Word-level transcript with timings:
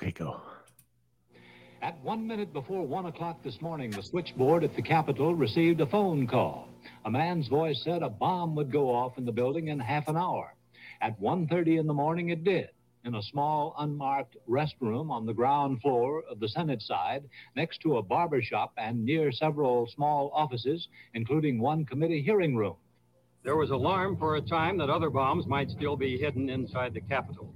Okay, 0.00 0.12
go. 0.12 0.40
At 1.82 2.02
one 2.02 2.26
minute 2.26 2.54
before 2.54 2.86
one 2.86 3.04
o'clock 3.04 3.42
this 3.42 3.60
morning, 3.60 3.90
the 3.90 4.02
switchboard 4.02 4.64
at 4.64 4.74
the 4.74 4.80
Capitol 4.80 5.34
received 5.34 5.82
a 5.82 5.86
phone 5.86 6.26
call. 6.26 6.70
A 7.04 7.10
man's 7.10 7.48
voice 7.48 7.82
said 7.84 8.02
a 8.02 8.08
bomb 8.08 8.54
would 8.54 8.72
go 8.72 8.88
off 8.88 9.18
in 9.18 9.26
the 9.26 9.32
building 9.32 9.68
in 9.68 9.78
half 9.78 10.08
an 10.08 10.16
hour. 10.16 10.54
At 11.02 11.20
1.30 11.20 11.80
in 11.80 11.86
the 11.86 11.92
morning, 11.92 12.30
it 12.30 12.44
did. 12.44 12.70
In 13.04 13.14
a 13.14 13.22
small, 13.22 13.74
unmarked 13.78 14.38
restroom 14.48 15.10
on 15.10 15.26
the 15.26 15.34
ground 15.34 15.82
floor 15.82 16.22
of 16.30 16.40
the 16.40 16.48
Senate 16.48 16.80
side, 16.80 17.24
next 17.54 17.82
to 17.82 17.98
a 17.98 18.02
barber 18.02 18.40
shop 18.40 18.72
and 18.78 19.04
near 19.04 19.30
several 19.30 19.86
small 19.86 20.30
offices, 20.32 20.88
including 21.12 21.60
one 21.60 21.84
committee 21.84 22.22
hearing 22.22 22.56
room. 22.56 22.76
There 23.44 23.56
was 23.56 23.68
alarm 23.68 24.16
for 24.16 24.36
a 24.36 24.40
time 24.40 24.78
that 24.78 24.88
other 24.88 25.10
bombs 25.10 25.46
might 25.46 25.68
still 25.68 25.96
be 25.96 26.16
hidden 26.16 26.48
inside 26.48 26.94
the 26.94 27.02
Capitol. 27.02 27.54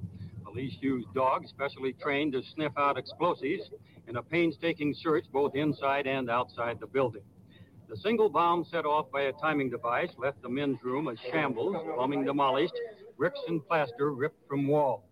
Police 0.54 0.78
used 0.80 1.12
dogs 1.14 1.48
specially 1.48 1.94
trained 1.94 2.32
to 2.34 2.42
sniff 2.54 2.70
out 2.78 2.96
explosives 2.96 3.70
in 4.06 4.14
a 4.14 4.22
painstaking 4.22 4.94
search 4.94 5.24
both 5.32 5.56
inside 5.56 6.06
and 6.06 6.30
outside 6.30 6.78
the 6.78 6.86
building. 6.86 7.24
The 7.88 7.96
single 7.96 8.28
bomb 8.28 8.64
set 8.64 8.86
off 8.86 9.10
by 9.10 9.22
a 9.22 9.32
timing 9.32 9.68
device 9.68 10.12
left 10.16 10.40
the 10.42 10.48
men's 10.48 10.80
room 10.84 11.08
a 11.08 11.16
shambles, 11.16 11.74
plumbing 11.96 12.24
demolished, 12.24 12.78
bricks 13.18 13.40
and 13.48 13.66
plaster 13.66 14.12
ripped 14.12 14.46
from 14.46 14.68
walls. 14.68 15.02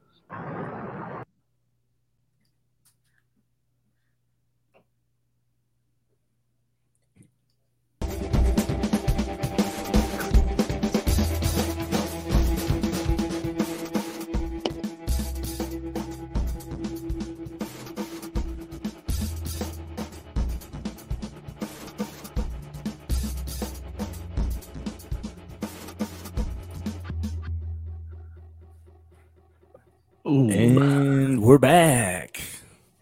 Ooh. 30.32 30.48
And 30.48 31.42
we're 31.42 31.58
back. 31.58 32.40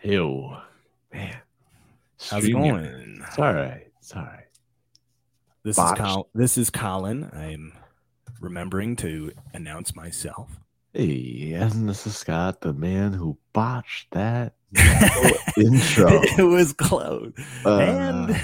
Ew. 0.03 0.57
Man. 1.13 1.37
How's 2.29 2.45
it 2.45 2.51
going? 2.51 3.23
It's 3.25 3.39
all 3.39 3.55
right. 3.55 3.87
It's 4.01 4.17
all 4.17 4.23
right. 4.23 4.47
This 5.63 5.77
Botched. 5.77 6.01
is 6.01 6.05
Col- 6.07 6.29
this 6.35 6.59
is 6.59 6.71
Colin. 6.71 7.31
I'm 7.33 7.73
remembering 8.41 8.97
to 8.97 9.31
announce 9.55 9.95
myself. 9.95 10.59
Hey, 10.93 11.53
and 11.55 11.89
this 11.89 12.05
is 12.05 12.17
Scott, 12.17 12.63
the 12.63 12.73
man 12.73 13.13
who 13.13 13.39
botched 13.53 14.11
that 14.11 14.55
intro. 15.57 16.09
it 16.37 16.43
was 16.43 16.73
close. 16.73 17.33
Uh, 17.65 17.79
and 17.79 18.41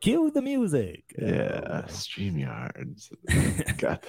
cue 0.00 0.32
the 0.32 0.42
music. 0.42 1.04
yeah, 1.16 1.82
StreamYards. 1.86 3.12
Got 3.78 4.04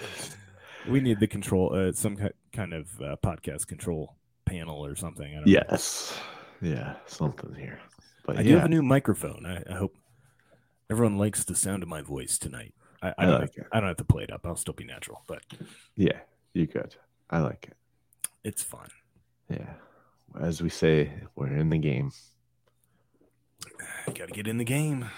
We 0.90 1.00
need 1.00 1.20
the 1.20 1.28
control, 1.28 1.74
uh, 1.74 1.92
some 1.92 2.18
kind 2.54 2.74
of 2.74 3.02
uh, 3.02 3.16
podcast 3.24 3.68
control 3.68 4.16
panel 4.46 4.86
or 4.86 4.96
something. 4.96 5.28
I 5.28 5.36
don't 5.36 5.46
know. 5.46 5.52
Yes. 5.52 6.18
Yeah, 6.62 6.96
something 7.06 7.54
here. 7.54 7.80
But 8.26 8.38
I 8.38 8.42
yeah, 8.42 8.48
do 8.48 8.56
have 8.56 8.66
a 8.66 8.70
new 8.70 8.82
microphone. 8.82 9.46
I, 9.46 9.64
I 9.72 9.78
hope 9.78 9.96
everyone 10.90 11.18
likes 11.18 11.44
the 11.44 11.56
sound 11.56 11.84
of 11.84 11.90
my 11.90 12.02
voice 12.02 12.38
tonight. 12.38 12.74
I, 13.02 13.10
I, 13.10 13.14
I 13.20 13.26
don't, 13.26 13.42
like 13.42 13.58
it. 13.58 13.68
I 13.72 13.80
don't 13.80 13.90
have 13.90 13.98
to 13.98 14.04
play 14.04 14.24
it 14.24 14.32
up. 14.32 14.46
I'll 14.46 14.56
still 14.56 14.74
be 14.74 14.84
natural, 14.84 15.24
but 15.28 15.44
yeah, 15.96 16.20
you 16.54 16.66
good. 16.66 16.96
I 17.30 17.40
like 17.40 17.68
it. 17.70 18.30
it's 18.44 18.64
fun. 18.64 18.88
Yeah. 19.50 19.74
As 20.40 20.62
we 20.62 20.70
say, 20.70 21.12
we're 21.36 21.48
in 21.48 21.70
the 21.70 21.78
game. 21.78 22.12
Got 24.06 24.28
to 24.28 24.34
get 24.34 24.48
in 24.48 24.58
the 24.58 24.64
game. 24.64 25.10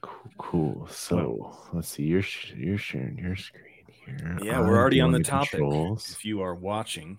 Cool. 0.00 0.30
cool. 0.38 0.88
So 0.90 1.56
let's 1.72 1.88
see. 1.88 2.04
You're 2.04 2.22
you're 2.56 2.78
sharing 2.78 3.18
your 3.18 3.36
screen 3.36 3.69
here. 4.06 4.38
Yeah, 4.42 4.60
we're 4.60 4.76
already 4.78 5.00
on 5.00 5.12
the 5.12 5.20
topic. 5.22 5.50
controls, 5.50 6.10
If 6.10 6.24
you 6.24 6.40
are 6.42 6.54
watching, 6.54 7.18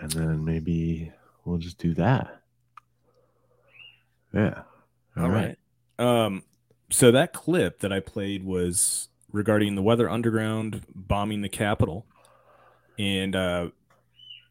and 0.00 0.10
then 0.10 0.44
maybe 0.44 1.12
we'll 1.44 1.58
just 1.58 1.78
do 1.78 1.94
that. 1.94 2.40
Yeah. 4.32 4.62
All 5.16 5.28
right. 5.30 5.56
Um, 5.98 6.42
so 6.90 7.10
that 7.12 7.32
clip 7.32 7.80
that 7.80 7.92
I 7.92 8.00
played 8.00 8.44
was 8.44 9.08
regarding 9.32 9.74
the 9.74 9.82
Weather 9.82 10.08
Underground 10.10 10.82
bombing 10.94 11.40
the 11.42 11.48
Capitol. 11.48 12.06
And 12.98 13.34
uh, 13.36 13.68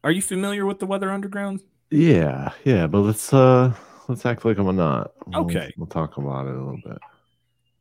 are 0.02 0.10
you 0.10 0.22
familiar 0.22 0.66
with 0.66 0.78
the 0.78 0.86
Weather 0.86 1.10
Underground? 1.10 1.60
Yeah, 1.90 2.52
yeah, 2.64 2.86
but 2.86 3.00
let's 3.00 3.32
uh 3.32 3.72
let's 4.08 4.26
act 4.26 4.44
like 4.44 4.58
I'm 4.58 4.74
not. 4.76 5.12
We'll, 5.26 5.42
Okay. 5.42 5.72
We'll 5.76 5.86
talk 5.86 6.16
about 6.16 6.46
it 6.46 6.54
a 6.54 6.58
little 6.58 6.80
bit. 6.84 6.98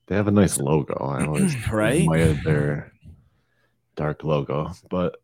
They 0.07 0.15
have 0.15 0.27
a 0.27 0.31
nice 0.31 0.59
logo. 0.59 0.93
I 0.95 1.25
always 1.25 1.55
Right? 1.71 2.01
admire 2.01 2.33
their 2.43 2.92
dark 3.95 4.23
logo, 4.23 4.71
but 4.89 5.17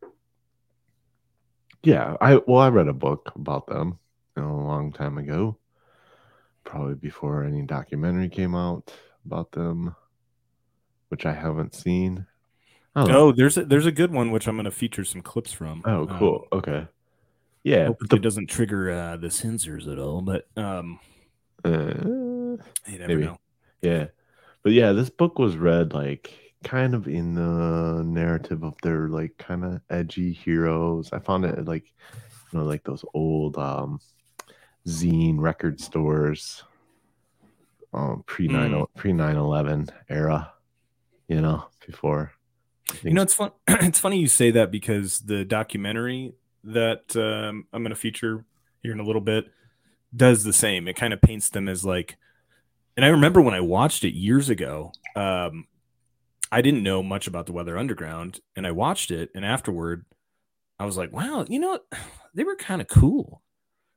yeah, 1.82 2.16
I 2.20 2.36
well, 2.36 2.58
I 2.60 2.68
read 2.68 2.88
a 2.88 2.92
book 2.92 3.32
about 3.34 3.66
them 3.66 3.98
you 4.36 4.42
know, 4.42 4.50
a 4.50 4.66
long 4.66 4.92
time 4.92 5.18
ago, 5.18 5.58
probably 6.64 6.94
before 6.94 7.44
any 7.44 7.62
documentary 7.62 8.28
came 8.28 8.54
out 8.54 8.92
about 9.24 9.52
them, 9.52 9.94
which 11.08 11.26
I 11.26 11.32
haven't 11.32 11.74
seen. 11.74 12.26
I 12.94 13.02
don't. 13.04 13.14
Oh, 13.14 13.32
there's 13.32 13.56
a, 13.56 13.64
there's 13.64 13.86
a 13.86 13.92
good 13.92 14.12
one 14.12 14.30
which 14.30 14.46
I'm 14.46 14.56
going 14.56 14.64
to 14.64 14.70
feature 14.70 15.04
some 15.04 15.22
clips 15.22 15.52
from. 15.52 15.82
Oh, 15.84 16.06
Um, 16.08 16.18
cool. 16.18 16.48
okay. 16.52 16.88
Yeah, 17.62 17.86
hope 17.86 17.98
but 18.00 18.18
it 18.18 18.22
doesn't 18.22 18.48
trigger 18.48 18.90
uh, 18.90 19.16
the 19.16 19.30
censors 19.30 19.86
at 19.86 19.98
all, 19.98 20.22
but 20.22 20.48
um, 20.56 20.98
uh, 21.64 21.68
you 21.68 22.58
never 22.86 23.06
Maybe. 23.06 23.24
know. 23.24 23.38
Yeah. 23.82 24.06
But 24.62 24.72
yeah, 24.72 24.92
this 24.92 25.10
book 25.10 25.38
was 25.38 25.56
read 25.56 25.92
like 25.92 26.49
kind 26.64 26.94
of 26.94 27.08
in 27.08 27.34
the 27.34 28.02
narrative 28.04 28.62
of 28.62 28.74
their 28.82 29.08
like 29.08 29.36
kind 29.38 29.64
of 29.64 29.80
edgy 29.90 30.32
heroes. 30.32 31.10
I 31.12 31.18
found 31.18 31.44
it 31.44 31.64
like 31.64 31.86
you 32.52 32.58
know 32.58 32.64
like 32.64 32.84
those 32.84 33.04
old 33.14 33.56
um 33.58 34.00
zine 34.86 35.38
record 35.40 35.80
stores 35.80 36.64
um 37.92 38.22
pre 38.26 38.48
9 38.48 38.70
Mm. 38.72 38.86
pre 38.96 39.12
9/11 39.12 39.90
era, 40.08 40.52
you 41.28 41.40
know, 41.40 41.66
before 41.86 42.32
You 43.02 43.12
know, 43.14 43.22
it's 43.22 43.34
fun. 43.34 43.52
it's 43.68 43.98
funny 44.00 44.18
you 44.18 44.28
say 44.28 44.50
that 44.52 44.70
because 44.70 45.20
the 45.20 45.44
documentary 45.44 46.34
that 46.64 47.16
um, 47.16 47.66
I'm 47.72 47.82
going 47.82 47.90
to 47.90 47.96
feature 47.96 48.44
here 48.82 48.92
in 48.92 49.00
a 49.00 49.04
little 49.04 49.20
bit 49.22 49.46
does 50.14 50.44
the 50.44 50.52
same. 50.52 50.88
It 50.88 50.96
kind 50.96 51.12
of 51.12 51.22
paints 51.22 51.48
them 51.50 51.68
as 51.68 51.84
like, 51.84 52.16
and 52.96 53.04
I 53.04 53.08
remember 53.08 53.40
when 53.40 53.54
I 53.54 53.60
watched 53.60 54.04
it 54.04 54.14
years 54.14 54.48
ago. 54.50 54.92
Um, 55.16 55.66
I 56.52 56.62
didn't 56.62 56.82
know 56.82 57.02
much 57.02 57.26
about 57.26 57.46
the 57.46 57.52
Weather 57.52 57.78
Underground, 57.78 58.40
and 58.56 58.66
I 58.66 58.72
watched 58.72 59.10
it, 59.10 59.30
and 59.34 59.44
afterward, 59.44 60.04
I 60.78 60.84
was 60.84 60.96
like, 60.96 61.12
"Wow, 61.12 61.44
you 61.48 61.58
know, 61.58 61.78
they 62.34 62.44
were 62.44 62.56
kind 62.56 62.80
of 62.80 62.88
cool." 62.88 63.42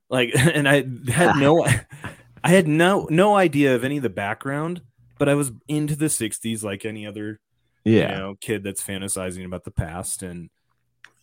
Like, 0.09 0.31
and 0.35 0.67
I 0.67 0.85
had 1.11 1.35
no, 1.37 1.65
I 2.43 2.49
had 2.49 2.67
no 2.67 3.07
no 3.09 3.35
idea 3.35 3.75
of 3.75 3.83
any 3.83 3.97
of 3.97 4.03
the 4.03 4.09
background, 4.09 4.81
but 5.17 5.29
I 5.29 5.35
was 5.35 5.51
into 5.67 5.95
the 5.95 6.05
'60s 6.07 6.63
like 6.63 6.85
any 6.85 7.05
other 7.07 7.39
yeah. 7.83 8.11
you 8.11 8.17
know, 8.17 8.35
kid 8.39 8.63
that's 8.63 8.83
fantasizing 8.83 9.45
about 9.45 9.63
the 9.63 9.71
past 9.71 10.23
and 10.23 10.49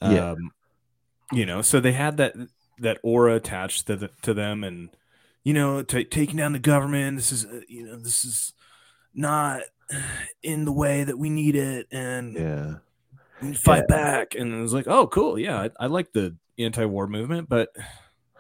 Yeah. 0.02 0.32
um 0.32 0.52
you 1.32 1.47
know, 1.47 1.62
so 1.62 1.80
they 1.80 1.92
had 1.92 2.16
that 2.18 2.34
that 2.78 2.98
aura 3.02 3.34
attached 3.36 3.86
to 3.86 3.97
the, 3.97 4.10
to 4.22 4.34
them 4.34 4.64
and 4.64 4.91
you 5.44 5.54
know, 5.54 5.82
ta 5.82 6.00
taking 6.10 6.36
down 6.36 6.52
the 6.52 6.58
government, 6.58 7.16
this 7.16 7.32
is 7.32 7.44
uh, 7.47 7.60
you 7.68 7.86
know, 7.86 7.97
this 7.97 8.24
is 8.24 8.53
not 9.15 9.62
in 10.42 10.65
the 10.65 10.72
way 10.72 11.04
that 11.04 11.19
we 11.19 11.31
need 11.31 11.57
it 11.57 11.87
and 11.91 12.34
Yeah. 12.34 12.75
we 13.42 13.48
need 13.48 13.57
to 13.57 13.63
fight 13.63 13.89
back 13.89 14.34
and 14.34 14.53
it 14.54 14.60
was 14.60 14.72
like, 14.72 14.87
"Oh, 14.89 15.07
cool. 15.07 15.39
Yeah, 15.39 15.60
I, 15.63 15.71
I 15.81 15.87
like 15.87 16.13
the 16.13 16.37
anti-war 16.59 17.07
movement, 17.07 17.48
but 17.48 17.71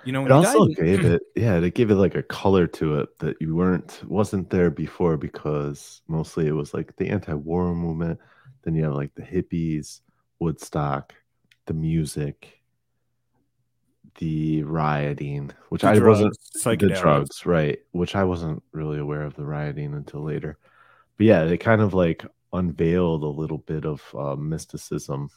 you 0.04 0.12
know, 0.12 0.24
It 0.24 0.30
also 0.32 0.66
died- 0.66 0.76
gave 0.76 1.04
it, 1.04 1.22
yeah, 1.36 1.56
it 1.58 1.74
gave 1.74 1.90
it 1.90 1.96
like 1.96 2.14
a 2.14 2.22
color 2.22 2.66
to 2.66 3.00
it 3.00 3.18
that 3.18 3.36
you 3.40 3.54
weren't 3.54 4.02
wasn't 4.06 4.48
there 4.50 4.70
before 4.70 5.16
because 5.16 6.00
mostly 6.08 6.46
it 6.46 6.52
was 6.52 6.72
like 6.72 6.96
the 6.96 7.08
anti-war 7.08 7.74
movement. 7.74 8.18
Then 8.62 8.74
you 8.74 8.84
have 8.84 8.94
like 8.94 9.14
the 9.14 9.22
hippies, 9.22 10.00
Woodstock, 10.38 11.14
the 11.66 11.74
music, 11.74 12.60
the 14.18 14.62
rioting, 14.64 15.50
which 15.68 15.82
the 15.82 15.88
I 15.88 15.98
wasn't 15.98 16.36
the 16.64 16.98
drugs, 17.00 17.46
right? 17.46 17.78
Which 17.92 18.14
I 18.16 18.24
wasn't 18.24 18.62
really 18.72 18.98
aware 18.98 19.22
of 19.22 19.34
the 19.34 19.44
rioting 19.44 19.94
until 19.94 20.22
later. 20.22 20.58
But 21.20 21.26
yeah, 21.26 21.44
they 21.44 21.58
kind 21.58 21.82
of 21.82 21.92
like 21.92 22.24
unveiled 22.50 23.24
a 23.24 23.26
little 23.26 23.58
bit 23.58 23.84
of 23.84 24.02
uh, 24.18 24.36
mysticism 24.36 25.28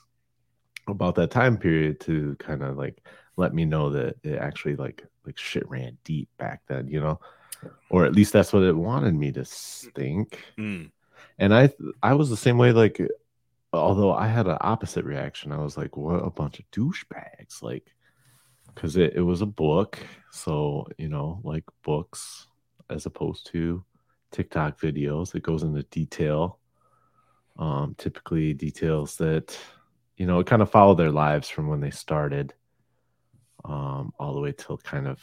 about 0.88 1.16
that 1.16 1.30
time 1.30 1.58
period 1.58 2.00
to 2.02 2.38
kind 2.40 2.64
of 2.64 2.78
like 2.78 3.06
let 3.36 3.54
me 3.54 3.66
know 3.66 3.90
that 3.90 4.16
it 4.24 4.38
actually 4.38 4.78
like 4.78 5.04
like 5.26 5.38
shit 5.38 5.68
ran 5.70 5.98
deep 6.06 6.30
back 6.38 6.62
then, 6.70 6.88
you 6.88 7.02
know, 7.02 7.20
or 7.90 8.06
at 8.06 8.16
least 8.16 8.32
that's 8.32 8.54
what 8.54 8.64
it 8.64 8.72
wanted 8.72 9.14
me 9.14 9.34
to 9.34 9.44
think. 9.44 10.42
Mm. 10.58 10.90
And 11.38 11.54
I 11.54 11.70
I 12.02 12.14
was 12.14 12.30
the 12.30 12.38
same 12.38 12.58
way. 12.58 12.72
Like, 12.72 13.02
although 13.74 14.14
I 14.14 14.28
had 14.28 14.48
an 14.48 14.60
opposite 14.62 15.04
reaction, 15.04 15.52
I 15.52 15.58
was 15.58 15.76
like, 15.76 15.98
what 15.98 16.26
a 16.26 16.30
bunch 16.30 16.60
of 16.60 16.72
douchebags. 16.72 17.62
Like, 17.62 17.94
because 18.74 18.96
it, 18.96 19.16
it 19.16 19.22
was 19.22 19.42
a 19.42 19.46
book. 19.46 20.00
So, 20.32 20.88
you 20.98 21.10
know, 21.10 21.42
like 21.44 21.66
books 21.84 22.48
as 22.90 23.06
opposed 23.06 23.48
to 23.48 23.84
TikTok 24.34 24.80
videos, 24.82 25.34
it 25.36 25.44
goes 25.44 25.64
into 25.64 25.84
detail. 25.84 26.60
Um, 27.58 27.96
typically 27.98 28.54
details 28.54 29.16
that, 29.18 29.58
you 30.18 30.26
know, 30.26 30.40
it 30.40 30.48
kind 30.48 30.62
of 30.64 30.72
follow 30.72 30.96
their 30.96 31.12
lives 31.12 31.48
from 31.48 31.68
when 31.68 31.80
they 31.80 31.92
started 31.92 32.54
um, 33.64 34.12
all 34.20 34.34
the 34.34 34.42
way 34.42 34.52
till 34.52 34.78
kind 34.78 35.08
of 35.08 35.20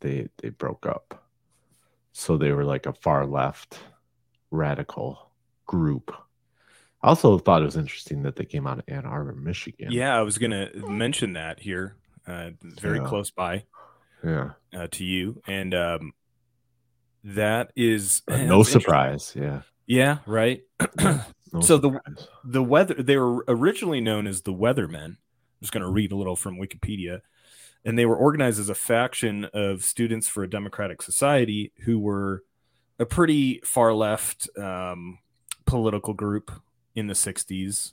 they 0.00 0.28
they 0.38 0.50
broke 0.50 0.86
up. 0.86 1.26
So 2.12 2.36
they 2.36 2.52
were 2.52 2.64
like 2.64 2.86
a 2.86 2.92
far 2.92 3.26
left 3.26 3.78
radical 4.50 5.32
group. 5.66 6.14
I 7.02 7.08
also 7.08 7.38
thought 7.38 7.62
it 7.62 7.66
was 7.66 7.76
interesting 7.78 8.22
that 8.24 8.36
they 8.36 8.44
came 8.44 8.66
out 8.66 8.78
of 8.78 8.84
Ann 8.86 9.06
Arbor, 9.06 9.34
Michigan. 9.34 9.90
Yeah, 9.90 10.16
I 10.18 10.20
was 10.22 10.36
gonna 10.36 10.68
mention 10.86 11.32
that 11.32 11.60
here, 11.60 11.96
uh, 12.26 12.50
very 12.62 12.98
Yeah. 12.98 13.04
close 13.06 13.30
by 13.30 13.64
Yeah. 14.22 14.50
uh, 14.74 14.88
to 14.90 15.04
you, 15.04 15.40
and 15.46 15.74
um, 15.74 16.12
that 17.24 17.72
is 17.76 18.22
Uh, 18.28 18.38
no 18.38 18.62
surprise. 18.62 19.34
Yeah. 19.36 19.62
Yeah, 19.86 20.18
right. 20.26 20.62
No 20.96 21.20
So 21.62 21.76
the- 21.78 21.90
surprise. 21.92 22.28
the 22.44 22.62
weather 22.62 22.94
they 22.94 23.16
were 23.16 23.44
originally 23.48 24.00
known 24.00 24.26
as 24.26 24.42
the 24.42 24.52
Weathermen. 24.54 25.04
I'm 25.04 25.16
just 25.62 25.72
going 25.72 25.82
to 25.82 25.90
read 25.90 26.12
a 26.12 26.16
little 26.16 26.36
from 26.36 26.56
Wikipedia. 26.58 27.20
And 27.84 27.98
they 27.98 28.06
were 28.06 28.16
organized 28.16 28.60
as 28.60 28.68
a 28.68 28.74
faction 28.74 29.46
of 29.54 29.82
students 29.82 30.28
for 30.28 30.42
a 30.44 30.48
democratic 30.50 31.02
society 31.02 31.72
who 31.84 31.98
were 31.98 32.44
a 32.98 33.06
pretty 33.06 33.60
far 33.64 33.92
left 33.94 34.48
um, 34.58 35.18
political 35.66 36.12
group 36.14 36.50
in 36.94 37.06
the 37.06 37.14
60s. 37.14 37.92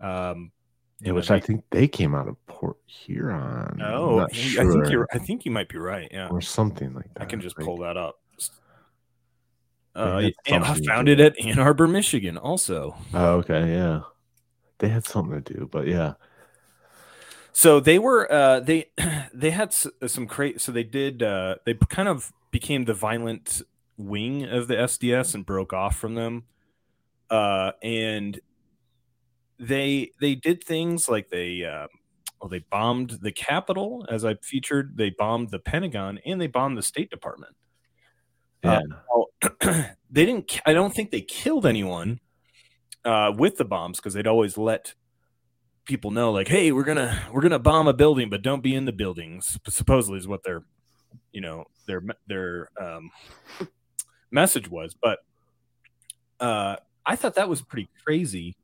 Um, 0.00 0.52
Yeah, 1.00 1.12
which 1.12 1.30
I 1.30 1.38
think 1.38 1.64
they 1.70 1.86
came 1.86 2.14
out 2.14 2.26
of 2.28 2.36
Port 2.46 2.78
Huron. 2.86 3.80
Oh, 3.82 4.18
not 4.20 4.30
I 4.32 4.64
think 4.64 4.90
you're. 4.90 5.06
I 5.12 5.18
think 5.18 5.44
you 5.44 5.50
might 5.50 5.68
be 5.68 5.78
right. 5.78 6.08
Yeah, 6.10 6.28
or 6.28 6.40
something 6.40 6.94
like 6.94 7.12
that. 7.14 7.22
I 7.22 7.26
can 7.26 7.40
just 7.40 7.58
like- 7.58 7.66
pull 7.66 7.78
that 7.78 7.96
up. 7.98 8.18
Uh, 9.96 10.20
had 10.20 10.34
and 10.46 10.64
I 10.64 10.74
found 10.86 11.08
it 11.08 11.20
at 11.20 11.34
Ann 11.44 11.58
Arbor, 11.58 11.88
Michigan. 11.88 12.36
Also, 12.36 12.96
Oh, 13.14 13.36
okay, 13.36 13.72
yeah. 13.72 14.02
They 14.78 14.88
had 14.88 15.06
something 15.06 15.42
to 15.42 15.54
do, 15.54 15.68
but 15.70 15.86
yeah. 15.86 16.14
So 17.52 17.80
they 17.80 17.98
were 17.98 18.30
uh, 18.30 18.60
they 18.60 18.90
they 19.32 19.50
had 19.50 19.72
some 19.72 20.26
cra 20.26 20.58
So 20.58 20.72
they 20.72 20.84
did 20.84 21.22
uh, 21.22 21.56
they 21.64 21.74
kind 21.88 22.08
of 22.08 22.32
became 22.50 22.84
the 22.84 22.92
violent 22.92 23.62
wing 23.96 24.44
of 24.44 24.68
the 24.68 24.74
SDS 24.74 25.34
and 25.34 25.46
broke 25.46 25.72
off 25.72 25.96
from 25.96 26.14
them. 26.14 26.44
Uh, 27.30 27.72
and 27.82 28.38
they 29.58 30.10
they 30.20 30.34
did 30.34 30.62
things 30.62 31.08
like 31.08 31.30
they 31.30 31.64
uh, 31.64 31.86
well 32.40 32.50
they 32.50 32.58
bombed 32.70 33.18
the 33.22 33.32
Capitol 33.32 34.06
as 34.10 34.22
I 34.24 34.34
featured. 34.34 34.98
They 34.98 35.08
bombed 35.08 35.50
the 35.50 35.58
Pentagon 35.58 36.20
and 36.26 36.38
they 36.38 36.48
bombed 36.48 36.76
the 36.76 36.82
State 36.82 37.08
Department. 37.10 37.56
Yeah. 38.66 39.90
they 40.10 40.26
didn't. 40.26 40.60
I 40.66 40.72
don't 40.72 40.94
think 40.94 41.10
they 41.10 41.20
killed 41.20 41.66
anyone 41.66 42.20
uh, 43.04 43.32
with 43.36 43.56
the 43.56 43.64
bombs 43.64 43.98
because 43.98 44.14
they'd 44.14 44.26
always 44.26 44.58
let 44.58 44.94
people 45.84 46.10
know, 46.10 46.32
like, 46.32 46.48
"Hey, 46.48 46.72
we're 46.72 46.84
gonna 46.84 47.22
we're 47.32 47.42
gonna 47.42 47.58
bomb 47.58 47.88
a 47.88 47.92
building, 47.92 48.28
but 48.30 48.42
don't 48.42 48.62
be 48.62 48.74
in 48.74 48.84
the 48.84 48.92
buildings." 48.92 49.58
Supposedly 49.68 50.18
is 50.18 50.28
what 50.28 50.42
their, 50.44 50.64
you 51.32 51.40
know, 51.40 51.64
their 51.86 52.02
their 52.26 52.68
um, 52.80 53.10
message 54.30 54.68
was. 54.68 54.94
But 55.00 55.18
uh, 56.40 56.76
I 57.04 57.16
thought 57.16 57.34
that 57.34 57.48
was 57.48 57.62
pretty 57.62 57.88
crazy. 58.04 58.56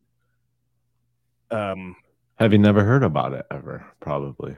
Um, 1.51 1.97
Have 2.37 2.53
you 2.53 2.59
never 2.59 2.83
heard 2.85 3.03
about 3.05 3.33
it 3.35 3.47
ever? 3.51 3.87
Probably. 4.01 4.57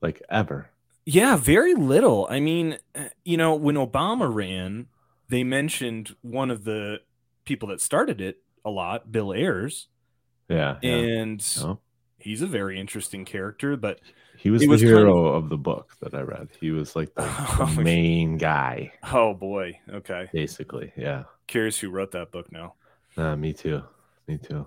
Like 0.00 0.22
ever. 0.30 0.68
Yeah, 1.04 1.36
very 1.36 1.74
little. 1.74 2.26
I 2.30 2.40
mean, 2.40 2.78
you 3.24 3.36
know, 3.36 3.54
when 3.54 3.74
Obama 3.76 4.32
ran, 4.32 4.86
they 5.28 5.42
mentioned 5.44 6.14
one 6.22 6.50
of 6.50 6.64
the 6.64 7.00
people 7.44 7.68
that 7.70 7.80
started 7.80 8.20
it 8.20 8.38
a 8.64 8.70
lot, 8.70 9.10
Bill 9.10 9.32
Ayers, 9.32 9.88
Yeah. 10.48 10.78
yeah. 10.82 10.90
and 10.92 11.44
Oh. 11.60 11.78
he's 12.18 12.42
a 12.42 12.46
very 12.46 12.78
interesting 12.78 13.24
character. 13.24 13.76
But 13.76 14.00
He 14.36 14.50
was 14.50 14.62
the 14.62 14.68
was 14.68 14.80
kind 14.80 14.90
hero 14.94 15.26
of 15.34 15.48
the 15.48 15.56
book 15.56 15.96
that 16.00 16.14
I 16.14 16.20
read. 16.20 16.48
He 16.60 16.70
was 16.70 16.94
like 16.94 17.12
the, 17.14 17.22
Oh, 17.60 17.72
the 17.74 17.82
main 17.82 18.36
guy, 18.38 18.92
oh 19.12 19.34
boy, 19.34 19.78
okay, 19.92 20.28
basically. 20.32 20.92
Yeah. 20.96 21.24
curious 21.48 21.78
who 21.78 21.90
wrote 21.90 22.12
that 22.12 22.30
book 22.30 22.50
now. 22.52 22.74
Uh, 23.16 23.34
me 23.36 23.52
too. 23.52 23.82
Me 24.28 24.38
too. 24.38 24.66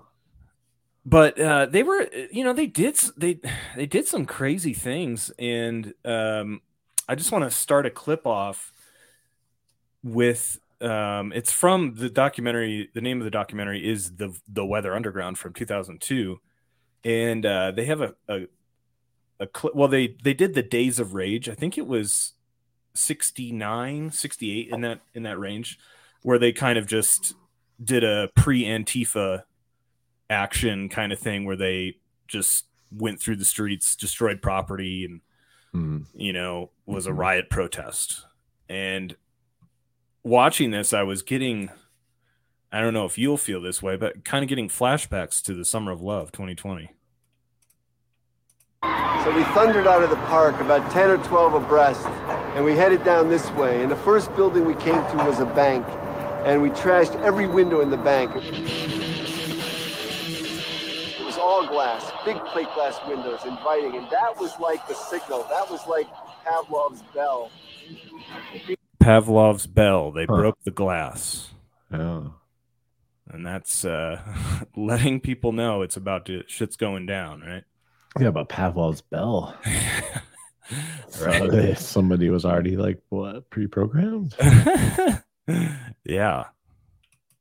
But 1.08 1.40
uh, 1.40 1.66
they 1.66 1.84
were, 1.84 2.08
you 2.32 2.42
know, 2.42 2.52
they 2.52 2.66
did 2.66 2.98
they 3.16 3.38
they 3.76 3.86
did 3.86 4.08
some 4.08 4.26
crazy 4.26 4.74
things, 4.74 5.30
and 5.38 5.94
um, 6.04 6.60
I 7.08 7.14
just 7.14 7.30
want 7.30 7.44
to 7.44 7.50
start 7.50 7.86
a 7.86 7.90
clip 7.90 8.26
off 8.26 8.72
with 10.02 10.58
um, 10.80 11.32
it's 11.32 11.52
from 11.52 11.94
the 11.94 12.10
documentary. 12.10 12.90
The 12.92 13.00
name 13.00 13.18
of 13.18 13.24
the 13.24 13.30
documentary 13.30 13.88
is 13.88 14.16
the 14.16 14.36
the 14.48 14.66
Weather 14.66 14.96
Underground 14.96 15.38
from 15.38 15.52
2002, 15.52 16.40
and 17.04 17.46
uh, 17.46 17.70
they 17.70 17.84
have 17.84 18.00
a 18.00 18.14
a, 18.28 18.48
a 19.38 19.46
clip. 19.46 19.76
Well, 19.76 19.88
they 19.88 20.16
they 20.24 20.34
did 20.34 20.54
the 20.54 20.62
Days 20.62 20.98
of 20.98 21.14
Rage. 21.14 21.48
I 21.48 21.54
think 21.54 21.78
it 21.78 21.86
was 21.86 22.32
69, 22.94 24.10
68 24.10 24.68
in 24.70 24.80
that 24.80 25.02
in 25.14 25.22
that 25.22 25.38
range, 25.38 25.78
where 26.22 26.40
they 26.40 26.50
kind 26.50 26.76
of 26.76 26.88
just 26.88 27.34
did 27.82 28.02
a 28.02 28.28
pre 28.34 28.64
Antifa 28.64 29.44
action 30.30 30.88
kind 30.88 31.12
of 31.12 31.18
thing 31.18 31.44
where 31.44 31.56
they 31.56 31.96
just 32.28 32.66
went 32.90 33.20
through 33.20 33.36
the 33.36 33.44
streets, 33.44 33.94
destroyed 33.96 34.40
property, 34.42 35.04
and 35.04 35.20
Hmm. 35.72 35.98
you 36.14 36.32
know 36.32 36.70
was 36.86 37.06
a 37.06 37.10
Mhm. 37.10 37.18
riot 37.18 37.50
protest. 37.50 38.24
And 38.68 39.16
watching 40.22 40.70
this, 40.70 40.92
I 40.92 41.02
was 41.02 41.22
getting 41.22 41.70
I 42.72 42.80
don't 42.80 42.92
know 42.92 43.04
if 43.06 43.16
you'll 43.16 43.36
feel 43.38 43.60
this 43.62 43.80
way, 43.80 43.96
but 43.96 44.24
kind 44.24 44.42
of 44.42 44.48
getting 44.48 44.68
flashbacks 44.68 45.40
to 45.44 45.54
the 45.54 45.64
Summer 45.64 45.92
of 45.92 46.02
Love 46.02 46.32
2020. 46.32 46.90
So 48.82 49.34
we 49.34 49.44
thundered 49.54 49.86
out 49.86 50.02
of 50.02 50.10
the 50.10 50.16
park 50.26 50.60
about 50.60 50.90
10 50.90 51.08
or 51.10 51.16
12 51.18 51.54
abreast, 51.54 52.04
and 52.54 52.64
we 52.64 52.72
headed 52.76 53.04
down 53.04 53.28
this 53.28 53.48
way. 53.52 53.82
And 53.82 53.90
the 53.90 53.96
first 53.96 54.34
building 54.36 54.64
we 54.64 54.74
came 54.74 54.94
to 55.10 55.16
was 55.26 55.38
a 55.40 55.46
bank, 55.46 55.86
and 56.44 56.60
we 56.60 56.70
trashed 56.70 57.18
every 57.22 57.46
window 57.46 57.80
in 57.80 57.88
the 57.90 57.96
bank. 57.96 58.30
It 61.46 61.48
was 61.48 61.68
all 61.68 61.72
glass, 61.72 62.12
big 62.24 62.36
plate 62.46 62.66
glass 62.74 62.98
windows, 63.06 63.40
inviting, 63.46 63.94
and 63.96 64.10
that 64.10 64.36
was 64.38 64.58
like 64.58 64.86
the 64.88 64.94
signal. 64.94 65.46
That 65.48 65.70
was 65.70 65.86
like 65.86 66.06
Pavlov's 66.44 67.02
bell. 67.14 67.50
Pavlov's 68.98 69.66
bell. 69.68 70.10
They 70.10 70.26
Huh. 70.28 70.34
broke 70.36 70.58
the 70.64 70.72
glass. 70.72 71.50
Yeah. 71.92 72.22
And 73.28 73.46
that's 73.46 73.84
uh, 73.84 74.20
letting 74.76 75.20
people 75.20 75.52
know 75.52 75.82
it's 75.82 75.96
about 75.96 76.26
to 76.26 76.42
shit's 76.48 76.76
going 76.76 77.06
down, 77.06 77.42
right? 77.42 77.62
Yeah, 78.18 78.30
but 78.30 78.48
Pavlov's 78.48 79.02
bell. 79.02 79.56
right. 81.22 81.78
Somebody 81.78 82.28
was 82.28 82.44
already 82.44 82.76
like, 82.76 83.00
what, 83.08 83.48
pre 83.50 83.68
programmed? 83.68 84.34
yeah. 86.04 86.44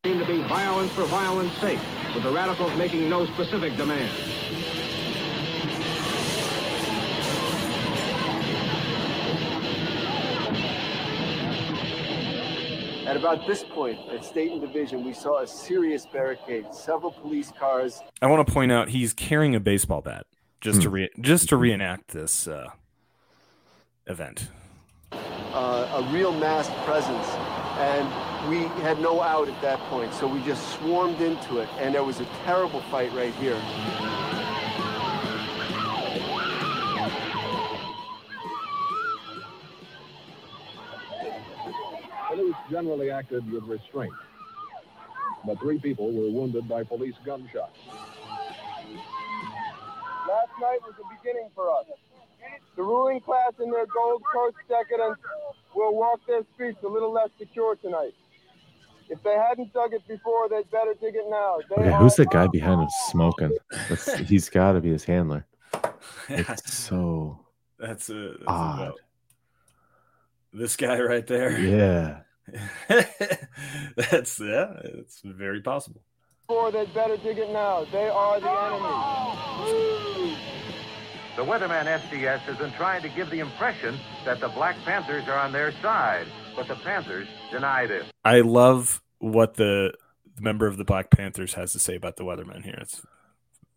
Seem 0.06 0.20
to 0.20 0.26
be 0.26 0.38
violence 0.44 0.92
for 0.92 1.04
violence 1.06 1.52
sake, 1.58 1.80
with 2.14 2.22
the 2.22 2.30
radicals 2.30 2.72
making 2.78 3.10
no 3.10 3.26
specific 3.26 3.76
demands. 3.76 4.14
At 13.08 13.18
about 13.18 13.48
this 13.48 13.64
point, 13.64 13.98
at 14.12 14.24
State 14.24 14.52
and 14.52 14.62
Division, 14.62 15.04
we 15.04 15.12
saw 15.12 15.42
a 15.42 15.48
serious 15.48 16.06
barricade, 16.06 16.72
several 16.72 17.12
police 17.12 17.52
cars, 17.60 18.00
I 18.22 18.28
want 18.28 18.46
to 18.46 18.54
point 18.54 18.72
out 18.72 18.90
he's 18.90 19.12
carrying 19.12 19.56
a 19.56 19.60
baseball 19.60 20.02
bat 20.02 20.28
just 20.62 20.84
to 20.84 20.92
re- 20.92 21.10
just 21.20 21.50
to 21.50 21.58
reenact 21.58 22.10
this 22.10 22.48
uh, 22.48 22.70
event. 24.06 24.50
uh, 25.12 26.04
a 26.06 26.14
real 26.14 26.32
mass 26.32 26.70
presence. 26.86 27.65
And 27.78 28.08
we 28.50 28.60
had 28.84 29.02
no 29.02 29.22
out 29.22 29.50
at 29.50 29.62
that 29.62 29.80
point, 29.90 30.14
so 30.14 30.28
we 30.28 30.42
just 30.44 30.78
swarmed 30.78 31.20
into 31.20 31.58
it, 31.58 31.68
and 31.78 31.94
there 31.94 32.06
was 32.06 32.22
a 32.22 32.26
terrible 32.46 32.80
fight 32.84 33.12
right 33.12 33.34
here. 33.36 33.62
Police 42.30 42.56
generally 42.72 43.12
acted 43.12 43.52
with 43.52 43.64
restraint, 43.66 44.14
but 45.46 45.60
three 45.60 45.80
people 45.80 46.14
were 46.14 46.30
wounded 46.30 46.70
by 46.70 46.84
police 46.84 47.16
gunshots. 47.26 47.78
Last 50.28 50.52
night 50.62 50.80
was 50.84 50.96
the 50.98 51.04
beginning 51.18 51.50
for 51.54 51.70
us. 51.72 51.86
The 52.76 52.84
ruling 52.84 53.22
class 53.22 53.54
in 53.62 53.72
their 53.72 53.86
gold 53.86 54.22
coast 54.34 54.58
decadence 54.68 55.18
will 55.74 55.96
walk 55.96 56.20
their 56.28 56.42
streets 56.54 56.80
a 56.84 56.88
little 56.88 57.12
less 57.12 57.30
secure 57.40 57.76
tonight. 57.76 58.14
If 59.10 59.22
they 59.24 59.36
hadn't 59.36 59.72
dug 59.72 59.94
it 59.94 60.06
before, 60.08 60.50
they'd 60.50 60.70
better 60.72 60.94
dig 61.00 61.16
it 61.16 61.26
now. 61.30 61.58
They 61.70 61.84
Okay, 61.84 61.98
who's 61.98 62.16
the 62.16 62.26
guy 62.26 62.48
behind 62.48 62.82
him 62.82 62.88
smoking? 63.10 63.56
That's, 63.88 64.14
he's 64.30 64.50
got 64.50 64.74
to 64.74 64.82
be 64.82 64.90
his 64.90 65.04
handler. 65.04 65.46
It's 66.30 66.74
so 66.74 67.40
That's 67.78 68.10
a 68.10 68.14
that's 68.14 68.44
Odd. 68.48 68.82
about 68.82 69.00
this 70.54 70.76
guy 70.76 71.00
right 71.00 71.26
there. 71.28 71.60
Yeah. 71.60 72.22
that's 73.96 74.40
yeah, 74.40 74.74
it's 74.84 75.22
very 75.24 75.62
possible. 75.62 76.02
Before 76.48 76.72
they'd 76.72 76.94
better 76.94 77.18
dig 77.18 77.38
it 77.38 77.52
now. 77.52 77.86
They 77.92 78.08
are 78.08 78.40
the 78.40 78.50
enemy. 78.50 78.80
Oh! 78.88 80.15
The 81.36 81.44
weatherman 81.44 81.86
SDS 81.86 82.40
has 82.40 82.58
been 82.58 82.72
trying 82.72 83.02
to 83.02 83.10
give 83.10 83.30
the 83.30 83.40
impression 83.40 84.00
that 84.24 84.40
the 84.40 84.48
Black 84.48 84.78
Panthers 84.86 85.28
are 85.28 85.38
on 85.38 85.52
their 85.52 85.74
side, 85.82 86.28
but 86.56 86.66
the 86.70 86.76
Panthers 86.76 87.28
deny 87.52 87.86
this. 87.86 88.06
I 88.24 88.40
love 88.40 89.02
what 89.20 89.56
the, 89.56 89.92
the 90.34 90.42
member 90.42 90.66
of 90.66 90.78
the 90.78 90.86
Black 90.86 91.12
Panthers 91.12 91.56
has 91.56 91.74
to 91.74 91.80
say 91.80 91.96
about 91.96 92.16
the 92.16 92.24
weatherman 92.24 92.64
here. 92.64 92.78
It's 92.80 93.02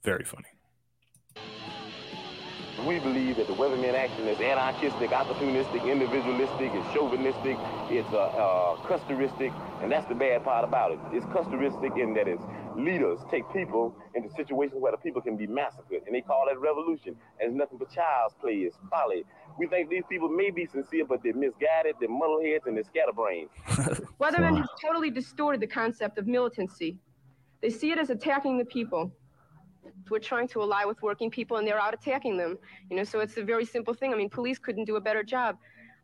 very 0.05 0.25
funny. 0.25 0.47
We 2.87 2.99
believe 3.01 3.37
that 3.37 3.47
the 3.49 3.55
weatherman 3.55 3.95
action 3.95 4.29
is 4.29 4.39
anarchistic, 4.41 5.11
opportunistic, 5.11 5.85
individualistic, 5.91 6.71
it's 6.75 6.95
chauvinistic, 6.95 7.57
it's 7.91 8.09
uh, 8.13 8.19
uh, 8.19 8.77
Custeristic, 8.87 9.53
and 9.83 9.91
that's 9.91 10.07
the 10.09 10.15
bad 10.15 10.45
part 10.45 10.65
about 10.65 10.93
it. 10.93 10.99
It's 11.13 11.27
Custeristic 11.27 12.01
in 12.01 12.15
that 12.15 12.29
its 12.29 12.43
leaders 12.77 13.19
take 13.31 13.45
people 13.53 13.95
into 14.15 14.31
situations 14.31 14.81
where 14.81 14.93
the 14.93 14.99
people 14.99 15.21
can 15.23 15.37
be 15.37 15.47
massacred, 15.47 16.03
and 16.07 16.15
they 16.15 16.21
call 16.21 16.47
that 16.49 16.59
revolution. 16.61 17.17
And 17.41 17.51
it's 17.51 17.57
nothing 17.59 17.79
but 17.79 17.91
child's 17.93 18.35
play, 18.41 18.55
it's 18.55 18.77
folly. 18.91 19.25
We 19.59 19.67
think 19.67 19.91
these 19.91 20.05
people 20.09 20.29
may 20.29 20.51
be 20.51 20.67
sincere, 20.67 21.05
but 21.05 21.23
they're 21.25 21.35
misguided, 21.35 21.97
they're 22.01 22.09
muddleheads, 22.09 22.67
and 22.67 22.77
they're 22.77 22.85
scatterbrains. 22.85 23.51
Weathermen 24.21 24.53
Wow. 24.53 24.57
have 24.59 24.69
totally 24.81 25.11
distorted 25.11 25.61
the 25.61 25.67
concept 25.67 26.19
of 26.19 26.27
militancy. 26.29 26.99
They 27.61 27.71
see 27.71 27.91
it 27.93 27.99
as 27.99 28.11
attacking 28.11 28.59
the 28.59 28.65
people. 28.65 29.13
We're 30.11 30.19
trying 30.19 30.49
to 30.49 30.63
ally 30.63 30.85
with 30.85 31.03
working 31.03 31.31
people, 31.31 31.57
and 31.59 31.67
they're 31.67 31.81
out 31.81 31.95
attacking 31.95 32.37
them. 32.37 32.59
You 32.91 32.97
know, 32.97 33.05
so 33.05 33.21
it's 33.21 33.37
a 33.37 33.45
very 33.45 33.65
simple 33.65 33.95
thing. 33.95 34.13
I 34.13 34.17
mean, 34.17 34.31
police 34.31 34.59
couldn't 34.59 34.85
do 34.85 34.97
a 34.97 35.01
better 35.01 35.23
job. 35.23 35.57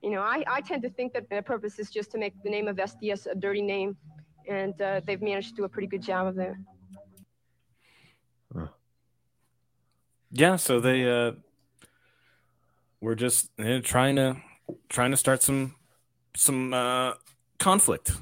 You 0.02 0.10
know, 0.10 0.20
I, 0.20 0.44
I 0.46 0.60
tend 0.60 0.82
to 0.82 0.90
think 0.90 1.12
that 1.14 1.30
their 1.30 1.42
purpose 1.42 1.78
is 1.78 1.90
just 1.90 2.10
to 2.12 2.18
make 2.18 2.34
the 2.42 2.50
name 2.50 2.68
of 2.68 2.76
SDS 2.76 3.26
a 3.30 3.34
dirty 3.34 3.62
name, 3.62 3.96
and 4.48 4.80
uh, 4.80 5.00
they've 5.06 5.22
managed 5.22 5.50
to 5.50 5.54
do 5.54 5.64
a 5.64 5.68
pretty 5.68 5.88
good 5.88 6.02
job 6.02 6.26
of 6.26 6.34
that. 6.36 6.54
Yeah, 10.30 10.56
so 10.56 10.80
they 10.80 11.08
uh 11.08 11.32
were 13.00 13.14
just 13.14 13.50
eh, 13.58 13.80
trying 13.80 14.16
to 14.16 14.36
trying 14.88 15.12
to 15.12 15.16
start 15.16 15.42
some 15.42 15.76
some 16.34 16.74
uh 16.74 17.12
conflict 17.58 18.12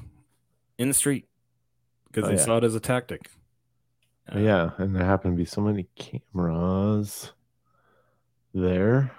in 0.77 0.87
the 0.89 0.93
street 0.93 1.25
because 2.07 2.25
Oh, 2.25 2.29
they 2.29 2.35
yeah. 2.35 2.45
saw 2.45 2.57
it 2.57 2.63
as 2.63 2.75
a 2.75 2.79
tactic. 2.79 3.31
Uh, 4.33 4.39
Yeah, 4.39 4.71
and 4.77 4.95
there 4.95 5.05
happen 5.05 5.31
to 5.31 5.37
be 5.37 5.45
so 5.45 5.61
many 5.61 5.87
cameras 5.95 7.31
there. 8.53 9.11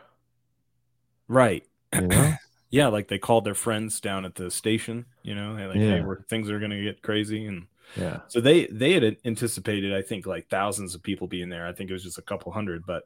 Right. 1.29 1.65
You 1.95 2.01
know? 2.09 2.35
Yeah, 2.71 2.89
like 2.89 3.09
they 3.09 3.19
called 3.19 3.45
their 3.45 3.55
friends 3.55 4.01
down 4.01 4.25
at 4.25 4.35
the 4.35 4.51
station, 4.51 5.07
you 5.23 5.35
know, 5.35 5.53
like 5.53 5.77
hey, 5.77 5.99
Yeah. 5.99 6.05
we're, 6.05 6.23
things 6.23 6.51
are 6.51 6.59
going 6.59 6.71
to 6.73 6.83
get 6.83 7.03
crazy 7.03 7.47
and 7.47 7.67
yeah. 7.97 8.21
so 8.29 8.41
they 8.41 8.67
they 8.67 8.93
had 8.95 9.17
anticipated 9.25 9.95
I 9.95 10.01
think 10.03 10.27
like 10.27 10.49
thousands 10.49 10.95
of 10.95 11.03
people 11.03 11.27
being 11.29 11.51
there. 11.51 11.67
I 11.67 11.73
think 11.73 11.91
it 11.91 11.93
was 11.93 12.03
just 12.03 12.19
a 12.19 12.23
couple 12.23 12.51
hundred, 12.51 12.85
but 12.87 13.05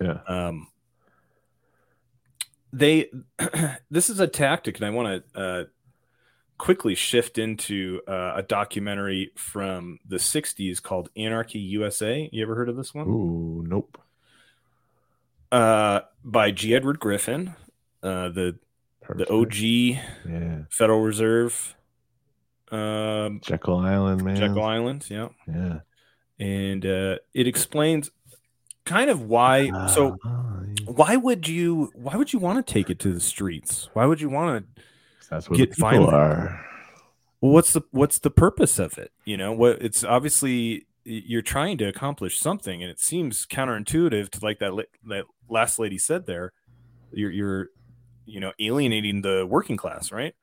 Yeah. 0.00 0.18
um 0.28 0.68
they 2.72 3.10
this 3.90 4.10
is 4.10 4.20
a 4.20 4.26
tactic 4.28 4.76
and 4.76 4.84
i 4.84 4.90
want 4.90 5.24
to 5.32 5.40
uh 5.40 5.64
quickly 6.58 6.94
shift 6.94 7.38
into 7.38 8.00
uh, 8.08 8.32
a 8.36 8.42
documentary 8.42 9.30
from 9.36 9.98
the 10.06 10.16
60s 10.16 10.82
called 10.82 11.08
anarchy 11.16 11.58
usa 11.58 12.28
you 12.32 12.42
ever 12.42 12.54
heard 12.56 12.68
of 12.68 12.76
this 12.76 12.92
one 12.92 13.06
Ooh, 13.08 13.64
nope. 13.66 13.96
uh 15.52 16.00
by 16.24 16.50
g 16.50 16.74
edward 16.74 16.98
griffin 16.98 17.54
uh 18.02 18.28
the 18.28 18.58
the 19.16 19.26
og 19.30 19.54
Yeah. 19.56 20.64
federal 20.70 21.00
reserve 21.00 21.74
um 22.70 23.40
Jekyll 23.42 23.78
Island, 23.78 24.22
man. 24.24 24.36
jekyll 24.36 24.62
island 24.64 25.06
yeah 25.08 25.28
Yeah. 25.46 25.80
and 26.38 26.84
uh 26.84 27.16
it 27.32 27.46
explains 27.46 28.10
kind 28.84 29.08
of 29.10 29.22
why 29.22 29.70
so 29.94 30.16
Ah, 30.24 30.60
why 30.86 31.16
would 31.16 31.48
you 31.48 31.90
why 31.94 32.16
would 32.16 32.32
you 32.32 32.38
want 32.38 32.64
to 32.66 32.72
take 32.72 32.90
it 32.90 32.98
to 33.00 33.12
the 33.12 33.20
streets 33.20 33.88
why 33.94 34.04
would 34.06 34.20
you 34.20 34.28
want 34.28 34.66
to 34.76 34.82
that's 35.30 35.48
what 35.48 35.56
get 35.56 35.70
the 35.70 35.76
people 35.76 35.90
violent. 35.90 36.14
are. 36.14 36.64
well 37.40 37.52
what's 37.52 37.72
the 37.72 37.82
what's 37.90 38.18
the 38.20 38.30
purpose 38.30 38.78
of 38.78 38.98
it 38.98 39.12
you 39.24 39.36
know 39.36 39.52
what 39.52 39.80
it's 39.82 40.02
obviously 40.04 40.86
you're 41.04 41.42
trying 41.42 41.78
to 41.78 41.84
accomplish 41.86 42.38
something 42.38 42.82
and 42.82 42.90
it 42.90 43.00
seems 43.00 43.46
counterintuitive 43.46 44.28
to 44.30 44.38
like 44.42 44.58
that 44.58 44.72
that 45.06 45.24
last 45.48 45.78
lady 45.78 45.96
said 45.98 46.26
there 46.26 46.52
you're 47.12 47.30
you're 47.30 47.68
you 48.26 48.40
know 48.40 48.52
alienating 48.60 49.22
the 49.22 49.46
working 49.46 49.76
class 49.76 50.12
right 50.12 50.34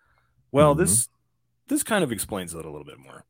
well 0.52 0.74
Mhm. 0.74 0.80
this 0.80 1.10
this 1.68 1.84
kind 1.84 2.04
of 2.04 2.12
explains 2.12 2.54
it 2.54 2.66
a 2.66 2.70
little 2.70 2.86
bit 2.86 2.98
more 3.00 3.26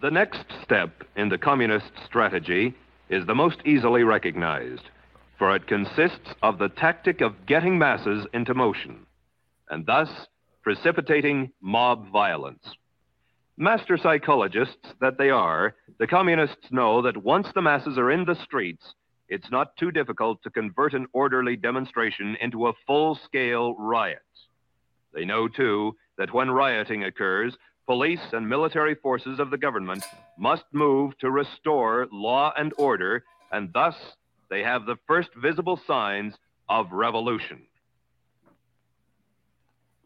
The 0.00 0.10
next 0.10 0.44
step 0.62 0.90
in 1.16 1.28
the 1.30 1.38
communist 1.38 1.90
strategy 2.04 2.74
is 3.08 3.24
the 3.26 3.34
most 3.34 3.58
easily 3.64 4.02
recognized, 4.04 4.82
for 5.38 5.54
it 5.54 5.66
consists 5.66 6.34
of 6.42 6.58
the 6.58 6.68
tactic 6.68 7.20
of 7.20 7.46
getting 7.46 7.78
masses 7.78 8.26
into 8.32 8.54
motion, 8.54 9.06
and 9.70 9.86
thus 9.86 10.08
precipitating 10.62 11.52
mob 11.60 12.10
violence. 12.10 12.76
Master 13.56 13.96
psychologists 13.96 14.94
that 15.00 15.18
they 15.18 15.30
are, 15.30 15.76
the 15.98 16.06
communists 16.06 16.72
know 16.72 17.02
that 17.02 17.16
once 17.16 17.46
the 17.54 17.62
masses 17.62 17.98
are 17.98 18.10
in 18.10 18.24
the 18.24 18.34
streets, 18.42 18.94
it's 19.28 19.50
not 19.50 19.76
too 19.76 19.90
difficult 19.90 20.42
to 20.42 20.50
convert 20.50 20.92
an 20.92 21.06
orderly 21.12 21.56
demonstration 21.56 22.36
into 22.40 22.66
a 22.66 22.72
full 22.86 23.14
scale 23.24 23.74
riot. 23.76 24.18
They 25.12 25.24
know, 25.24 25.48
too, 25.48 25.96
that 26.18 26.34
when 26.34 26.50
rioting 26.50 27.04
occurs, 27.04 27.56
police 27.86 28.32
and 28.32 28.48
military 28.48 28.94
forces 28.94 29.38
of 29.38 29.50
the 29.50 29.58
government 29.58 30.04
must 30.38 30.64
move 30.72 31.16
to 31.18 31.30
restore 31.30 32.08
law 32.10 32.52
and 32.56 32.72
order, 32.76 33.24
and 33.52 33.70
thus 33.72 33.94
they 34.54 34.62
have 34.62 34.86
the 34.86 34.96
first 35.08 35.30
visible 35.34 35.80
signs 35.84 36.32
of 36.68 36.92
revolution. 36.92 37.66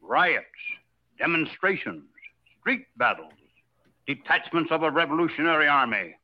riots, 0.00 0.46
demonstrations, 1.18 2.04
street 2.58 2.86
battles, 2.96 3.34
detachments 4.06 4.72
of 4.72 4.82
a 4.84 4.90
revolutionary 4.90 5.68
army. 5.68 6.16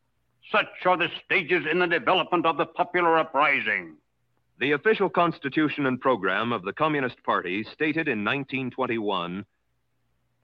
Such 0.50 0.86
are 0.86 0.96
the 0.96 1.08
stages 1.22 1.66
in 1.70 1.78
the 1.80 1.86
development 1.86 2.46
of 2.46 2.56
the 2.56 2.64
popular 2.64 3.18
uprising. 3.18 3.96
The 4.58 4.72
official 4.72 5.10
constitution 5.10 5.84
and 5.84 6.00
program 6.00 6.50
of 6.50 6.62
the 6.62 6.72
Communist 6.72 7.22
Party 7.24 7.62
stated 7.74 8.08
in 8.08 8.24
1921 8.24 9.44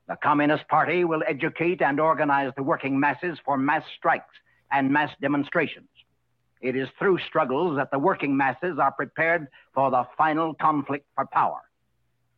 The 0.06 0.16
Communist 0.22 0.68
Party 0.68 1.04
will 1.04 1.22
educate 1.26 1.80
and 1.80 1.98
organize 1.98 2.52
the 2.58 2.62
working 2.62 3.00
masses 3.00 3.38
for 3.42 3.56
mass 3.56 3.84
strikes 3.96 4.36
and 4.70 4.90
mass 4.90 5.10
demonstrations. 5.22 5.88
It 6.60 6.76
is 6.76 6.88
through 6.98 7.18
struggles 7.18 7.76
that 7.76 7.90
the 7.90 7.98
working 7.98 8.36
masses 8.36 8.78
are 8.78 8.92
prepared 8.92 9.48
for 9.74 9.90
the 9.90 10.06
final 10.16 10.54
conflict 10.54 11.06
for 11.14 11.26
power. 11.26 11.60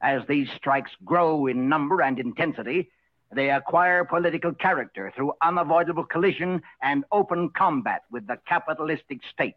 As 0.00 0.22
these 0.28 0.48
strikes 0.56 0.90
grow 1.04 1.46
in 1.46 1.68
number 1.68 2.02
and 2.02 2.18
intensity, 2.18 2.90
they 3.34 3.50
acquire 3.50 4.04
political 4.04 4.52
character 4.52 5.12
through 5.16 5.32
unavoidable 5.42 6.04
collision 6.04 6.62
and 6.82 7.04
open 7.10 7.50
combat 7.50 8.02
with 8.10 8.26
the 8.26 8.36
capitalistic 8.46 9.20
state. 9.32 9.56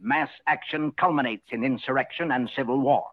Mass 0.00 0.28
action 0.46 0.92
culminates 0.92 1.46
in 1.50 1.64
insurrection 1.64 2.30
and 2.30 2.50
civil 2.54 2.80
war. 2.80 3.04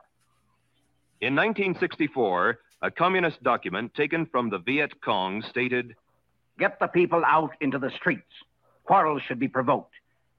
In 1.22 1.36
1964, 1.36 2.60
a 2.82 2.92
communist 2.92 3.42
document 3.42 3.94
taken 3.96 4.25
from 4.25 4.50
the 4.50 4.60
Viet 4.60 5.01
Cong 5.01 5.42
stated 5.42 5.96
Get 6.60 6.80
the 6.80 6.88
people 6.88 7.24
out 7.25 7.51
into 7.62 7.80
the 7.80 7.89
streets. 7.89 8.32
Quarrels 8.84 9.22
should 9.27 9.39
be 9.39 9.48
provoked. 9.48 9.94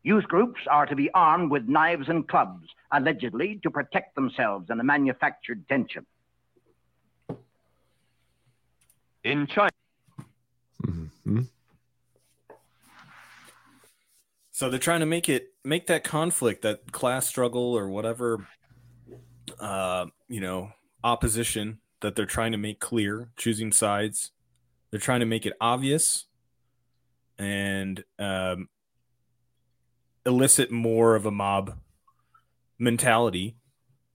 Youth 0.06 0.28
groups 0.28 0.60
are 0.70 0.86
to 0.86 0.94
be 0.94 1.10
armed 1.14 1.50
with 1.50 1.66
knives 1.66 2.08
and 2.08 2.28
clubs, 2.28 2.68
allegedly 2.92 3.58
to 3.64 3.70
protect 3.70 4.14
themselves 4.14 4.70
in 4.70 4.78
a 4.78 4.84
manufactured 4.84 5.68
tension. 5.68 6.06
in 9.25 9.48
China. 9.48 9.72
Mhm. 10.82 11.48
So 14.52 14.70
they're 14.70 14.78
trying 14.78 15.00
to 15.00 15.06
make 15.06 15.28
it 15.28 15.52
make 15.64 15.88
that 15.88 16.04
conflict, 16.04 16.62
that 16.62 16.92
class 16.92 17.26
struggle 17.26 17.76
or 17.76 17.88
whatever 17.88 18.46
uh, 19.58 20.06
you 20.28 20.40
know, 20.40 20.70
opposition 21.02 21.80
that 22.02 22.14
they're 22.14 22.25
trying 22.25 22.52
to 22.52 22.58
make 22.58 22.78
clear, 22.78 23.30
choosing 23.36 23.72
sides. 23.72 24.30
They're 24.92 25.00
trying 25.00 25.20
to 25.20 25.26
make 25.26 25.44
it 25.44 25.54
obvious 25.60 26.26
and 27.36 28.04
um, 28.20 28.68
elicit 30.26 30.71
more 30.71 31.14
of 31.14 31.25
a 31.25 31.30
mob 31.30 31.78
mentality 32.78 33.56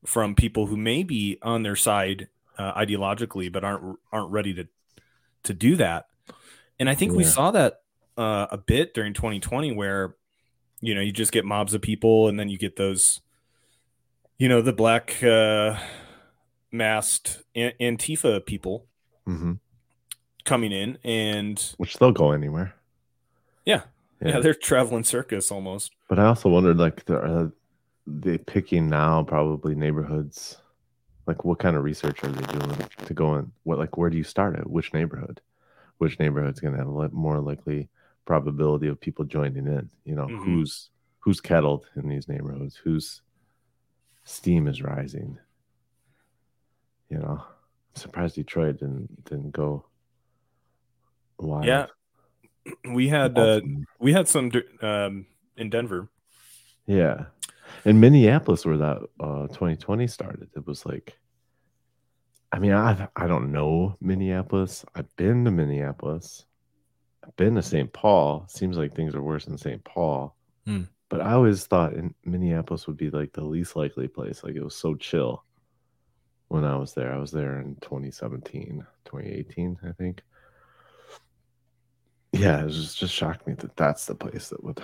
from 0.06 0.36
people 0.36 0.68
who 0.68 0.78
may 0.78 1.04
be 1.04 1.38
on 1.42 1.64
their 1.64 1.76
side 1.76 2.28
uh, 2.58 2.74
ideologically, 2.74 3.52
but 3.52 3.64
aren't 3.64 3.98
aren't 4.12 4.32
ready 4.32 4.54
to 4.54 4.68
to 5.44 5.54
do 5.54 5.76
that. 5.78 6.08
And 6.80 6.90
I 6.90 6.96
think 6.96 7.14
we 7.14 7.24
saw 7.24 7.52
that 7.52 7.82
uh, 8.18 8.48
a 8.52 8.58
bit 8.58 8.94
during 8.94 9.14
2020, 9.14 9.72
where 9.72 10.16
you 10.82 10.96
know, 10.96 11.02
you 11.02 11.12
just 11.12 11.32
get 11.32 11.46
mobs 11.46 11.74
of 11.74 11.82
people, 11.82 12.28
and 12.28 12.40
then 12.40 12.50
you 12.50 12.58
get 12.58 12.76
those, 12.76 13.22
you 14.40 14.50
know, 14.50 14.62
the 14.62 14.74
black 14.74 15.24
uh, 15.24 15.78
masked 16.72 17.44
An- 17.56 17.74
Antifa 17.80 18.46
people 18.46 18.88
hmm 19.26 19.54
coming 20.44 20.72
in, 20.72 20.98
and 21.04 21.76
Which 21.78 21.98
they'll 21.98 22.12
go 22.12 22.32
anywhere. 22.32 22.74
yeah, 23.64 23.84
yeah, 24.22 24.28
Yeah. 24.36 24.40
they're 24.40 24.54
traveling 24.54 25.04
circus 25.04 25.52
almost. 25.52 25.92
But 26.10 26.20
I 26.20 26.26
also 26.26 26.50
wondered, 26.50 26.78
like, 26.78 27.06
the, 27.06 27.18
are 27.18 27.52
they 28.08 28.38
picking 28.38 28.90
now 28.90 29.24
probably 29.24 29.76
neighborhoods? 29.76 30.58
Like, 31.28 31.46
what 31.46 31.60
kind 31.60 31.76
of 31.76 31.84
research 31.84 32.24
are 32.24 32.30
they 32.30 32.60
doing 32.60 32.76
to 33.06 33.14
go 33.14 33.36
in? 33.36 33.52
What, 33.64 33.78
like, 33.80 33.98
where 33.98 34.10
do 34.10 34.18
you 34.18 34.24
start 34.24 34.58
at? 34.58 34.70
Which 34.70 34.94
neighborhood? 34.94 35.40
Which 36.00 36.20
neighborhood's 36.20 36.60
going 36.60 36.74
to 36.74 36.80
have 36.80 36.88
a 36.88 37.10
more 37.10 37.40
likely 37.40 37.90
probability 38.26 38.88
of 38.88 39.00
people 39.00 39.24
joining 39.26 39.68
in? 39.68 39.90
You 40.04 40.16
know, 40.16 40.28
Mhm. 40.28 40.44
who's 40.46 40.90
who's 41.20 41.40
kettled 41.40 41.88
in 41.96 42.10
these 42.10 42.28
neighborhoods? 42.28 42.76
Whose 42.78 43.22
steam 44.24 44.68
is 44.68 44.82
rising? 44.82 45.38
You 47.10 47.20
know, 47.20 47.44
I'm 47.44 47.96
surprised 47.96 48.36
Detroit 48.36 48.80
didn't 48.80 49.26
didn't 49.26 49.52
go 49.52 49.86
wild. 51.38 51.66
Yeah, 51.66 51.86
we 52.94 53.08
had 53.08 53.38
uh, 53.38 53.62
we 54.00 54.14
had 54.14 54.28
some 54.28 54.52
um, 54.82 55.26
in 55.58 55.70
Denver. 55.70 56.10
Yeah. 56.86 57.26
In 57.86 58.00
Minneapolis 58.00 58.66
where 58.66 58.78
that 58.78 58.98
uh 59.20 59.48
2020 59.48 60.08
started, 60.08 60.50
it 60.56 60.66
was 60.68 60.86
like 60.86 61.18
I 62.52 62.60
mean, 62.60 62.74
I 62.74 63.08
I 63.16 63.28
don't 63.28 63.52
know 63.52 63.98
Minneapolis. 64.02 64.86
I've 64.94 65.16
been 65.16 65.46
to 65.46 65.52
Minneapolis. 65.52 66.46
I've 67.24 67.36
been 67.36 67.56
to 67.56 67.62
St. 67.62 67.92
Paul. 67.94 68.46
Seems 68.50 68.78
like 68.78 68.94
things 68.94 69.16
are 69.16 69.22
worse 69.22 69.48
in 69.48 69.58
St. 69.58 69.84
Paul. 69.84 70.36
Hmm. 70.66 70.84
But 71.10 71.22
I 71.22 71.34
always 71.34 71.66
thought 71.66 71.94
in 71.94 72.16
Minneapolis 72.24 72.88
would 72.88 72.98
be 72.98 73.10
like 73.10 73.34
the 73.34 73.44
least 73.44 73.76
likely 73.76 74.08
place. 74.08 74.44
Like 74.44 74.56
it 74.56 74.64
was 74.64 74.76
so 74.76 74.96
chill 74.96 75.44
when 76.48 76.66
I 76.66 76.76
was 76.76 76.94
there. 76.94 77.14
I 77.14 77.18
was 77.18 77.32
there 77.32 77.60
in 77.60 77.76
2017, 77.82 78.86
2018, 79.06 79.78
I 79.88 79.92
think. 79.92 80.22
Yeah, 82.34 82.66
it 82.66 82.70
just, 82.70 82.98
just 82.98 83.14
shocked 83.14 83.48
me 83.48 83.54
that 83.56 83.76
that's 83.76 84.06
the 84.06 84.16
place 84.16 84.50
that 84.50 84.64
would 84.64 84.82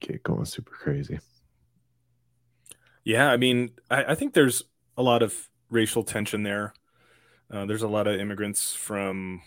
get 0.00 0.22
going 0.22 0.44
super 0.44 0.72
crazy. 0.72 1.18
Yeah, 3.04 3.30
I 3.30 3.36
mean, 3.36 3.70
I, 3.90 4.04
I 4.12 4.14
think 4.14 4.34
there's 4.34 4.62
a 4.96 5.02
lot 5.02 5.22
of 5.22 5.48
racial 5.70 6.02
tension 6.02 6.42
there. 6.42 6.74
Uh, 7.52 7.66
there's 7.66 7.82
a 7.82 7.88
lot 7.88 8.06
of 8.06 8.20
immigrants 8.20 8.74
from, 8.74 9.42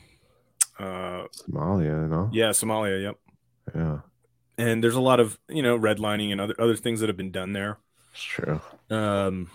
uh, 0.80 1.28
Somalia, 1.32 2.04
you 2.04 2.08
know? 2.08 2.32
yeah, 2.32 2.50
Somalia. 2.52 3.02
Yep. 3.04 3.18
Yeah, 3.76 4.00
And 4.58 4.84
there's 4.84 4.96
a 4.96 5.02
lot 5.02 5.20
of 5.20 5.40
you 5.50 5.62
know 5.62 5.78
redlining 5.78 6.32
and 6.32 6.40
other 6.42 6.56
other 6.60 6.76
things 6.76 7.00
that 7.00 7.10
have 7.10 7.18
been 7.18 7.32
done 7.32 7.54
there. 7.54 7.80
it's 8.14 8.24
true. 8.24 8.62
Um, 8.90 9.50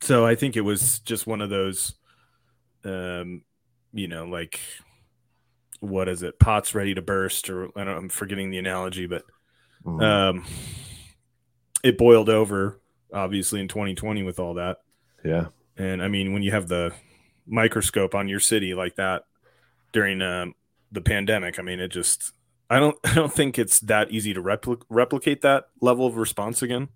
so 0.00 0.26
I 0.26 0.34
think 0.34 0.56
it 0.56 0.62
was 0.62 0.98
just 1.00 1.26
one 1.26 1.40
of 1.40 1.50
those, 1.50 1.94
um, 2.84 3.42
you 3.92 4.08
know, 4.08 4.26
like 4.26 4.60
what 5.80 6.08
is 6.08 6.22
it? 6.22 6.38
Pots 6.38 6.74
ready 6.74 6.94
to 6.94 7.02
burst, 7.02 7.50
or 7.50 7.68
I 7.76 7.84
don't. 7.84 7.96
I'm 7.96 8.08
forgetting 8.08 8.50
the 8.50 8.58
analogy, 8.58 9.06
but 9.06 9.24
Mhm. 9.84 10.02
um, 10.02 10.46
it 11.82 11.96
boiled 11.98 12.28
over 12.28 12.78
obviously 13.12 13.60
in 13.60 13.66
2020 13.68 14.22
with 14.22 14.38
all 14.38 14.54
that. 14.54 14.78
yeah, 15.24 15.46
And 15.76 16.02
I 16.02 16.08
mean, 16.08 16.32
when 16.32 16.42
you 16.42 16.50
have 16.52 16.68
the 16.68 16.92
microscope 17.46 18.14
on 18.14 18.28
your 18.28 18.38
city 18.40 18.72
like 18.74 18.94
that 18.96 19.24
during 19.92 20.22
um, 20.22 20.54
the 20.92 21.00
pandemic, 21.00 21.58
I 21.58 21.62
mean, 21.62 21.80
it 21.80 21.88
just 21.88 22.32
I 22.68 22.78
don't 22.78 22.96
I 23.04 23.14
don't 23.14 23.32
think 23.32 23.58
it's 23.58 23.80
that 23.80 24.10
easy 24.10 24.32
to 24.34 24.42
repli- 24.42 24.82
replicate 24.88 25.40
that 25.42 25.68
level 25.80 26.06
of 26.06 26.16
response 26.16 26.62
again 26.62 26.88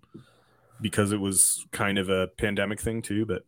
because 0.79 1.11
it 1.11 1.19
was 1.19 1.65
kind 1.71 1.97
of 1.97 2.09
a 2.09 2.27
pandemic 2.37 2.79
thing 2.79 3.01
too. 3.01 3.25
But 3.25 3.43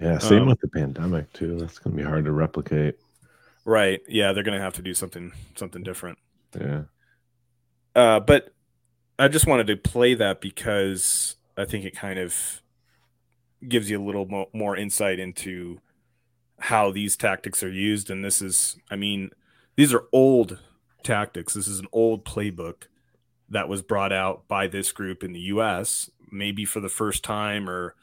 yeah. 0.00 0.18
Same 0.18 0.42
Um, 0.42 0.48
with 0.48 0.60
the 0.60 0.68
pandemic 0.68 1.32
too. 1.32 1.58
That's 1.58 1.78
gonna 1.78 1.96
be 1.96 2.02
hard 2.02 2.24
to 2.24 2.32
replicate. 2.32 2.96
Right, 3.64 4.00
yeah, 4.08 4.32
they're 4.32 4.42
gonna 4.42 4.60
have 4.60 4.74
to 4.74 4.82
do 4.82 4.94
something 4.94 5.32
something 5.56 5.82
different. 5.82 6.18
Yeah, 6.58 6.82
Uh, 7.94 8.20
but 8.20 8.52
I 9.18 9.28
just 9.28 9.46
wanted 9.46 9.66
to 9.68 9.76
play 9.76 10.14
that 10.14 10.40
because 10.40 11.36
I 11.56 11.64
think 11.64 11.84
it 11.84 11.94
kind 11.94 12.18
of 12.18 12.62
gives 13.68 13.90
you 13.90 14.00
a 14.00 14.04
little 14.04 14.26
mo- 14.26 14.48
more 14.52 14.76
insight 14.76 15.18
into 15.18 15.80
how 16.58 16.90
these 16.90 17.16
tactics 17.16 17.62
are 17.62 17.70
used. 17.70 18.10
And 18.10 18.24
this 18.24 18.40
is, 18.40 18.76
I 18.90 18.96
mean, 18.96 19.30
these 19.76 19.92
are 19.92 20.04
old 20.12 20.58
tactics. 21.02 21.54
This 21.54 21.68
is 21.68 21.78
an 21.78 21.86
old 21.92 22.24
playbook 22.24 22.84
that 23.48 23.68
was 23.68 23.82
brought 23.82 24.12
out 24.12 24.46
by 24.48 24.66
this 24.66 24.92
group 24.92 25.22
in 25.22 25.32
the 25.32 25.40
US, 25.40 26.10
maybe 26.30 26.64
for 26.64 26.80
the 26.80 26.88
first 26.88 27.22
time, 27.24 27.68
or, 27.68 27.94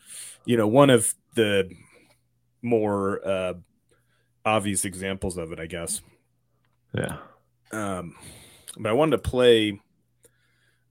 you 0.46 0.58
know, 0.58 0.68
one 0.68 0.90
of 0.90 1.16
the 1.36 1.70
more 2.62 3.26
uh, 3.28 3.54
obvious 4.48 4.86
examples 4.86 5.38
of 5.38 5.52
it, 5.52 5.60
I 5.60 5.66
guess. 5.66 6.02
yeah. 6.94 7.18
Um, 7.72 8.16
but 8.78 8.90
I 8.90 8.94
wanted 8.94 9.18
to 9.18 9.30
play 9.30 9.82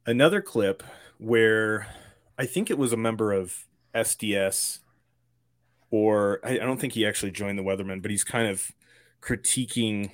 another 0.05 0.43
clip 0.43 0.83
where 1.17 1.89
I 2.39 2.45
think 2.45 2.71
it 2.71 2.77
was 2.77 2.93
a 2.93 2.99
member 2.99 3.33
of 3.33 3.65
SDS, 3.95 4.81
or 5.91 6.41
I, 6.45 6.57
I 6.57 6.59
don't 6.59 6.79
think 6.79 6.93
he 6.93 7.07
actually 7.07 7.31
joined 7.33 7.59
the 7.59 7.63
Weathermen, 7.63 8.03
but 8.03 8.11
he's 8.11 8.25
kind 8.25 8.47
of 8.47 8.73
critiquing 9.23 10.11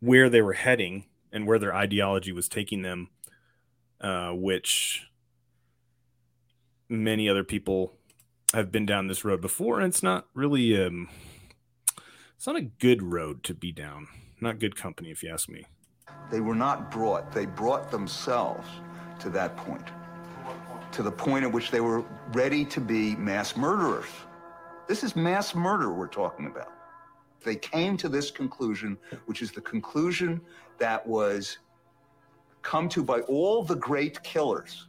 where 0.00 0.30
they 0.30 0.40
were 0.40 0.54
heading 0.54 1.04
and 1.30 1.46
where 1.46 1.58
their 1.58 1.74
ideology 1.74 2.32
was 2.32 2.48
taking 2.48 2.80
them, 2.80 3.10
uh, 4.00 4.30
which 4.30 5.06
many 6.88 7.28
other 7.28 7.44
people 7.44 7.92
have 8.54 8.72
been 8.72 8.86
down 8.86 9.06
this 9.06 9.22
road 9.22 9.42
before, 9.42 9.78
and 9.78 9.88
it's 9.88 10.02
not 10.02 10.28
really 10.32 10.82
um, 10.82 11.08
it's 12.40 12.46
not 12.46 12.56
a 12.56 12.62
good 12.62 13.02
road 13.02 13.44
to 13.44 13.52
be 13.52 13.70
down. 13.70 14.08
Not 14.40 14.60
good 14.60 14.74
company, 14.74 15.10
if 15.10 15.22
you 15.22 15.28
ask 15.28 15.50
me. 15.50 15.66
They 16.30 16.40
were 16.40 16.54
not 16.54 16.90
brought, 16.90 17.32
they 17.32 17.44
brought 17.44 17.90
themselves 17.90 18.66
to 19.18 19.28
that 19.28 19.58
point, 19.58 19.88
to 20.92 21.02
the 21.02 21.12
point 21.12 21.44
at 21.44 21.52
which 21.52 21.70
they 21.70 21.82
were 21.82 22.02
ready 22.32 22.64
to 22.64 22.80
be 22.80 23.14
mass 23.16 23.58
murderers. 23.58 24.06
This 24.88 25.04
is 25.04 25.14
mass 25.14 25.54
murder 25.54 25.92
we're 25.92 26.06
talking 26.06 26.46
about. 26.46 26.72
They 27.44 27.56
came 27.56 27.98
to 27.98 28.08
this 28.08 28.30
conclusion, 28.30 28.96
which 29.26 29.42
is 29.42 29.52
the 29.52 29.60
conclusion 29.60 30.40
that 30.78 31.06
was 31.06 31.58
come 32.62 32.88
to 32.88 33.02
by 33.04 33.20
all 33.20 33.62
the 33.62 33.76
great 33.76 34.22
killers, 34.22 34.88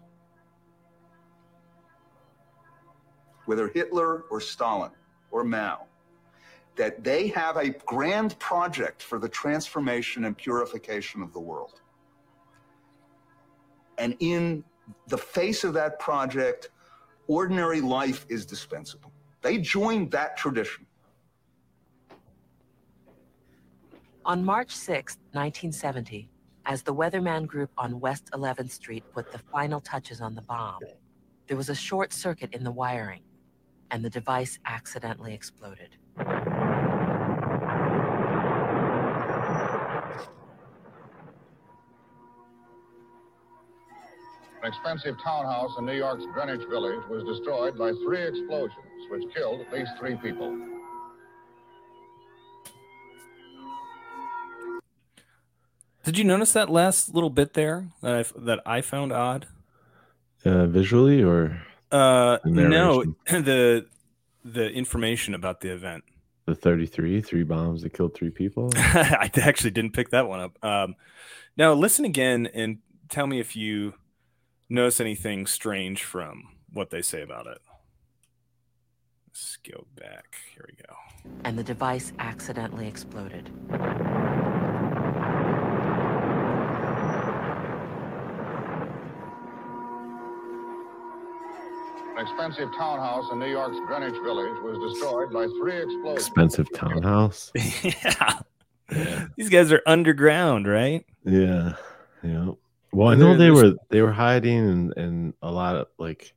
whether 3.44 3.68
Hitler 3.68 4.22
or 4.32 4.40
Stalin 4.40 4.92
or 5.32 5.44
Mao 5.44 5.88
that 6.76 7.04
they 7.04 7.28
have 7.28 7.58
a 7.58 7.70
grand 7.70 8.38
project 8.40 9.04
for 9.04 9.20
the 9.20 9.30
transformation 9.30 10.26
and 10.26 10.38
purification 10.38 11.22
of 11.22 11.34
the 11.34 11.40
world. 11.40 11.82
And 13.98 14.16
in 14.20 14.64
the 15.08 15.18
face 15.18 15.64
of 15.64 15.74
that 15.74 16.00
project, 16.00 16.70
ordinary 17.28 17.82
life 17.82 18.26
is 18.30 18.46
dispensable. 18.46 19.12
They 19.42 19.58
joined 19.58 20.12
that 20.12 20.38
tradition. 20.38 20.86
On 24.26 24.44
March 24.44 24.76
6, 24.76 25.18
1970, 25.32 26.30
as 26.66 26.84
the 26.84 26.94
Weatherman 26.94 27.48
Group 27.48 27.72
on 27.78 28.00
West 28.00 28.30
11th 28.34 28.70
Street 28.70 29.04
put 29.14 29.32
the 29.32 29.40
final 29.40 29.80
touches 29.80 30.22
on 30.22 30.36
the 30.36 30.44
bomb, 30.44 30.80
there 31.48 31.58
was 31.58 31.70
a 31.70 31.76
short 31.76 32.14
circuit 32.14 32.54
in 32.54 32.64
the 32.64 32.72
wiring, 32.72 33.24
and 33.90 34.06
the 34.06 34.10
device 34.10 34.60
accidentally 34.66 35.34
exploded. 35.34 35.98
An 44.62 44.68
expensive 44.68 45.16
townhouse 45.24 45.72
in 45.80 45.86
New 45.86 45.94
York's 45.96 46.24
Greenwich 46.34 46.68
Village 46.70 47.02
was 47.10 47.24
destroyed 47.24 47.78
by 47.78 47.92
three 48.04 48.22
explosions, 48.22 48.78
which 49.10 49.24
killed 49.34 49.62
at 49.62 49.74
least 49.74 49.92
three 50.00 50.16
people. 50.18 50.56
Did 56.04 56.18
you 56.18 56.24
notice 56.24 56.54
that 56.54 56.70
last 56.70 57.14
little 57.14 57.30
bit 57.30 57.54
there 57.54 57.88
that 58.02 58.14
I 58.16 58.40
that 58.40 58.60
I 58.66 58.82
found 58.82 59.12
odd? 59.12 59.48
Uh, 60.44 60.66
visually 60.66 61.22
or 61.24 61.62
Uh, 61.92 62.40
no, 62.46 63.04
the 63.28 63.86
the 64.44 64.70
information 64.72 65.34
about 65.36 65.62
the 65.62 65.72
event. 65.72 66.04
the 66.46 66.56
33, 66.56 67.22
three 67.22 67.44
bombs 67.44 67.84
that 67.84 67.94
killed 67.94 68.16
three 68.16 68.32
people. 68.32 68.72
I 68.76 69.30
actually 69.38 69.70
didn't 69.72 69.92
pick 69.94 70.10
that 70.10 70.28
one 70.28 70.40
up. 70.40 70.64
Um, 70.64 70.96
now 71.58 71.74
listen 71.74 72.06
again 72.06 72.48
and 72.48 72.80
tell 73.10 73.28
me 73.28 73.40
if 73.40 73.56
you 73.56 73.94
notice 74.72 75.02
anything 75.02 75.46
strange 75.46 76.04
from 76.04 76.48
what 76.72 76.90
they 76.90 77.02
say 77.02 77.22
about 77.22 77.46
it. 77.46 77.60
Let's 79.28 79.58
go 79.58 79.86
back. 79.96 80.36
Here 80.54 80.66
we 80.68 80.76
go. 80.76 80.96
And 81.44 81.60
the 81.60 81.64
device 81.64 82.14
accidentally 82.20 82.88
exploded. 82.88 83.50
An 92.18 92.28
expensive 92.28 92.70
townhouse 92.78 93.32
in 93.32 93.40
New 93.40 93.48
York's 93.48 93.78
Greenwich 93.88 94.22
Village 94.24 94.58
was 94.64 94.94
destroyed 94.94 95.34
by 95.34 95.48
three 95.60 95.82
explosions. 95.82 96.28
Expensive 96.28 96.68
townhouse? 96.74 97.52
yeah. 97.84 98.40
yeah. 98.92 99.28
These 99.38 99.50
guys 99.50 99.72
are 99.72 99.82
underground, 99.86 100.68
right? 100.68 101.06
Yeah. 101.26 101.76
Yeah. 102.22 102.52
Well, 102.94 103.08
I 103.08 103.16
know 103.16 103.38
they 103.38 103.52
were 103.52 103.74
they 103.90 104.02
were 104.02 104.12
hiding 104.12 104.68
and 104.70 104.98
and 104.98 105.34
a 105.42 105.52
lot 105.52 105.76
of 105.76 105.88
like 105.98 106.34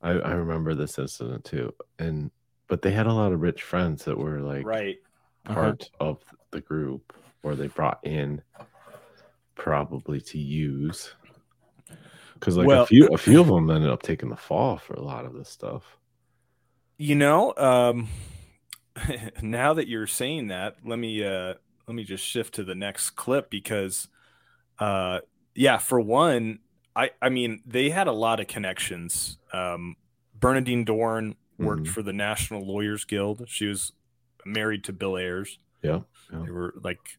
I 0.00 0.10
I 0.10 0.32
remember 0.32 0.74
this 0.74 0.98
incident 0.98 1.44
too. 1.44 1.72
And 1.98 2.30
but 2.68 2.82
they 2.82 2.90
had 2.90 3.06
a 3.06 3.12
lot 3.12 3.32
of 3.32 3.40
rich 3.40 3.62
friends 3.62 4.04
that 4.04 4.18
were 4.18 4.40
like 4.40 4.64
Right. 4.66 4.96
Uh-huh. 5.46 5.54
part 5.54 5.90
of 6.00 6.18
the 6.50 6.60
group 6.60 7.12
or 7.42 7.54
they 7.56 7.66
brought 7.68 7.98
in 8.04 8.42
probably 9.54 10.20
to 10.20 10.38
use 10.38 11.14
because 12.34 12.56
like 12.56 12.66
Well- 12.66 12.82
a 12.82 12.86
few 12.86 13.06
a 13.08 13.18
few 13.18 13.40
of 13.40 13.46
them 13.48 13.70
ended 13.70 13.90
up 13.90 14.02
taking 14.02 14.28
the 14.30 14.36
fall 14.36 14.78
for 14.78 14.94
a 14.94 15.00
lot 15.02 15.24
of 15.24 15.34
this 15.34 15.48
stuff 15.48 15.96
You 16.98 17.14
know, 17.16 17.52
um, 17.56 18.08
now 19.42 19.74
that 19.74 19.88
you're 19.88 20.06
saying 20.06 20.48
that, 20.48 20.76
let 20.84 20.98
me 20.98 21.24
uh, 21.24 21.54
let 21.88 21.94
me 21.94 22.04
just 22.04 22.24
shift 22.24 22.54
to 22.54 22.64
the 22.64 22.74
next 22.76 23.10
clip 23.10 23.50
because, 23.50 24.06
uh, 24.78 25.20
yeah, 25.54 25.78
for 25.78 26.00
one, 26.00 26.58
I 26.96 27.10
I 27.20 27.28
mean 27.28 27.62
they 27.66 27.90
had 27.90 28.06
a 28.06 28.12
lot 28.12 28.40
of 28.40 28.46
connections. 28.46 29.38
Um, 29.52 29.96
Bernardine 30.38 30.84
Dohrn 30.84 31.36
worked 31.58 31.84
Mhm. 31.84 31.88
for 31.88 32.02
the 32.02 32.12
National 32.12 32.66
Lawyers 32.66 33.04
Guild. 33.04 33.44
She 33.48 33.66
was 33.66 33.92
married 34.44 34.84
to 34.84 34.92
Bill 34.92 35.16
Ayers. 35.16 35.58
yeah, 35.82 36.00
yeah. 36.32 36.42
They 36.44 36.50
were 36.50 36.74
like, 36.82 37.18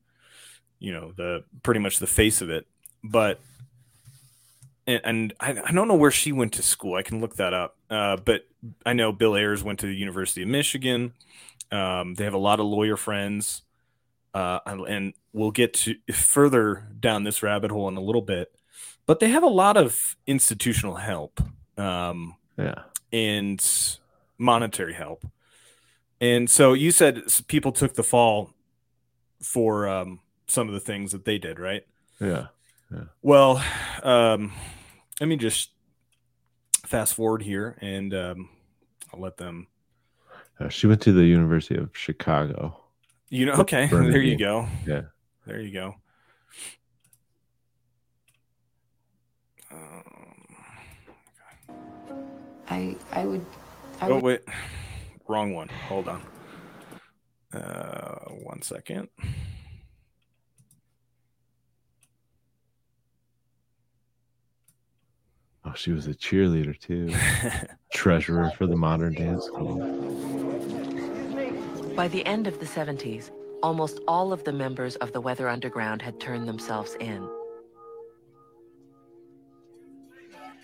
you 0.79 0.91
know, 0.91 1.13
the 1.15 1.43
pretty 1.63 1.79
much 1.79 1.99
the 1.99 2.07
face 2.07 2.41
of 2.41 2.49
it. 2.49 2.67
But 3.03 3.39
and, 4.85 5.01
and 5.05 5.33
I, 5.39 5.51
I 5.51 5.71
don't 5.71 5.87
know 5.87 5.95
where 5.95 6.11
she 6.11 6.31
went 6.31 6.53
to 6.53 6.63
school. 6.63 6.95
I 6.95 7.03
can 7.03 7.21
look 7.21 7.35
that 7.37 7.53
up. 7.53 7.77
Uh, 7.89 8.17
but 8.17 8.45
I 8.85 8.93
know 8.93 9.11
Bill 9.13 9.35
Ayers 9.35 9.63
went 9.63 9.79
to 9.79 9.85
the 9.85 9.95
University 9.95 10.41
of 10.43 10.49
Michigan. 10.49 11.13
Um, 11.71 12.15
they 12.15 12.23
have 12.25 12.33
a 12.33 12.37
lot 12.37 12.59
of 12.59 12.65
lawyer 12.65 12.97
friends, 12.97 13.63
uh, 14.33 14.59
and 14.65 15.13
we'll 15.33 15.51
get 15.51 15.73
to 15.73 15.95
further 16.13 16.87
down 16.99 17.23
this 17.23 17.43
rabbit 17.43 17.71
hole 17.71 17.87
in 17.89 17.97
a 17.97 18.01
little 18.01 18.21
bit. 18.21 18.53
But 19.05 19.19
they 19.19 19.29
have 19.29 19.43
a 19.43 19.47
lot 19.47 19.75
of 19.75 20.15
institutional 20.25 20.95
help. 20.95 21.41
Um, 21.77 22.35
yeah 22.57 22.83
and 23.11 23.63
monetary 24.39 24.93
help. 24.93 25.25
And 26.19 26.49
so 26.49 26.73
you 26.73 26.91
said 26.91 27.21
people 27.47 27.71
took 27.71 27.93
the 27.93 28.03
fall 28.03 28.51
for 29.41 29.87
um, 29.87 30.19
some 30.47 30.67
of 30.67 30.73
the 30.73 30.79
things 30.79 31.11
that 31.11 31.25
they 31.25 31.37
did, 31.37 31.59
right? 31.59 31.85
yeah 32.19 32.47
yeah 32.91 33.03
Well, 33.21 33.63
um, 34.03 34.51
let 35.19 35.27
me 35.27 35.35
just 35.35 35.71
fast 36.85 37.13
forward 37.13 37.41
here 37.43 37.77
and 37.81 38.13
um, 38.13 38.49
I'll 39.13 39.19
let 39.19 39.37
them. 39.37 39.67
Uh, 40.59 40.69
she 40.69 40.87
went 40.87 41.01
to 41.01 41.11
the 41.11 41.25
university 41.25 41.75
of 41.75 41.89
chicago 41.93 42.79
You 43.29 43.45
know, 43.47 43.53
okay, 43.53 43.87
there 43.91 44.21
you 44.21 44.37
go. 44.37 44.67
yeah 44.87 45.01
There 45.45 45.59
you 45.59 45.71
go. 45.71 45.95
I 52.69 52.95
I 53.11 53.25
would 53.25 53.45
I 54.01 54.07
Oh 54.09 54.15
would 54.15 54.23
wait, 54.23 54.41
wrong 55.27 55.53
one. 55.53 55.69
Hold 55.87 56.07
on. 56.07 56.21
Uh, 57.53 58.29
one 58.29 58.61
second. 58.61 59.09
oh 65.65 65.73
she 65.75 65.91
was 65.91 66.07
a 66.07 66.13
cheerleader 66.13 66.77
too 66.77 67.13
treasurer 67.93 68.51
for 68.57 68.67
the 68.67 68.75
modern 68.75 69.13
dance 69.13 69.45
school 69.45 69.77
By 71.95 72.07
the 72.07 72.25
end 72.25 72.47
of 72.47 72.59
the 72.59 72.65
70s, 72.65 73.29
almost 73.63 74.01
all 74.07 74.33
of 74.33 74.43
the 74.43 74.51
members 74.51 74.97
of 74.97 75.13
the 75.13 75.21
Weather 75.21 75.47
Underground 75.47 76.01
had 76.01 76.19
turned 76.19 76.47
themselves 76.47 76.95
in. 76.99 77.27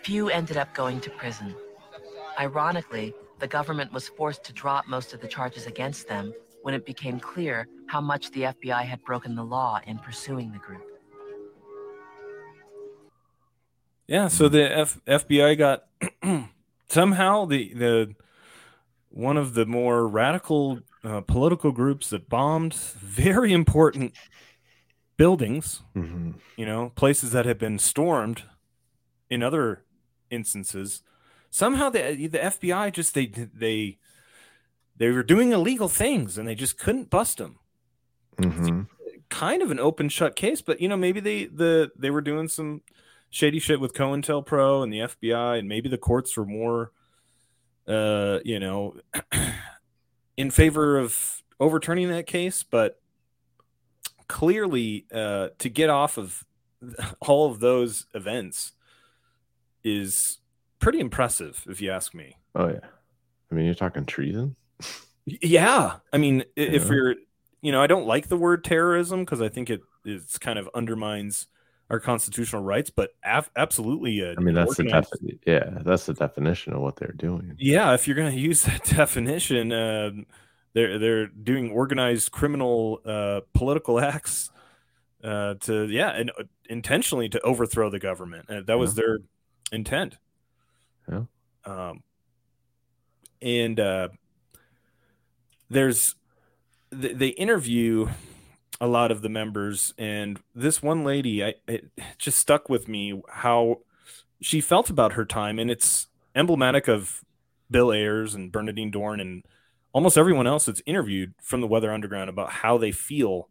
Few 0.03 0.29
ended 0.29 0.57
up 0.57 0.73
going 0.75 0.99
to 1.01 1.09
prison. 1.09 1.55
Ironically, 2.38 3.13
the 3.39 3.47
government 3.47 3.93
was 3.93 4.09
forced 4.09 4.43
to 4.43 4.53
drop 4.53 4.88
most 4.88 5.13
of 5.13 5.21
the 5.21 5.27
charges 5.27 5.65
against 5.65 6.07
them 6.09 6.33
when 6.62 6.73
it 6.73 6.85
became 6.85 7.19
clear 7.19 7.67
how 7.88 8.01
much 8.01 8.31
the 8.31 8.41
FBI 8.41 8.83
had 8.83 9.01
broken 9.03 9.33
the 9.33 9.43
law 9.43 9.79
in 9.88 9.97
pursuing 9.97 10.51
the 10.51 10.59
group. 10.59 10.85
Yeah, 14.07 14.27
so 14.27 14.49
the 14.49 14.77
F- 14.77 14.99
FBI 15.07 15.57
got 15.57 15.85
somehow 16.89 17.45
the 17.45 17.73
the 17.73 18.15
one 19.09 19.38
of 19.38 19.53
the 19.53 19.65
more 19.65 20.07
radical 20.07 20.79
uh, 21.03 21.21
political 21.21 21.71
groups 21.71 22.09
that 22.09 22.29
bombed 22.29 22.73
very 22.73 23.53
important 23.53 24.13
buildings, 25.17 25.81
Mhm. 25.95 26.35
you 26.55 26.65
know, 26.65 26.91
places 26.95 27.31
that 27.31 27.45
had 27.45 27.57
been 27.57 27.77
stormed 27.79 28.43
in 29.29 29.43
other 29.43 29.83
instances. 30.29 31.01
Somehow 31.49 31.89
the 31.89 32.27
the 32.27 32.43
FBI 32.43 32.89
just 32.91 33.13
they 33.13 33.25
they 33.27 33.97
they 34.95 35.09
were 35.09 35.23
doing 35.23 35.51
illegal 35.51 35.88
things 35.89 36.38
and 36.38 36.47
they 36.47 36.55
just 36.55 36.77
couldn't 36.77 37.09
bust 37.09 37.38
them. 37.38 37.59
Mhm. 38.38 38.88
Kind 39.29 39.62
of 39.62 39.71
an 39.71 39.79
open 39.79 40.09
shut 40.09 40.35
case, 40.35 40.62
but 40.62 40.79
you 40.81 40.88
know 40.88 40.97
maybe 40.97 41.19
they 41.19 41.45
the 41.45 41.91
they 41.95 42.09
were 42.12 42.21
doing 42.21 42.47
some 42.47 42.81
shady 43.29 43.59
shit 43.59 43.79
with 43.79 43.93
COINTELPRO 43.93 44.81
and 44.83 44.91
the 44.91 44.99
FBI, 45.01 45.57
and 45.57 45.67
maybe 45.67 45.88
the 45.89 45.97
courts 45.99 46.35
were 46.35 46.45
more, 46.45 46.91
uh, 47.88 48.39
you 48.43 48.59
know, 48.59 48.95
in 50.39 50.49
favor 50.49 50.97
of 50.97 51.43
overturning 51.60 52.08
that 52.10 52.25
case. 52.25 52.63
But 52.63 52.99
clearly, 54.28 55.06
uh, 55.13 55.49
to 55.60 55.69
get 55.69 55.89
off 55.89 56.17
of 56.17 56.45
all 57.21 57.52
of 57.52 57.60
those 57.60 58.06
events 58.13 58.71
is 59.84 60.38
pretty 60.80 60.99
impressive, 60.99 61.65
if 61.69 61.82
you 61.82 61.91
ask 61.91 62.13
me. 62.13 62.38
oh 62.56 62.67
yeah 62.69 62.80
i 63.52 63.56
mean 63.56 63.65
you're 63.65 63.73
talking 63.75 64.06
treason 64.06 64.56
Yeah, 65.25 65.97
I 66.13 66.17
mean, 66.17 66.43
if 66.56 66.86
Yeah. 66.86 66.91
you're, 66.91 67.15
you 67.62 67.71
know, 67.71 67.82
I 67.82 67.88
don't 67.88 68.08
like 68.08 68.28
the 68.30 68.38
word 68.38 68.63
terrorism 68.63 69.23
because 69.25 69.41
I 69.41 69.49
think 69.49 69.69
it 69.69 69.82
it 70.06 70.12
is 70.13 70.38
kind 70.39 70.58
of 70.58 70.67
undermines 70.73 71.47
our 71.89 71.99
constitutional 71.99 72.62
rights, 72.62 72.89
but 72.89 73.12
af- 73.23 73.49
absolutely, 73.56 74.21
uh, 74.23 74.36
i 74.38 74.41
mean 74.41 74.54
that's 74.56 74.78
the 74.78 74.84
defi- 74.84 75.39
yeah 75.45 75.80
that's 75.84 76.06
the 76.06 76.13
definition 76.13 76.73
of 76.73 76.82
what 76.82 76.95
they're 76.97 77.12
doing 77.13 77.56
Yeah, 77.58 77.93
if 77.93 78.08
you're 78.08 78.15
going 78.15 78.32
to 78.36 78.39
use 78.39 78.63
that 78.63 78.84
definition, 78.84 79.71
um 79.71 80.25
they're 80.73 80.99
they're 80.99 81.28
doing 81.28 81.71
organized 81.71 82.32
criminal 82.32 83.02
uh, 83.06 83.41
political 83.56 83.99
acts 84.13 84.52
uh, 85.23 85.56
to 85.62 85.88
yeah, 85.89 86.10
and 86.12 86.30
uh, 86.39 86.43
intentionally 86.69 87.28
to 87.30 87.41
overthrow 87.41 87.89
the 87.89 87.99
government. 87.99 88.45
That 88.67 88.78
was 88.78 88.95
Yeah. 88.95 89.02
their 89.04 89.17
intent. 89.71 90.17
Yeah. 91.12 91.23
Um, 91.65 92.04
and 93.41 93.80
uh, 93.80 94.10
there's 95.69 96.15
th- 96.91 97.17
they 97.17 97.30
interview 97.30 98.08
a 98.82 98.88
lot 98.88 99.12
of 99.12 99.22
the 99.22 99.30
members, 99.30 99.94
and 99.98 100.39
this 100.56 100.82
one 100.82 101.04
lady, 101.04 101.44
I 101.44 101.56
it 101.68 101.92
just 102.18 102.39
stuck 102.39 102.70
with 102.70 102.88
me 102.88 103.22
how 103.30 103.80
she 104.42 104.62
felt 104.62 104.89
about 104.89 105.13
her 105.13 105.26
time, 105.26 105.60
and 105.60 105.70
it's 105.70 106.08
emblematic 106.36 106.88
of 106.88 107.24
Bill 107.70 107.92
Ayers 107.92 108.34
and 108.36 108.52
Bernardine 108.52 108.92
Dohrn 108.92 109.20
and 109.20 109.44
almost 109.92 110.18
everyone 110.18 110.48
else 110.48 110.65
that's 110.65 110.82
interviewed 110.86 111.34
from 111.42 111.62
the 111.62 111.68
Weather 111.68 111.92
Underground 111.92 112.30
about 112.30 112.52
how 112.52 112.78
they 112.78 112.92
feel 112.92 113.50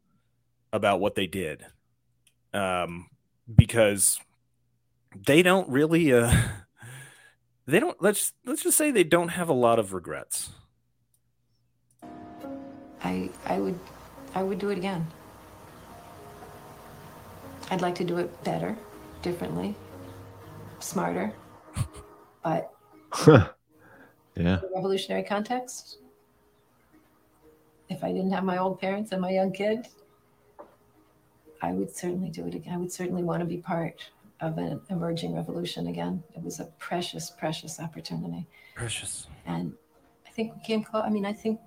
about 0.72 1.00
what 1.00 1.14
they 1.14 1.26
did, 1.26 1.66
um, 2.54 3.08
because 3.54 4.18
they 5.26 5.42
don't 5.42 5.68
really, 5.68 6.12
uh, 6.12 6.32
they 7.66 7.80
don't. 7.80 8.00
Let's 8.02 8.32
let's 8.46 8.62
just 8.62 8.78
say 8.78 8.90
they 8.90 9.04
don't 9.04 9.28
have 9.28 9.48
a 9.48 9.54
lot 9.54 9.78
of 9.78 9.92
regrets. 9.92 10.50
I 13.02 13.30
I 13.44 13.58
would 13.58 13.78
I 14.34 14.42
would 14.42 14.58
do 14.58 14.70
it 14.70 14.78
again. 14.78 15.06
I'd 17.70 17.82
like 17.82 17.94
to 17.96 18.04
do 18.04 18.18
it 18.18 18.44
better, 18.44 18.76
differently, 19.22 19.74
smarter, 20.80 21.32
but 22.42 22.72
yeah 24.36 24.56
the 24.56 24.70
revolutionary 24.74 25.24
context. 25.24 25.98
If 27.88 28.04
I 28.04 28.12
didn't 28.12 28.32
have 28.32 28.44
my 28.44 28.58
old 28.58 28.80
parents 28.80 29.12
and 29.12 29.20
my 29.20 29.30
young 29.30 29.52
kid, 29.52 29.88
I 31.62 31.72
would 31.72 31.94
certainly 31.94 32.30
do 32.30 32.46
it 32.46 32.54
again. 32.54 32.74
I 32.74 32.76
would 32.76 32.92
certainly 32.92 33.24
want 33.24 33.40
to 33.40 33.46
be 33.46 33.56
part 33.56 34.10
of 34.40 34.58
an 34.58 34.80
emerging 34.90 35.34
revolution 35.34 35.88
again. 35.88 36.22
It 36.36 36.42
was 36.42 36.60
a 36.60 36.66
precious, 36.78 37.30
precious 37.30 37.80
opportunity. 37.80 38.46
Precious. 38.74 39.26
And 39.46 39.72
I 40.26 40.30
think 40.30 40.54
we 40.54 40.62
came 40.62 40.84
close. 40.84 41.02
I 41.04 41.10
mean, 41.10 41.26
I 41.26 41.32
think 41.32 41.58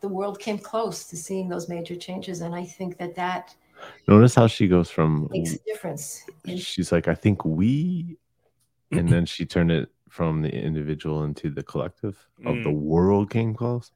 the 0.00 0.08
world 0.08 0.40
came 0.40 0.58
close 0.58 1.04
to 1.04 1.16
seeing 1.16 1.48
those 1.48 1.68
major 1.68 1.94
changes. 1.94 2.40
And 2.40 2.54
I 2.54 2.64
think 2.64 2.96
that 2.98 3.14
that 3.14 3.54
notice 4.06 4.34
how 4.34 4.46
she 4.46 4.68
goes 4.68 4.90
from 4.90 5.28
makes 5.30 5.54
a 5.54 5.58
difference. 5.66 6.24
She's 6.56 6.90
like 6.92 7.08
i 7.08 7.14
think 7.14 7.44
we 7.44 8.16
and 8.90 9.08
then 9.08 9.26
she 9.26 9.44
turned 9.44 9.70
it 9.70 9.90
from 10.08 10.40
the 10.42 10.50
individual 10.50 11.24
into 11.24 11.50
the 11.50 11.62
collective 11.62 12.16
of 12.46 12.54
the 12.64 12.70
Mm. 12.70 12.80
world 12.80 13.30
came 13.30 13.54
close. 13.54 13.92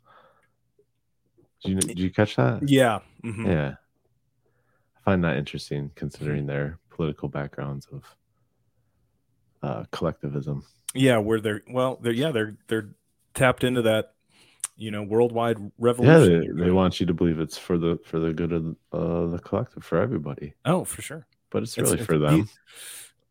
Did 1.65 1.71
you, 1.71 1.81
did 1.81 1.99
you 1.99 2.11
catch 2.11 2.37
that? 2.37 2.69
Yeah. 2.69 2.99
mhm. 3.25 3.47
Yeah. 3.47 3.75
I 4.97 5.01
find 5.05 5.25
that 5.25 5.37
interesting 5.37 5.91
considering 5.95 6.47
their 6.47 6.79
political 6.91 7.29
backgrounds 7.29 7.87
of 7.91 8.17
uh, 9.63 9.85
collectivism. 9.93 10.65
Yeah, 10.95 11.19
where 11.19 11.41
they're 11.41 11.63
well, 11.71 11.99
they're 12.03 12.13
yeah, 12.13 12.31
they're 12.33 12.57
they're 12.69 12.91
tapped 13.33 13.65
into 13.65 13.81
that, 13.83 14.15
you 14.77 14.91
know, 14.91 15.03
worldwide 15.03 15.59
Yeah, 15.59 15.69
revolution. 15.79 16.57
they, 16.57 16.65
they 16.65 16.71
want 16.71 16.99
you 17.01 17.07
to 17.07 17.15
believe 17.15 17.39
it's 17.41 17.59
for 17.59 17.79
the 17.79 17.99
for 18.05 18.19
the 18.19 18.33
good 18.33 18.53
of 18.53 18.77
uh, 18.93 19.27
the 19.31 19.39
collective 19.39 19.85
for 19.85 19.99
everybody. 19.99 20.55
Oh, 20.65 20.85
for 20.85 21.03
sure. 21.03 21.27
But 21.51 21.63
it's 21.63 21.77
It's- 21.77 21.91
really 21.91 22.01
it's 22.01 22.07
for 22.07 22.19
the- 22.19 22.27
them. 22.27 22.49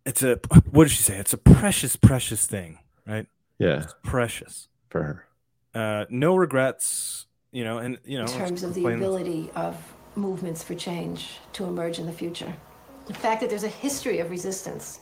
It's 0.06 0.23
a 0.23 0.39
what 0.71 0.86
did 0.86 0.91
she 0.93 1.04
say? 1.04 1.17
It's 1.17 1.34
a 1.34 1.38
precious, 1.38 1.95
precious 1.95 2.47
thing, 2.47 2.80
right? 3.06 3.27
Yeah. 3.60 3.84
It's 3.84 3.93
precious. 4.04 4.67
For 4.89 5.04
her. 5.04 5.27
Uh, 5.73 6.06
no 6.10 6.36
regrets, 6.36 7.27
you 7.51 7.63
know, 7.63 7.77
and 7.77 7.97
you 8.04 8.17
know, 8.17 8.25
in 8.25 8.32
terms 8.32 8.63
of 8.63 8.73
the 8.73 8.82
plain- 8.82 8.97
ability 8.97 9.51
of 9.56 9.77
movements 10.15 10.63
for 10.63 10.75
change 10.75 11.38
to 11.54 11.65
emerge 11.65 11.97
in 11.99 12.06
the 12.08 12.12
future. 12.12 12.54
The 13.06 13.13
fact 13.13 13.41
that 13.41 13.49
there's 13.49 13.63
a 13.63 13.67
history 13.69 14.19
of 14.19 14.30
resistance, 14.32 14.99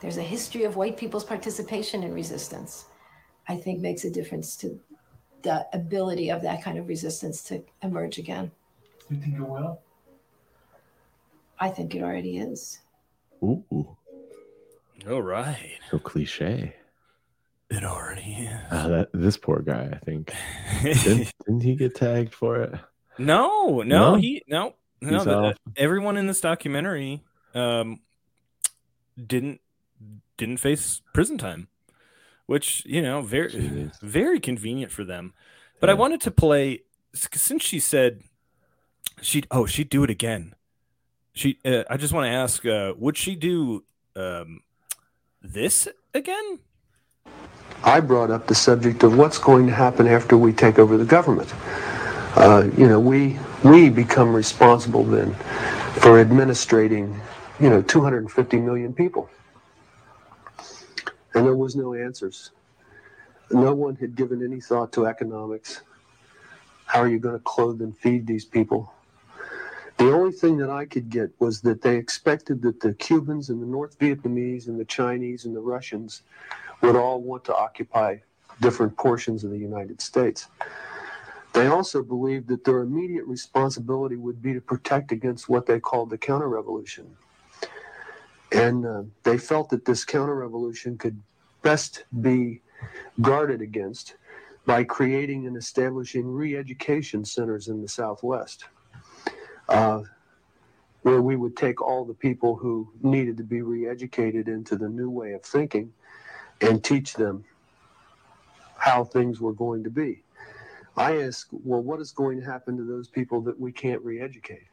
there's 0.00 0.16
a 0.16 0.22
history 0.22 0.64
of 0.64 0.74
white 0.76 0.96
people's 0.96 1.24
participation 1.24 2.02
in 2.02 2.12
resistance, 2.14 2.86
I 3.48 3.56
think 3.56 3.80
makes 3.80 4.04
a 4.04 4.10
difference 4.10 4.56
to 4.58 4.80
the 5.42 5.66
ability 5.72 6.30
of 6.30 6.42
that 6.42 6.62
kind 6.62 6.78
of 6.78 6.88
resistance 6.88 7.42
to 7.44 7.62
emerge 7.82 8.18
again. 8.18 8.50
You 9.08 9.16
think 9.20 9.36
it 9.36 9.40
will? 9.40 9.80
I 11.58 11.68
think 11.68 11.94
it 11.94 12.02
already 12.02 12.38
is. 12.38 12.80
Ooh, 13.42 13.64
All 15.08 15.22
right. 15.22 15.78
so 15.90 15.98
cliche. 15.98 16.74
It 17.70 17.84
already 17.84 18.32
is. 18.50 18.60
Uh, 18.72 18.88
that 18.88 19.08
this 19.14 19.36
poor 19.36 19.60
guy, 19.60 19.88
I 19.92 19.98
think. 20.04 20.32
didn't, 20.82 21.32
didn't 21.46 21.62
he 21.62 21.74
get 21.76 21.94
tagged 21.94 22.34
for 22.34 22.60
it? 22.62 22.74
No, 23.18 23.82
no, 23.82 23.82
No? 23.82 24.14
he 24.16 24.42
no, 24.48 24.74
no. 25.00 25.22
The- 25.24 25.54
everyone 25.76 26.16
in 26.16 26.26
this 26.26 26.40
documentary 26.40 27.22
um 27.54 28.00
didn't 29.26 29.60
didn't 30.36 30.56
face 30.58 31.02
prison 31.12 31.36
time, 31.36 31.68
which 32.50 32.84
you 32.84 33.00
know 33.00 33.22
very 33.22 33.48
Jeez. 33.48 34.00
very 34.00 34.40
convenient 34.40 34.90
for 34.90 35.04
them. 35.04 35.34
But 35.78 35.88
I 35.88 35.94
wanted 35.94 36.20
to 36.22 36.32
play 36.32 36.82
since 37.14 37.62
she 37.62 37.78
said 37.78 38.24
she'd 39.22 39.46
oh 39.52 39.66
she'd 39.66 39.88
do 39.88 40.02
it 40.02 40.10
again. 40.10 40.56
She 41.32 41.60
uh, 41.64 41.84
I 41.88 41.96
just 41.96 42.12
want 42.12 42.26
to 42.26 42.32
ask 42.32 42.66
uh, 42.66 42.94
would 42.98 43.16
she 43.16 43.36
do 43.36 43.84
um 44.16 44.62
this 45.40 45.86
again? 46.12 46.58
I 47.84 48.00
brought 48.00 48.32
up 48.32 48.48
the 48.48 48.56
subject 48.56 49.04
of 49.04 49.16
what's 49.16 49.38
going 49.38 49.68
to 49.68 49.72
happen 49.72 50.08
after 50.08 50.36
we 50.36 50.52
take 50.52 50.80
over 50.80 50.96
the 50.96 51.04
government. 51.04 51.54
Uh, 52.34 52.68
you 52.76 52.88
know, 52.88 52.98
we 52.98 53.38
we 53.62 53.90
become 53.90 54.34
responsible 54.34 55.04
then 55.04 55.34
for 56.02 56.18
administrating, 56.18 57.20
you 57.60 57.70
know, 57.70 57.80
250 57.80 58.56
million 58.56 58.92
people. 58.92 59.30
And 61.34 61.46
there 61.46 61.56
was 61.56 61.76
no 61.76 61.94
answers. 61.94 62.50
No 63.50 63.74
one 63.74 63.96
had 63.96 64.14
given 64.14 64.44
any 64.44 64.60
thought 64.60 64.92
to 64.92 65.06
economics. 65.06 65.82
How 66.86 67.00
are 67.00 67.08
you 67.08 67.18
going 67.18 67.36
to 67.36 67.44
clothe 67.44 67.80
and 67.82 67.96
feed 67.96 68.26
these 68.26 68.44
people? 68.44 68.92
The 69.98 70.12
only 70.12 70.32
thing 70.32 70.56
that 70.58 70.70
I 70.70 70.86
could 70.86 71.10
get 71.10 71.30
was 71.40 71.60
that 71.60 71.82
they 71.82 71.96
expected 71.96 72.62
that 72.62 72.80
the 72.80 72.94
Cubans 72.94 73.50
and 73.50 73.60
the 73.60 73.66
North 73.66 73.98
Vietnamese 73.98 74.66
and 74.66 74.80
the 74.80 74.84
Chinese 74.84 75.44
and 75.44 75.54
the 75.54 75.60
Russians 75.60 76.22
would 76.80 76.96
all 76.96 77.20
want 77.20 77.44
to 77.44 77.54
occupy 77.54 78.16
different 78.60 78.96
portions 78.96 79.44
of 79.44 79.50
the 79.50 79.58
United 79.58 80.00
States. 80.00 80.48
They 81.52 81.66
also 81.66 82.02
believed 82.02 82.48
that 82.48 82.64
their 82.64 82.80
immediate 82.80 83.26
responsibility 83.26 84.16
would 84.16 84.40
be 84.40 84.54
to 84.54 84.60
protect 84.60 85.12
against 85.12 85.48
what 85.48 85.66
they 85.66 85.80
called 85.80 86.10
the 86.10 86.18
counter 86.18 86.48
revolution. 86.48 87.16
And 88.52 88.84
uh, 88.84 89.02
they 89.22 89.38
felt 89.38 89.70
that 89.70 89.84
this 89.84 90.04
counter 90.04 90.34
revolution 90.34 90.98
could 90.98 91.20
best 91.62 92.04
be 92.20 92.60
guarded 93.20 93.60
against 93.60 94.16
by 94.66 94.84
creating 94.84 95.46
and 95.46 95.56
establishing 95.56 96.26
re 96.26 96.56
education 96.56 97.24
centers 97.24 97.68
in 97.68 97.80
the 97.80 97.88
Southwest, 97.88 98.66
uh, 99.68 100.02
where 101.02 101.22
we 101.22 101.36
would 101.36 101.56
take 101.56 101.80
all 101.80 102.04
the 102.04 102.14
people 102.14 102.56
who 102.56 102.88
needed 103.02 103.36
to 103.36 103.44
be 103.44 103.62
re 103.62 103.88
educated 103.88 104.48
into 104.48 104.76
the 104.76 104.88
new 104.88 105.10
way 105.10 105.32
of 105.32 105.42
thinking 105.42 105.92
and 106.60 106.84
teach 106.84 107.14
them 107.14 107.44
how 108.76 109.04
things 109.04 109.40
were 109.40 109.52
going 109.52 109.84
to 109.84 109.90
be. 109.90 110.22
I 110.96 111.22
ask, 111.22 111.48
well, 111.52 111.82
what 111.82 112.00
is 112.00 112.12
going 112.12 112.40
to 112.40 112.44
happen 112.44 112.76
to 112.76 112.84
those 112.84 113.08
people 113.08 113.40
that 113.42 113.58
we 113.58 113.72
can't 113.72 114.02
re 114.02 114.20
educate, 114.20 114.66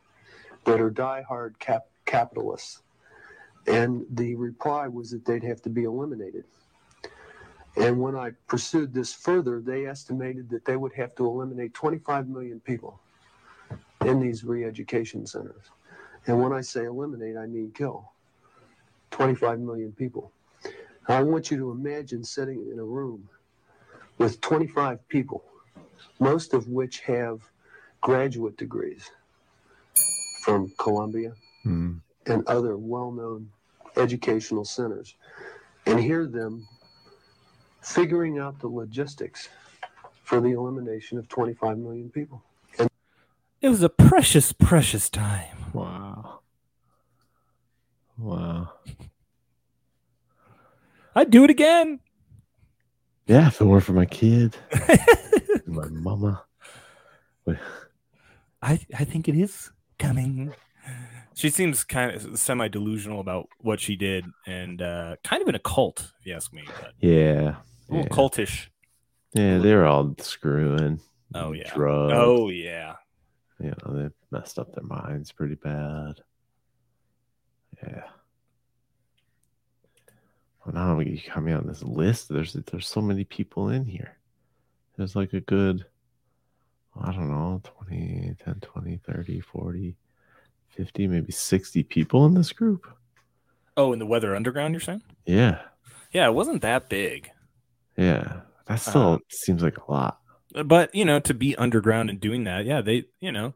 that 0.66 0.82
are 0.82 0.90
die-hard 0.90 1.60
cap- 1.60 1.88
capitalists? 2.06 2.82
And 3.68 4.06
the 4.10 4.36
reply 4.36 4.88
was 4.88 5.12
that 5.12 5.26
they'd 5.26 5.44
have 5.44 5.62
to 5.64 5.70
be 5.70 5.84
eliminated. 5.84 6.46
And 7.76 8.00
when 8.00 8.16
I 8.16 8.32
pursued 8.48 8.94
this 8.94 9.14
further, 9.14 9.62
they 9.62 9.86
estimated 9.86 10.50
that 10.50 10.66
they 10.66 10.78
would 10.78 10.94
have 10.94 11.14
to 11.16 11.26
eliminate 11.26 11.74
25 11.74 12.28
million 12.28 12.60
people 12.62 13.00
in 14.06 14.20
these 14.20 14.44
re 14.44 14.64
education 14.66 15.28
centers. 15.28 15.66
And 16.26 16.42
when 16.42 16.54
I 16.54 16.62
say 16.62 16.86
eliminate, 16.86 17.38
I 17.38 17.46
mean 17.46 17.72
kill 17.76 18.12
25 19.12 19.60
million 19.60 19.92
people. 19.92 20.32
I 21.08 21.22
want 21.24 21.52
you 21.52 21.58
to 21.58 21.72
imagine 21.72 22.24
sitting 22.24 22.68
in 22.72 22.80
a 22.80 22.84
room 22.84 23.30
with 24.18 24.42
25 24.42 25.08
people, 25.08 25.44
most 26.20 26.54
of 26.54 26.68
which 26.68 27.02
have 27.02 27.42
graduate 28.02 28.58
degrees 28.58 29.12
from 30.44 30.72
Columbia 30.78 31.34
Hmm. 31.64 31.96
and 32.26 32.46
other 32.48 32.78
well 32.78 33.12
known 33.12 33.50
educational 33.98 34.66
centers, 34.66 35.16
and 35.86 36.00
hear 36.00 36.28
them 36.28 36.68
figuring 37.82 38.40
out 38.40 38.60
the 38.60 38.68
logistics 38.68 39.50
for 40.24 40.42
the 40.42 40.52
elimination 40.52 41.18
of 41.18 41.28
25 41.30 41.78
million 41.78 42.10
people. 42.10 42.44
And 42.80 42.90
It 43.62 43.70
was 43.70 43.82
a 43.82 43.90
precious, 43.90 44.52
precious 44.52 45.10
time. 45.10 45.58
Wow. 45.74 46.40
Wow. 48.18 48.74
I'd 51.16 51.30
do 51.32 51.44
it 51.44 51.50
again. 51.50 52.00
Yeah, 53.26 53.48
if 53.48 53.60
it 53.60 53.66
weren't 53.66 53.84
for 53.84 53.94
my 53.94 54.06
kid, 54.06 54.56
and 54.72 55.68
my 55.68 55.88
mama. 55.88 56.44
I 58.62 58.80
I 58.98 59.04
think 59.04 59.28
it 59.28 59.36
is 59.36 59.72
coming. 60.00 60.54
She 61.38 61.52
seems 61.52 61.84
kind 61.84 62.16
of 62.16 62.40
semi 62.40 62.68
delusional 62.68 63.20
about 63.20 63.48
what 63.60 63.80
she 63.80 63.96
did, 63.96 64.26
and 64.48 64.82
uh, 64.82 65.18
kind 65.24 65.44
of 65.44 65.48
in 65.48 65.54
a 65.54 65.60
cult, 65.60 66.12
if 66.20 66.26
you 66.26 66.34
ask 66.34 66.52
me. 66.52 66.64
Yeah. 67.00 67.58
a 67.90 67.94
little 67.94 68.06
yeah. 68.06 68.08
cultish. 68.08 68.70
Yeah, 69.34 69.60
they're 69.60 69.86
all 69.86 70.16
screwing. 70.18 71.00
Oh 71.36 71.52
yeah. 71.52 71.72
Drugs. 71.76 72.14
Oh 72.16 72.50
yeah. 72.50 72.96
You 73.60 73.68
know, 73.70 73.94
they 73.94 74.10
messed 74.32 74.58
up 74.58 74.74
their 74.74 74.84
minds 74.84 75.32
pretty 75.32 75.54
bad. 75.54 76.16
Yeah. 77.84 78.02
Well, 80.66 80.74
now 80.74 81.00
you 81.00 81.20
got 81.28 81.44
me 81.44 81.52
on 81.52 81.68
this 81.68 81.84
list. 81.84 82.30
There's 82.30 82.54
there's 82.54 82.88
so 82.88 83.00
many 83.00 83.26
people 83.26 83.70
in 83.70 83.86
here. 83.86 84.18
There's 84.98 85.16
like 85.16 85.34
a 85.34 85.42
good, 85.42 85.86
I 87.00 87.12
don't 87.12 87.30
know, 87.30 87.62
20, 87.64 88.38
10, 88.44 88.60
20, 88.60 89.00
30, 89.06 89.40
40, 89.42 89.96
50, 90.78 91.08
maybe 91.08 91.32
60 91.32 91.84
people 91.84 92.26
in 92.26 92.34
this 92.36 92.54
group. 92.54 92.88
Oh, 93.76 93.94
in 93.94 94.00
the 94.00 94.06
Weather 94.06 94.36
Underground, 94.36 94.74
you're 94.74 94.82
saying? 94.82 95.02
Yeah. 95.26 95.62
Yeah, 96.12 96.28
it 96.28 96.34
wasn't 96.34 96.62
that 96.62 96.88
big, 96.90 97.32
Yeah. 97.98 98.42
That 98.68 98.76
still 98.82 99.14
Uh, 99.14 99.18
seems 99.30 99.64
like 99.64 99.78
a 99.78 99.92
lot. 99.92 100.20
but 100.66 100.94
you 100.94 101.04
know, 101.06 101.20
to 101.22 101.34
be 101.34 101.56
underground 101.56 102.10
and 102.10 102.20
doing 102.20 102.44
that, 102.46 102.66
yeah, 102.66 102.82
they, 102.82 103.06
you 103.20 103.32
know, 103.32 103.54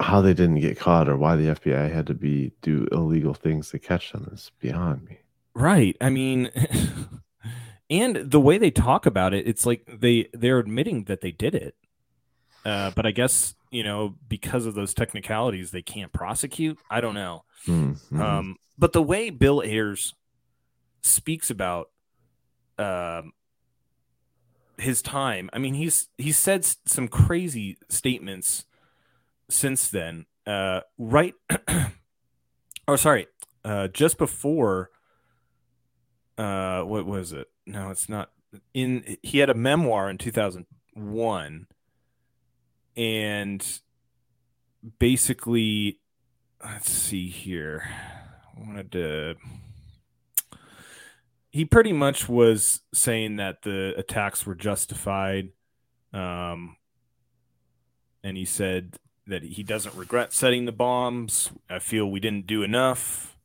How 0.00 0.20
they 0.20 0.32
didn't 0.34 0.60
get 0.60 0.78
caught 0.78 1.08
or 1.08 1.16
why 1.16 1.34
the 1.36 1.48
FBI 1.48 1.92
had 1.92 2.06
to 2.06 2.14
be 2.14 2.52
do 2.62 2.86
illegal 2.92 3.34
things 3.34 3.70
to 3.70 3.78
catch 3.78 4.12
them 4.12 4.28
is 4.32 4.50
beyond 4.60 5.04
me. 5.04 5.18
Right. 5.54 5.96
I 6.00 6.08
mean, 6.10 6.50
and 7.90 8.16
the 8.16 8.40
way 8.40 8.58
they 8.58 8.70
talk 8.70 9.06
about 9.06 9.34
it, 9.34 9.46
it's 9.48 9.66
like 9.66 9.84
they 10.00 10.28
they're 10.32 10.58
admitting 10.60 11.04
that 11.04 11.20
they 11.20 11.32
did 11.32 11.54
it. 11.54 11.74
Uh, 12.64 12.90
but 12.94 13.06
I 13.06 13.10
guess 13.10 13.54
you 13.70 13.82
know 13.82 14.16
because 14.28 14.66
of 14.66 14.74
those 14.74 14.94
technicalities, 14.94 15.70
they 15.70 15.82
can't 15.82 16.12
prosecute. 16.12 16.78
I 16.90 17.00
don't 17.00 17.14
know. 17.14 17.44
Mhm. 17.66 18.18
Um, 18.20 18.56
but 18.78 18.92
the 18.92 19.02
way 19.02 19.30
Bill 19.30 19.62
Ayers 19.62 20.14
speaks 21.02 21.50
about 21.50 21.90
um, 22.78 23.32
his 24.78 25.02
time, 25.02 25.50
I 25.52 25.58
mean, 25.58 25.74
he's 25.74 26.08
he's 26.16 26.36
said 26.38 26.64
some 26.86 27.08
crazy 27.08 27.76
statements 27.88 28.64
since 29.48 29.88
then. 29.88 30.26
Uh, 30.46 30.80
right, 30.96 31.34
or 32.88 32.96
sorry, 32.96 33.26
uh, 33.64 33.88
just 33.88 34.16
before 34.18 34.90
uh, 36.38 36.82
what 36.82 37.04
was 37.04 37.32
it? 37.32 37.48
No, 37.66 37.90
it's 37.90 38.08
not. 38.08 38.30
In 38.72 39.16
he 39.22 39.38
had 39.38 39.50
a 39.50 39.54
memoir 39.54 40.08
in 40.08 40.16
2001, 40.16 41.66
and 42.98 43.64
basically, 44.98 46.00
let's 46.62 46.90
see 46.90 47.28
here. 47.28 47.88
I 47.88 48.60
wanted 48.60 48.92
to. 48.92 49.36
He 51.50 51.64
pretty 51.64 51.92
much 51.92 52.28
was 52.28 52.80
saying 52.92 53.36
that 53.36 53.62
the 53.62 53.94
attacks 53.96 54.44
were 54.44 54.56
justified, 54.56 55.50
um, 56.12 56.76
and 58.22 58.36
he 58.36 58.44
said 58.44 58.96
that 59.28 59.42
he 59.42 59.62
doesn't 59.62 59.94
regret 59.94 60.32
setting 60.32 60.64
the 60.64 60.72
bombs. 60.72 61.52
I 61.70 61.78
feel 61.78 62.10
we 62.10 62.20
didn't 62.20 62.46
do 62.46 62.62
enough. 62.64 63.38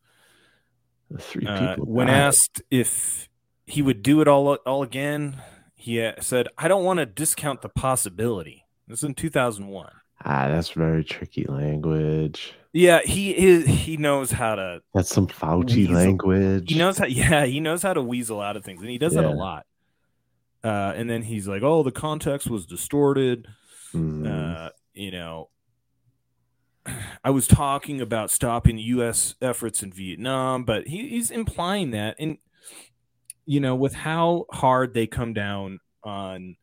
The 1.12 1.20
three 1.20 1.46
Uh, 1.46 1.76
when 1.78 2.10
asked 2.10 2.62
if 2.72 3.30
he 3.66 3.82
would 3.82 4.02
do 4.02 4.20
it 4.20 4.28
all 4.28 4.56
all 4.56 4.82
again, 4.82 5.42
he 5.76 6.02
uh, 6.02 6.14
said, 6.20 6.48
"I 6.58 6.68
don't 6.68 6.84
want 6.84 6.98
to 6.98 7.06
discount 7.06 7.62
the 7.62 7.70
possibility." 7.70 8.63
Is 8.94 9.04
in 9.04 9.14
2001. 9.16 9.90
ah, 10.26 10.48
that's 10.48 10.70
very 10.72 11.04
tricky 11.04 11.46
language. 11.46 12.54
Yeah, 12.72 13.02
he 13.04 13.36
is. 13.38 13.66
He 13.68 13.98
knows 13.98 14.32
how 14.32 14.56
to. 14.56 14.82
That's 14.94 15.10
some 15.10 15.28
Fauci 15.28 15.76
weasel- 15.88 15.94
language. 15.96 16.72
He 16.72 16.78
knows 16.78 16.98
how. 16.98 17.06
Yeah, 17.06 17.46
he 17.46 17.60
knows 17.60 17.82
how 17.84 17.94
to 17.94 18.02
weasel 18.02 18.40
out 18.42 18.56
of 18.58 18.64
things, 18.64 18.82
and 18.82 18.90
he 18.90 18.98
does 18.98 19.14
that 19.16 19.26
a 19.26 19.30
lot. 19.30 19.66
Uh, 20.64 20.94
and 20.96 21.10
then 21.10 21.24
he's 21.24 21.48
like, 21.48 21.62
"Oh, 21.62 21.84
the 21.84 21.92
context 21.92 22.50
was 22.50 22.66
distorted." 22.66 23.48
Mm, 23.94 24.28
Uh, 24.28 24.70
you 24.94 25.12
know, 25.12 25.50
I 27.24 27.30
was 27.30 27.48
talking 27.48 28.02
about 28.02 28.32
stopping 28.32 28.78
U.S. 28.78 29.36
efforts 29.42 29.84
in 29.84 29.92
Vietnam, 29.92 30.64
but 30.66 30.88
he, 30.88 31.10
he's 31.10 31.32
implying 31.32 31.92
that, 31.92 32.16
and 32.20 32.38
you 33.46 33.60
know, 33.60 33.76
with 33.76 33.94
how 33.94 34.46
hard 34.52 34.94
they 34.94 35.06
come 35.08 35.34
down 35.34 35.80
on 36.04 36.56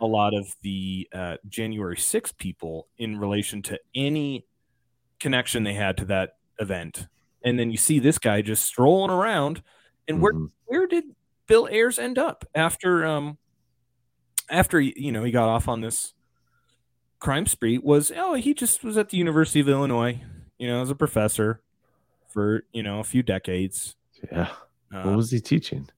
a 0.00 0.06
lot 0.06 0.34
of 0.34 0.54
the 0.62 1.08
uh, 1.14 1.36
January 1.48 1.96
6th 1.96 2.36
people 2.36 2.88
in 2.98 3.18
relation 3.18 3.62
to 3.62 3.78
any 3.94 4.44
connection 5.20 5.62
they 5.62 5.74
had 5.74 5.96
to 5.98 6.04
that 6.06 6.36
event, 6.58 7.06
and 7.42 7.58
then 7.58 7.70
you 7.70 7.76
see 7.76 7.98
this 7.98 8.18
guy 8.18 8.42
just 8.42 8.64
strolling 8.64 9.10
around, 9.10 9.62
and 10.08 10.20
where 10.20 10.32
Mm-hmm. 10.32 10.46
where 10.66 10.86
did 10.86 11.04
Bill 11.46 11.68
Ayers 11.70 11.98
end 11.98 12.18
up 12.18 12.44
after 12.54 13.06
um 13.06 13.38
after 14.50 14.80
you 14.80 15.12
know 15.12 15.24
he 15.24 15.30
got 15.30 15.48
off 15.48 15.68
on 15.68 15.80
this 15.80 16.12
crime 17.18 17.46
spree 17.46 17.78
was 17.78 18.12
oh 18.16 18.34
he 18.34 18.52
just 18.52 18.84
was 18.84 18.96
at 18.98 19.08
the 19.10 19.16
University 19.16 19.60
of 19.60 19.68
Illinois, 19.68 20.20
you 20.58 20.66
know, 20.68 20.82
as 20.82 20.90
a 20.90 20.94
professor 20.94 21.60
for 22.28 22.64
you 22.72 22.82
know 22.82 23.00
a 23.00 23.04
few 23.04 23.22
decades. 23.22 23.96
yeah. 24.30 24.48
Uh, 24.94 25.02
what 25.02 25.16
was 25.16 25.30
he 25.30 25.40
teaching? 25.40 25.88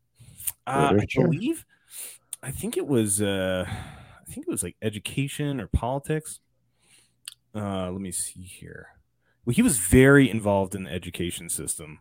uh, 0.67 0.95
I 0.99 1.07
believe, 1.15 1.65
I 2.49 2.51
think 2.51 2.79
it 2.79 2.87
was 2.87 3.21
uh, 3.21 3.67
I 3.69 4.33
think 4.33 4.47
it 4.49 4.51
was 4.51 4.63
like 4.63 4.77
education 4.81 5.61
or 5.61 5.67
politics. 5.67 6.41
Uh, 7.55 7.91
let 7.91 8.01
me 8.01 8.11
see 8.11 8.41
here. 8.41 8.87
Well, 9.45 9.53
he 9.53 9.61
was 9.61 9.77
very 9.77 10.31
involved 10.31 10.75
in 10.75 10.85
the 10.85 10.91
education 10.91 11.51
system. 11.51 11.99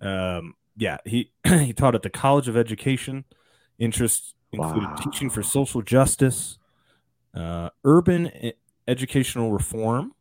Um, 0.00 0.54
yeah, 0.74 0.96
he 1.04 1.32
he 1.46 1.74
taught 1.74 1.94
at 1.94 2.00
the 2.00 2.08
College 2.08 2.48
of 2.48 2.56
Education. 2.56 3.26
Interests 3.78 4.32
included 4.52 4.88
teaching 4.96 5.28
for 5.28 5.42
social 5.42 5.82
justice, 5.82 6.58
uh, 7.34 7.68
urban 7.84 8.28
e- 8.42 8.54
educational 8.88 9.52
reform, 9.52 10.14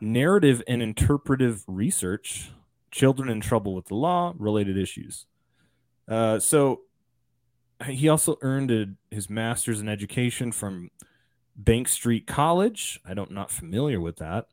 narrative 0.00 0.64
and 0.66 0.82
interpretive 0.82 1.62
research, 1.68 2.50
children 2.90 3.28
in 3.28 3.40
trouble 3.40 3.76
with 3.76 3.86
the 3.86 3.94
law, 3.94 4.34
related 4.36 4.76
issues. 4.76 5.26
Uh, 6.08 6.40
so 6.40 6.80
he 7.86 8.08
also 8.08 8.36
earned 8.42 8.70
a, 8.70 8.86
his 9.14 9.28
master's 9.30 9.80
in 9.80 9.88
education 9.88 10.52
from 10.52 10.90
Bank 11.56 11.88
Street 11.88 12.26
College. 12.26 13.00
I 13.06 13.14
don't 13.14 13.30
not 13.30 13.50
familiar 13.50 14.00
with 14.00 14.16
that, 14.16 14.48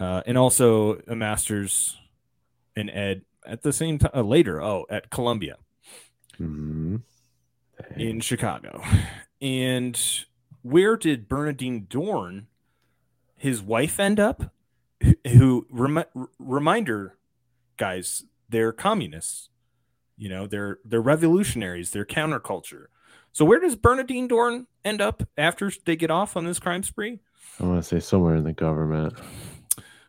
uh, 0.00 0.22
and 0.26 0.36
also 0.38 1.00
a 1.06 1.16
master's 1.16 1.98
in 2.76 2.90
ed 2.90 3.22
at 3.44 3.62
the 3.62 3.72
same 3.72 3.98
time 3.98 4.10
uh, 4.14 4.22
later. 4.22 4.60
Oh, 4.62 4.86
at 4.90 5.10
Columbia 5.10 5.56
Mhm. 6.40 7.02
in 7.96 8.20
Chicago. 8.20 8.82
And 9.40 10.00
where 10.62 10.96
did 10.96 11.28
Bernardine 11.28 11.86
Dohrn, 11.86 12.46
his 13.36 13.62
wife, 13.62 14.00
end 14.00 14.18
up? 14.20 14.52
Who- 15.02 15.14
Who 15.28 15.66
remi- 15.70 16.04
r- 16.14 16.28
reminder, 16.38 17.16
guys, 17.76 18.24
they're 18.48 18.72
communists. 18.72 19.50
You 20.16 20.28
know, 20.28 20.46
they're 20.46 20.78
they're 20.84 21.00
revolutionaries. 21.00 21.90
They're 21.90 22.06
counterculture. 22.06 22.86
So 23.32 23.44
where 23.44 23.60
does 23.60 23.76
Bernardine 23.76 24.28
Dohrn 24.28 24.66
end 24.84 25.02
up 25.02 25.22
after 25.36 25.70
they 25.84 25.94
get 25.94 26.10
off 26.10 26.36
on 26.36 26.46
this 26.46 26.58
crime 26.58 26.82
spree? 26.82 27.18
I 27.60 27.64
want 27.64 27.82
to 27.82 27.86
say 27.86 28.00
somewhere 28.00 28.34
in 28.34 28.44
the 28.44 28.52
government. 28.52 29.14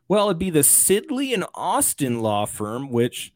Well, 0.08 0.28
it'd 0.28 0.40
be 0.40 0.50
the 0.50 0.60
Sidley 0.60 1.34
and 1.34 1.46
Austin 1.54 2.22
law 2.22 2.46
firm, 2.46 2.90
which, 2.90 3.34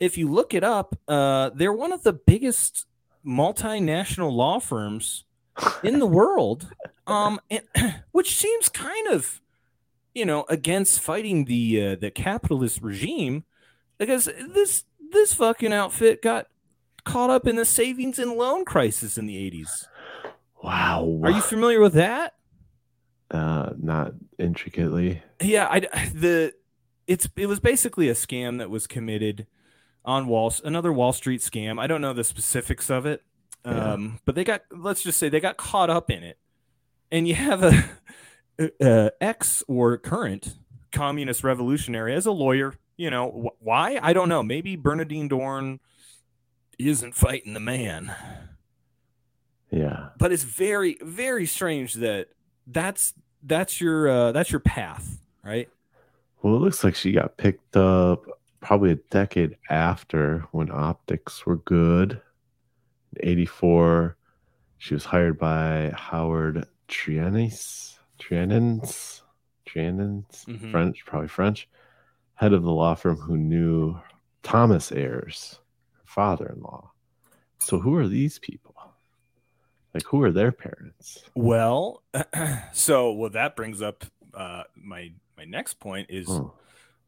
if 0.00 0.16
you 0.16 0.30
look 0.30 0.54
it 0.54 0.64
up, 0.64 0.98
uh, 1.06 1.50
they're 1.54 1.72
one 1.72 1.92
of 1.92 2.02
the 2.02 2.14
biggest 2.14 2.86
multinational 3.26 4.32
law 4.32 4.60
firms 4.60 5.24
in 5.82 5.98
the 5.98 6.06
world. 6.06 6.70
Um, 7.06 7.38
and, 7.50 7.60
which 8.12 8.34
seems 8.34 8.70
kind 8.70 9.08
of, 9.08 9.42
you 10.14 10.24
know, 10.24 10.46
against 10.48 11.00
fighting 11.00 11.44
the 11.44 11.88
uh, 11.88 11.96
the 11.96 12.10
capitalist 12.10 12.80
regime, 12.80 13.44
because 13.98 14.24
this 14.24 14.84
this 15.12 15.34
fucking 15.34 15.72
outfit 15.72 16.22
got 16.22 16.46
caught 17.04 17.30
up 17.30 17.46
in 17.46 17.56
the 17.56 17.64
savings 17.64 18.18
and 18.18 18.32
loan 18.32 18.64
crisis 18.64 19.18
in 19.18 19.26
the 19.26 19.36
eighties. 19.36 19.86
Wow. 20.62 21.20
Are 21.22 21.30
you 21.30 21.40
familiar 21.42 21.80
with 21.80 21.92
that? 21.94 22.34
Uh, 23.30 23.70
not 23.78 24.12
intricately. 24.38 25.22
Yeah, 25.42 25.66
I 25.70 25.80
the 25.80 26.52
it's 27.06 27.28
it 27.36 27.46
was 27.46 27.60
basically 27.60 28.08
a 28.08 28.14
scam 28.14 28.58
that 28.58 28.70
was 28.70 28.86
committed 28.86 29.46
on 30.04 30.26
Wall 30.26 30.52
another 30.64 30.92
Wall 30.92 31.12
Street 31.12 31.40
scam. 31.40 31.78
I 31.80 31.86
don't 31.86 32.00
know 32.00 32.12
the 32.12 32.24
specifics 32.24 32.90
of 32.90 33.06
it, 33.06 33.22
Yeah. 33.64 33.92
um, 33.94 34.20
but 34.24 34.34
they 34.34 34.44
got 34.44 34.62
let's 34.70 35.02
just 35.02 35.18
say 35.18 35.28
they 35.28 35.40
got 35.40 35.56
caught 35.56 35.90
up 35.90 36.10
in 36.10 36.22
it, 36.22 36.38
and 37.10 37.26
you 37.26 37.34
have 37.34 37.62
a, 37.62 37.84
a 38.80 39.10
ex 39.20 39.62
or 39.68 39.96
current 39.98 40.54
communist 40.92 41.42
revolutionary 41.42 42.14
as 42.14 42.26
a 42.26 42.32
lawyer. 42.32 42.74
You 42.96 43.10
know 43.10 43.30
wh- 43.58 43.62
why? 43.64 43.98
I 44.02 44.12
don't 44.12 44.28
know. 44.28 44.42
Maybe 44.42 44.76
Bernardine 44.76 45.28
Dohrn 45.28 45.78
isn't 46.78 47.14
fighting 47.14 47.54
the 47.54 47.60
man 47.60 48.12
Yeah. 49.70 50.08
but 50.18 50.32
it's 50.32 50.42
very 50.42 50.98
very 51.02 51.46
strange 51.46 51.94
that 51.94 52.28
that's 52.66 53.14
that's 53.44 53.80
your 53.80 54.08
uh, 54.08 54.32
that's 54.32 54.50
your 54.50 54.58
path 54.60 55.20
right 55.44 55.68
Well, 56.42 56.56
it 56.56 56.58
looks 56.60 56.82
like 56.82 56.94
she 56.96 57.12
got 57.12 57.36
picked 57.36 57.76
up 57.76 58.24
probably 58.60 58.90
a 58.90 58.96
decade 59.10 59.56
after 59.70 60.46
when 60.52 60.70
optics 60.70 61.44
were 61.46 61.56
good. 61.58 62.20
In 63.16 63.28
84, 63.28 64.16
she 64.78 64.94
was 64.94 65.04
hired 65.04 65.38
by 65.38 65.92
Howard 65.94 66.66
Trianis, 66.88 67.98
Trianins, 68.18 69.20
Trianins, 69.66 70.44
Mhm. 70.46 70.70
French, 70.70 71.04
probably 71.06 71.28
French, 71.28 71.68
head 72.34 72.52
of 72.52 72.62
the 72.62 72.70
law 72.70 72.94
firm 72.94 73.16
who 73.16 73.36
knew 73.36 73.98
Thomas 74.42 74.92
Ayers, 74.92 75.58
her 75.92 76.02
father-in-law. 76.06 76.90
So 77.60 77.78
who 77.78 77.94
are 77.96 78.08
these 78.08 78.38
people? 78.38 78.74
Like, 79.94 80.04
who 80.04 80.22
are 80.22 80.32
their 80.32 80.50
parents? 80.52 81.22
well 81.34 82.02
so 82.72 83.12
well 83.12 83.30
that 83.30 83.54
brings 83.56 83.80
up 83.80 84.04
uh, 84.34 84.64
my 84.74 85.12
my 85.36 85.44
next 85.44 85.74
point 85.74 86.08
is 86.10 86.26
Hmm. 86.26 86.46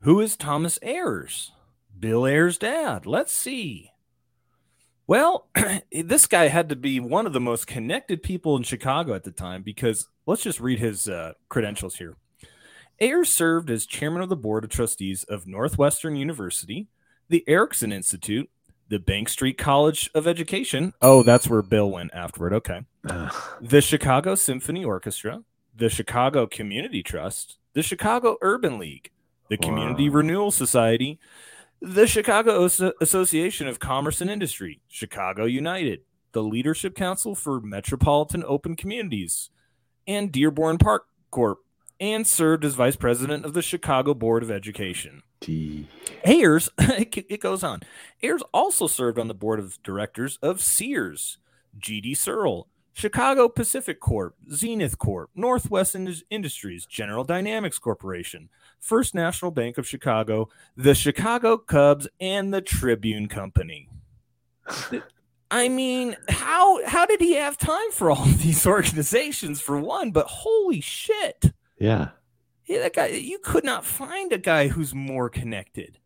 who 0.02 0.20
is 0.20 0.36
thomas 0.36 0.78
ayers 0.82 1.50
bill 1.98 2.24
ayers 2.26 2.58
dad 2.58 3.04
let's 3.06 3.32
see 3.32 3.90
well 5.08 5.48
this 5.92 6.26
guy 6.28 6.46
had 6.48 6.68
to 6.68 6.76
be 6.76 7.00
one 7.00 7.26
of 7.26 7.32
the 7.32 7.40
most 7.40 7.66
connected 7.66 8.22
people 8.22 8.56
in 8.56 8.62
chicago 8.62 9.14
at 9.14 9.24
the 9.24 9.32
time 9.32 9.62
because 9.62 10.06
let's 10.26 10.42
just 10.42 10.60
read 10.60 10.78
his 10.78 11.08
uh, 11.08 11.32
credentials 11.48 11.96
here 11.96 12.16
Ayers 13.00 13.28
served 13.32 13.70
as 13.70 13.86
chairman 13.86 14.22
of 14.22 14.28
the 14.28 14.36
board 14.36 14.64
of 14.64 14.70
trustees 14.70 15.24
of 15.24 15.46
Northwestern 15.46 16.16
University, 16.16 16.88
the 17.28 17.44
Erikson 17.46 17.92
Institute, 17.92 18.48
the 18.88 18.98
Bank 18.98 19.28
Street 19.28 19.58
College 19.58 20.10
of 20.14 20.26
Education. 20.26 20.94
Oh, 21.02 21.22
that's 21.22 21.48
where 21.48 21.62
Bill 21.62 21.90
went 21.90 22.14
afterward. 22.14 22.52
Okay. 22.54 22.82
The 23.60 23.80
Chicago 23.80 24.34
Symphony 24.34 24.84
Orchestra, 24.84 25.42
the 25.74 25.88
Chicago 25.90 26.46
Community 26.46 27.02
Trust, 27.02 27.58
the 27.74 27.82
Chicago 27.82 28.36
Urban 28.40 28.78
League, 28.78 29.10
the 29.48 29.56
Community 29.56 30.08
Renewal 30.08 30.50
Society, 30.50 31.18
the 31.80 32.06
Chicago 32.06 32.64
As- 32.64 32.80
Association 33.00 33.68
of 33.68 33.78
Commerce 33.78 34.20
and 34.20 34.30
Industry, 34.30 34.80
Chicago 34.88 35.44
United, 35.44 36.00
the 36.32 36.42
Leadership 36.42 36.94
Council 36.94 37.34
for 37.34 37.60
Metropolitan 37.60 38.42
Open 38.46 38.76
Communities, 38.76 39.50
and 40.06 40.32
Dearborn 40.32 40.78
Park 40.78 41.06
Corp, 41.30 41.58
and 42.00 42.26
served 42.26 42.64
as 42.64 42.74
vice 42.74 42.96
president 42.96 43.44
of 43.44 43.54
the 43.54 43.62
Chicago 43.62 44.14
Board 44.14 44.42
of 44.42 44.50
Education. 44.50 45.22
D. 45.40 45.88
Ayers, 46.24 46.68
it 46.78 47.40
goes 47.40 47.62
on. 47.62 47.82
Ayers 48.22 48.42
also 48.52 48.86
served 48.86 49.18
on 49.18 49.28
the 49.28 49.34
board 49.34 49.58
of 49.58 49.82
directors 49.82 50.38
of 50.42 50.60
Sears, 50.60 51.38
GD 51.78 52.16
Searle, 52.16 52.68
Chicago 52.92 53.46
Pacific 53.48 54.00
Corp, 54.00 54.34
Zenith 54.50 54.96
Corp, 54.98 55.28
Northwest 55.34 55.94
Indus- 55.94 56.22
Industries, 56.30 56.86
General 56.86 57.24
Dynamics 57.24 57.78
Corporation, 57.78 58.48
First 58.80 59.14
National 59.14 59.50
Bank 59.50 59.76
of 59.76 59.86
Chicago, 59.86 60.48
the 60.76 60.94
Chicago 60.94 61.58
Cubs, 61.58 62.08
and 62.18 62.54
the 62.54 62.62
Tribune 62.62 63.28
Company. 63.28 63.90
I 65.50 65.68
mean, 65.68 66.16
how 66.28 66.84
how 66.86 67.06
did 67.06 67.20
he 67.20 67.34
have 67.34 67.58
time 67.58 67.90
for 67.92 68.10
all 68.10 68.24
these 68.38 68.66
organizations 68.66 69.60
for 69.60 69.78
one? 69.78 70.10
But 70.10 70.26
holy 70.26 70.80
shit. 70.80 71.52
Yeah. 71.78 72.10
Yeah, 72.66 72.80
that 72.80 72.94
guy 72.94 73.06
you 73.08 73.38
could 73.38 73.64
not 73.64 73.84
find 73.84 74.32
a 74.32 74.38
guy 74.38 74.68
who's 74.68 74.94
more 74.94 75.28
connected. 75.28 75.98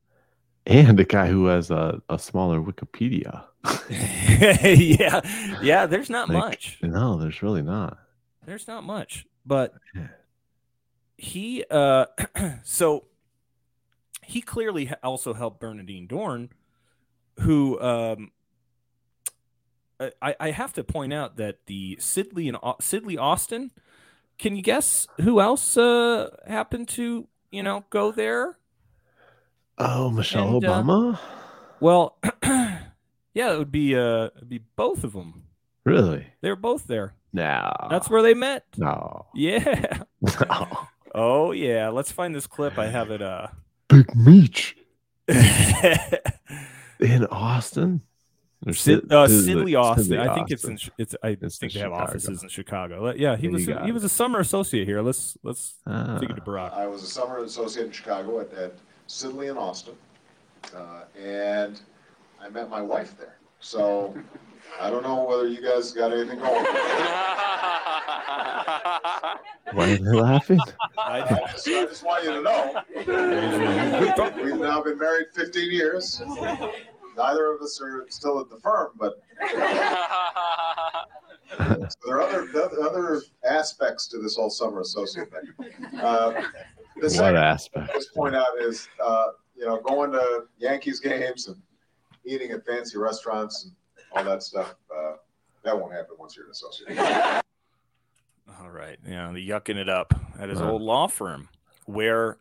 And 0.67 1.01
a 1.01 1.05
guy 1.05 1.29
who 1.29 1.47
has 1.47 1.71
a, 1.71 2.03
a 2.09 2.19
smaller 2.19 2.61
Wikipedia. 2.61 3.45
yeah. 3.91 5.21
Yeah, 5.63 5.87
there's 5.87 6.11
not 6.11 6.29
Like, 6.29 6.39
much. 6.39 6.79
No, 6.83 7.19
there's 7.19 7.43
really 7.43 7.63
not. 7.63 7.99
There's 8.45 8.69
not 8.69 8.85
much. 8.85 9.27
But 9.47 9.75
he 11.17 11.65
uh 11.71 12.07
so 12.65 13.05
he 14.23 14.41
clearly 14.41 14.93
also 15.03 15.35
helped 15.35 15.61
Bernardine 15.61 16.07
Dohrn, 16.09 16.51
who 17.41 17.81
um 17.81 18.33
I, 20.23 20.35
I 20.41 20.51
have 20.51 20.73
to 20.75 20.85
point 20.85 21.13
out 21.13 21.37
that 21.37 21.67
the 21.67 21.97
Sidley 21.97 22.49
and 22.49 22.57
Sidley 22.81 23.19
Austin. 23.19 23.71
Can 24.41 24.57
you 24.57 24.63
guess 24.63 25.07
who 25.21 25.39
else 25.39 25.77
uh 25.77 26.31
happened 26.47 26.89
to 26.91 27.29
you 27.51 27.63
know 27.63 27.85
go 27.91 28.11
there? 28.11 28.57
Oh, 29.77 30.11
Michelle 30.11 30.57
And, 30.57 30.65
uh, 30.65 30.83
Obama? 30.83 31.19
Well, 31.79 32.17
yeah, 32.43 33.53
it 33.53 33.59
would 33.59 33.71
be 33.71 33.95
uh 33.95 34.31
it'd 34.37 34.49
be 34.49 34.63
both 34.77 35.05
of 35.05 35.13
them. 35.13 35.45
Really? 35.85 36.27
They're 36.41 36.57
both 36.57 36.87
there. 36.87 37.15
No. 37.35 37.71
That's 37.91 38.09
where 38.09 38.23
they 38.23 38.35
met. 38.35 38.65
No. 38.77 39.27
Yeah. 39.35 40.03
Oh 41.13 41.51
yeah. 41.51 41.89
Let's 41.89 42.13
find 42.13 42.35
this 42.35 42.47
clip. 42.47 42.79
I 42.79 42.87
have 42.87 43.11
it. 43.11 43.21
Uh. 43.21 43.49
Big 43.89 44.15
Meech. 44.15 44.77
In 45.29 47.27
Austin? 47.27 48.03
Or 48.67 48.75
Sid, 48.75 49.01
Sid- 49.03 49.13
uh, 49.13 49.27
Sidley 49.27 49.75
Austin. 49.81 50.05
Sidley 50.19 50.29
I 50.29 50.35
think 50.35 50.51
it's 50.51 50.65
in. 50.65 50.79
It's. 50.99 51.15
I 51.23 51.29
It's 51.41 51.57
think 51.59 51.73
they 51.73 51.79
have 51.81 51.89
Chicago. 51.93 52.05
offices 52.05 52.43
in 52.43 52.49
Chicago. 52.51 53.11
Yeah, 53.17 53.37
he 53.37 53.47
Yeah, 53.47 53.53
was. 53.53 53.69
A, 53.69 53.83
he 53.85 53.89
it. 53.89 53.93
was 53.95 54.05
a 54.05 54.09
summer 54.09 54.39
associate 54.41 54.87
here. 54.87 55.01
Let's 55.01 55.39
let's 55.43 55.77
Ah. 55.87 56.19
take 56.19 56.29
it 56.31 56.35
to 56.35 56.43
Barack. 56.43 56.75
I 56.75 56.87
was 56.87 57.03
a 57.03 57.07
summer 57.07 57.39
associate 57.39 57.87
in 57.87 57.93
Chicago 57.93 58.39
at, 58.41 58.53
at 58.53 58.75
Sidley 59.09 59.49
and 59.49 59.59
Austin, 59.59 59.95
uh, 60.77 61.05
and 61.19 61.81
I 62.39 62.51
met 62.51 62.69
my 62.69 62.83
wife 62.83 63.17
there. 63.19 63.37
So 63.61 64.15
I 64.79 64.91
don't 64.91 65.03
know 65.05 65.25
whether 65.25 65.47
you 65.49 65.63
guys 65.63 65.93
got 65.93 66.13
anything 66.13 66.39
going. 66.39 66.65
Why 69.73 69.93
are 69.93 69.97
they 69.97 69.99
laughing? 70.01 70.59
I 70.99 71.21
just, 71.53 71.67
I 71.69 71.85
just 71.87 72.03
want 72.05 72.25
you 72.25 72.33
to 72.33 72.43
know. 72.43 72.83
We've 74.45 74.59
now 74.61 74.83
been 74.83 74.99
married 74.99 75.29
15 75.35 75.71
years. 75.73 76.21
Neither 77.21 77.53
of 77.55 77.61
us 77.61 77.79
are 77.83 78.07
still 78.09 78.41
at 78.41 78.49
the 78.49 78.59
firm, 78.61 78.93
but 78.99 79.21
so 81.91 81.97
there 82.07 82.17
are 82.17 82.23
other 82.23 82.47
the 82.47 82.81
other 82.89 83.21
aspects 83.45 84.07
to 84.09 84.19
this 84.19 84.37
whole 84.37 84.49
summer 84.49 84.81
associate 84.81 85.29
thing. 85.31 86.01
Uh, 86.01 86.31
the 86.31 86.43
What 87.03 87.11
second 87.11 87.37
aspect? 87.37 87.91
I 87.91 87.95
just 87.95 88.15
point 88.15 88.35
out 88.35 88.47
is 88.59 88.89
uh, 89.05 89.27
you 89.55 89.67
know 89.67 89.79
going 89.81 90.13
to 90.13 90.45
Yankees 90.59 90.99
games 91.01 91.49
and 91.49 91.57
eating 92.25 92.53
at 92.53 92.65
fancy 92.65 92.97
restaurants 92.97 93.65
and 93.65 93.73
all 94.13 94.25
that 94.25 94.43
stuff. 94.43 94.75
Uh, 94.95 95.17
that 95.63 95.79
won't 95.79 95.93
happen 95.93 96.17
once 96.19 96.35
you're 96.37 96.47
an 96.47 96.53
associate. 96.53 96.97
All 98.59 98.71
right. 98.71 98.99
Yeah, 99.07 99.31
the 99.33 99.47
yucking 99.47 99.77
it 99.77 99.91
up 99.91 100.15
at 100.39 100.49
his 100.49 100.59
Uh-huh. 100.61 100.71
old 100.73 100.83
law 100.83 101.07
firm, 101.07 101.51
where 101.85 102.39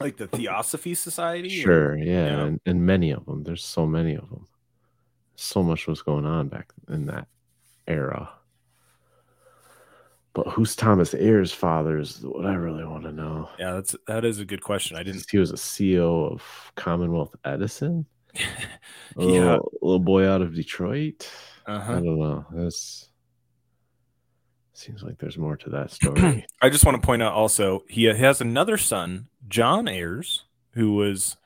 Like 0.00 0.16
the 0.16 0.28
Theosophy 0.28 0.94
Society. 0.94 1.48
or- 1.48 1.62
Sure, 1.62 1.96
yeah, 1.98 2.04
Yeah. 2.26 2.44
And, 2.44 2.60
and 2.66 2.86
many 2.86 3.10
of 3.10 3.24
them. 3.26 3.42
There's 3.42 3.64
so 3.64 3.86
many 3.86 4.14
of 4.14 4.28
them. 4.30 4.46
So 5.36 5.62
much 5.62 5.86
was 5.86 6.00
going 6.02 6.24
on 6.24 6.48
back 6.48 6.72
in 6.88 7.06
that 7.06 7.28
era. 7.86 8.30
But 10.36 10.48
who's 10.48 10.76
Thomas 10.76 11.14
Ayers' 11.14 11.50
father 11.50 11.98
is 11.98 12.18
what 12.20 12.44
I 12.44 12.52
really 12.52 12.84
want 12.84 13.04
to 13.04 13.12
know. 13.12 13.48
Yeah, 13.58 13.72
that's 13.72 13.96
that 14.06 14.22
is 14.22 14.38
a 14.38 14.44
good 14.44 14.62
question. 14.62 14.98
I 14.98 15.02
didn't. 15.02 15.24
He 15.30 15.38
was 15.38 15.50
a 15.50 15.54
CEO 15.54 16.30
of 16.30 16.42
Commonwealth 16.74 17.34
Edison. 17.46 18.04
A 19.16 19.24
little, 19.24 19.72
little 19.80 19.98
boy 19.98 20.28
out 20.28 20.42
of 20.42 20.54
Detroit. 20.54 21.26
Uh-huh. 21.66 21.90
I 21.90 21.94
don't 21.94 22.18
know. 22.18 22.44
This 22.52 23.08
seems 24.74 25.02
like 25.02 25.16
there's 25.16 25.38
more 25.38 25.56
to 25.56 25.70
that 25.70 25.90
story. 25.90 26.46
I 26.60 26.68
just 26.68 26.84
want 26.84 27.00
to 27.00 27.06
point 27.06 27.22
out 27.22 27.32
also 27.32 27.84
he 27.88 28.04
has 28.04 28.42
another 28.42 28.76
son, 28.76 29.28
John 29.48 29.88
Ayers, 29.88 30.44
who 30.72 30.92
was 30.92 31.38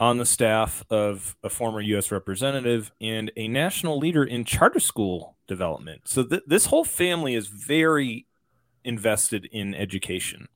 on 0.00 0.16
the 0.16 0.24
staff 0.24 0.82
of 0.88 1.36
a 1.44 1.50
former 1.50 1.80
U.S. 1.82 2.10
representative 2.10 2.90
and 3.02 3.30
a 3.36 3.46
national 3.46 3.98
leader 3.98 4.24
in 4.24 4.44
charter 4.44 4.80
school 4.80 5.36
development. 5.46 6.02
So 6.06 6.24
th- 6.24 6.42
this 6.46 6.66
whole 6.66 6.84
family 6.84 7.34
is 7.34 7.48
very 7.48 8.26
invested 8.82 9.46
in 9.52 9.74
education. 9.74 10.48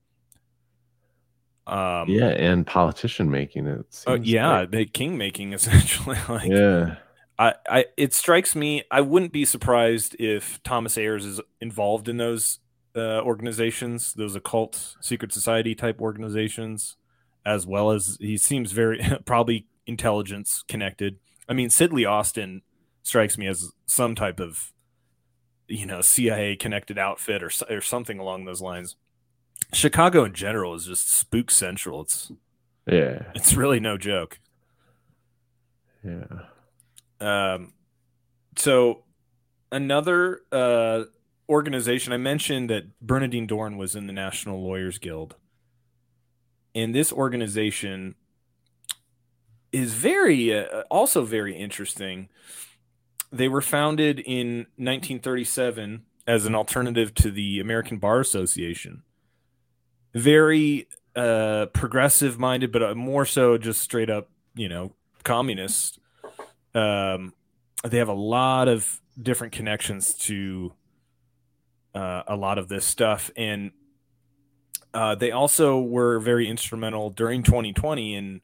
Um, 1.67 2.09
yeah, 2.09 2.29
and 2.29 2.67
politician 2.67 3.31
making 3.31 3.67
it. 3.67 4.03
uh, 4.07 4.19
yeah, 4.21 4.61
like. 4.61 4.71
the 4.71 4.87
king 4.87 5.19
making 5.19 5.53
essentially. 5.55 6.17
like, 6.29 6.51
Yeah. 6.51 6.97
I, 7.39 7.55
I, 7.69 7.87
it 7.97 8.15
strikes 8.15 8.55
me. 8.55 8.85
I 8.91 9.01
wouldn't 9.01 9.33
be 9.33 9.45
surprised 9.45 10.15
if 10.21 10.63
Thomas 10.63 10.97
Ayers 10.97 11.25
is 11.25 11.41
involved 11.61 12.09
in 12.09 12.17
those 12.17 12.61
uh, 12.95 13.21
organizations, 13.23 14.15
those 14.15 14.37
occult 14.37 14.95
secret 15.01 15.33
society 15.33 15.75
type 15.75 16.01
organizations, 16.01 16.97
as 17.47 17.67
well 17.67 17.91
as 17.91 18.17
he 18.21 18.37
seems 18.37 18.73
very 18.73 19.01
probably 19.25 19.67
intelligence 19.87 20.65
connected. 20.69 21.19
I 21.49 21.53
mean, 21.53 21.69
Sidley 21.69 22.09
Austin 22.09 22.63
strikes 23.03 23.37
me 23.37 23.47
as 23.47 23.71
some 23.87 24.15
type 24.15 24.41
of 24.41 24.73
you 25.69 25.87
know 25.87 26.01
CIA 26.01 26.57
connected 26.57 26.99
outfit 26.99 27.43
or 27.43 27.51
or 27.71 27.81
something 27.81 28.19
along 28.19 28.45
those 28.45 28.61
lines. 28.63 28.97
Chicago 29.73 30.25
in 30.25 30.35
general 30.35 30.75
is 30.75 30.87
just 30.87 31.09
spook 31.09 31.51
central. 31.51 32.03
It's 32.03 32.31
Yeah. 32.87 33.25
it's 33.35 33.55
really 33.55 33.81
no 33.81 33.97
joke. 33.97 34.39
Yeah. 36.05 36.25
Um, 37.21 37.73
so 38.57 39.05
another 39.73 40.41
uh, 40.53 41.05
organization 41.49 42.13
I 42.13 42.19
mentioned 42.19 42.69
that 42.71 42.99
Bernardine 43.01 43.47
Dohrn 43.49 43.77
was 43.79 43.97
in 43.97 44.07
the 44.07 44.13
National 44.13 44.63
Lawyers 44.63 44.99
Guild, 44.99 45.37
and 46.75 46.95
this 46.95 47.13
organization 47.13 48.15
is 49.73 49.95
very 49.95 50.57
uh, 50.57 50.83
also 50.91 51.25
very 51.25 51.57
interesting. 51.57 52.29
They 53.33 53.49
were 53.49 53.61
founded 53.61 54.21
in 54.21 54.67
1937 54.77 56.05
as 56.27 56.47
an 56.47 56.55
alternative 56.55 57.15
to 57.15 57.31
the 57.31 57.61
American 57.61 57.99
Bar 57.99 58.21
Association. 58.21 59.03
Very 60.15 60.89
uh, 61.17 61.67
progressive 61.73 62.39
minded, 62.39 62.73
but 62.73 62.83
uh, 62.83 62.95
more 62.95 63.27
so 63.27 63.59
just 63.59 63.81
straight 63.81 64.11
up, 64.11 64.31
you 64.55 64.69
know, 64.69 64.93
communist. 65.25 65.99
Um, 66.75 67.35
they 67.83 67.99
have 67.99 68.09
a 68.09 68.15
lot 68.15 68.69
of 68.69 69.01
different 69.21 69.53
connections 69.53 70.15
to 70.15 70.73
uh, 71.95 72.23
a 72.27 72.37
lot 72.37 72.59
of 72.59 72.69
this 72.69 72.85
stuff, 72.85 73.31
and 73.37 73.73
uh, 74.95 75.15
they 75.15 75.31
also 75.33 75.81
were 75.81 76.19
very 76.21 76.49
instrumental 76.49 77.11
during 77.11 77.43
2020 77.43 78.15
in 78.15 78.41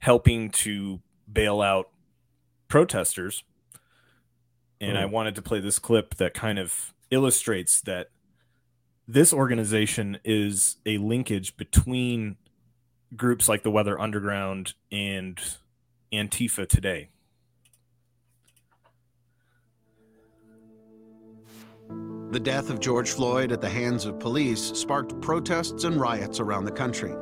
helping 0.00 0.50
to 0.50 1.00
bail 1.32 1.60
out 1.62 1.90
protesters. 2.68 3.44
And 4.80 4.98
I 4.98 5.06
Hmm. 5.06 5.12
wanted 5.12 5.34
to 5.36 5.42
play 5.42 5.60
this 5.60 5.78
clip 5.78 6.16
that 6.16 6.34
kind 6.34 6.58
of 6.58 6.94
illustrates 7.10 7.80
that 7.82 8.10
this 9.06 9.32
organization 9.32 10.18
is 10.24 10.76
a 10.86 10.98
linkage 10.98 11.56
between 11.56 12.36
groups 13.16 13.48
like 13.48 13.62
the 13.62 13.70
Weather 13.70 14.00
Underground 14.00 14.74
and 14.92 15.38
Antifa 16.12 16.68
today. 16.68 17.10
The 22.34 22.40
death 22.40 22.68
of 22.68 22.80
George 22.80 23.10
Floyd 23.10 23.52
at 23.52 23.60
the 23.60 23.68
hands 23.68 24.06
of 24.06 24.18
police 24.18 24.60
sparked 24.60 25.20
protests 25.20 25.84
and 25.84 26.00
riots 26.00 26.40
around 26.40 26.64
the 26.64 26.72
country. 26.72 27.14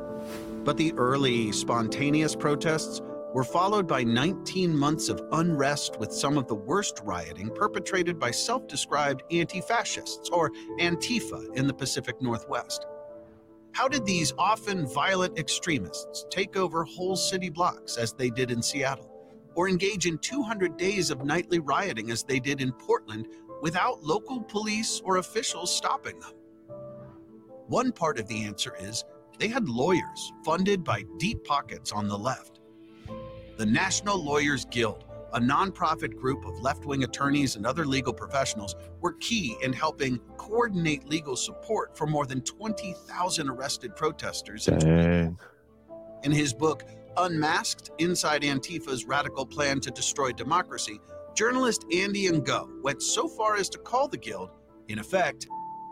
But 0.63 0.75
the 0.75 0.91
early, 0.93 1.51
spontaneous 1.51 2.35
protests 2.35 2.99
were 3.31 3.43
followed 3.43 3.85
by 3.85 4.03
19 4.03 4.75
months 4.75 5.09
of 5.09 5.21
unrest 5.33 5.99
with 5.99 6.11
some 6.11 6.35
of 6.35 6.47
the 6.47 6.55
worst 6.55 6.99
rioting 7.03 7.51
perpetrated 7.51 8.17
by 8.17 8.31
self 8.31 8.67
described 8.67 9.21
anti 9.29 9.61
fascists, 9.61 10.31
or 10.31 10.49
Antifa, 10.79 11.55
in 11.55 11.67
the 11.67 11.75
Pacific 11.75 12.19
Northwest. 12.19 12.87
How 13.73 13.87
did 13.87 14.07
these 14.07 14.33
often 14.39 14.87
violent 14.87 15.37
extremists 15.37 16.25
take 16.31 16.57
over 16.57 16.83
whole 16.85 17.15
city 17.15 17.51
blocks 17.51 17.97
as 17.97 18.13
they 18.13 18.31
did 18.31 18.49
in 18.49 18.63
Seattle, 18.63 19.11
or 19.53 19.69
engage 19.69 20.07
in 20.07 20.17
200 20.17 20.75
days 20.75 21.11
of 21.11 21.23
nightly 21.23 21.59
rioting 21.59 22.09
as 22.09 22.23
they 22.23 22.39
did 22.39 22.61
in 22.61 22.71
Portland 22.71 23.27
without 23.63 24.03
local 24.03 24.41
police 24.41 25.01
or 25.05 25.17
officials 25.17 25.73
stopping 25.73 26.19
them? 26.19 26.33
One 27.67 27.93
part 27.93 28.19
of 28.19 28.27
the 28.27 28.43
answer 28.43 28.75
is 28.77 29.05
they 29.39 29.47
had 29.47 29.69
lawyers 29.69 30.33
funded 30.43 30.83
by 30.83 31.05
deep 31.17 31.45
pockets 31.45 31.93
on 31.93 32.09
the 32.09 32.17
left. 32.17 32.59
The 33.55 33.65
National 33.65 34.21
Lawyers 34.21 34.65
Guild, 34.65 35.05
a 35.31 35.39
nonprofit 35.39 36.17
group 36.17 36.45
of 36.45 36.59
left 36.59 36.85
wing 36.85 37.05
attorneys 37.05 37.55
and 37.55 37.65
other 37.65 37.85
legal 37.85 38.11
professionals, 38.11 38.75
were 38.99 39.13
key 39.13 39.55
in 39.63 39.71
helping 39.71 40.19
coordinate 40.35 41.07
legal 41.07 41.37
support 41.37 41.97
for 41.97 42.05
more 42.05 42.25
than 42.25 42.41
20,000 42.41 43.49
arrested 43.49 43.95
protesters 43.95 44.67
in 44.67 45.37
in 46.23 46.31
his 46.31 46.53
book, 46.53 46.83
Unmasked 47.17 47.91
Inside 47.99 48.43
Antifa's 48.43 49.05
Radical 49.05 49.45
Plan 49.45 49.79
to 49.81 49.91
Destroy 49.91 50.31
Democracy, 50.31 50.99
journalist 51.35 51.85
Andy 51.91 52.27
Ngo 52.29 52.81
went 52.83 53.01
so 53.01 53.27
far 53.27 53.55
as 53.55 53.69
to 53.69 53.77
call 53.79 54.07
the 54.07 54.17
Guild, 54.17 54.49
in 54.87 54.99
effect, 54.99 55.47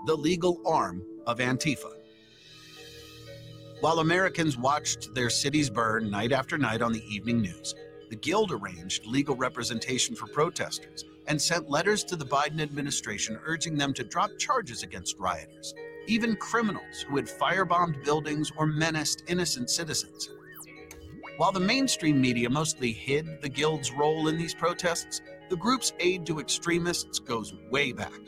the 0.05 0.15
legal 0.15 0.61
arm 0.65 1.03
of 1.25 1.39
Antifa. 1.39 1.91
While 3.81 3.99
Americans 3.99 4.57
watched 4.57 5.13
their 5.15 5.29
cities 5.31 5.69
burn 5.69 6.11
night 6.11 6.31
after 6.31 6.57
night 6.57 6.83
on 6.83 6.93
the 6.93 7.03
evening 7.07 7.41
news, 7.41 7.73
the 8.11 8.15
Guild 8.15 8.51
arranged 8.51 9.07
legal 9.07 9.35
representation 9.35 10.15
for 10.15 10.27
protesters 10.27 11.05
and 11.27 11.41
sent 11.41 11.69
letters 11.69 12.03
to 12.03 12.15
the 12.15 12.25
Biden 12.25 12.61
administration 12.61 13.39
urging 13.45 13.75
them 13.75 13.93
to 13.93 14.03
drop 14.03 14.29
charges 14.37 14.83
against 14.83 15.17
rioters, 15.17 15.73
even 16.07 16.35
criminals 16.35 17.05
who 17.07 17.15
had 17.15 17.25
firebombed 17.25 18.03
buildings 18.03 18.51
or 18.57 18.67
menaced 18.67 19.23
innocent 19.27 19.69
citizens. 19.69 20.29
While 21.37 21.51
the 21.51 21.59
mainstream 21.59 22.21
media 22.21 22.49
mostly 22.49 22.91
hid 22.91 23.41
the 23.41 23.49
Guild's 23.49 23.91
role 23.91 24.27
in 24.27 24.37
these 24.37 24.53
protests, 24.53 25.21
the 25.51 25.57
group's 25.57 25.91
aid 25.99 26.25
to 26.25 26.39
extremists 26.39 27.19
goes 27.19 27.53
way 27.69 27.91
back. 27.91 28.21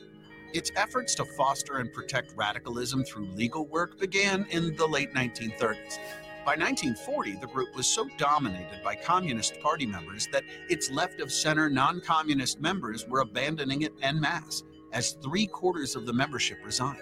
Its 0.54 0.74
efforts 0.76 1.16
to 1.16 1.24
foster 1.24 1.78
and 1.78 1.94
protect 1.94 2.36
radicalism 2.36 3.02
through 3.06 3.28
legal 3.28 3.66
work 3.66 3.98
began 3.98 4.46
in 4.50 4.76
the 4.76 4.86
late 4.86 5.14
1930s. 5.14 6.00
By 6.46 6.58
1940, 6.58 7.36
the 7.36 7.48
group 7.48 7.74
was 7.78 7.88
so 7.88 8.10
dominated 8.18 8.82
by 8.84 8.96
Communist 8.96 9.58
Party 9.62 9.86
members 9.86 10.28
that 10.34 10.44
its 10.68 10.92
left 10.92 11.22
of 11.22 11.32
center 11.32 11.70
non 11.70 12.02
communist 12.02 12.60
members 12.60 13.08
were 13.08 13.22
abandoning 13.22 13.84
it 13.84 13.94
en 14.02 14.20
masse, 14.20 14.62
as 14.92 15.16
three 15.24 15.48
quarters 15.48 15.96
of 15.96 16.06
the 16.06 16.12
membership 16.12 16.58
resigned. 16.66 17.00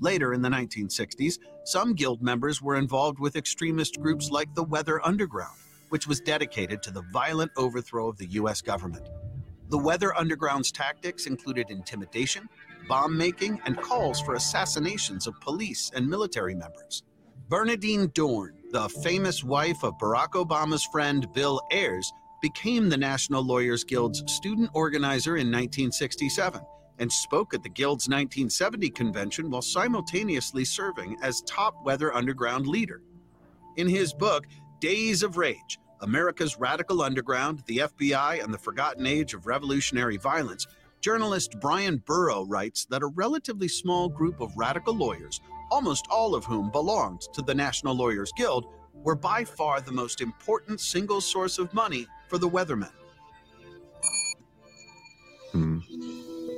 Later 0.00 0.34
in 0.34 0.42
the 0.42 0.48
1960s, 0.48 1.38
some 1.64 1.94
guild 1.94 2.20
members 2.20 2.60
were 2.60 2.74
involved 2.74 3.20
with 3.20 3.36
extremist 3.36 4.00
groups 4.00 4.28
like 4.28 4.52
the 4.56 4.64
Weather 4.64 5.00
Underground, 5.06 5.59
which 5.90 6.06
was 6.06 6.20
dedicated 6.20 6.82
to 6.82 6.90
the 6.90 7.02
violent 7.12 7.52
overthrow 7.56 8.08
of 8.08 8.16
the 8.16 8.26
U.S. 8.26 8.62
government. 8.62 9.08
The 9.68 9.78
Weather 9.78 10.16
Underground's 10.16 10.72
tactics 10.72 11.26
included 11.26 11.70
intimidation, 11.70 12.48
bomb 12.88 13.16
making, 13.16 13.60
and 13.66 13.80
calls 13.80 14.20
for 14.20 14.34
assassinations 14.34 15.28
of 15.28 15.40
police 15.40 15.92
and 15.94 16.08
military 16.08 16.56
members. 16.56 17.04
Bernardine 17.48 18.08
Dohrn, 18.08 18.52
the 18.72 18.88
famous 19.02 19.44
wife 19.44 19.84
of 19.84 19.98
Barack 19.98 20.30
Obama's 20.30 20.84
friend 20.86 21.26
Bill 21.32 21.60
Ayers, 21.72 22.12
became 22.40 22.88
the 22.88 22.96
National 22.96 23.44
Lawyers 23.44 23.84
Guild's 23.84 24.22
student 24.32 24.70
organizer 24.72 25.36
in 25.36 25.46
1967 25.48 26.60
and 26.98 27.10
spoke 27.10 27.54
at 27.54 27.62
the 27.62 27.68
Guild's 27.68 28.08
1970 28.08 28.90
convention 28.90 29.50
while 29.50 29.62
simultaneously 29.62 30.64
serving 30.64 31.16
as 31.22 31.42
top 31.42 31.74
Weather 31.84 32.14
Underground 32.14 32.66
leader. 32.66 33.02
In 33.76 33.88
his 33.88 34.12
book, 34.12 34.46
Days 34.80 35.22
of 35.22 35.36
Rage 35.36 35.78
America's 36.00 36.58
Radical 36.58 37.02
Underground, 37.02 37.62
the 37.66 37.78
FBI, 37.78 38.42
and 38.42 38.52
the 38.52 38.58
Forgotten 38.58 39.06
Age 39.06 39.34
of 39.34 39.46
Revolutionary 39.46 40.16
Violence, 40.16 40.66
journalist 41.02 41.60
Bryan 41.60 41.98
Burrough 41.98 42.46
writes 42.46 42.86
that 42.86 43.02
a 43.02 43.08
relatively 43.08 43.68
small 43.68 44.08
group 44.08 44.40
of 44.40 44.56
radical 44.56 44.94
lawyers, 44.94 45.42
almost 45.70 46.06
all 46.10 46.34
of 46.34 46.46
whom 46.46 46.70
belonged 46.70 47.20
to 47.34 47.42
the 47.42 47.54
National 47.54 47.94
Lawyers 47.94 48.32
Guild, 48.34 48.64
were 48.94 49.14
by 49.14 49.44
far 49.44 49.82
the 49.82 49.92
most 49.92 50.22
important 50.22 50.80
single 50.80 51.20
source 51.20 51.58
of 51.58 51.74
money 51.74 52.06
for 52.28 52.38
the 52.38 52.48
Weathermen. 52.48 52.92
Hmm. 55.52 55.80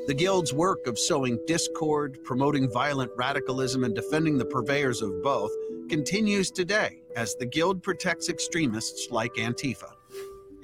The 0.04 0.14
Guild's 0.14 0.52
work 0.52 0.88
of 0.88 0.98
sowing 0.98 1.38
discord, 1.46 2.24
promoting 2.24 2.68
violent 2.68 3.12
radicalism, 3.16 3.84
and 3.84 3.94
defending 3.94 4.36
the 4.36 4.44
purveyors 4.44 5.00
of 5.00 5.22
both 5.22 5.52
continues 5.88 6.50
today 6.50 7.02
as 7.14 7.36
the 7.36 7.46
Guild 7.46 7.84
protects 7.84 8.28
extremists 8.28 9.12
like 9.12 9.32
Antifa. 9.34 9.92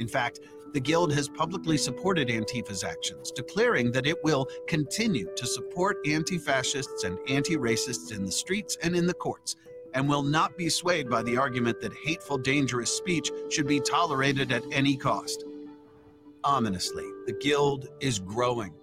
In 0.00 0.08
fact, 0.08 0.40
the 0.72 0.80
Guild 0.80 1.12
has 1.12 1.28
publicly 1.28 1.78
supported 1.78 2.26
Antifa's 2.30 2.82
actions, 2.82 3.30
declaring 3.30 3.92
that 3.92 4.08
it 4.08 4.16
will 4.24 4.48
continue 4.66 5.32
to 5.36 5.46
support 5.46 5.98
anti 6.04 6.36
fascists 6.36 7.04
and 7.04 7.16
anti 7.28 7.56
racists 7.56 8.10
in 8.10 8.24
the 8.24 8.32
streets 8.32 8.76
and 8.82 8.96
in 8.96 9.06
the 9.06 9.14
courts, 9.14 9.54
and 9.94 10.08
will 10.08 10.24
not 10.24 10.58
be 10.58 10.68
swayed 10.68 11.08
by 11.08 11.22
the 11.22 11.36
argument 11.36 11.80
that 11.80 11.94
hateful, 12.04 12.38
dangerous 12.38 12.90
speech 12.90 13.30
should 13.50 13.68
be 13.68 13.78
tolerated 13.78 14.50
at 14.50 14.64
any 14.72 14.96
cost. 14.96 15.44
Ominously, 16.42 17.06
the 17.26 17.38
Guild 17.40 17.88
is 18.00 18.18
growing. 18.18 18.74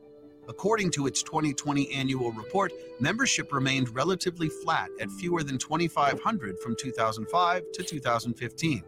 According 0.47 0.91
to 0.91 1.07
its 1.07 1.23
2020 1.23 1.91
annual 1.91 2.31
report, 2.31 2.71
membership 2.99 3.51
remained 3.51 3.93
relatively 3.95 4.49
flat 4.49 4.89
at 4.99 5.09
fewer 5.09 5.43
than 5.43 5.57
2,500 5.57 6.59
from 6.59 6.75
2005 6.75 7.63
to 7.73 7.83
2015. 7.83 8.83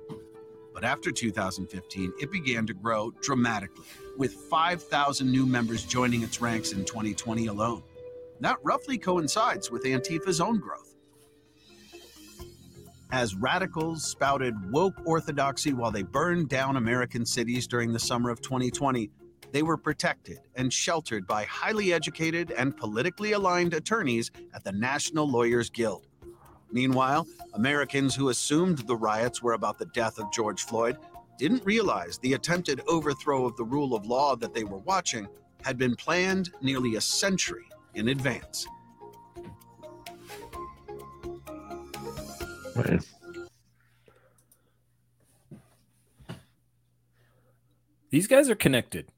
But 0.73 0.83
after 0.83 1.11
2015, 1.11 2.13
it 2.19 2.31
began 2.31 2.67
to 2.67 2.73
grow 2.75 3.11
dramatically, 3.23 3.87
with 4.17 4.33
5,000 4.33 5.31
new 5.31 5.47
members 5.47 5.83
joining 5.83 6.21
its 6.21 6.39
ranks 6.41 6.71
in 6.73 6.85
2020 6.85 7.47
alone. 7.47 7.83
that 8.39 8.57
roughly 8.63 8.99
coincides 8.99 9.71
with 9.71 9.83
Antifa's 9.83 10.39
own 10.39 10.59
growth. 10.59 10.93
As 13.11 13.35
radicals 13.35 14.03
spouted 14.03 14.53
woke 14.71 14.95
orthodoxy 15.05 15.73
while 15.73 15.91
they 15.91 16.03
burned 16.03 16.49
down 16.49 16.77
American 16.77 17.25
cities 17.25 17.65
during 17.65 17.93
the 17.93 17.99
summer 17.99 18.29
of 18.29 18.41
2020, 18.41 19.09
they 19.51 19.63
were 19.63 19.77
protected 19.77 20.39
and 20.55 20.71
sheltered 20.71 21.25
by 21.27 21.43
highly 21.45 21.93
educated 21.93 22.51
and 22.51 22.75
politically 22.75 23.31
aligned 23.31 23.73
attorneys 23.73 24.31
at 24.53 24.63
the 24.63 24.71
National 24.71 25.29
Lawyers 25.29 25.69
Guild. 25.69 26.07
Meanwhile, 26.71 27.25
Americans 27.53 28.13
who 28.13 28.29
assumed 28.29 28.79
the 28.79 28.95
riots 28.95 29.41
were 29.41 29.53
about 29.53 29.77
the 29.77 29.85
death 29.87 30.19
of 30.19 30.31
George 30.31 30.63
Floyd 30.63 30.97
didn't 31.37 31.65
realize 31.65 32.17
the 32.17 32.33
attempted 32.33 32.81
overthrow 32.87 33.45
of 33.45 33.55
the 33.55 33.63
rule 33.63 33.95
of 33.95 34.05
law 34.05 34.35
that 34.35 34.53
they 34.53 34.63
were 34.63 34.79
watching 34.79 35.27
had 35.63 35.77
been 35.77 35.95
planned 35.95 36.51
nearly 36.61 36.95
a 36.95 37.01
century 37.01 37.65
in 37.93 38.09
advance. 38.09 38.67
Right. 42.75 43.01
These 48.09 48.27
guys 48.27 48.49
are 48.49 48.55
connected. 48.55 49.09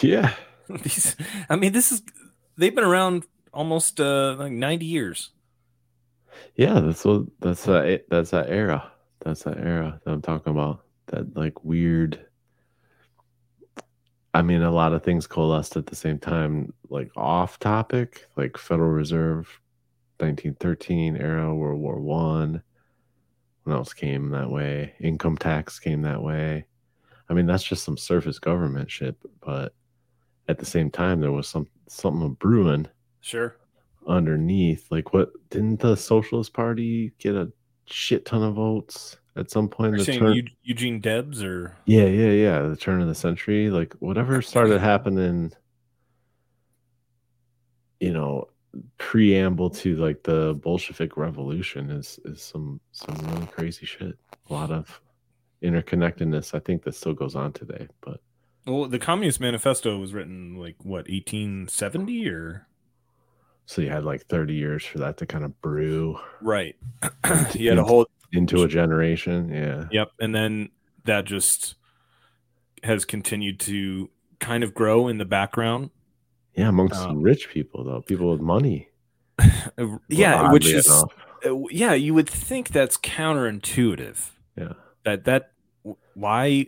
Yeah. 0.00 0.34
These, 0.82 1.16
I 1.48 1.56
mean, 1.56 1.72
this 1.72 1.92
is 1.92 2.02
they've 2.56 2.74
been 2.74 2.84
around 2.84 3.24
almost 3.52 4.00
uh, 4.00 4.36
like 4.38 4.52
90 4.52 4.84
years. 4.84 5.30
Yeah, 6.54 6.80
that's 6.80 7.04
what 7.04 7.22
that's 7.40 7.64
that 7.64 8.04
that's 8.10 8.30
that 8.30 8.50
era. 8.50 8.90
That's 9.20 9.44
that 9.44 9.58
era 9.58 10.00
that 10.04 10.10
I'm 10.10 10.22
talking 10.22 10.52
about. 10.52 10.84
That 11.06 11.36
like 11.36 11.64
weird. 11.64 12.26
I 14.34 14.42
mean, 14.42 14.62
a 14.62 14.70
lot 14.70 14.92
of 14.92 15.02
things 15.02 15.26
coalesced 15.26 15.76
at 15.76 15.86
the 15.86 15.96
same 15.96 16.18
time, 16.18 16.74
like 16.90 17.10
off 17.16 17.58
topic, 17.58 18.26
like 18.36 18.58
Federal 18.58 18.90
Reserve, 18.90 19.60
1913 20.18 21.16
era, 21.16 21.54
World 21.54 21.80
War 21.80 22.00
One. 22.00 22.62
What 23.64 23.74
else 23.74 23.94
came 23.94 24.30
that 24.30 24.50
way? 24.50 24.94
Income 25.00 25.38
tax 25.38 25.78
came 25.78 26.02
that 26.02 26.22
way. 26.22 26.66
I 27.28 27.34
mean, 27.34 27.46
that's 27.46 27.64
just 27.64 27.84
some 27.84 27.96
surface 27.96 28.38
government 28.38 28.90
shit, 28.90 29.16
but 29.44 29.74
at 30.48 30.58
the 30.58 30.66
same 30.66 30.90
time, 30.90 31.20
there 31.20 31.32
was 31.32 31.48
some 31.48 31.66
something 31.88 32.34
brewing 32.34 32.86
Sure. 33.20 33.56
underneath. 34.06 34.86
Like, 34.90 35.12
what 35.12 35.30
didn't 35.50 35.80
the 35.80 35.96
Socialist 35.96 36.52
Party 36.52 37.12
get 37.18 37.34
a 37.34 37.50
shit 37.86 38.24
ton 38.24 38.42
of 38.42 38.54
votes 38.54 39.16
at 39.34 39.50
some 39.50 39.68
point? 39.68 39.90
You're 39.90 39.98
the 39.98 40.04
saying 40.04 40.20
turn- 40.20 40.48
Eugene 40.62 41.00
Debs 41.00 41.42
or 41.42 41.76
yeah, 41.86 42.04
yeah, 42.06 42.30
yeah. 42.30 42.62
The 42.62 42.76
turn 42.76 43.00
of 43.02 43.08
the 43.08 43.14
century, 43.14 43.70
like 43.70 43.92
whatever 43.94 44.40
started 44.42 44.80
happening, 44.80 45.52
you 48.00 48.12
know, 48.12 48.48
preamble 48.98 49.70
to 49.70 49.96
like 49.96 50.22
the 50.22 50.54
Bolshevik 50.62 51.16
Revolution 51.16 51.90
is 51.90 52.20
is 52.24 52.42
some 52.42 52.80
some 52.92 53.16
really 53.32 53.46
crazy 53.46 53.86
shit. 53.86 54.16
A 54.48 54.52
lot 54.52 54.70
of 54.70 55.00
interconnectedness. 55.62 56.54
I 56.54 56.58
think 56.60 56.82
that 56.84 56.94
still 56.94 57.14
goes 57.14 57.34
on 57.34 57.52
today, 57.52 57.88
but 58.00 58.20
well, 58.66 58.86
the 58.86 58.98
Communist 58.98 59.40
Manifesto 59.40 59.96
was 59.98 60.12
written 60.12 60.56
like 60.56 60.76
what 60.82 61.08
1870 61.08 62.28
or 62.28 62.66
so 63.66 63.82
you 63.82 63.90
had 63.90 64.04
like 64.04 64.26
thirty 64.26 64.54
years 64.54 64.84
for 64.84 64.98
that 64.98 65.16
to 65.18 65.26
kind 65.26 65.44
of 65.44 65.60
brew. 65.60 66.18
right. 66.40 66.76
you 67.54 67.68
had 67.70 67.78
a 67.78 67.84
whole 67.84 68.06
into 68.32 68.62
a 68.62 68.68
generation. 68.68 69.48
Yeah. 69.52 69.84
Yep, 69.90 70.08
and 70.20 70.34
then 70.34 70.68
that 71.04 71.24
just 71.24 71.74
has 72.82 73.04
continued 73.04 73.58
to 73.60 74.10
kind 74.38 74.62
of 74.62 74.74
grow 74.74 75.08
in 75.08 75.18
the 75.18 75.24
background. 75.24 75.90
Yeah, 76.54 76.68
amongst 76.68 77.00
Um, 77.00 77.20
rich 77.22 77.48
people 77.50 77.84
though, 77.84 78.02
people 78.02 78.30
with 78.30 78.40
money. 78.40 78.88
Yeah, 80.08 80.50
which 80.52 80.66
is 80.66 80.86
enough. 80.86 81.12
uh, 81.44 81.54
yeah, 81.70 81.92
you 81.94 82.14
would 82.14 82.28
think 82.30 82.68
that's 82.68 82.96
counterintuitive. 82.96 84.30
Yeah. 84.56 84.72
That 85.06 85.24
that 85.24 85.52
why 86.14 86.66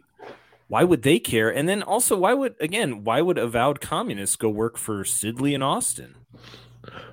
why 0.69 0.85
would 0.85 1.03
they 1.03 1.19
care? 1.19 1.53
And 1.53 1.69
then 1.69 1.83
also 1.83 2.17
why 2.17 2.35
would 2.35 2.55
again, 2.61 3.03
why 3.03 3.21
would 3.21 3.37
avowed 3.37 3.81
communists 3.81 4.37
go 4.37 4.49
work 4.49 4.79
for 4.79 5.03
Sidley 5.03 5.55
and 5.55 5.65
Austin? 5.65 6.15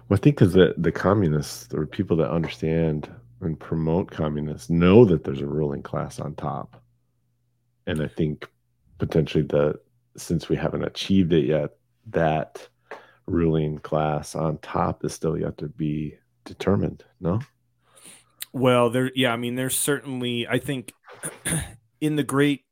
Well, 0.07 0.11
I 0.11 0.17
think 0.17 0.37
because 0.37 0.53
the, 0.53 0.75
the 0.77 0.91
communists 0.91 1.73
or 1.73 1.87
people 1.87 2.15
that 2.17 2.29
understand 2.29 3.09
and 3.41 3.59
promote 3.59 4.11
communists 4.11 4.69
know 4.69 5.03
that 5.05 5.23
there's 5.23 5.41
a 5.41 5.47
ruling 5.47 5.81
class 5.81 6.19
on 6.19 6.35
top. 6.35 6.79
And 7.87 8.01
I 8.01 8.07
think 8.07 8.47
potentially 8.99 9.43
that 9.45 9.79
since 10.15 10.47
we 10.47 10.55
haven't 10.55 10.83
achieved 10.83 11.33
it 11.33 11.45
yet, 11.45 11.71
that 12.11 12.67
ruling 13.25 13.79
class 13.79 14.35
on 14.35 14.59
top 14.59 15.03
is 15.03 15.13
still 15.13 15.39
yet 15.39 15.57
to 15.57 15.69
be 15.69 16.19
determined. 16.43 17.03
No? 17.19 17.39
Well, 18.53 18.89
there 18.89 19.11
yeah, 19.15 19.33
I 19.33 19.37
mean 19.37 19.55
there's 19.55 19.77
certainly 19.77 20.47
I 20.47 20.59
think 20.59 20.93
in 22.01 22.15
the 22.15 22.23
great 22.23 22.65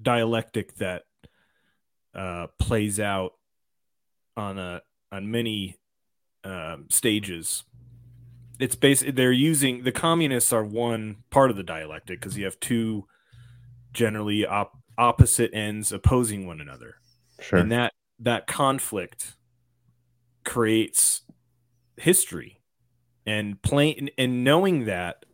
dialectic 0.00 0.76
that 0.76 1.04
uh 2.14 2.46
plays 2.58 2.98
out 3.00 3.32
on 4.36 4.58
a 4.58 4.82
on 5.12 5.30
many 5.30 5.76
um, 6.44 6.86
stages 6.88 7.64
it's 8.58 8.74
basically 8.76 9.12
they're 9.12 9.32
using 9.32 9.82
the 9.84 9.92
communists 9.92 10.52
are 10.52 10.64
one 10.64 11.16
part 11.30 11.50
of 11.50 11.56
the 11.56 11.62
dialectic 11.62 12.20
because 12.20 12.36
you 12.38 12.44
have 12.44 12.58
two 12.60 13.06
generally 13.92 14.46
op- 14.46 14.78
opposite 14.96 15.50
ends 15.52 15.92
opposing 15.92 16.46
one 16.46 16.60
another 16.60 16.96
Sure. 17.40 17.58
and 17.58 17.72
that 17.72 17.92
that 18.18 18.46
conflict 18.46 19.34
creates 20.44 21.22
history 21.96 22.60
and 23.26 23.60
plain 23.62 24.10
and 24.16 24.44
knowing 24.44 24.84
that 24.84 25.24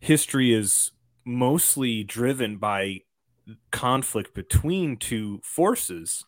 history 0.00 0.52
is 0.52 0.90
mostly 1.24 2.02
driven 2.04 2.56
by 2.56 3.00
conflict 3.70 4.34
between 4.34 4.96
two 4.96 5.40
forces. 5.42 6.24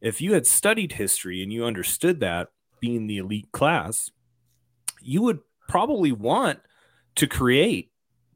If 0.00 0.20
you 0.20 0.34
had 0.34 0.46
studied 0.46 0.92
history 0.92 1.42
and 1.42 1.52
you 1.52 1.64
understood 1.64 2.20
that 2.20 2.48
being 2.80 3.06
the 3.06 3.18
elite 3.18 3.50
class 3.52 4.10
you 5.00 5.22
would 5.22 5.40
probably 5.68 6.12
want 6.12 6.60
to 7.16 7.26
create 7.26 7.90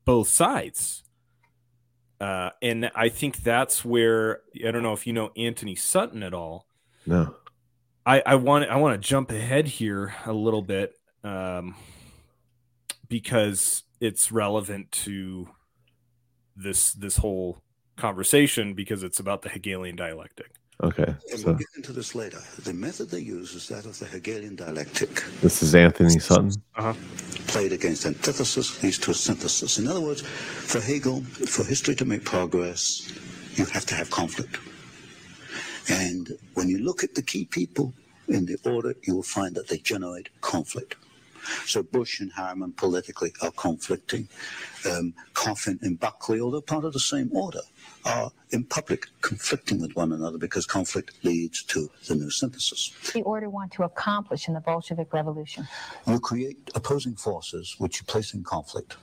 both 0.05 0.29
sides. 0.29 1.05
Uh, 2.21 2.51
and 2.63 2.89
i 2.95 3.09
think 3.09 3.39
that's 3.39 3.85
where 3.85 4.43
i 4.65 4.71
don't 4.71 4.85
know 4.85 4.93
if 4.93 5.09
you 5.09 5.13
know 5.13 5.33
anthony 5.37 5.75
sutton 5.75 6.23
at 6.23 6.33
all. 6.33 6.67
No. 7.05 7.35
I, 8.07 8.23
I 8.25 8.35
want 8.37 8.69
I 8.71 8.77
want 8.77 9.01
to 9.01 9.09
jump 9.09 9.31
ahead 9.33 9.67
here 9.67 10.15
a 10.25 10.33
little 10.33 10.63
bit 10.63 10.95
um, 11.25 11.75
because 13.09 13.83
it's 14.01 14.31
relevant 14.31 14.93
to 14.93 15.49
this 16.57 16.93
this 16.93 17.17
whole 17.17 17.63
conversation 17.97 18.75
because 18.75 19.03
it's 19.03 19.21
about 19.21 19.43
the 19.43 19.49
Hegelian 19.49 19.97
dialectic. 19.97 20.51
Okay. 20.83 21.15
And 21.31 21.41
So 21.41 21.47
we'll 21.47 21.57
get 21.57 21.69
into 21.77 21.93
this 21.93 22.15
later. 22.15 22.41
The 22.65 22.73
method 22.73 23.11
they 23.11 23.21
use 23.21 23.55
is 23.55 23.69
that 23.69 23.85
of 23.85 23.99
the 23.99 24.07
Hegelian 24.07 24.57
dialectic. 24.57 25.23
this 25.41 25.63
is 25.63 25.75
Anthony 25.75 26.19
Sutton. 26.19 26.51
Uh-huh. 26.77 26.95
Played 27.47 27.73
against 27.73 28.07
antithesis 28.07 28.83
leads 28.83 28.99
to 28.99 29.13
a 29.13 29.15
synthesis. 29.15 29.79
In 29.79 29.87
other 29.87 30.01
words, 30.01 30.23
for 30.23 30.81
Hegel, 30.81 31.21
for 31.23 31.65
history 31.65 31.95
to 31.97 32.05
make 32.05 32.25
progress, 32.25 33.13
you 33.55 33.65
have 33.67 33.87
to 33.87 33.95
have 33.95 34.11
conflict. 34.11 34.59
And 35.89 36.31
when 36.55 36.69
you 36.69 36.79
look 36.79 37.05
at 37.05 37.15
the 37.15 37.23
key 37.23 37.45
people 37.45 37.93
in 38.29 38.47
the 38.47 38.57
order, 38.65 38.95
you 39.03 39.15
will 39.15 39.23
find 39.23 39.55
that 39.57 39.69
they 39.69 39.79
generate 39.79 40.29
conflict. 40.41 40.97
So 41.67 41.83
Bush 41.83 42.21
and 42.21 42.33
Harriman 42.33 42.73
politically 42.73 43.33
are 43.43 43.51
conflicting. 43.53 44.29
Um, 44.89 45.15
Coffin 45.35 45.79
and 45.83 45.99
Buckley, 45.99 46.41
although 46.41 46.61
part 46.61 46.85
of 46.85 46.93
the 46.93 47.01
same 47.01 47.31
order, 47.33 47.61
are 48.05 48.31
in 48.51 48.65
public 48.65 49.07
conflicting 49.21 49.81
with 49.81 49.95
one 49.95 50.13
another 50.13 50.39
because 50.39 50.67
conflict 50.67 51.13
leads 51.23 51.63
to 51.65 51.89
the 52.09 52.15
new 52.15 52.31
synthesis. 52.31 52.93
the 53.13 53.23
order 53.23 53.49
want 53.49 53.73
to 53.73 53.85
accomplish 53.85 54.49
in 54.49 54.55
the 54.55 54.61
Bolshevik 54.61 55.13
Revolution? 55.13 55.69
You 56.07 56.19
create 56.21 56.71
opposing 56.75 57.15
forces 57.15 57.77
which 57.79 58.01
you 58.01 58.07
place 58.07 58.35
in 58.35 58.43
conflict. 58.45 58.97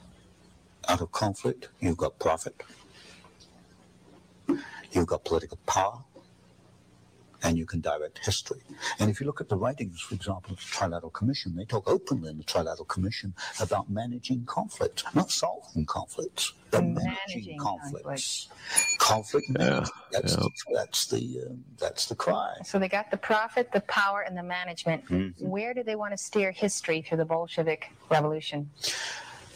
Out 0.87 1.01
of 1.01 1.11
conflict, 1.11 1.69
you've 1.79 1.97
got 1.97 2.19
profit, 2.19 2.63
you've 4.91 5.07
got 5.07 5.23
political 5.23 5.57
power, 5.65 6.03
and 7.43 7.57
you 7.57 7.65
can 7.65 7.81
direct 7.81 8.23
history. 8.25 8.61
And 8.99 9.09
if 9.09 9.19
you 9.19 9.25
look 9.25 9.41
at 9.41 9.49
the 9.49 9.55
writings, 9.55 10.01
for 10.01 10.15
example, 10.15 10.53
of 10.53 10.59
the 10.59 10.65
Trilateral 10.65 11.13
Commission, 11.13 11.55
they 11.55 11.65
talk 11.65 11.87
openly 11.87 12.29
in 12.29 12.37
the 12.37 12.43
Trilateral 12.43 12.87
Commission 12.87 13.33
about 13.59 13.89
managing 13.89 14.45
conflict, 14.45 15.03
not 15.15 15.31
solving 15.31 15.85
conflicts, 15.85 16.53
but 16.71 16.83
managing, 16.83 17.57
conflicts. 17.59 18.49
Conflict 18.99 19.49
management. 19.49 19.89
That's, 20.11 20.33
yeah. 20.33 20.39
the, 20.39 20.51
that's 20.73 21.07
the 21.07 21.41
um, 21.49 21.63
that's 21.79 22.05
the 22.05 22.15
cry. 22.15 22.55
So 22.63 22.77
they 22.77 22.89
got 22.89 23.09
the 23.09 23.17
profit, 23.17 23.71
the 23.71 23.81
power, 23.81 24.21
and 24.21 24.37
the 24.37 24.43
management. 24.43 25.05
Mhm. 25.05 25.33
Where 25.41 25.73
do 25.73 25.83
they 25.83 25.95
want 25.95 26.13
to 26.13 26.17
steer 26.17 26.51
history 26.51 27.01
through 27.01 27.17
the 27.17 27.25
Bolshevik 27.25 27.91
Revolution? 28.09 28.69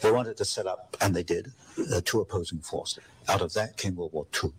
They 0.00 0.10
wanted 0.10 0.36
to 0.38 0.44
set 0.44 0.66
up, 0.66 0.96
and 1.00 1.14
they 1.14 1.22
did, 1.22 1.52
uh, 1.94 2.00
two 2.04 2.20
opposing 2.20 2.58
forces. 2.58 3.04
Out 3.28 3.40
of 3.40 3.54
that 3.54 3.76
came 3.76 3.94
World 3.96 4.12
War 4.12 4.26
II. 4.42 4.52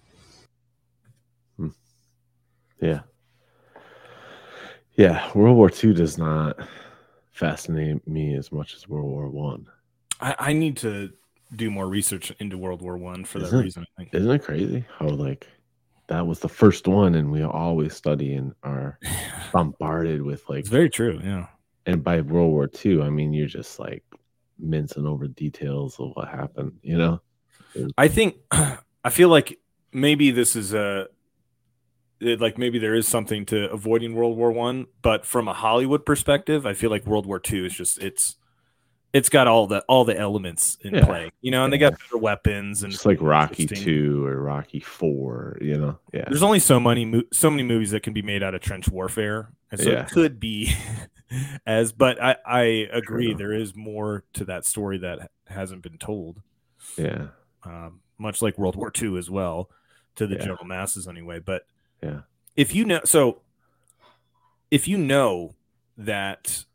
Yeah. 2.82 3.02
Yeah, 4.98 5.30
World 5.36 5.58
War 5.58 5.70
II 5.84 5.94
does 5.94 6.18
not 6.18 6.58
fascinate 7.34 8.08
me 8.08 8.36
as 8.36 8.52
much 8.52 8.76
as 8.76 8.88
World 8.88 9.06
War 9.08 9.30
One. 9.30 9.66
I, 10.22 10.36
I 10.40 10.54
need 10.54 10.78
to 10.78 11.12
do 11.56 11.70
more 11.70 11.88
research 11.88 12.32
into 12.40 12.58
World 12.58 12.82
War 12.82 12.98
One 12.98 13.26
for 13.26 13.40
that 13.40 13.46
Isn't, 13.48 13.64
reason. 13.64 13.86
I 13.98 14.02
think. 14.04 14.14
isn't 14.14 14.32
it 14.32 14.44
crazy 14.44 14.86
how 14.98 15.08
like 15.10 15.48
that 16.08 16.26
was 16.26 16.40
the 16.40 16.50
first 16.50 16.88
one, 16.88 17.16
and 17.16 17.32
we 17.32 17.44
always 17.44 17.94
study 17.96 18.36
and 18.36 18.54
are 18.64 19.00
bombarded 19.54 20.22
with 20.22 20.48
like 20.48 20.60
It's 20.60 20.70
very 20.70 20.90
true. 20.90 21.20
Yeah. 21.24 21.48
and 21.86 22.04
by 22.04 22.22
World 22.22 22.52
War 22.52 22.70
II, 22.86 23.02
I 23.02 23.10
mean 23.10 23.34
you're 23.34 23.48
just 23.48 23.80
like 23.80 24.04
mincing 24.58 25.06
over 25.06 25.28
details 25.28 26.00
of 26.00 26.12
what 26.14 26.30
happened, 26.30 26.72
you 26.82 26.98
know? 26.98 27.22
I 27.98 28.08
think 28.08 28.38
I 28.52 29.10
feel 29.12 29.28
like 29.28 29.60
maybe 29.92 30.32
this 30.32 30.56
is 30.56 30.74
a 30.74 31.08
it- 32.20 32.40
like 32.42 32.58
maybe 32.58 32.80
there 32.80 32.96
is 32.96 33.08
something 33.08 33.46
to 33.48 33.70
avoiding 33.72 34.16
World 34.16 34.38
War 34.38 34.52
One, 34.52 34.88
but 35.02 35.26
from 35.26 35.48
a 35.48 35.54
Hollywood 35.54 36.06
perspective, 36.06 36.66
I 36.66 36.74
feel 36.74 36.90
like 36.90 37.06
World 37.06 37.26
War 37.26 37.40
Two 37.40 37.66
is 37.66 37.74
just 37.74 37.98
it's 38.02 38.36
it's 39.14 39.30
got 39.30 39.48
all 39.48 39.66
the 39.66 39.80
all 39.88 40.04
the 40.04 40.18
elements 40.20 40.78
in 40.82 40.94
Yeah. 40.96 41.06
play, 41.06 41.32
you 41.42 41.50
know, 41.52 41.64
and 41.64 41.72
they 41.72 41.78
got 41.78 41.94
better 41.94 42.18
weapons 42.18 42.84
and 42.84 42.92
It's 42.94 43.06
like 43.06 43.22
Rocky. 43.22 43.66
Two 43.66 44.26
or 44.26 44.42
Rocky 44.42 44.82
Four, 44.82 45.58
you 45.62 45.78
know? 45.78 46.00
Yeah. 46.14 46.26
There's 46.28 46.44
only 46.44 46.60
so 46.60 46.82
many 46.82 47.06
mo- 47.06 47.24
so 47.32 47.50
many 47.50 47.64
movies 47.64 47.92
that 47.92 48.04
can 48.04 48.12
be 48.14 48.22
made 48.22 48.44
out 48.44 48.54
of 48.56 48.60
trench 48.62 48.90
warfare, 48.90 49.52
and 49.72 49.80
so 49.80 49.90
Yeah. 49.92 50.02
it 50.04 50.10
could 50.12 50.40
be 50.40 50.74
as. 51.66 51.92
But 51.94 52.22
I 52.22 52.36
I 52.46 52.62
agree 52.92 53.34
there 53.34 53.54
is 53.54 53.76
more 53.76 54.24
to 54.34 54.44
that 54.46 54.66
story 54.66 54.98
that 55.00 55.32
hasn't 55.48 55.82
been 55.82 55.98
told. 55.98 56.42
Yeah. 56.98 57.28
um, 57.64 58.02
much 58.18 58.42
like 58.42 58.58
World 58.58 58.76
War 58.76 58.92
Two 58.92 59.18
as 59.18 59.30
well, 59.30 59.70
to 60.16 60.28
the 60.28 60.36
Yeah. 60.36 60.42
general 60.42 60.66
masses 60.66 61.08
anyway. 61.08 61.40
But 61.40 61.66
Yeah. 62.02 62.22
if 62.56 62.76
you 62.76 62.86
know, 62.86 63.02
so 63.06 63.42
if 64.70 64.88
you 64.88 64.98
know 64.98 65.56
that 65.98 66.66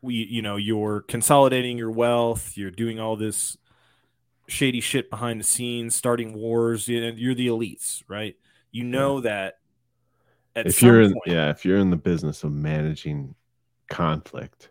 we, 0.00 0.14
you 0.14 0.42
know, 0.42 0.56
you're 0.56 1.02
consolidating 1.02 1.78
your 1.78 1.90
wealth, 1.90 2.56
you're 2.56 2.70
doing 2.70 2.98
all 2.98 3.16
this 3.16 3.56
shady 4.48 4.80
shit 4.80 5.10
behind 5.10 5.40
the 5.40 5.44
scenes, 5.44 5.94
starting 5.94 6.34
wars, 6.34 6.88
you 6.88 7.00
know, 7.00 7.14
you're 7.16 7.34
the 7.34 7.48
elites, 7.48 8.02
right? 8.08 8.36
You 8.70 8.84
know 8.84 9.20
that 9.20 9.58
at 10.54 10.66
if 10.66 10.82
you're 10.82 11.00
in 11.00 11.12
point, 11.12 11.22
yeah, 11.26 11.50
if 11.50 11.64
you're 11.64 11.78
in 11.78 11.90
the 11.90 11.96
business 11.96 12.44
of 12.44 12.52
managing 12.52 13.34
conflict, 13.88 14.70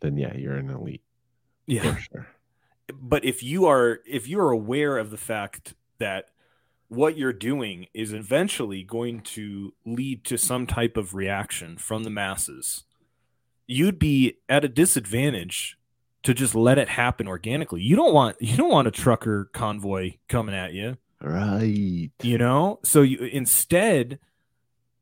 then 0.00 0.16
yeah, 0.16 0.34
you're 0.34 0.56
an 0.56 0.70
elite. 0.70 1.02
Yeah. 1.66 1.94
For 1.94 2.00
sure. 2.00 2.26
but 2.92 3.24
if 3.24 3.42
you 3.42 3.66
are 3.66 4.00
if 4.06 4.28
you 4.28 4.40
are 4.40 4.50
aware 4.50 4.98
of 4.98 5.10
the 5.10 5.16
fact 5.16 5.74
that 5.98 6.28
what 6.88 7.16
you're 7.16 7.32
doing 7.32 7.86
is 7.94 8.12
eventually 8.12 8.82
going 8.82 9.20
to 9.20 9.74
lead 9.84 10.24
to 10.24 10.36
some 10.36 10.66
type 10.66 10.96
of 10.96 11.14
reaction 11.14 11.76
from 11.76 12.04
the 12.04 12.10
masses. 12.10 12.84
You'd 13.66 13.98
be 13.98 14.38
at 14.48 14.64
a 14.64 14.68
disadvantage 14.68 15.76
to 16.22 16.34
just 16.34 16.54
let 16.54 16.78
it 16.78 16.88
happen 16.88 17.28
organically. 17.28 17.82
You 17.82 17.96
don't 17.96 18.14
want 18.14 18.36
you 18.40 18.56
don't 18.56 18.70
want 18.70 18.88
a 18.88 18.92
trucker 18.92 19.50
convoy 19.52 20.14
coming 20.28 20.54
at 20.54 20.72
you. 20.72 20.96
Right. 21.20 22.10
you 22.22 22.38
know? 22.38 22.80
So 22.84 23.02
you 23.02 23.18
instead 23.18 24.18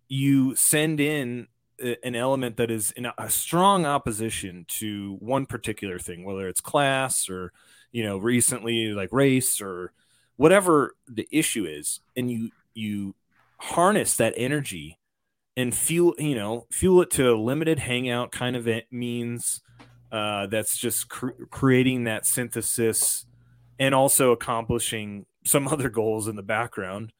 you 0.09 0.55
send 0.55 1.01
in 1.01 1.49
an 1.79 2.15
element 2.15 2.57
that 2.57 2.71
is 2.71 2.93
in 2.93 3.07
a, 3.07 3.15
a 3.19 3.29
strong 3.29 3.85
opposition 3.85 4.65
to 4.69 5.17
one 5.19 5.45
particular 5.45 5.99
thing 5.99 6.25
whether 6.25 6.47
it's 6.47 6.61
class 6.61 7.29
or 7.29 7.53
you 7.91 8.05
know 8.05 8.17
recently 8.17 8.93
like 8.93 9.13
race 9.13 9.61
or 9.61 9.93
whatever 10.37 10.95
the 11.07 11.29
issue 11.31 11.65
is 11.65 12.01
and 12.17 12.31
you 12.31 12.51
you 12.75 13.15
harness 13.59 14.17
that 14.17 14.35
energy 14.37 14.99
and 15.57 15.75
fuel 15.75 16.15
you 16.19 16.35
know 16.35 16.67
fuel 16.71 17.03
it 17.03 17.11
to 17.11 17.33
a 17.33 17.37
limited 17.37 17.79
hangout 17.79 18.33
kind 18.33 18.57
of 18.57 18.67
it 18.67 18.87
means 18.91 19.61
uh, 20.13 20.47
that's 20.47 20.77
just 20.77 21.09
cr- 21.09 21.31
creating 21.51 22.05
that 22.05 22.25
synthesis 22.25 23.27
and 23.81 23.95
also 23.95 24.31
accomplishing 24.31 25.27
some 25.45 25.67
other 25.75 25.89
goals 25.89 26.29
in 26.29 26.37
the 26.37 26.43
background 26.43 27.13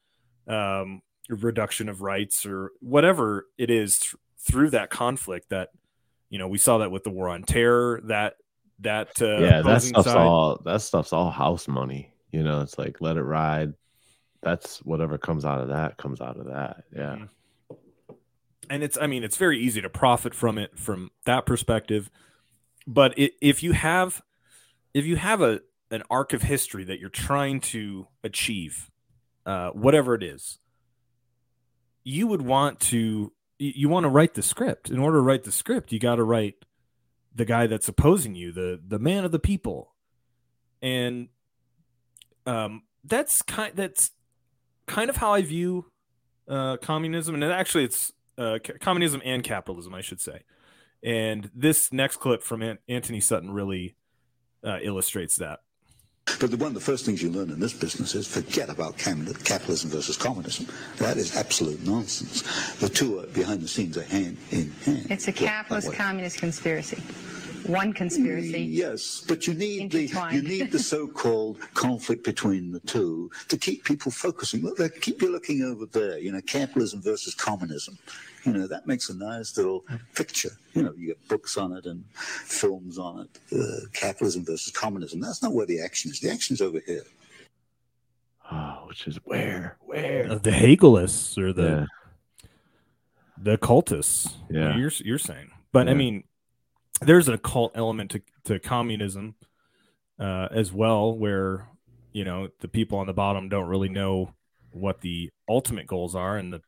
um, 0.47 1.01
reduction 1.29 1.89
of 1.89 2.01
rights 2.01 2.45
or 2.45 2.71
whatever 2.79 3.47
it 3.57 3.69
is 3.69 3.97
th- 3.97 4.15
through 4.39 4.69
that 4.69 4.89
conflict 4.89 5.49
that 5.49 5.69
you 6.29 6.37
know 6.37 6.47
we 6.47 6.57
saw 6.57 6.77
that 6.77 6.91
with 6.91 7.03
the 7.03 7.09
war 7.09 7.29
on 7.29 7.43
terror 7.43 8.01
that 8.05 8.35
that 8.79 9.21
uh, 9.21 9.37
yeah, 9.39 9.61
that 9.61 9.81
stuff's 9.81 10.07
side- 10.07 10.17
all 10.17 10.61
that 10.65 10.81
stuff's 10.81 11.13
all 11.13 11.31
house 11.31 11.67
money. 11.67 12.13
You 12.35 12.43
know, 12.43 12.61
it's 12.61 12.77
like 12.77 13.01
let 13.01 13.17
it 13.17 13.23
ride. 13.23 13.73
That's 14.41 14.79
whatever 14.79 15.17
comes 15.17 15.45
out 15.45 15.61
of 15.61 15.69
that 15.69 15.97
comes 15.97 16.21
out 16.21 16.37
of 16.37 16.45
that. 16.47 16.83
Yeah. 16.95 17.17
and 18.69 18.83
it's 18.83 18.97
i 18.99 19.07
mean 19.07 19.23
it's 19.23 19.37
very 19.37 19.59
easy 19.59 19.81
to 19.81 19.89
profit 19.89 20.33
from 20.33 20.57
it 20.57 20.77
from 20.77 21.11
that 21.25 21.45
perspective 21.45 22.09
but 22.87 23.17
it, 23.17 23.33
if 23.41 23.61
you 23.63 23.73
have 23.73 24.21
if 24.93 25.05
you 25.05 25.15
have 25.15 25.41
a 25.41 25.61
an 25.91 26.01
arc 26.09 26.33
of 26.33 26.41
history 26.41 26.83
that 26.83 26.99
you're 26.99 27.09
trying 27.09 27.59
to 27.59 28.07
achieve 28.23 28.89
uh, 29.45 29.69
whatever 29.69 30.15
it 30.15 30.23
is 30.23 30.57
you 32.03 32.25
would 32.25 32.41
want 32.41 32.79
to 32.79 33.31
you 33.59 33.87
want 33.87 34.03
to 34.03 34.09
write 34.09 34.33
the 34.33 34.41
script 34.41 34.89
in 34.89 34.99
order 34.99 35.17
to 35.17 35.21
write 35.21 35.43
the 35.43 35.51
script 35.51 35.91
you 35.91 35.99
got 35.99 36.15
to 36.15 36.23
write 36.23 36.55
the 37.35 37.45
guy 37.45 37.67
that's 37.67 37.87
opposing 37.87 38.33
you 38.35 38.51
the 38.51 38.81
the 38.87 38.99
man 38.99 39.23
of 39.23 39.31
the 39.31 39.39
people 39.39 39.93
and 40.81 41.27
um 42.45 42.83
that's 43.03 43.41
kind 43.41 43.73
that's 43.75 44.11
kind 44.87 45.09
of 45.09 45.17
how 45.17 45.33
i 45.33 45.41
view 45.41 45.85
uh 46.47 46.77
communism 46.77 47.35
and 47.35 47.43
actually 47.43 47.83
it's 47.83 48.11
uh 48.37 48.57
c- 48.65 48.73
communism 48.79 49.21
and 49.25 49.43
capitalism 49.43 49.93
i 49.93 50.01
should 50.01 50.21
say 50.21 50.41
and 51.03 51.49
this 51.55 51.91
next 51.93 52.17
clip 52.17 52.41
from 52.43 52.61
An- 52.61 52.79
anthony 52.87 53.19
sutton 53.19 53.51
really 53.51 53.95
uh, 54.63 54.79
illustrates 54.81 55.37
that 55.37 55.59
But 56.39 56.49
the, 56.49 56.57
one 56.57 56.69
of 56.69 56.73
the 56.73 56.79
first 56.79 57.05
things 57.05 57.21
you 57.21 57.29
learn 57.29 57.51
in 57.51 57.59
this 57.59 57.73
business 57.73 58.15
is 58.15 58.25
forget 58.27 58.67
about 58.69 58.97
cam- 58.97 59.31
capitalism 59.43 59.91
versus 59.91 60.17
communism. 60.17 60.65
That 60.97 61.17
is 61.17 61.37
absolute 61.37 61.85
nonsense. 61.85 62.41
The 62.77 62.89
two 62.89 63.19
are 63.19 63.27
behind 63.27 63.61
the 63.61 63.67
scenes 63.67 63.95
are 63.95 64.03
hand 64.03 64.37
in 64.49 64.71
hand. 64.83 65.05
It's 65.11 65.27
a 65.27 65.31
capitalist 65.31 65.89
way. 65.89 65.95
communist 65.95 66.39
conspiracy. 66.39 66.97
One 67.67 67.93
conspiracy. 67.93 68.61
Yes, 68.61 69.23
but 69.27 69.47
you 69.47 69.53
need 69.53 69.91
the 69.91 70.05
you 70.31 70.41
need 70.41 70.71
the 70.71 70.79
so-called 70.79 71.59
conflict 71.73 72.23
between 72.23 72.71
the 72.71 72.79
two 72.81 73.31
to 73.47 73.57
keep 73.57 73.83
people 73.83 74.11
focusing. 74.11 74.61
Look, 74.61 74.77
they 74.77 74.89
keep 74.89 75.21
you 75.21 75.31
looking 75.31 75.63
over 75.63 75.85
there. 75.87 76.19
You 76.19 76.31
know, 76.31 76.41
capitalism 76.41 77.01
versus 77.01 77.33
communism. 77.33 77.97
You 78.45 78.53
know, 78.53 78.67
that 78.67 78.85
makes 78.85 79.09
a 79.09 79.15
nice 79.17 79.57
little 79.57 79.83
picture. 80.13 80.51
You 80.73 80.83
know, 80.83 80.93
you 80.95 81.07
get 81.07 81.27
books 81.27 81.57
on 81.57 81.73
it 81.73 81.85
and 81.85 82.03
films 82.13 82.99
on 82.99 83.21
it. 83.27 83.39
Uh, 83.59 83.87
capitalism 83.93 84.45
versus 84.45 84.71
communism. 84.71 85.19
That's 85.19 85.41
not 85.41 85.53
where 85.53 85.65
the 85.65 85.81
action 85.81 86.11
is. 86.11 86.19
The 86.19 86.29
action 86.31 86.53
is 86.53 86.61
over 86.61 86.79
here. 86.85 87.03
Oh, 88.51 88.83
which 88.87 89.07
is 89.07 89.17
where? 89.23 89.77
Where? 89.81 90.31
Uh, 90.31 90.37
the 90.37 90.51
hegelists 90.51 91.35
or 91.37 91.51
the 91.51 91.63
Yeah. 91.63 91.85
the 93.41 93.57
cultists 93.57 94.33
Yeah. 94.51 94.77
you're 94.77 94.91
you're 95.03 95.17
saying 95.17 95.49
but 95.73 95.89
i 95.89 95.93
mean 95.93 96.23
there's 97.01 97.27
an 97.27 97.33
occult 97.33 97.71
element 97.75 98.11
to, 98.11 98.21
to 98.45 98.59
communism 98.59 99.35
uh, 100.19 100.47
as 100.51 100.71
well 100.71 101.17
where 101.17 101.67
you 102.11 102.23
know 102.23 102.49
the 102.61 102.67
people 102.67 102.97
on 102.99 103.07
the 103.07 103.13
bottom 103.13 103.49
don't 103.49 103.67
really 103.67 103.89
know 103.89 104.33
what 104.71 105.01
the 105.01 105.29
ultimate 105.49 105.87
goals 105.87 106.15
are 106.15 106.37
and 106.37 106.53
the 106.53 106.61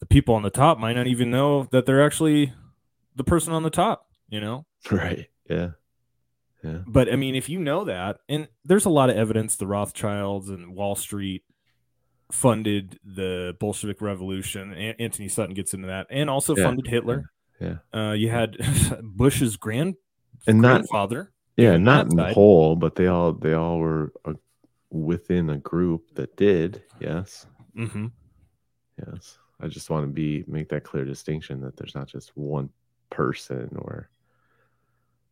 the 0.00 0.06
people 0.06 0.34
on 0.34 0.42
the 0.42 0.50
top 0.50 0.78
might 0.78 0.96
not 0.96 1.06
even 1.06 1.30
know 1.30 1.64
that 1.70 1.86
they're 1.86 2.04
actually 2.04 2.52
the 3.16 3.24
person 3.24 3.52
on 3.52 3.62
the 3.62 3.70
top 3.70 4.06
you 4.28 4.40
know 4.40 4.66
Right. 4.90 5.28
Yeah. 5.48 5.70
Yeah. 6.64 6.78
but 6.86 7.12
I 7.12 7.16
mean, 7.16 7.34
if 7.34 7.48
you 7.48 7.58
know 7.58 7.84
that, 7.86 8.18
and 8.28 8.46
there's 8.64 8.84
a 8.84 8.90
lot 8.90 9.10
of 9.10 9.16
evidence 9.16 9.56
the 9.56 9.66
Rothschilds 9.66 10.48
and 10.48 10.76
Wall 10.76 10.94
Street 10.94 11.42
funded 12.30 12.98
the 13.04 13.56
Bolshevik 13.58 14.00
Revolution. 14.00 14.72
An- 14.72 14.94
Anthony 15.00 15.26
Sutton 15.28 15.54
gets 15.54 15.74
into 15.74 15.88
that, 15.88 16.06
and 16.08 16.30
also 16.30 16.54
Yeah. 16.56 16.64
funded 16.64 16.86
Hitler. 16.86 17.30
Yeah. 17.62 17.76
Uh, 17.98 18.12
you 18.12 18.28
had 18.28 18.56
Bush's 19.02 19.56
grand 19.56 19.94
And 20.46 20.60
not 20.60 20.80
grandfather. 20.80 21.32
yeah, 21.56 21.76
not 21.76 22.06
in 22.06 22.16
side. 22.18 22.34
whole, 22.34 22.76
but 22.76 22.96
they 22.96 23.06
all 23.06 23.32
they 23.32 23.54
all 23.54 23.78
were 23.78 24.12
uh, 24.24 24.34
within 24.90 25.50
a 25.50 25.58
group 25.58 26.14
that 26.14 26.36
did. 26.36 26.82
Yes. 27.00 27.46
Mm-hmm. 27.76 28.06
Yes. 29.06 29.38
I 29.60 29.68
just 29.68 29.90
want 29.90 30.04
to 30.04 30.12
be 30.12 30.44
make 30.46 30.68
that 30.70 30.84
clear 30.84 31.04
distinction 31.04 31.60
that 31.60 31.76
there's 31.76 31.94
not 31.94 32.08
just 32.08 32.36
one 32.36 32.68
person 33.10 33.68
or 33.76 34.10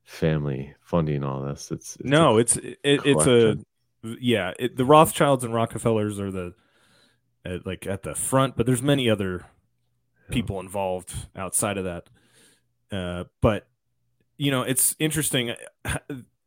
family 0.05 0.75
funding 0.81 1.25
all 1.25 1.43
this. 1.43 1.71
It's, 1.71 1.97
it's 1.97 2.05
no, 2.05 2.39
it's 2.39 2.57
it, 2.57 2.79
it's 2.85 3.27
a 3.27 3.57
yeah. 4.03 4.53
It, 4.59 4.77
the 4.77 4.85
Rothschilds 4.85 5.45
and 5.45 5.53
Rockefellers 5.53 6.21
are 6.21 6.31
the 6.31 6.55
at, 7.45 7.67
like 7.67 7.87
at 7.87 8.03
the 8.03 8.15
front, 8.15 8.57
but 8.57 8.67
there's 8.67 8.83
many 8.83 9.11
other 9.11 9.47
people 10.31 10.61
involved 10.61 11.13
outside 11.35 11.77
of 11.77 11.85
that. 11.85 12.09
Uh, 12.91 13.25
but 13.41 13.67
you 14.37 14.51
know, 14.51 14.63
it's 14.63 14.97
interesting. 14.99 15.55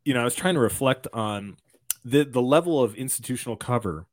You 0.06 0.14
know, 0.14 0.20
I 0.20 0.26
was 0.26 0.36
trying 0.36 0.56
to 0.56 0.60
reflect 0.60 1.08
on 1.14 1.56
the 2.04 2.26
the 2.26 2.41
level 2.41 2.84
of 2.84 2.94
institutional 2.94 3.56
cover 3.56 4.06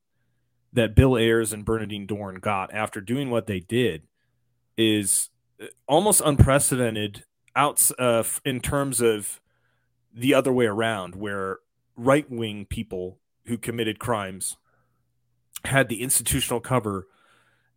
that 0.72 0.94
Bill 0.94 1.16
Ayers 1.16 1.52
and 1.52 1.64
Bernardine 1.64 2.06
Dohrn 2.06 2.40
got 2.40 2.72
after 2.72 3.00
doing 3.00 3.28
what 3.28 3.48
they 3.48 3.58
did 3.58 4.02
is 4.76 5.30
almost 5.88 6.22
unprecedented 6.24 7.24
outs 7.56 7.92
uh, 7.98 8.22
in 8.44 8.60
terms 8.60 9.00
of 9.00 9.40
the 10.14 10.32
other 10.34 10.52
way 10.52 10.66
around, 10.66 11.16
where 11.16 11.58
right 11.96 12.30
wing 12.30 12.66
people 12.66 13.18
who 13.46 13.58
committed 13.58 13.98
crimes 13.98 14.56
had 15.64 15.88
the 15.88 16.02
institutional 16.02 16.60
cover 16.60 17.06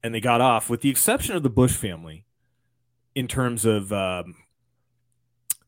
and 0.04 0.14
they 0.14 0.20
got 0.20 0.41
off, 0.41 0.70
with 0.70 0.82
the 0.82 0.89
exception 0.89 1.36
of 1.36 1.43
the 1.43 1.49
Bush 1.49 1.76
family, 1.76 2.26
in 3.16 3.28
terms 3.28 3.66
of 3.66 3.91
um, 3.93 4.36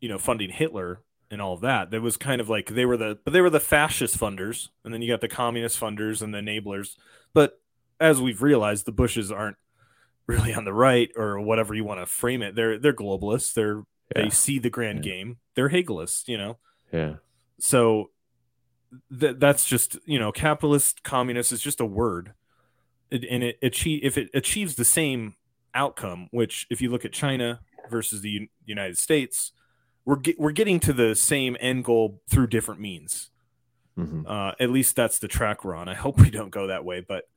you 0.05 0.11
know 0.11 0.19
funding 0.19 0.51
Hitler 0.51 1.01
and 1.31 1.41
all 1.41 1.53
of 1.55 1.61
that. 1.61 1.89
That 1.89 2.03
was 2.03 2.15
kind 2.17 2.39
of 2.39 2.47
like 2.47 2.67
they 2.67 2.85
were 2.85 2.95
the 2.97 3.17
but 3.25 3.33
they 3.33 3.41
were 3.41 3.49
the 3.49 3.59
fascist 3.59 4.19
funders, 4.19 4.69
and 4.83 4.93
then 4.93 5.01
you 5.01 5.11
got 5.11 5.21
the 5.21 5.27
communist 5.27 5.79
funders 5.79 6.21
and 6.21 6.31
the 6.31 6.37
enablers. 6.37 6.95
But 7.33 7.59
as 7.99 8.21
we've 8.21 8.43
realized, 8.43 8.85
the 8.85 8.91
Bushes 8.91 9.31
aren't 9.31 9.57
really 10.27 10.53
on 10.53 10.63
the 10.65 10.73
right 10.73 11.09
or 11.15 11.39
whatever 11.41 11.73
you 11.73 11.83
want 11.83 12.01
to 12.01 12.05
frame 12.05 12.43
it. 12.43 12.53
They're 12.53 12.77
they're 12.77 12.93
globalists. 12.93 13.53
They're 13.55 13.83
Yeah. 14.15 14.25
they 14.25 14.29
see 14.29 14.59
the 14.59 14.69
grand 14.69 15.01
game. 15.01 15.37
They're 15.55 15.69
Hegelists, 15.69 16.27
you 16.27 16.37
know. 16.37 16.59
Yeah. 16.93 17.15
So 17.59 18.11
th- 19.19 19.37
that's 19.39 19.65
just 19.65 19.97
you 20.05 20.19
know 20.19 20.31
capitalist 20.31 21.01
communist 21.03 21.51
is 21.51 21.61
just 21.61 21.81
a 21.81 21.85
word, 21.85 22.33
it, 23.09 23.25
and 23.27 23.43
it 23.43 23.57
achieve 23.63 24.01
if 24.03 24.17
it 24.19 24.29
achieves 24.35 24.75
the 24.75 24.85
same 24.85 25.33
outcome. 25.73 26.27
Which 26.31 26.67
if 26.69 26.81
you 26.81 26.91
look 26.91 27.03
at 27.05 27.11
China 27.13 27.61
versus 27.89 28.21
the 28.21 28.37
Un- 28.37 28.47
United 28.65 28.97
States, 28.97 29.51
we're 30.05 30.15
get, 30.17 30.39
we're 30.39 30.51
getting 30.51 30.79
to 30.81 30.93
the 30.93 31.15
same 31.15 31.57
end 31.59 31.83
goal 31.83 32.21
through 32.29 32.47
different 32.47 32.79
means. 32.79 33.31
Mhm. 33.97 34.25
Uh, 34.27 34.53
at 34.59 34.69
least 34.69 34.95
that's 34.95 35.19
the 35.19 35.27
track 35.27 35.63
we're 35.63 35.75
on. 35.75 35.87
I 35.89 35.93
hope 35.95 36.19
we 36.19 36.29
don't 36.29 36.49
go 36.51 36.67
that 36.67 36.85
way, 36.85 36.99
but 37.01 37.27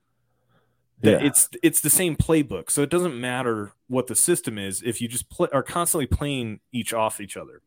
Yeah. 1.01 1.19
it's 1.23 1.49
it's 1.63 1.79
the 1.81 1.89
same 1.89 2.15
playbook. 2.17 2.69
So 2.69 2.81
it 2.81 2.89
doesn't 2.89 3.19
matter 3.19 3.71
what 3.87 4.07
the 4.07 4.15
system 4.15 4.57
is 4.57 4.81
if 4.83 4.99
you 5.01 5.07
just 5.07 5.29
play, 5.29 5.47
are 5.53 5.63
constantly 5.63 6.05
playing 6.07 6.59
each 6.71 6.93
off 6.93 7.21
each 7.21 7.37
other. 7.37 7.61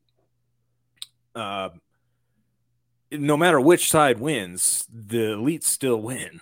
Uh, 1.34 1.70
no 3.10 3.36
matter 3.36 3.60
which 3.60 3.90
side 3.90 4.20
wins, 4.20 4.86
the 4.92 5.34
elites 5.36 5.64
still 5.64 6.00
win 6.00 6.40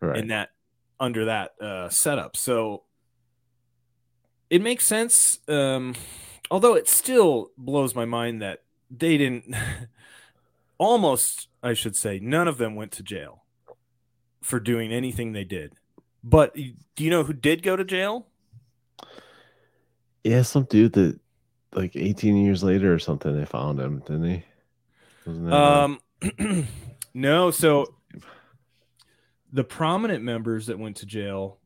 Right. 0.00 0.18
in 0.18 0.28
that 0.28 0.50
under 1.00 1.24
that 1.26 1.60
uh, 1.60 1.88
setup. 1.88 2.36
So 2.36 2.84
it 4.48 4.62
makes 4.62 4.84
sense. 4.84 5.40
Um, 5.48 5.94
although 6.50 6.74
it 6.74 6.88
still 6.88 7.50
blows 7.56 7.94
my 7.94 8.04
mind 8.04 8.42
that 8.42 8.62
they 8.90 9.16
didn't. 9.16 9.54
almost, 10.80 11.48
I 11.62 11.74
should 11.74 11.94
say, 11.94 12.18
none 12.18 12.48
of 12.48 12.56
them 12.56 12.74
went 12.74 12.90
to 12.92 13.02
jail 13.02 13.44
for 14.40 14.58
doing 14.58 14.90
anything 14.90 15.32
they 15.32 15.44
did. 15.44 15.74
But 16.24 16.54
do 16.54 17.04
you 17.04 17.10
know 17.10 17.22
who 17.22 17.34
did 17.34 17.62
go 17.62 17.76
to 17.76 17.84
jail? 17.84 18.26
Yeah, 20.24 20.42
some 20.42 20.64
dude 20.64 20.94
that 20.94 21.20
like 21.74 21.94
18 21.94 22.36
years 22.44 22.64
later 22.64 22.92
or 22.92 22.98
something, 22.98 23.38
they 23.38 23.44
found 23.44 23.78
him, 23.78 24.00
didn't 24.00 24.24
he? 24.24 24.44
Uh, 25.26 25.54
Um, 25.54 26.66
no. 27.14 27.50
So 27.50 27.94
the 29.52 29.64
prominent 29.64 30.24
members 30.24 30.66
that 30.66 30.78
went 30.78 30.96
to 30.96 31.06
jail 31.06 31.58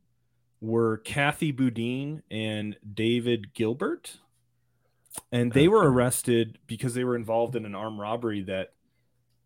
were 0.60 0.98
Kathy 0.98 1.52
Boudin 1.52 2.22
and 2.30 2.76
David 2.94 3.54
Gilbert, 3.54 4.18
and 5.32 5.52
they 5.52 5.68
were 5.68 5.90
arrested 5.90 6.58
because 6.66 6.94
they 6.94 7.04
were 7.04 7.16
involved 7.16 7.56
in 7.56 7.64
an 7.64 7.74
armed 7.74 7.98
robbery 7.98 8.42
that 8.42 8.72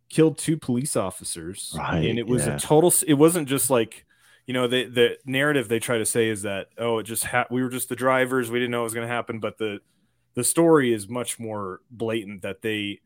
killed 0.09 0.39
two 0.39 0.57
police 0.57 0.97
officers. 0.97 1.75
Right, 1.77 2.05
and 2.05 2.19
it 2.19 2.27
was 2.27 2.47
yeah. 2.47 2.57
a 2.57 2.59
total. 2.59 2.93
It 3.07 3.14
wasn't 3.14 3.49
just 3.49 3.71
like. 3.71 4.05
You 4.47 4.55
know 4.55 4.66
the 4.66 4.85
the 4.87 5.19
narrative 5.27 5.69
they 5.69 5.79
try 5.79 5.99
to 5.99 6.07
say 6.07 6.31
is 6.31 6.41
that 6.41 6.69
oh 6.79 7.01
it 7.01 7.03
just 7.03 7.23
ha- 7.23 7.45
we 7.51 7.62
were 7.62 7.69
just 7.69 7.91
the 7.91 7.95
drivers 7.95 8.51
we 8.51 8.59
didn't 8.59 8.71
know 8.71 8.81
it 8.81 8.85
was 8.85 8.95
going 8.95 9.07
to 9.07 9.14
happen 9.14 9.41
but 9.41 9.59
the 9.59 9.81
the 10.33 10.43
story 10.43 10.91
is 10.91 11.07
much 11.07 11.39
more 11.39 11.83
blatant 11.91 12.41
that 12.41 12.62
they 12.62 13.01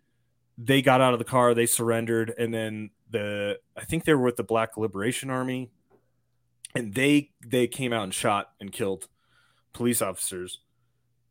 they 0.58 0.82
got 0.82 1.00
out 1.00 1.12
of 1.12 1.18
the 1.18 1.24
car, 1.24 1.54
they 1.54 1.66
surrendered, 1.66 2.32
and 2.38 2.52
then 2.52 2.90
the 3.10 3.58
I 3.76 3.84
think 3.84 4.04
they 4.04 4.14
were 4.14 4.22
with 4.22 4.36
the 4.36 4.44
Black 4.44 4.76
Liberation 4.76 5.30
Army, 5.30 5.70
and 6.74 6.94
they 6.94 7.30
they 7.44 7.66
came 7.66 7.92
out 7.92 8.04
and 8.04 8.14
shot 8.14 8.50
and 8.60 8.70
killed 8.72 9.08
police 9.72 10.02
officers. 10.02 10.60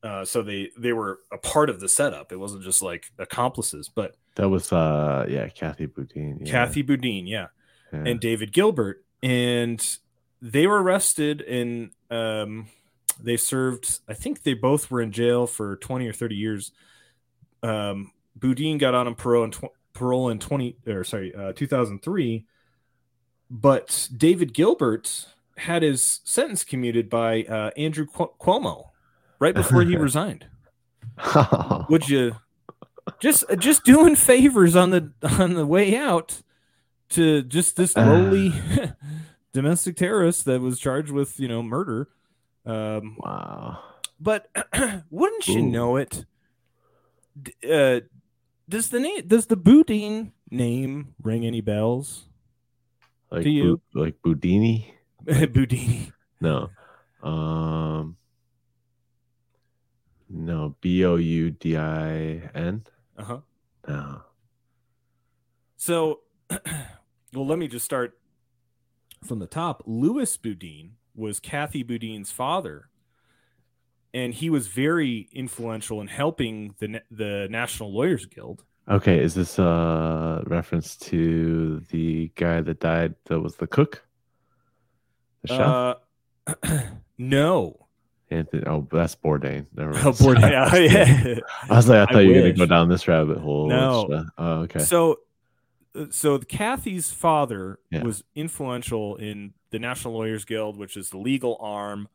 Uh, 0.04 0.26
so 0.26 0.42
they 0.42 0.70
they 0.78 0.94
were 0.94 1.20
a 1.32 1.38
part 1.38 1.70
of 1.70 1.80
the 1.80 1.88
setup. 1.88 2.32
It 2.32 2.38
wasn't 2.38 2.64
just 2.64 2.82
like 2.82 3.12
accomplices, 3.20 3.88
but 3.94 4.16
that 4.36 4.50
was 4.50 4.72
uh 4.74 5.26
yeah, 5.30 5.48
Kathy 5.50 5.86
Boudin. 5.86 6.40
Yeah. 6.42 6.52
Kathy 6.52 6.82
Boudin, 6.82 7.28
yeah, 7.28 7.48
Yeah. 7.94 8.04
and 8.06 8.20
David 8.20 8.52
Gilbert, 8.52 9.04
and 9.22 9.98
they 10.42 10.66
were 10.66 10.82
arrested 10.82 11.42
and 11.42 11.92
um, 12.10 12.68
they 13.22 13.38
served. 13.38 14.00
I 14.08 14.16
think 14.16 14.42
they 14.42 14.56
both 14.56 14.90
were 14.90 15.02
in 15.02 15.12
jail 15.12 15.46
for 15.46 15.76
twenty 15.78 16.08
or 16.08 16.14
thirty 16.14 16.36
years. 16.36 16.72
Um, 17.62 18.12
Boudin 18.36 18.80
got 18.80 18.96
out 18.96 19.06
on 19.06 19.14
parole 19.14 19.44
in 19.44 19.52
tw- 19.52 19.66
parole 19.94 20.30
in 20.30 20.40
twenty 20.40 20.78
or 20.88 21.04
sorry, 21.04 21.36
uh, 21.36 21.54
two 21.54 21.68
thousand 21.68 22.02
three, 22.02 22.48
but 23.52 24.10
David 24.16 24.54
Gilbert 24.54 25.28
had 25.58 25.84
his 25.84 26.22
sentence 26.24 26.64
commuted 26.64 27.08
by 27.10 27.44
uh, 27.44 27.70
Andrew 27.78 28.08
Cuomo 28.08 28.86
right 29.42 29.56
before 29.56 29.82
he 29.82 29.98
resigned. 29.98 30.46
Would 31.90 32.08
you 32.08 32.38
just 33.20 33.44
just 33.58 33.84
doing 33.84 34.16
favors 34.16 34.76
on 34.78 34.92
the 34.92 35.12
on 35.24 35.56
the 35.56 35.66
way 35.66 35.98
out 35.98 36.42
to 37.10 37.42
just 37.44 37.76
this 37.76 37.98
lowly 37.98 38.54
domestic 39.54 39.98
terrorist 39.98 40.46
that 40.46 40.62
was 40.62 40.80
charged 40.80 41.12
with 41.12 41.38
you 41.40 41.50
know 41.50 41.62
murder? 41.62 42.08
Um, 42.66 43.18
wow. 43.20 43.80
But 44.20 44.48
wouldn't 45.10 45.48
you 45.48 45.60
Ooh. 45.60 45.70
know 45.70 45.98
it? 45.98 46.26
Uh, 47.68 48.02
does 48.70 48.90
the 48.90 49.00
name 49.00 49.28
does 49.28 49.48
the 49.48 49.58
Boudin 49.58 50.32
name 50.50 51.16
ring 51.22 51.46
any 51.46 51.62
bells? 51.62 52.28
Like 53.32 53.44
to 53.44 53.50
you? 53.50 53.82
Bu- 53.94 54.04
like 54.04 54.22
Boudini? 54.22 54.94
Boudini. 55.26 56.12
No. 56.40 56.70
Um 57.24 58.18
No, 60.34 60.76
B 60.82 61.04
O 61.06 61.16
U 61.16 61.52
D 61.52 61.78
I 61.78 62.50
N. 62.56 62.86
Uh 63.18 63.24
huh. 63.24 63.40
No. 63.88 64.22
So, 65.76 66.22
well, 67.34 67.46
let 67.46 67.60
me 67.60 67.68
just 67.68 67.84
start 67.84 68.18
from 69.26 69.40
the 69.40 69.48
top. 69.48 69.84
Louis 69.86 70.38
Boudin 70.38 70.92
was 71.16 71.40
Kathy 71.40 71.84
Boudin's 71.84 72.32
father, 72.32 72.90
and 74.14 74.34
he 74.34 74.50
was 74.50 74.68
very 74.68 75.28
influential 75.34 76.00
in 76.02 76.08
helping 76.08 76.76
the 76.80 77.02
the 77.12 77.48
National 77.50 77.94
Lawyers 77.94 78.26
Guild. 78.26 78.64
Okay, 78.90 79.20
is 79.20 79.34
this 79.36 79.60
a 79.60 80.44
reference 80.48 80.96
to 80.98 81.82
the 81.92 82.32
guy 82.36 82.62
that 82.62 82.80
died 82.80 83.16
that 83.26 83.40
was 83.40 83.56
the 83.58 83.68
cook? 83.68 84.04
The 85.44 85.48
chef? 85.48 86.08
Uh, 86.64 86.84
no. 87.18 87.81
Anthony, 88.32 88.64
oh, 88.66 88.88
that's 88.92 89.16
Bourdain. 89.16 89.66
Never 89.76 89.92
mind. 89.94 90.06
Oh, 90.06 90.12
Bourdain. 90.12 90.72
Oh, 90.74 90.78
yeah. 90.78 91.40
I 91.70 91.76
was 91.76 91.88
like, 91.90 92.00
I 92.00 92.04
I 92.04 92.14
thought 92.14 92.20
you 92.20 92.30
were 92.34 92.40
gonna 92.42 92.54
go 92.54 92.66
down 92.66 92.90
this 92.90 93.08
rabbit 93.08 93.38
hole. 93.38 93.68
No. 93.68 94.02
It's, 94.04 94.14
uh, 94.14 94.24
Oh, 94.38 94.52
okay. 94.62 94.80
So, 94.80 95.20
uh, 95.96 96.06
so 96.10 96.40
Kathy's 96.40 97.12
father 97.12 97.80
Yeah. 97.92 98.04
was 98.04 98.24
influential 98.36 99.16
in 99.18 99.54
the 99.72 99.80
National 99.80 100.14
Lawyers 100.16 100.46
Guild, 100.46 100.78
which 100.78 100.96
is 100.98 101.10
the 101.10 101.18
legal 101.18 101.58
arm 101.60 102.08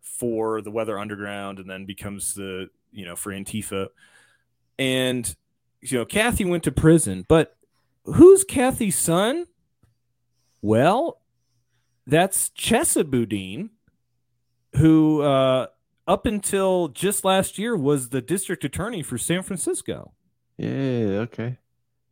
for 0.00 0.60
the 0.60 0.70
Weather 0.70 0.98
Underground, 0.98 1.58
and 1.58 1.68
then 1.70 1.84
becomes 1.86 2.34
the 2.34 2.68
you 2.92 3.04
know 3.04 3.16
for 3.16 3.32
Antifa. 3.32 3.88
And 4.78 5.34
you 5.80 5.98
know, 5.98 6.04
Kathy 6.04 6.44
went 6.44 6.62
to 6.64 6.72
prison, 6.72 7.24
but 7.28 7.56
who's 8.04 8.44
Kathy's 8.44 8.98
son? 8.98 9.46
Well, 10.60 11.20
that's 12.06 12.50
Chesa 12.50 13.08
Boudin, 13.08 13.70
who 14.76 15.22
uh, 15.22 15.66
up 16.06 16.26
until 16.26 16.88
just 16.88 17.24
last 17.24 17.58
year 17.58 17.76
was 17.76 18.08
the 18.10 18.20
district 18.22 18.64
attorney 18.64 19.02
for 19.02 19.18
San 19.18 19.42
Francisco. 19.42 20.12
yeah, 20.56 20.68
okay. 21.26 21.58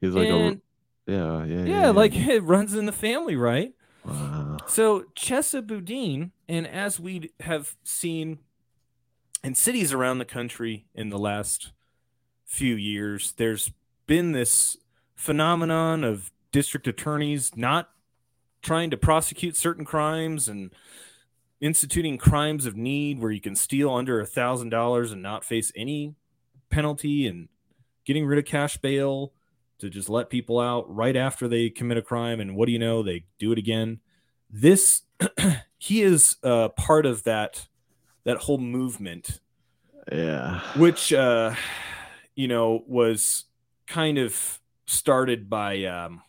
He's 0.01 0.15
like 0.15 0.29
And- 0.29 0.61
a 1.09 1.11
yeah, 1.11 1.45
yeah, 1.45 1.65
Yeah, 1.65 1.91
like 1.91 2.15
it 2.17 2.43
runs 2.43 2.75
in 2.75 2.87
the 2.87 2.93
family, 2.93 3.35
right? 3.37 3.73
Wow. 4.05 4.59
So 4.67 5.05
Chesa 5.17 5.67
Boudin, 5.67 6.33
and 6.49 6.67
as 6.67 6.99
we 7.01 7.33
have 7.41 7.77
seen 7.83 8.39
in 9.43 9.55
cities 9.55 9.93
around 9.93 10.19
the 10.19 10.25
country 10.25 10.87
in 10.95 11.09
the 11.11 11.19
last 11.19 11.73
few 12.47 12.75
years, 12.77 13.33
there's 13.33 13.73
been 14.07 14.33
this 14.33 14.77
phenomenon 15.15 16.05
of 16.05 16.31
district 16.53 16.87
attorneys 16.87 17.57
not 17.57 17.91
trying 18.63 18.91
to 18.91 18.97
prosecute 18.97 19.57
certain 19.57 19.85
crimes 19.85 20.49
and 20.49 20.71
instituting 21.61 22.19
crimes 22.19 22.67
of 22.67 22.77
need 22.77 23.21
where 23.21 23.31
you 23.31 23.41
can 23.41 23.55
steal 23.55 23.91
under 23.91 24.21
a 24.21 24.27
thousand 24.27 24.71
dollars 24.71 25.13
and 25.13 25.23
not 25.23 25.45
face 25.45 25.71
any 25.77 26.15
penalty 26.71 27.27
and 27.27 27.49
getting 28.05 28.25
rid 28.27 28.39
of 28.39 28.45
cash 28.45 28.77
bail 28.79 29.33
to 29.79 29.91
just 29.91 30.09
let 30.09 30.31
people 30.31 30.59
out 30.61 30.95
right 30.95 31.17
after 31.17 31.49
they 31.49 31.71
commit 31.71 31.99
a 31.99 32.03
crime. 32.03 32.41
And 32.41 32.55
what 32.55 32.67
do 32.67 32.73
you 32.73 32.79
know? 32.79 33.03
They 33.03 33.25
do 33.39 33.53
it 33.53 33.59
again. 33.59 34.01
This 34.49 35.03
he 35.79 36.03
is 36.03 36.37
uh, 36.43 36.71
part 36.71 37.07
of 37.07 37.25
that 37.25 37.69
that 38.25 38.39
whole 38.39 38.59
movement. 38.59 39.41
Yeah. 40.11 40.61
which 40.77 41.13
uh 41.13 41.55
you 42.35 42.49
know 42.49 42.83
was 42.89 43.45
kind 43.87 44.19
of 44.19 44.59
started 44.87 45.49
by 45.49 45.85
um 45.85 46.23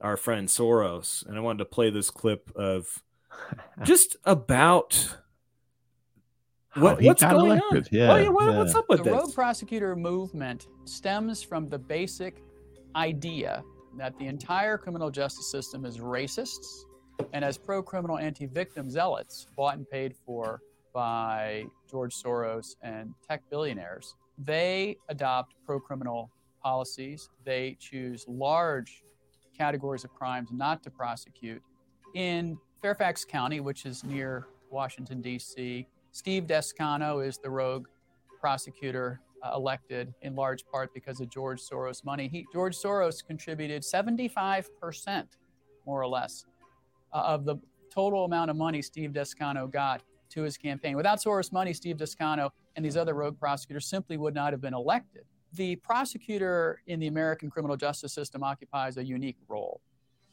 our 0.00 0.16
friend 0.16 0.48
Soros. 0.48 1.26
And 1.26 1.36
I 1.36 1.40
wanted 1.40 1.58
to 1.60 1.64
play 1.64 1.90
this 1.90 2.10
clip 2.10 2.50
of 2.54 3.02
just 3.84 4.16
about 4.24 5.16
what, 6.74 7.00
he 7.00 7.12
going 7.14 7.52
elected. 7.52 7.84
on. 7.84 7.88
Yeah, 7.90 8.12
oh 8.12 8.16
yeah, 8.16 8.28
what's 8.28 8.74
up 8.74 8.86
with 8.88 8.98
the 8.98 9.04
this? 9.04 9.12
rogue 9.12 9.34
prosecutor 9.34 9.96
movement 9.96 10.68
stems 10.84 11.42
from 11.42 11.68
the 11.68 11.78
basic 11.78 12.42
idea 12.94 13.62
that 13.96 14.18
the 14.18 14.26
entire 14.26 14.76
criminal 14.76 15.10
justice 15.10 15.50
system 15.50 15.84
is 15.84 15.98
racist 15.98 16.84
and 17.32 17.44
as 17.44 17.56
pro 17.56 17.82
criminal 17.82 18.18
anti 18.18 18.46
victim 18.46 18.90
zealots 18.90 19.46
bought 19.56 19.76
and 19.76 19.88
paid 19.88 20.14
for 20.14 20.60
by 20.92 21.64
George 21.90 22.14
Soros 22.14 22.76
and 22.82 23.14
tech 23.28 23.42
billionaires, 23.50 24.14
they 24.38 24.96
adopt 25.08 25.54
pro 25.64 25.78
criminal 25.78 26.30
policies. 26.62 27.28
They 27.44 27.76
choose 27.78 28.24
large 28.28 29.02
categories 29.56 30.04
of 30.04 30.12
crimes 30.14 30.48
not 30.52 30.82
to 30.84 30.90
prosecute. 30.90 31.62
In 32.14 32.58
Fairfax 32.82 33.24
County, 33.24 33.60
which 33.60 33.86
is 33.86 34.04
near 34.04 34.46
Washington, 34.70 35.20
D.C., 35.20 35.86
Steve 36.12 36.44
Descano 36.44 37.26
is 37.26 37.38
the 37.38 37.50
rogue 37.50 37.88
prosecutor 38.40 39.20
uh, 39.42 39.52
elected 39.54 40.14
in 40.22 40.34
large 40.34 40.66
part 40.66 40.92
because 40.94 41.20
of 41.20 41.28
George 41.28 41.60
Soros' 41.60 42.04
money. 42.04 42.26
He, 42.28 42.46
George 42.52 42.74
Soros 42.74 43.24
contributed 43.24 43.82
75%, 43.82 45.26
more 45.84 46.00
or 46.00 46.06
less, 46.08 46.46
uh, 47.12 47.18
of 47.18 47.44
the 47.44 47.56
total 47.90 48.24
amount 48.24 48.50
of 48.50 48.56
money 48.56 48.80
Steve 48.82 49.10
Descano 49.10 49.70
got 49.70 50.02
to 50.30 50.42
his 50.42 50.56
campaign. 50.56 50.96
Without 50.96 51.18
Soros' 51.18 51.52
money, 51.52 51.72
Steve 51.72 51.96
Descano 51.96 52.50
and 52.76 52.84
these 52.84 52.96
other 52.96 53.14
rogue 53.14 53.38
prosecutors 53.38 53.86
simply 53.86 54.16
would 54.16 54.34
not 54.34 54.52
have 54.52 54.60
been 54.60 54.74
elected. 54.74 55.24
The 55.52 55.76
prosecutor 55.76 56.80
in 56.86 57.00
the 57.00 57.06
American 57.06 57.50
criminal 57.50 57.76
justice 57.76 58.12
system 58.12 58.42
occupies 58.42 58.96
a 58.96 59.04
unique 59.04 59.36
role. 59.48 59.80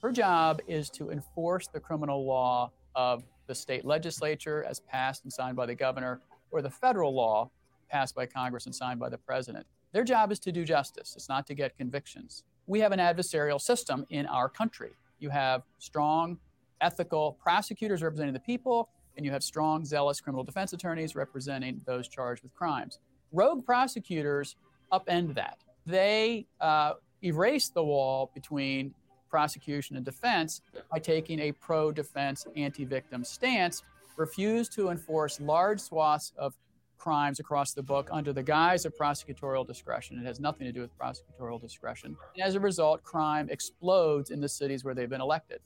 Her 0.03 0.11
job 0.11 0.59
is 0.67 0.89
to 0.91 1.11
enforce 1.11 1.67
the 1.67 1.79
criminal 1.79 2.25
law 2.25 2.73
of 2.93 3.23
the 3.47 3.55
state 3.55 3.85
legislature 3.85 4.65
as 4.65 4.81
passed 4.81 5.23
and 5.23 5.31
signed 5.31 5.55
by 5.55 5.65
the 5.65 5.75
governor, 5.75 6.19
or 6.51 6.61
the 6.61 6.69
federal 6.69 7.15
law 7.15 7.49
passed 7.89 8.13
by 8.13 8.25
Congress 8.25 8.65
and 8.65 8.75
signed 8.75 8.99
by 8.99 9.07
the 9.07 9.17
president. 9.17 9.65
Their 9.93 10.03
job 10.03 10.29
is 10.29 10.39
to 10.39 10.51
do 10.51 10.65
justice, 10.65 11.13
it's 11.15 11.29
not 11.29 11.47
to 11.47 11.53
get 11.53 11.77
convictions. 11.77 12.43
We 12.67 12.81
have 12.81 12.91
an 12.91 12.99
adversarial 12.99 13.61
system 13.61 14.05
in 14.09 14.25
our 14.25 14.49
country. 14.49 14.91
You 15.19 15.29
have 15.29 15.63
strong, 15.79 16.37
ethical 16.81 17.37
prosecutors 17.41 18.03
representing 18.03 18.33
the 18.33 18.41
people, 18.41 18.89
and 19.15 19.25
you 19.25 19.31
have 19.31 19.41
strong, 19.41 19.85
zealous 19.85 20.19
criminal 20.19 20.43
defense 20.43 20.73
attorneys 20.73 21.15
representing 21.15 21.79
those 21.85 22.09
charged 22.09 22.43
with 22.43 22.53
crimes. 22.53 22.99
Rogue 23.31 23.65
prosecutors 23.65 24.57
upend 24.91 25.33
that. 25.35 25.59
They 25.85 26.45
uh, 26.59 26.95
erase 27.23 27.69
the 27.69 27.85
wall 27.85 28.31
between 28.33 28.93
prosecution 29.33 29.95
and 29.95 30.05
defense 30.05 30.61
by 30.91 30.99
taking 30.99 31.39
a 31.39 31.51
pro 31.53 31.91
defense, 31.91 32.45
anti 32.55 32.85
victim 32.85 33.23
stance, 33.23 33.81
refuse 34.15 34.69
to 34.69 34.89
enforce 34.89 35.41
large 35.41 35.79
swaths 35.79 36.33
of 36.37 36.53
crimes 36.99 37.39
across 37.39 37.73
the 37.73 37.81
book 37.81 38.07
under 38.11 38.31
the 38.31 38.43
guise 38.43 38.85
of 38.85 38.95
prosecutorial 38.95 39.65
discretion. 39.65 40.19
It 40.19 40.25
has 40.27 40.39
nothing 40.39 40.67
to 40.67 40.71
do 40.71 40.81
with 40.81 40.95
prosecutorial 40.99 41.59
discretion. 41.59 42.15
And 42.35 42.43
as 42.43 42.53
a 42.53 42.59
result, 42.59 43.01
crime 43.03 43.49
explodes 43.49 44.29
in 44.29 44.39
the 44.39 44.47
cities 44.47 44.83
where 44.83 44.93
they've 44.93 45.09
been 45.09 45.19
elected. 45.19 45.61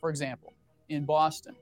For 0.00 0.08
example, 0.08 0.54
in 0.88 1.04
Boston, 1.04 1.56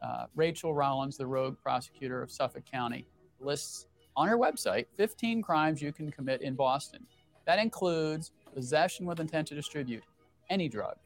uh, 0.00 0.24
Rachael 0.34 0.72
Rollins, 0.72 1.18
the 1.18 1.26
rogue 1.26 1.58
prosecutor 1.62 2.22
of 2.22 2.30
Suffolk 2.30 2.64
County, 2.64 3.04
lists 3.40 3.88
on 4.16 4.26
her 4.26 4.38
website 4.38 4.86
15 4.96 5.42
crimes 5.42 5.82
you 5.82 5.92
can 5.92 6.10
commit 6.10 6.40
in 6.40 6.54
Boston. 6.54 7.06
That 7.44 7.58
includes 7.58 8.32
possession 8.54 9.04
with 9.04 9.20
intent 9.20 9.46
to 9.48 9.54
distribute 9.54 10.02
any 10.50 10.68
drug, 10.68 10.96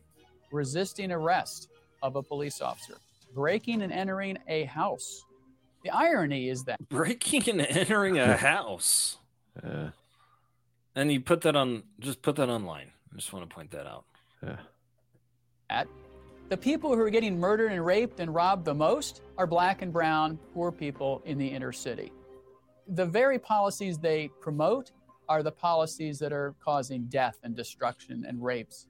resisting 0.51 1.13
arrest 1.13 1.69
of 2.03 2.17
a 2.17 2.23
police 2.23 2.61
officer, 2.61 2.97
breaking 3.35 3.83
and 3.83 3.93
entering 3.93 4.39
a 4.49 4.65
house. 4.65 5.25
The 5.85 5.91
irony 5.91 6.49
is 6.49 6.65
that 6.65 6.81
breaking 6.89 7.49
and 7.49 7.61
entering 7.61 8.19
a 8.19 8.37
house. 8.37 9.19
Yeah. 9.63 9.91
And 10.97 11.13
you 11.13 11.21
put 11.21 11.43
that 11.43 11.55
on 11.55 11.85
just 12.01 12.23
put 12.23 12.37
that 12.37 12.49
online. 12.49 12.89
I 13.13 13.17
just 13.17 13.33
want 13.33 13.49
to 13.49 13.55
point 13.55 13.71
that 13.73 13.87
out. 13.87 14.05
Yeah. 14.43 14.57
at 15.71 15.89
the 16.51 16.57
people 16.57 16.95
who 16.95 17.01
are 17.01 17.11
getting 17.11 17.41
murdered 17.41 17.73
and 17.73 17.85
raped 17.85 18.21
and 18.21 18.35
robbed 18.35 18.67
the 18.67 18.75
most 18.75 19.23
are 19.39 19.47
black 19.47 19.81
and 19.81 19.91
brown 19.91 20.39
poor 20.53 20.71
people 20.71 21.23
in 21.25 21.39
the 21.39 21.47
inner 21.47 21.73
city. 21.73 22.13
The 22.89 23.07
very 23.07 23.39
policies 23.39 23.97
they 23.97 24.29
promote 24.43 24.91
are 25.29 25.43
the 25.43 25.51
policies 25.51 26.19
that 26.19 26.33
are 26.33 26.55
causing 26.63 27.05
death 27.07 27.39
and 27.43 27.57
destruction 27.57 28.27
and 28.29 28.45
rapes 28.45 28.87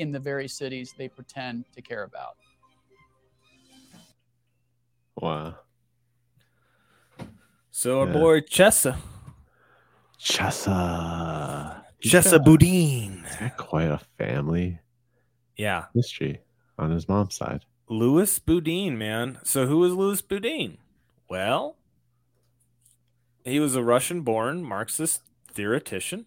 in 0.00 0.10
the 0.10 0.18
very 0.18 0.48
cities 0.48 0.94
they 0.96 1.08
pretend 1.08 1.64
to 1.72 1.82
care 1.82 2.02
about. 2.04 2.36
Wow. 5.16 5.56
So 7.70 8.00
our 8.00 8.06
Yeah. 8.06 8.12
boy 8.12 8.40
Chessa. 8.40 8.98
Chessa. 10.18 11.84
He's 12.00 12.12
Chessa 12.12 12.32
got- 12.38 12.44
Boudin. 12.44 13.24
he's 13.38 13.50
quite 13.56 13.90
a 13.90 13.98
family 14.18 14.78
Yeah. 15.56 15.86
history 15.94 16.40
on 16.78 16.90
his 16.90 17.08
mom's 17.08 17.36
side. 17.36 17.64
Louis 17.88 18.38
Boudin, 18.38 18.96
man. 18.96 19.38
So 19.44 19.66
who 19.66 19.84
is 19.84 19.92
Louis 19.94 20.22
Boudin? 20.22 20.78
Well, 21.28 21.76
he 23.44 23.60
was 23.60 23.74
a 23.74 23.82
Russian-born 23.82 24.62
Marxist 24.64 25.22
theoretician. 25.48 26.26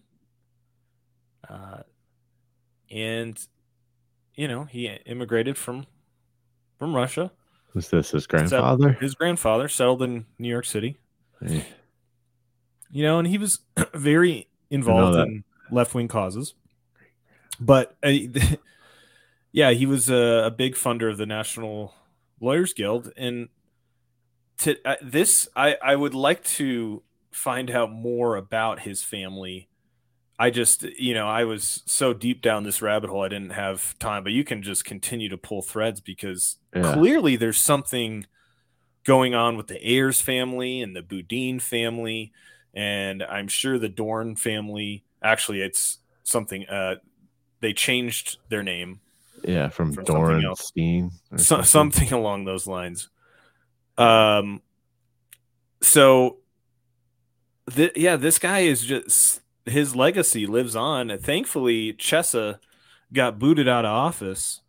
Uh, 1.48 1.82
and 2.90 3.46
you 4.34 4.48
know, 4.48 4.64
he 4.64 4.86
immigrated 5.06 5.56
from 5.56 5.86
from 6.78 6.94
Russia. 6.94 7.30
Was 7.74 7.90
this 7.90 8.10
his 8.10 8.26
grandfather? 8.26 8.92
his 8.92 9.14
grandfather 9.14 9.68
settled 9.68 10.02
in 10.02 10.26
New 10.38 10.48
York 10.48 10.64
City. 10.64 10.96
Hey, 11.44 11.66
You 12.90 13.02
know, 13.02 13.18
and 13.18 13.26
he 13.26 13.38
was 13.38 13.60
very 13.94 14.48
involved 14.70 15.18
in 15.18 15.44
left-wing 15.70 16.08
causes. 16.08 16.54
But 17.60 17.96
uh, 18.02 18.12
yeah, 19.52 19.70
he 19.70 19.86
was 19.86 20.08
a, 20.08 20.44
a 20.46 20.50
big 20.50 20.74
funder 20.74 21.10
of 21.10 21.16
the 21.16 21.26
National 21.26 21.94
Lawyers 22.40 22.72
Guild, 22.74 23.12
and 23.16 23.48
to 24.58 24.76
uh, 24.84 24.96
this, 25.02 25.48
I 25.56 25.76
I 25.82 25.96
would 25.96 26.14
like 26.14 26.44
to 26.44 27.02
find 27.30 27.70
out 27.70 27.90
more 27.90 28.36
about 28.36 28.80
his 28.80 29.02
family. 29.02 29.68
I 30.38 30.50
just, 30.50 30.82
you 30.82 31.14
know, 31.14 31.28
I 31.28 31.44
was 31.44 31.82
so 31.86 32.12
deep 32.12 32.42
down 32.42 32.64
this 32.64 32.82
rabbit 32.82 33.08
hole, 33.10 33.22
I 33.22 33.28
didn't 33.28 33.50
have 33.52 33.96
time. 33.98 34.24
But 34.24 34.32
you 34.32 34.42
can 34.44 34.62
just 34.62 34.84
continue 34.84 35.28
to 35.28 35.36
pull 35.38 35.62
threads 35.62 36.00
because 36.00 36.56
Yeah. 36.74 36.92
clearly 36.94 37.36
there's 37.36 37.58
something 37.58 38.26
going 39.04 39.34
on 39.34 39.56
with 39.56 39.68
the 39.68 39.78
Ayers 39.88 40.20
family 40.20 40.80
and 40.80 40.96
the 40.96 41.02
Boudin 41.02 41.60
family, 41.60 42.32
and 42.74 43.22
I'm 43.22 43.46
sure 43.48 43.78
the 43.78 43.88
Dohrn 43.88 44.36
family. 44.38 45.04
Actually, 45.22 45.60
it's 45.60 45.98
something. 46.24 46.66
Uh, 46.66 46.96
they 47.60 47.72
changed 47.72 48.38
their 48.48 48.62
name 48.62 49.00
yeah, 49.46 49.68
from, 49.68 49.92
From 49.92 50.04
something 50.06 50.54
Steen. 50.56 51.10
so, 51.36 51.36
something. 51.62 51.64
something 51.64 52.12
along 52.12 52.44
those 52.44 52.66
lines. 52.66 53.08
Um, 53.96 54.62
so, 55.82 56.38
th- 57.74 57.92
yeah, 57.96 58.16
this 58.16 58.38
guy 58.38 58.60
is 58.60 58.82
just 58.84 59.40
his 59.66 59.94
legacy 59.96 60.46
lives 60.46 60.76
on. 60.76 61.10
And 61.10 61.22
thankfully, 61.22 61.92
Chessa 61.94 62.58
got 63.12 63.38
booted 63.38 63.68
out 63.68 63.84
of 63.84 63.90
office. 63.92 64.60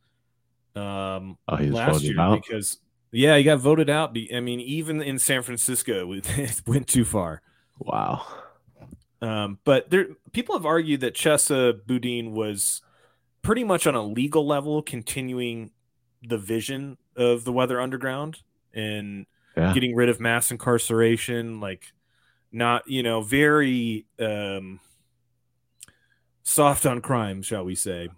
Um, 0.75 1.37
Oh, 1.47 1.55
he 1.55 1.69
last 1.69 2.01
year 2.03 2.19
out? 2.19 2.41
because 2.43 2.79
yeah, 3.11 3.37
he 3.37 3.43
got 3.43 3.59
voted 3.59 3.89
out. 3.89 4.13
Be- 4.13 4.33
I 4.35 4.39
mean, 4.41 4.59
even 4.59 5.01
in 5.01 5.19
San 5.19 5.41
Francisco, 5.41 6.11
it 6.13 6.61
went 6.67 6.87
too 6.87 7.05
far. 7.05 7.41
Wow. 7.79 8.25
Um, 9.21 9.59
but 9.63 9.89
there, 9.89 10.07
people 10.33 10.55
have 10.55 10.65
argued 10.65 11.01
that 11.01 11.15
Chessa 11.15 11.73
Boudin 11.85 12.33
was 12.33 12.81
pretty 13.41 13.63
much 13.63 13.87
on 13.87 13.95
a 13.95 14.03
legal 14.03 14.45
level 14.45 14.81
continuing 14.81 15.71
the 16.21 16.37
vision 16.37 16.97
of 17.15 17.45
the 17.45 17.51
Weather 17.53 17.79
Underground 17.79 18.39
and 18.73 19.25
Yeah. 19.55 19.73
getting 19.73 19.95
rid 19.95 20.09
of 20.09 20.19
mass 20.19 20.51
incarceration, 20.51 21.59
like 21.61 21.93
not, 22.55 22.87
you 22.87 23.03
know, 23.03 23.21
very 23.21 24.05
um, 24.19 24.79
soft 26.43 26.85
on 26.85 27.01
crime, 27.01 27.41
shall 27.41 27.63
we 27.65 27.75
say. 27.75 28.09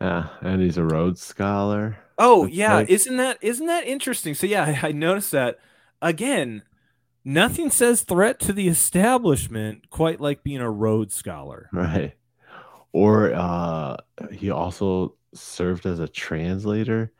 Yeah, 0.00 0.28
and 0.40 0.62
he's 0.62 0.78
a 0.78 0.84
Rhodes 0.84 1.20
Scholar. 1.20 1.98
Oh 2.18 2.46
yeah, 2.46 2.76
like- 2.76 2.90
isn't 2.90 3.16
that 3.16 3.38
isn't 3.42 3.66
that 3.66 3.86
interesting? 3.86 4.34
So 4.34 4.46
yeah, 4.46 4.78
I, 4.82 4.88
I 4.88 4.92
noticed 4.92 5.32
that 5.32 5.58
again. 6.00 6.62
Nothing 7.22 7.70
says 7.70 8.00
threat 8.02 8.40
to 8.40 8.52
the 8.54 8.66
establishment 8.68 9.90
quite 9.90 10.20
like 10.22 10.42
being 10.42 10.62
a 10.62 10.70
Rhodes 10.70 11.14
Scholar. 11.14 11.68
Right. 11.70 12.14
Or 12.92 13.34
uh 13.34 13.98
he 14.32 14.50
also 14.50 15.16
served 15.34 15.84
as 15.84 15.98
a 15.98 16.08
translator 16.08 17.12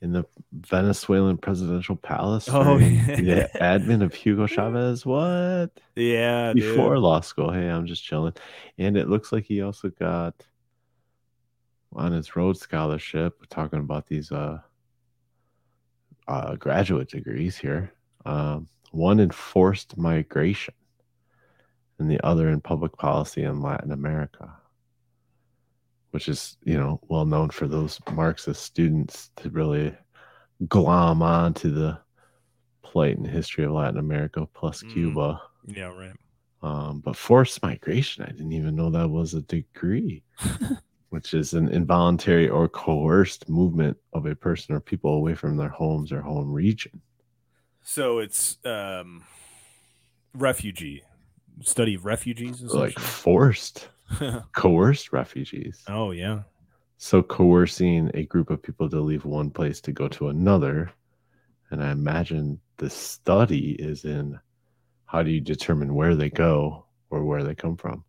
in 0.00 0.12
the 0.12 0.24
Venezuelan 0.52 1.38
presidential 1.38 1.96
palace. 1.96 2.48
Oh, 2.50 2.78
yeah. 2.78 3.16
the 3.16 3.50
admin 3.60 4.02
of 4.02 4.14
Hugo 4.14 4.46
Chavez. 4.46 5.04
What? 5.04 5.70
Yeah, 5.96 6.52
dude. 6.52 6.76
Before 6.76 6.98
law 6.98 7.20
school. 7.20 7.50
Hey, 7.50 7.68
I'm 7.68 7.86
just 7.86 8.04
chilling. 8.04 8.34
And 8.78 8.96
it 8.96 9.08
looks 9.08 9.32
like 9.32 9.44
he 9.44 9.62
also 9.62 9.90
got 9.90 10.34
on 11.94 12.12
his 12.12 12.36
Rhodes 12.36 12.60
Scholarship, 12.60 13.46
talking 13.48 13.80
about 13.80 14.06
these 14.06 14.30
uh, 14.30 14.58
uh, 16.28 16.54
graduate 16.56 17.08
degrees 17.08 17.56
here. 17.56 17.92
Um, 18.24 18.68
one 18.90 19.20
in 19.20 19.30
forced 19.30 19.96
migration, 19.96 20.74
and 21.98 22.10
the 22.10 22.24
other 22.24 22.48
in 22.48 22.60
public 22.60 22.96
policy 22.96 23.42
in 23.42 23.60
Latin 23.60 23.90
America, 23.90 24.57
which 26.10 26.28
is, 26.28 26.56
you 26.64 26.76
know, 26.76 27.00
well 27.08 27.24
known 27.24 27.50
for 27.50 27.66
those 27.66 28.00
Marxist 28.12 28.62
students 28.62 29.30
to 29.36 29.50
really 29.50 29.94
glom 30.68 31.22
onto 31.22 31.70
the 31.70 31.98
plight 32.82 33.16
and 33.16 33.26
history 33.26 33.64
of 33.64 33.72
Latin 33.72 33.98
America 33.98 34.46
plus 34.54 34.82
Cuba. 34.82 35.40
Yeah, 35.66 35.94
right. 35.94 36.14
Um, 36.62 37.00
but 37.00 37.16
forced 37.16 37.62
migration, 37.62 38.24
I 38.24 38.32
didn't 38.32 38.52
even 38.52 38.74
know 38.74 38.90
that 38.90 39.08
was 39.08 39.34
a 39.34 39.42
degree, 39.42 40.24
which 41.10 41.34
is 41.34 41.54
an 41.54 41.68
involuntary 41.68 42.48
or 42.48 42.68
coerced 42.68 43.48
movement 43.48 43.96
of 44.12 44.26
a 44.26 44.34
person 44.34 44.74
or 44.74 44.80
people 44.80 45.12
away 45.12 45.34
from 45.34 45.56
their 45.56 45.68
homes 45.68 46.10
or 46.10 46.20
home 46.20 46.50
region. 46.50 47.00
So 47.82 48.18
it's 48.18 48.58
um, 48.64 49.24
refugee 50.34 51.04
study 51.62 51.94
of 51.94 52.04
refugees, 52.04 52.62
Like 52.62 52.98
forced, 52.98 53.88
coerced 54.54 55.12
refugees. 55.12 55.82
Oh 55.88 56.10
yeah. 56.12 56.42
So 56.96 57.22
coercing 57.22 58.10
a 58.14 58.24
group 58.24 58.50
of 58.50 58.62
people 58.62 58.88
to 58.90 59.00
leave 59.00 59.24
one 59.24 59.50
place 59.50 59.80
to 59.82 59.92
go 59.92 60.08
to 60.08 60.28
another. 60.28 60.90
And 61.70 61.82
I 61.82 61.90
imagine 61.90 62.60
the 62.78 62.90
study 62.90 63.72
is 63.78 64.04
in 64.04 64.38
how 65.04 65.22
do 65.22 65.30
you 65.30 65.40
determine 65.40 65.94
where 65.94 66.14
they 66.16 66.30
go 66.30 66.86
or 67.10 67.24
where 67.24 67.44
they 67.44 67.54
come 67.54 67.76
from? 67.76 68.04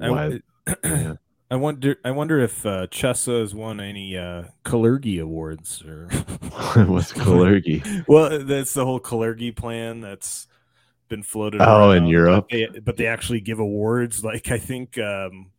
I, 0.00 0.10
Why- 0.10 0.40
yeah. 0.84 1.14
I 1.50 1.54
wonder. 1.54 1.96
I 2.04 2.10
wonder 2.10 2.40
if 2.40 2.66
uh, 2.66 2.88
Chessa 2.88 3.38
has 3.40 3.54
won 3.54 3.78
any 3.78 4.16
uh, 4.16 4.46
Kalergi 4.64 5.22
awards 5.22 5.80
or 5.82 6.08
What's 6.86 7.12
Kalergi? 7.12 8.04
well, 8.08 8.40
that's 8.44 8.74
the 8.74 8.84
whole 8.84 8.98
Kalergi 8.98 9.54
plan 9.54 10.00
that's 10.00 10.48
been 11.08 11.22
floated. 11.22 11.60
Oh, 11.62 11.90
in 11.92 12.06
Europe? 12.06 12.46
but 12.50 12.56
they, 12.56 12.80
but 12.80 12.96
they 12.96 13.06
actually 13.06 13.40
give 13.40 13.58
awards. 13.58 14.24
Like 14.24 14.50
I 14.50 14.58
think 14.58 14.98
um, 14.98 15.50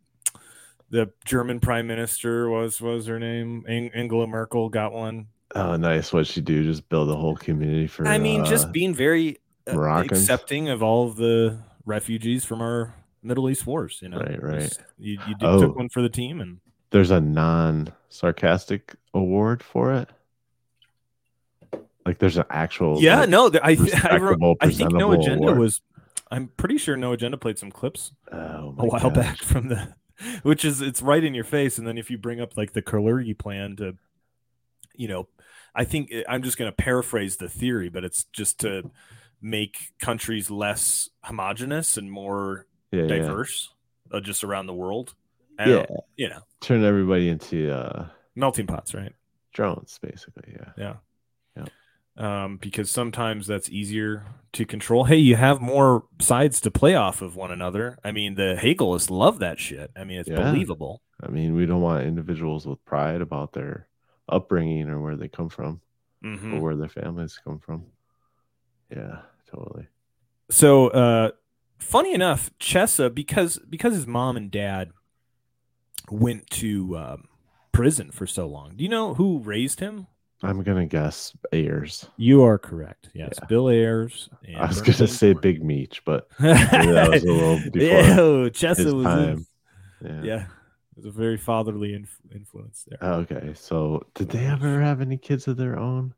the 0.90 1.12
German 1.26 1.60
Prime 1.60 1.88
Minister 1.88 2.50
was 2.50 2.80
was 2.82 3.06
her 3.08 3.20
name 3.20 3.66
Ang- 3.68 3.92
Angela 3.94 4.28
Merkel 4.28 4.70
got 4.70 4.94
one. 4.94 5.28
Oh, 5.56 5.76
nice. 5.78 6.12
What'd 6.12 6.28
she 6.28 6.42
do? 6.42 6.64
Just 6.64 6.88
build 6.90 7.10
a 7.10 7.16
whole 7.16 7.36
community 7.36 7.88
for. 7.88 8.06
I 8.08 8.18
mean, 8.18 8.42
uh, 8.42 8.46
just 8.46 8.72
being 8.72 8.94
very 8.94 9.38
uh, 9.66 9.74
Moroccans? 9.74 10.22
accepting 10.22 10.70
of 10.70 10.84
all 10.84 11.08
of 11.08 11.16
the 11.16 11.58
refugees 11.86 12.44
from 12.46 12.62
our 12.62 12.94
Middle 13.24 13.50
East 13.50 13.66
wars. 13.66 14.00
You 14.02 14.10
know, 14.10 14.20
Right, 14.20 14.44
right. 14.44 14.78
You, 15.00 15.20
you 15.28 15.36
did, 15.36 15.44
Oh. 15.48 15.62
took 15.62 15.76
one 15.78 15.90
for 15.90 16.02
the 16.02 16.10
team, 16.10 16.42
and 16.42 16.60
There's 16.92 17.12
a 17.12 17.22
non 17.22 17.94
sarcastic 18.10 18.96
award 19.14 19.64
for 19.64 19.94
it. 19.94 20.10
Like 22.08 22.20
there's 22.20 22.38
an 22.38 22.46
actual. 22.50 23.02
yeah, 23.02 23.20
like, 23.22 23.30
no, 23.30 23.52
I 23.62 23.72
I, 23.72 24.56
I 24.62 24.70
think 24.72 24.92
No 24.94 25.12
Agenda 25.12 25.44
award. 25.44 25.60
was. 25.60 25.82
I'm 26.32 26.48
pretty 26.58 26.78
sure 26.78 26.96
No 26.98 27.12
Agenda 27.14 27.38
played 27.38 27.58
some 27.60 27.70
clips 27.72 28.12
Oh, 28.32 28.74
a 28.78 28.86
while 28.86 29.10
gosh. 29.10 29.14
back 29.14 29.38
from 29.40 29.68
the, 29.70 29.94
which 30.44 30.64
is 30.66 30.82
it's 30.82 31.02
right 31.02 31.24
in 31.24 31.34
your 31.34 31.44
face, 31.44 31.78
and 31.78 31.86
then 31.88 31.98
if 31.98 32.10
you 32.10 32.18
bring 32.18 32.40
up 32.42 32.56
like 32.58 32.72
the 32.74 32.82
Kalergi 32.82 33.38
plan 33.38 33.76
to, 33.78 33.96
you 34.96 35.08
know, 35.10 35.28
I 35.76 35.84
think 35.84 36.10
eh, 36.14 36.24
I'm 36.30 36.44
just 36.44 36.58
going 36.58 36.72
to 36.72 36.76
paraphrase 36.76 37.38
the 37.38 37.48
theory, 37.50 37.90
but 37.90 38.04
it's 38.04 38.24
just 38.34 38.60
to 38.62 38.90
make 39.42 39.92
countries 40.02 40.50
less 40.50 41.10
homogenous 41.24 41.98
and 41.98 42.10
more 42.12 42.66
Yeah, 42.92 43.02
yeah. 43.04 43.08
diverse, 43.08 43.70
uh, 44.12 44.20
just 44.22 44.44
around 44.46 44.66
the 44.68 44.74
world. 44.74 45.14
I 45.60 45.70
Yeah. 45.70 45.86
you 46.16 46.30
know, 46.30 46.40
Turn 46.62 46.84
everybody 46.84 47.30
into 47.30 47.72
uh, 47.74 48.08
melting 48.36 48.66
pots, 48.68 48.94
right? 48.94 49.14
drones, 49.54 49.98
basically. 50.02 50.54
Yeah. 50.54 50.72
Yeah. 50.78 50.84
Yeah. 50.84 50.94
Um, 52.18 52.58
because 52.58 52.90
sometimes 52.90 53.46
that's 53.46 53.70
easier 53.70 54.26
to 54.54 54.66
control. 54.66 55.04
Hey, 55.04 55.18
you 55.18 55.36
have 55.36 55.62
more 55.62 56.06
sides 56.20 56.60
to 56.62 56.72
play 56.72 56.96
off 56.96 57.22
of 57.22 57.36
one 57.36 57.52
another. 57.52 58.00
I 58.04 58.12
mean, 58.12 58.34
the 58.34 58.56
Hegelists 58.56 59.12
love 59.12 59.38
that 59.40 59.60
shit. 59.60 59.92
I 59.96 60.04
mean, 60.04 60.20
it's 60.20 60.30
Yeah. 60.30 60.38
believable. 60.38 61.04
I 61.22 61.28
mean, 61.30 61.54
we 61.54 61.68
don't 61.68 61.82
want 61.82 62.06
individuals 62.08 62.66
with 62.66 62.84
pride 62.86 63.22
about 63.22 63.54
their 63.54 63.88
upbringing 64.28 64.90
or 64.90 65.00
where 65.00 65.16
they 65.16 65.28
come 65.28 65.50
from 65.50 65.82
Mhm. 66.24 66.54
or 66.56 66.60
where 66.62 66.76
their 66.76 66.90
families 66.90 67.40
come 67.44 67.60
from. 67.60 67.86
Yeah, 68.90 69.22
totally. 69.52 69.88
So, 70.50 70.88
uh, 70.88 71.32
funny 71.78 72.14
enough, 72.16 72.50
Chessa, 72.60 73.14
because 73.14 73.60
because 73.70 73.94
his 73.94 74.08
mom 74.08 74.38
and 74.38 74.50
dad 74.50 74.90
went 76.10 76.50
to 76.50 76.98
um, 76.98 77.28
prison 77.72 78.12
for 78.12 78.26
so 78.26 78.48
long. 78.48 78.76
Do 78.76 78.84
you 78.84 78.90
know 78.90 79.14
who 79.14 79.40
raised 79.40 79.80
him? 79.82 80.08
I'm 80.44 80.62
gonna 80.62 80.86
guess 80.86 81.36
Ayers. 81.52 82.08
You 82.18 82.44
are 82.44 82.58
correct. 82.58 83.10
Yes, 83.14 83.40
Bill 83.50 83.70
Ayers. 83.70 84.30
And 84.46 84.58
I 84.58 84.68
was 84.68 84.82
gonna 84.82 85.08
say 85.08 85.34
Ford. 85.34 85.42
Big 85.42 85.64
Meech, 85.64 86.04
but 86.06 86.30
that 86.40 87.10
was 87.10 87.24
a 87.24 87.28
little 87.28 87.72
before 87.72 88.16
Ew, 88.16 88.52
was 88.52 89.06
time. 89.06 89.48
Yeah. 90.04 90.22
yeah. 90.22 90.42
it 90.44 90.98
was 90.98 91.06
a 91.06 91.12
very 91.12 91.38
fatherly 91.38 91.96
inf- 91.96 92.20
influence 92.34 92.86
there. 92.88 93.10
Okay, 93.12 93.54
so 93.56 94.04
did 94.14 94.30
they 94.30 94.46
ever 94.46 94.80
have 94.80 95.02
any 95.02 95.18
kids 95.18 95.48
of 95.48 95.58
their 95.58 95.78
own? 95.78 96.14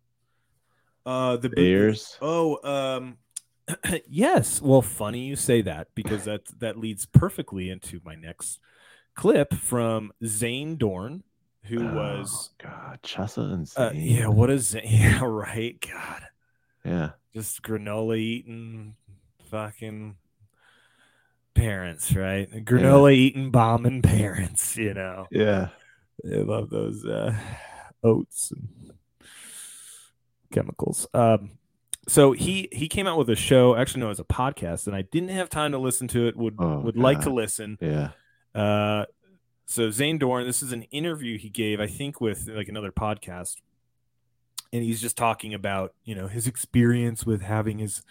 Uh, 1.05 1.37
the 1.37 1.53
Ayers. 1.57 2.17
Oh, 2.21 2.59
um, 2.63 3.17
yes. 4.09 4.61
Well, 4.61 4.81
funny 4.81 5.21
you 5.21 5.35
say 5.35 5.61
that 5.61 5.87
because 5.95 6.25
that 6.25 6.41
that 6.59 6.77
leads 6.77 7.05
perfectly 7.05 7.69
into 7.69 8.01
my 8.03 8.15
next 8.15 8.59
clip 9.15 9.53
from 9.53 10.11
Zane 10.25 10.77
Dohrn, 10.77 11.21
who 11.69 11.85
was 11.85 12.49
God, 12.61 12.99
Chessa 13.03 13.53
and 13.53 13.71
uh, 13.77 13.91
yeah. 13.93 14.27
What 14.27 14.49
is 14.49 14.67
Zane? 14.69 14.83
Yeah, 14.85 15.23
right. 15.23 15.79
God, 15.79 16.21
Yeah. 16.83 17.09
just 17.33 17.61
granola 17.61 18.17
eating, 18.17 18.95
fucking 19.49 20.15
parents, 21.53 22.13
right? 22.15 22.49
Granola 22.65 23.13
eating, 23.13 23.51
bombing 23.51 24.01
parents. 24.01 24.75
You 24.77 24.93
know. 24.93 25.27
Yeah. 25.31 25.69
They 26.23 26.41
love 26.43 26.69
those 26.69 27.05
uh, 27.05 27.33
oats 28.03 28.51
and 28.51 28.91
chemicals. 30.51 31.07
Um, 31.13 31.51
so 32.07 32.31
he 32.31 32.67
he 32.71 32.87
came 32.87 33.07
out 33.07 33.17
with 33.17 33.29
a 33.29 33.35
show, 33.35 33.75
actually 33.75 34.01
no, 34.01 34.09
it's 34.09 34.19
a 34.19 34.23
podcast, 34.25 34.87
and 34.87 34.95
I 34.95 35.03
didn't 35.03 35.29
have 35.29 35.49
time 35.49 35.71
to 35.73 35.77
listen 35.77 36.07
to 36.09 36.27
it. 36.27 36.35
Would 36.35 36.55
Oh, 36.59 36.79
would 36.79 36.97
like 36.97 37.21
to 37.21 37.29
listen. 37.33 37.77
Yeah. 37.79 38.09
Uh, 38.55 39.05
so 39.69 39.91
Zane 39.91 40.17
Dohrn, 40.17 40.45
this 40.45 40.63
is 40.63 40.73
an 40.73 40.81
interview 40.83 41.37
he 41.37 41.47
gave, 41.47 41.79
I 41.79 41.85
think, 41.85 42.19
with 42.19 42.47
like 42.47 42.67
another 42.69 42.91
podcast, 42.91 43.57
and 44.73 44.81
he's 44.81 44.99
just 44.99 45.15
talking 45.15 45.53
about 45.53 45.93
you 46.03 46.15
know 46.15 46.27
his 46.27 46.47
experience 46.47 47.23
with 47.23 47.43
having 47.43 47.77
his 47.77 48.01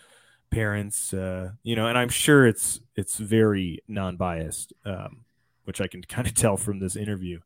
parents, 0.53 1.13
uh, 1.13 1.51
you 1.65 1.75
know, 1.75 1.89
and 1.89 1.99
I'm 1.99 2.11
sure 2.11 2.47
it's 2.47 2.79
it's 2.95 3.17
very 3.17 3.83
non-biased, 3.89 4.73
um, 4.85 5.25
which 5.65 5.81
I 5.81 5.89
can 5.89 6.03
kind 6.09 6.29
of 6.29 6.35
tell 6.35 6.57
from 6.57 6.79
this 6.79 6.95
interview. 6.95 7.41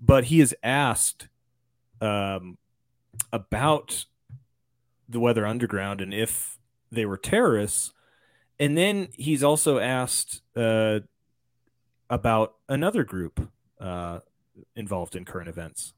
But 0.00 0.24
he 0.24 0.40
is 0.40 0.54
asked 0.64 1.28
um, 2.00 2.58
about 3.32 4.06
the 5.08 5.20
Weather 5.20 5.46
Underground 5.46 6.00
and 6.00 6.12
if 6.12 6.58
they 6.90 7.06
were 7.06 7.16
terrorists, 7.16 7.92
and 8.58 8.76
then 8.76 9.06
he's 9.14 9.44
also 9.44 9.78
asked 9.78 10.42
uh, 10.56 10.98
about 12.10 12.54
another 12.68 13.04
group 13.04 13.48
uh, 13.80 14.20
involved 14.74 15.16
in 15.16 15.24
current 15.24 15.48
events. 15.48 15.92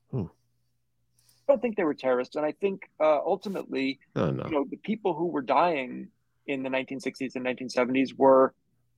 I 1.48 1.52
don't 1.52 1.62
think 1.62 1.76
they 1.76 1.84
were 1.84 1.94
terrorists, 1.94 2.36
and 2.36 2.44
I 2.44 2.52
think 2.52 2.82
uh, 3.00 3.20
ultimately, 3.24 4.00
No, 4.14 4.30
no. 4.30 4.44
you 4.44 4.50
know, 4.50 4.64
the 4.70 4.76
people 4.76 5.14
who 5.14 5.26
were 5.26 5.40
dying 5.42 6.08
in 6.46 6.62
the 6.62 6.68
1960s 6.68 7.36
and 7.36 7.44
1970s 7.46 8.12
were, 8.18 8.52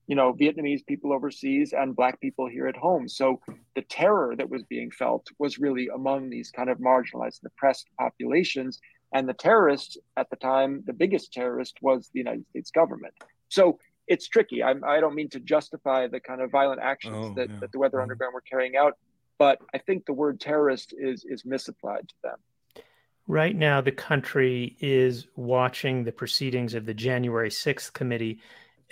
you 0.09 0.17
know, 0.17 0.33
Vietnamese 0.35 0.85
people 0.85 1.13
overseas 1.13 1.73
and 1.73 1.95
Black 1.95 2.21
people 2.21 2.49
here 2.49 2.67
at 2.67 2.77
home. 2.77 3.09
So 3.09 3.41
the 3.77 3.83
terror 3.83 4.35
that 4.37 4.51
was 4.51 4.65
being 4.65 4.91
felt 4.91 5.29
was 5.39 5.59
really 5.61 5.89
among 5.95 6.29
these 6.31 6.51
kind 6.51 6.71
of 6.71 6.79
marginalized, 6.79 7.41
and 7.43 7.53
oppressed 7.57 7.87
populations. 7.99 8.81
And 9.13 9.29
the 9.29 9.35
terrorists 9.35 9.97
at 10.17 10.29
the 10.31 10.37
time, 10.37 10.83
the 10.87 10.93
biggest 10.93 11.33
terrorist 11.33 11.79
was 11.83 12.11
the 12.13 12.19
United 12.19 12.49
States 12.49 12.71
government. 12.73 13.15
So 13.49 13.79
it's 14.11 14.27
tricky. 14.27 14.63
I'm, 14.63 14.83
I 14.85 15.01
don't 15.01 15.15
mean 15.15 15.31
to 15.31 15.41
justify 15.41 16.09
the 16.09 16.19
kind 16.19 16.43
of 16.43 16.51
violent 16.51 16.81
actions 16.83 17.17
Oh, 17.17 17.35
that, 17.35 17.49
yeah. 17.49 17.57
that 17.61 17.73
the 17.73 17.79
Weather 17.79 17.99
mm-hmm. 17.99 18.03
Underground 18.03 18.35
were 18.35 18.43
carrying 18.43 18.77
out, 18.77 18.99
but 19.39 19.59
I 19.73 19.79
think 19.79 20.05
the 20.05 20.13
word 20.13 20.41
terrorist 20.41 20.93
is 20.99 21.25
is 21.25 21.45
misapplied 21.47 22.09
to 22.09 22.15
them. 22.25 22.85
Right 23.29 23.55
now, 23.55 23.81
the 23.81 23.93
country 23.93 24.77
is 24.81 25.29
watching 25.37 26.03
the 26.03 26.11
proceedings 26.11 26.75
of 26.75 26.85
the 26.85 26.95
January 26.95 27.49
6th 27.49 27.93
committee 27.93 28.41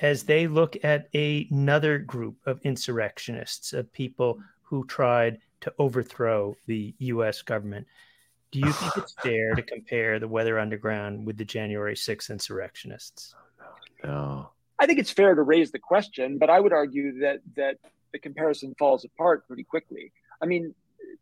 as 0.00 0.22
they 0.22 0.46
look 0.46 0.76
at 0.84 1.12
another 1.12 1.98
group 1.98 2.36
of 2.46 2.60
insurrectionists, 2.62 3.72
of 3.72 3.92
people 3.92 4.38
who 4.62 4.86
tried 4.86 5.38
to 5.62 5.74
overthrow 5.80 6.54
the 6.66 6.94
U.S. 6.98 7.42
government. 7.42 7.84
Do 8.52 8.60
you 8.60 8.70
think 8.70 8.96
it's 8.96 9.14
fair 9.22 9.56
to 9.56 9.62
compare 9.62 10.20
the 10.20 10.28
Weather 10.28 10.60
Underground 10.60 11.26
with 11.26 11.36
the 11.36 11.44
January 11.44 11.96
6th 11.96 12.30
insurrectionists? 12.30 13.34
No. 14.04 14.50
I 14.78 14.86
think 14.86 14.98
it's 14.98 15.10
fair 15.10 15.34
to 15.34 15.42
raise 15.42 15.70
the 15.72 15.78
question, 15.78 16.38
but 16.38 16.50
I 16.50 16.60
would 16.60 16.72
argue 16.72 17.20
that 17.20 17.40
that 17.56 17.78
the 18.12 18.18
comparison 18.18 18.74
falls 18.78 19.04
apart 19.04 19.46
pretty 19.46 19.64
quickly. 19.64 20.12
I 20.40 20.46
mean, 20.46 20.74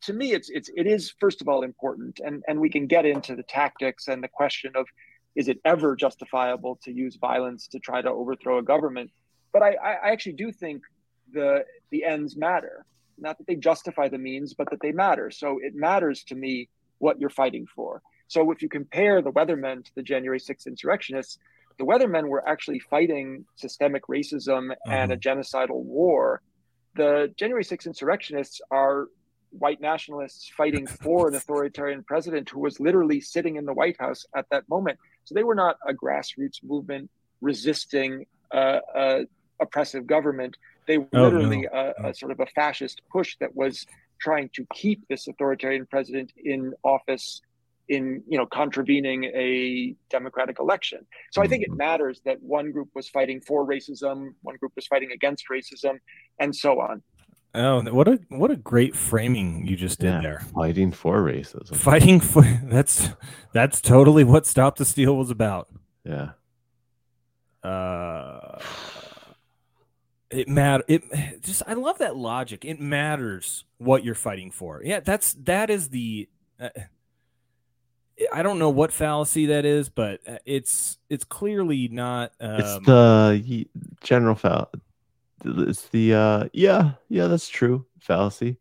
to 0.02 0.12
me, 0.12 0.32
it's 0.32 0.50
it's 0.50 0.70
it 0.76 0.86
is 0.86 1.14
first 1.20 1.40
of 1.40 1.48
all 1.48 1.62
important, 1.62 2.20
and 2.24 2.42
and 2.48 2.60
we 2.60 2.68
can 2.68 2.86
get 2.86 3.06
into 3.06 3.34
the 3.34 3.42
tactics 3.42 4.08
and 4.08 4.22
the 4.22 4.28
question 4.28 4.72
of 4.74 4.86
is 5.34 5.48
it 5.48 5.60
ever 5.64 5.94
justifiable 5.94 6.78
to 6.82 6.90
use 6.90 7.16
violence 7.16 7.68
to 7.68 7.78
try 7.78 8.00
to 8.00 8.10
overthrow 8.10 8.58
a 8.58 8.62
government? 8.62 9.10
But 9.52 9.62
I, 9.62 9.74
I 9.74 10.10
actually 10.10 10.32
do 10.32 10.52
think 10.52 10.82
the 11.32 11.64
the 11.90 12.04
ends 12.04 12.36
matter. 12.36 12.84
Not 13.18 13.38
that 13.38 13.46
they 13.46 13.56
justify 13.56 14.08
the 14.08 14.18
means, 14.18 14.54
but 14.54 14.68
that 14.70 14.80
they 14.80 14.92
matter. 14.92 15.30
So 15.30 15.58
it 15.62 15.74
matters 15.74 16.24
to 16.24 16.34
me 16.34 16.68
what 16.98 17.18
you're 17.18 17.30
fighting 17.30 17.66
for. 17.74 18.02
So 18.28 18.50
if 18.50 18.60
you 18.60 18.68
compare 18.68 19.22
the 19.22 19.32
Weathermen 19.32 19.84
to 19.84 19.94
the 19.94 20.02
January 20.02 20.40
6th 20.40 20.66
insurrectionists, 20.66 21.38
the 21.78 21.84
Weathermen 21.84 22.28
were 22.28 22.46
actually 22.48 22.78
fighting 22.78 23.44
systemic 23.56 24.06
racism 24.06 24.74
and 24.86 25.12
a 25.12 25.16
mm-hmm. 25.16 25.40
genocidal 25.40 25.82
war. 25.82 26.40
The 26.94 27.32
January 27.36 27.64
6th 27.64 27.86
insurrectionists 27.86 28.60
are 28.70 29.08
white 29.50 29.80
nationalists 29.80 30.50
fighting 30.56 30.86
for 31.02 31.28
an 31.28 31.34
authoritarian 31.34 32.02
president 32.02 32.48
who 32.48 32.60
was 32.60 32.80
literally 32.80 33.20
sitting 33.20 33.56
in 33.56 33.64
the 33.64 33.74
White 33.74 33.98
House 33.98 34.26
at 34.34 34.46
that 34.50 34.68
moment. 34.68 34.98
So 35.24 35.34
they 35.34 35.44
were 35.44 35.54
not 35.54 35.76
a 35.86 35.92
grassroots 35.92 36.62
movement 36.62 37.10
resisting 37.40 38.26
uh, 38.52 38.80
a 38.94 39.26
oppressive 39.60 40.06
government. 40.06 40.56
They 40.86 40.98
were 40.98 41.08
Oh, 41.14 41.24
literally 41.24 41.62
no. 41.62 41.68
a, 41.72 42.08
a 42.08 42.10
mm. 42.10 42.16
sort 42.16 42.32
of 42.32 42.40
a 42.40 42.46
fascist 42.46 43.02
push 43.10 43.36
that 43.40 43.54
was 43.54 43.86
trying 44.18 44.48
to 44.54 44.66
keep 44.72 45.06
this 45.08 45.28
authoritarian 45.28 45.86
president 45.86 46.32
in 46.42 46.74
office 46.82 47.42
in 47.88 48.22
you 48.28 48.36
know 48.36 48.46
contravening 48.46 49.24
a 49.24 49.94
democratic 50.10 50.58
election 50.58 51.06
so 51.30 51.40
i 51.40 51.46
think 51.46 51.62
it 51.62 51.70
matters 51.72 52.20
that 52.24 52.40
one 52.42 52.72
group 52.72 52.88
was 52.94 53.08
fighting 53.08 53.40
for 53.40 53.66
racism 53.66 54.30
one 54.42 54.56
group 54.56 54.72
was 54.74 54.86
fighting 54.86 55.12
against 55.12 55.44
racism 55.50 55.98
and 56.40 56.54
so 56.54 56.80
on 56.80 57.02
Oh, 57.58 57.80
what 57.84 58.06
a 58.06 58.20
what 58.28 58.50
a 58.50 58.56
great 58.56 58.94
framing 58.94 59.66
you 59.66 59.76
just 59.76 59.98
did 59.98 60.08
Yeah, 60.08 60.20
there. 60.20 60.40
Fighting 60.54 60.92
for 60.92 61.22
racism. 61.22 61.74
Fighting 61.74 62.20
for 62.20 62.42
that's 62.64 63.08
that's 63.54 63.80
totally 63.80 64.24
what 64.24 64.44
Stop 64.44 64.76
the 64.76 64.84
Steal 64.84 65.16
was 65.16 65.30
about. 65.30 65.68
Yeah. 66.04 66.32
Uh, 67.66 68.58
it 70.30 70.48
matter. 70.48 70.84
It 70.86 71.02
just 71.42 71.62
I 71.66 71.72
love 71.72 71.96
that 71.98 72.14
logic. 72.16 72.64
It 72.66 72.78
matters 72.78 73.64
what 73.78 74.04
you're 74.04 74.14
fighting 74.14 74.50
for. 74.50 74.82
Yeah, 74.84 75.00
that's 75.00 75.32
that 75.44 75.70
is 75.70 75.88
the. 75.88 76.28
Uh, 76.60 76.68
I 78.32 78.42
don't 78.42 78.58
know 78.58 78.70
what 78.70 78.92
fallacy 78.92 79.46
that 79.46 79.64
is, 79.64 79.88
but 79.88 80.20
uh, 80.26 80.38
it's 80.46 80.98
it's 81.10 81.24
clearly 81.24 81.88
not. 81.88 82.32
Um, 82.40 82.60
It's 82.60 82.86
the 82.86 83.66
general 84.02 84.34
fallacy. 84.34 84.80
It's 85.44 85.88
the 85.88 86.14
uh 86.14 86.48
yeah, 86.52 86.92
yeah, 87.08 87.26
that's 87.26 87.48
true. 87.48 87.84
Fallacy. 88.00 88.56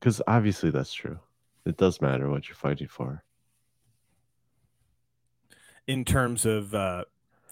Because 0.00 0.22
obviously 0.26 0.70
that's 0.70 0.92
true. 0.92 1.18
It 1.66 1.76
does 1.76 2.00
matter 2.00 2.28
what 2.30 2.48
you're 2.48 2.56
fighting 2.56 2.88
for. 2.88 3.22
in 5.86 6.04
terms 6.04 6.46
of 6.46 6.74
uh, 6.74 7.04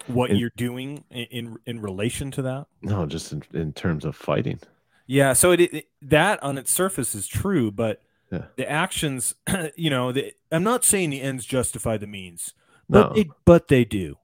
what 0.06 0.30
In- 0.30 0.36
you're 0.36 0.52
doing 0.56 1.04
in, 1.10 1.24
in 1.30 1.58
in 1.66 1.80
relation 1.80 2.30
to 2.32 2.42
that. 2.42 2.66
No, 2.80 3.04
just 3.06 3.32
in, 3.32 3.42
in 3.52 3.72
terms 3.72 4.04
of 4.04 4.16
fighting. 4.16 4.58
Yeah, 5.06 5.32
so 5.34 5.52
it, 5.52 5.60
it 5.60 5.88
that 6.00 6.42
on 6.42 6.56
its 6.58 6.72
surface 6.72 7.14
is 7.14 7.26
true, 7.26 7.70
but 7.70 8.00
Yeah. 8.32 8.44
the 8.56 8.68
actions, 8.68 9.34
you 9.76 9.90
know, 9.90 10.10
the, 10.10 10.32
I'm 10.50 10.64
not 10.64 10.84
saying 10.84 11.10
the 11.10 11.20
ends 11.20 11.44
justify 11.44 11.98
the 11.98 12.06
means, 12.06 12.54
but 12.88 13.08
No. 13.10 13.14
they, 13.14 13.28
but 13.44 13.68
they 13.68 13.84
do. 13.84 14.16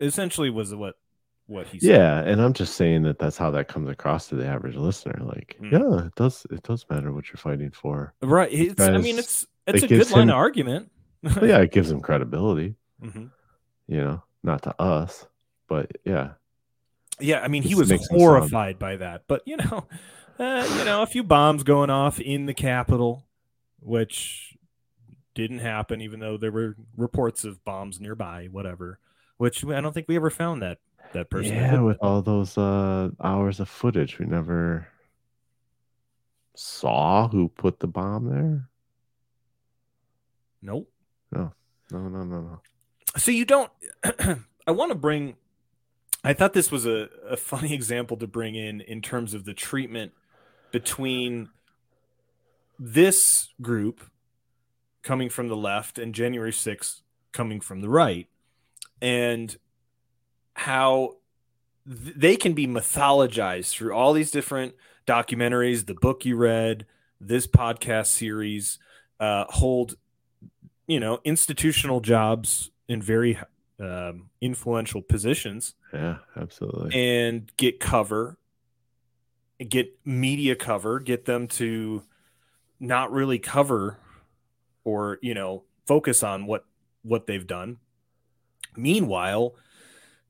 Essentially, 0.00 0.48
was 0.50 0.74
what 0.74 0.96
what 1.46 1.66
he 1.66 1.78
said. 1.80 1.90
Yeah, 1.90 2.20
and 2.20 2.40
I'm 2.40 2.52
just 2.54 2.74
saying 2.76 3.02
that 3.02 3.18
that's 3.18 3.36
how 3.36 3.50
that 3.50 3.68
comes 3.68 3.88
across 3.90 4.28
to 4.28 4.36
the 4.36 4.46
average 4.46 4.76
listener. 4.76 5.18
Like, 5.20 5.56
Mm. 5.60 5.72
yeah, 5.72 6.06
it 6.06 6.14
does. 6.14 6.46
It 6.50 6.62
does 6.62 6.86
matter 6.88 7.12
what 7.12 7.28
you're 7.28 7.36
fighting 7.36 7.70
for, 7.70 8.14
Right. 8.22 8.50
It's, 8.52 8.80
I 8.80 8.96
mean, 8.98 9.18
it's 9.18 9.46
it's 9.66 9.82
it 9.82 9.90
a 9.90 9.94
good 9.98 10.10
line 10.10 10.22
him- 10.24 10.30
of 10.30 10.36
argument. 10.36 10.90
Yeah, 11.42 11.58
it 11.58 11.70
gives 11.72 11.90
him 11.90 12.00
credibility. 12.00 12.76
Mhm. 13.04 13.30
You 13.88 13.96
know, 13.98 14.22
not 14.42 14.62
to 14.62 14.80
us, 14.80 15.26
but 15.68 15.90
yeah, 16.04 16.30
Yeah, 17.18 17.40
I 17.40 17.48
mean, 17.48 17.62
he 17.62 17.74
was 17.74 17.90
makes 17.90 18.04
him 18.04 18.08
sound- 18.08 18.20
horrified 18.20 18.78
by 18.78 18.96
that. 18.96 19.24
But 19.28 19.42
you 19.44 19.56
know, 19.58 19.86
uh, 20.38 20.66
you 20.78 20.84
know, 20.86 21.02
a 21.02 21.06
few 21.06 21.22
bombs 21.24 21.62
going 21.64 21.90
off 21.90 22.18
in 22.20 22.46
the 22.46 22.54
Capitol, 22.54 23.26
which 23.80 24.56
didn't 25.34 25.60
happen, 25.60 26.00
even 26.00 26.20
though 26.20 26.36
there 26.36 26.52
were 26.52 26.76
reports 26.96 27.44
of 27.44 27.64
bombs 27.64 28.00
nearby. 28.00 28.48
Whatever. 28.50 28.98
Which 29.36 29.64
I 29.64 29.80
don't 29.80 29.92
think 29.92 30.08
we 30.08 30.16
ever 30.16 30.30
found 30.30 30.62
that 30.62 30.78
that 31.12 31.30
person. 31.30 31.54
yeah, 31.54 31.80
with 31.80 31.98
all 32.00 32.22
those 32.22 32.56
uh 32.58 33.10
hours 33.22 33.60
of 33.60 33.68
footage, 33.68 34.18
we 34.18 34.26
never 34.26 34.86
saw 36.54 37.28
who 37.28 37.48
put 37.48 37.80
the 37.80 37.86
bomb 37.86 38.28
there. 38.28 38.68
Nope. 40.62 40.90
No, 41.32 41.52
no, 41.90 42.08
no, 42.08 42.24
no, 42.24 42.40
no. 42.40 42.60
So 43.16 43.30
you 43.30 43.44
don't. 43.44 43.70
I 44.66 44.72
want 44.72 44.90
to 44.90 44.96
bring. 44.96 45.36
I 46.22 46.34
thought 46.34 46.52
this 46.52 46.70
was 46.70 46.86
a, 46.86 47.08
a 47.28 47.36
funny 47.36 47.72
example 47.80 48.16
to 48.18 48.26
bring 48.26 48.54
in 48.54 48.80
in 48.82 49.00
terms 49.00 49.34
of 49.34 49.44
the 49.44 49.54
treatment 49.54 50.12
between 50.70 51.48
this 52.80 53.50
group 53.60 54.00
coming 55.02 55.28
from 55.28 55.48
the 55.48 55.56
left 55.56 55.98
and 55.98 56.14
January 56.14 56.50
6th 56.50 57.02
coming 57.32 57.60
from 57.60 57.82
the 57.82 57.88
right, 57.88 58.26
and 59.02 59.56
how 60.54 61.16
th- 61.86 62.16
they 62.16 62.36
can 62.36 62.54
be 62.54 62.66
mythologized 62.66 63.70
through 63.70 63.92
all 63.92 64.14
these 64.14 64.30
different 64.30 64.74
documentaries, 65.06 65.86
the 65.86 65.94
book 65.94 66.24
you 66.24 66.36
read, 66.36 66.86
this 67.20 67.46
podcast 67.46 68.06
series, 68.06 68.78
uh, 69.20 69.44
hold 69.50 69.96
you 70.86 70.98
know 70.98 71.20
institutional 71.24 72.00
jobs 72.00 72.70
in 72.88 73.02
very 73.02 73.38
um, 73.78 74.30
influential 74.40 75.02
positions. 75.02 75.74
Yeah, 75.92 76.18
absolutely. 76.36 76.94
and 76.94 77.50
get 77.56 77.78
cover 77.78 78.38
get 79.68 79.98
media 80.06 80.56
cover 80.56 81.00
get 81.00 81.26
them 81.26 81.46
to 81.46 82.02
not 82.80 83.12
really 83.12 83.38
cover 83.38 83.98
or 84.84 85.18
you 85.22 85.34
know 85.34 85.62
focus 85.86 86.22
on 86.22 86.46
what 86.46 86.64
what 87.02 87.26
they've 87.26 87.46
done 87.46 87.76
meanwhile 88.76 89.54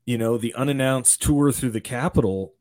you 0.05 0.17
know 0.17 0.37
the 0.37 0.53
unannounced 0.55 1.21
tour 1.21 1.51
through 1.51 1.69
the 1.71 1.81
capitol 1.81 2.53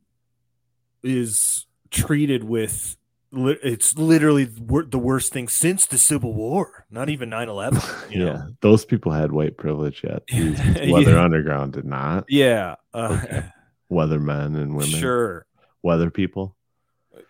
is 1.02 1.66
treated 1.90 2.44
with 2.44 2.96
it's 3.32 3.96
literally 3.96 4.44
the 4.44 4.98
worst 4.98 5.32
thing 5.32 5.46
since 5.48 5.86
the 5.86 5.98
civil 5.98 6.34
war 6.34 6.84
not 6.90 7.08
even 7.08 7.30
9-11 7.30 8.10
you 8.10 8.24
know? 8.24 8.32
yeah, 8.32 8.42
those 8.60 8.84
people 8.84 9.12
had 9.12 9.32
white 9.32 9.56
privilege 9.56 10.02
yet. 10.04 10.22
Weather 10.90 11.18
Underground 11.18 11.72
did 11.72 11.84
not. 11.84 12.24
yeah 12.28 12.74
uh, 12.94 13.20
Okay. 13.24 13.44
Weathermen 13.90 14.56
and 14.56 14.74
women. 14.76 15.00
Sure. 15.00 15.46
Weather 15.82 16.10
people. 16.10 16.56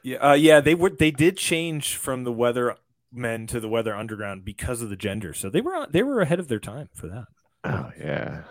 Yeah, 0.03 0.31
uh, 0.31 0.35
yeah, 0.35 0.61
they 0.61 0.75
were 0.75 0.91
they 0.91 1.11
did 1.11 1.37
change 1.37 1.97
from 1.97 2.25
the 2.25 2.33
weather 2.33 2.77
men 3.13 3.47
to 3.49 3.61
the 3.61 3.69
weather 3.69 3.95
underground 3.95 4.45
because 4.45 4.83
of 4.83 4.89
the 4.89 4.97
gender. 4.97 5.35
So 5.35 5.51
they 5.51 5.61
were 5.61 5.87
they 5.91 6.03
were 6.03 6.21
ahead 6.21 6.41
of 6.41 6.49
their 6.49 6.61
time 6.61 6.89
for 6.95 7.07
that. 7.09 7.25
Oh 7.65 7.91
yeah. 7.99 8.43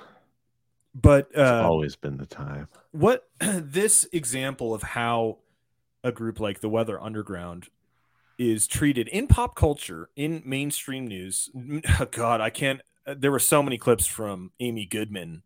But 0.94 1.28
It's 1.32 1.40
uh, 1.40 1.64
always 1.64 1.96
been 1.96 2.18
the 2.18 2.26
time. 2.26 2.68
what 2.92 3.30
this 3.40 4.08
example 4.12 4.74
of 4.74 4.82
how 4.84 5.38
a 6.04 6.12
group 6.12 6.40
like 6.40 6.62
the 6.62 6.70
Weather 6.70 7.00
Underground 7.02 7.68
is 8.38 8.68
treated 8.68 9.08
in 9.10 9.28
pop 9.28 9.56
culture 9.56 10.10
in 10.16 10.42
mainstream 10.46 11.06
news. 11.08 11.50
God, 12.12 12.42
I 12.42 12.50
can't. 12.50 12.82
uh, 13.06 13.16
There 13.18 13.32
were 13.32 13.40
so 13.40 13.62
many 13.62 13.78
clips 13.78 14.06
from 14.08 14.52
Amy 14.60 14.86
Goodman, 14.86 15.44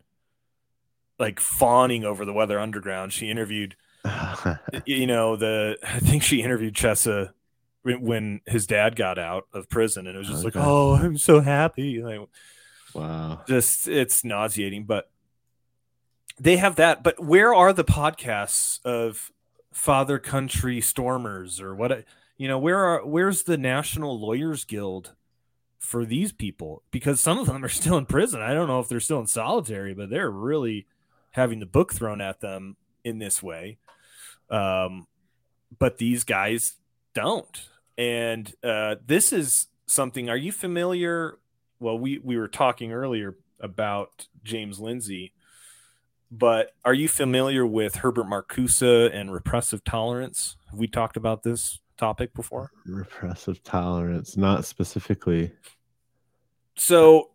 like 1.19 1.39
fawning 1.39 2.03
over 2.05 2.23
the 2.23 2.33
Weather 2.33 2.59
Underground. 2.59 3.11
She 3.13 3.29
interviewed, 3.29 3.75
you 4.85 5.07
know, 5.07 5.35
the 5.35 5.77
I 5.83 5.99
think 5.99 6.23
she 6.23 6.41
interviewed 6.41 6.73
Chessa 6.75 7.31
when- 7.83 8.41
his 8.45 8.67
dad 8.67 8.95
got 8.95 9.17
out 9.17 9.47
of 9.53 9.69
prison, 9.69 10.07
and 10.07 10.15
it 10.15 10.19
was 10.19 10.27
just 10.29 10.43
like, 10.43 10.55
oh, 10.55 10.93
I'm 10.95 11.17
so 11.17 11.39
happy. 11.41 12.01
Like, 12.03 12.19
Wow. 12.93 13.41
just 13.47 13.87
it's 13.87 14.23
nauseating 14.23 14.83
but 14.85 15.09
they 16.39 16.57
have 16.57 16.75
that 16.75 17.01
but 17.01 17.19
where 17.23 17.51
are 17.51 17.73
the 17.73 17.83
podcasts 17.83 18.79
of 18.85 19.31
father 19.71 20.19
country 20.19 20.79
stormers 20.79 21.59
or 21.59 21.73
what 21.73 22.05
you 22.37 22.47
know 22.47 22.59
where 22.59 22.77
are 22.77 23.03
where's 23.03 23.43
the 23.43 23.57
national 23.57 24.19
lawyers 24.19 24.63
guild 24.63 25.13
for 25.79 26.05
these 26.05 26.31
people 26.31 26.83
because 26.91 27.19
some 27.19 27.39
of 27.39 27.47
them 27.47 27.65
are 27.65 27.69
still 27.69 27.97
in 27.97 28.05
prison 28.05 28.43
i 28.43 28.53
don't 28.53 28.67
know 28.67 28.79
if 28.79 28.87
they're 28.87 28.99
still 28.99 29.19
in 29.19 29.25
solitary 29.25 29.95
but 29.95 30.11
they're 30.11 30.29
really 30.29 30.85
having 31.31 31.59
the 31.59 31.65
book 31.65 31.93
thrown 31.95 32.21
at 32.21 32.41
them 32.41 32.77
in 33.03 33.19
this 33.19 33.43
way 33.43 33.77
um 34.49 35.07
but 35.77 35.97
these 35.97 36.23
guys 36.23 36.73
don't 37.13 37.67
and 37.97 38.53
uh 38.63 38.95
this 39.05 39.33
is 39.33 39.67
something. 39.93 40.29
Are 40.29 40.37
you 40.37 40.51
familiar? 40.51 41.37
Well, 41.79 41.97
we 41.97 42.19
we 42.19 42.37
were 42.37 42.47
talking 42.47 42.91
earlier 42.91 43.37
about 43.59 44.27
James 44.43 44.79
Lindsay, 44.79 45.33
but 46.31 46.71
are 46.83 46.93
you 46.93 47.07
familiar 47.07 47.65
with 47.65 47.95
Herbert 47.95 48.25
Marcuse 48.25 49.13
and 49.13 49.31
repressive 49.31 49.83
tolerance? 49.83 50.57
Have 50.69 50.79
we 50.79 50.87
talked 50.87 51.17
about 51.17 51.43
this 51.43 51.79
topic 51.97 52.33
before? 52.33 52.71
Repressive 52.85 53.63
tolerance, 53.63 54.35
not 54.35 54.65
specifically. 54.65 55.51
So 56.75 57.29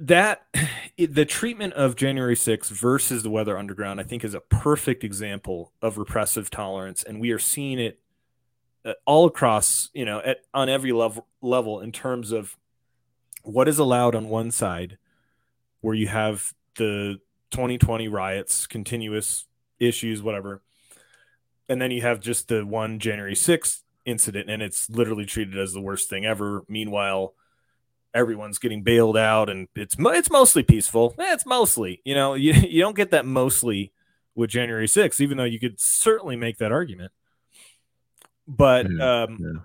that 0.00 0.46
the 0.98 1.24
treatment 1.24 1.74
of 1.74 1.96
January 1.96 2.34
6th 2.34 2.70
versus 2.70 3.22
the 3.22 3.30
Weather 3.30 3.56
Underground, 3.56 4.00
I 4.00 4.04
think, 4.04 4.24
is 4.24 4.34
a 4.34 4.40
perfect 4.40 5.04
example 5.04 5.72
of 5.80 5.98
repressive 5.98 6.50
tolerance, 6.50 7.02
and 7.02 7.20
we 7.20 7.30
are 7.30 7.38
seeing 7.38 7.78
it 7.78 8.00
uh, 8.84 8.94
all 9.04 9.26
across, 9.26 9.90
you 9.92 10.04
know, 10.04 10.20
at 10.20 10.38
on 10.54 10.68
every 10.68 10.92
level 10.92 11.26
level 11.42 11.80
in 11.80 11.92
terms 11.92 12.32
of 12.32 12.56
what 13.42 13.68
is 13.68 13.78
allowed 13.78 14.14
on 14.14 14.28
one 14.28 14.50
side, 14.50 14.98
where 15.80 15.94
you 15.94 16.08
have 16.08 16.54
the 16.76 17.20
2020 17.50 18.08
riots, 18.08 18.66
continuous 18.66 19.46
issues, 19.78 20.22
whatever, 20.22 20.62
and 21.68 21.80
then 21.80 21.90
you 21.90 22.02
have 22.02 22.20
just 22.20 22.48
the 22.48 22.64
one 22.64 22.98
January 22.98 23.34
6th 23.34 23.82
incident, 24.06 24.48
and 24.48 24.62
it's 24.62 24.88
literally 24.88 25.26
treated 25.26 25.58
as 25.58 25.72
the 25.72 25.80
worst 25.80 26.08
thing 26.08 26.24
ever. 26.24 26.64
Meanwhile 26.68 27.34
everyone's 28.14 28.58
getting 28.58 28.82
bailed 28.82 29.16
out 29.16 29.48
and 29.48 29.68
it's 29.74 29.94
it's 29.98 30.30
mostly 30.30 30.62
peaceful. 30.62 31.14
Eh, 31.18 31.32
it's 31.32 31.46
mostly, 31.46 32.00
you 32.04 32.14
know, 32.14 32.34
you, 32.44 32.52
you 32.52 32.80
don't 32.82 32.96
get 32.96 33.10
that 33.10 33.26
mostly 33.26 33.92
with 34.34 34.50
January 34.50 34.86
6th, 34.86 35.20
even 35.20 35.36
though 35.38 35.44
you 35.44 35.60
could 35.60 35.80
certainly 35.80 36.36
make 36.36 36.58
that 36.58 36.72
argument. 36.72 37.12
But 38.46 38.90
Yeah, 38.90 39.22
um 39.22 39.38
yeah. 39.40 39.60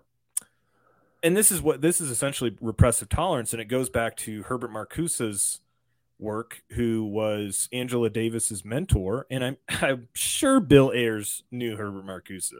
and 1.23 1.35
this 1.35 1.51
is 1.51 1.61
what 1.61 1.81
this 1.81 1.99
is 2.01 2.09
essentially 2.11 2.55
repressive 2.61 3.09
tolerance, 3.09 3.53
and 3.53 3.61
it 3.61 3.65
goes 3.65 3.89
back 3.89 4.15
to 4.17 4.43
Herbert 4.43 4.72
Marcuse's 4.72 5.61
work, 6.19 6.61
who 6.72 7.03
was 7.05 7.67
Angela 7.73 8.09
Davis's 8.09 8.63
mentor, 8.63 9.26
and 9.30 9.43
I'm 9.43 9.57
I'm 9.69 10.07
sure 10.13 10.59
Bill 10.59 10.91
Ayers 10.93 11.43
knew 11.51 11.76
Herbert 11.77 12.05
Marcuse. 12.05 12.53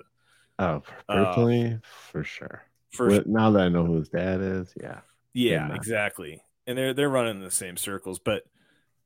Oh, 0.58 0.82
Uh, 1.10 1.26
personally, 1.26 1.80
for 1.84 2.24
sure. 2.24 2.64
for 2.92 3.10
now 3.26 3.52
that 3.52 3.66
I 3.66 3.70
know 3.70 3.86
who 3.86 3.98
his 3.98 4.10
dad 4.10 4.42
is, 4.42 4.74
yeah. 4.82 5.02
Yeah, 5.36 5.66
Amen. 5.66 5.76
exactly. 5.76 6.42
And 6.66 6.78
they're 6.78 6.94
they're 6.96 7.10
running 7.10 7.36
in 7.36 7.44
the 7.44 7.52
same 7.52 7.78
circles, 7.78 8.18
but 8.18 8.44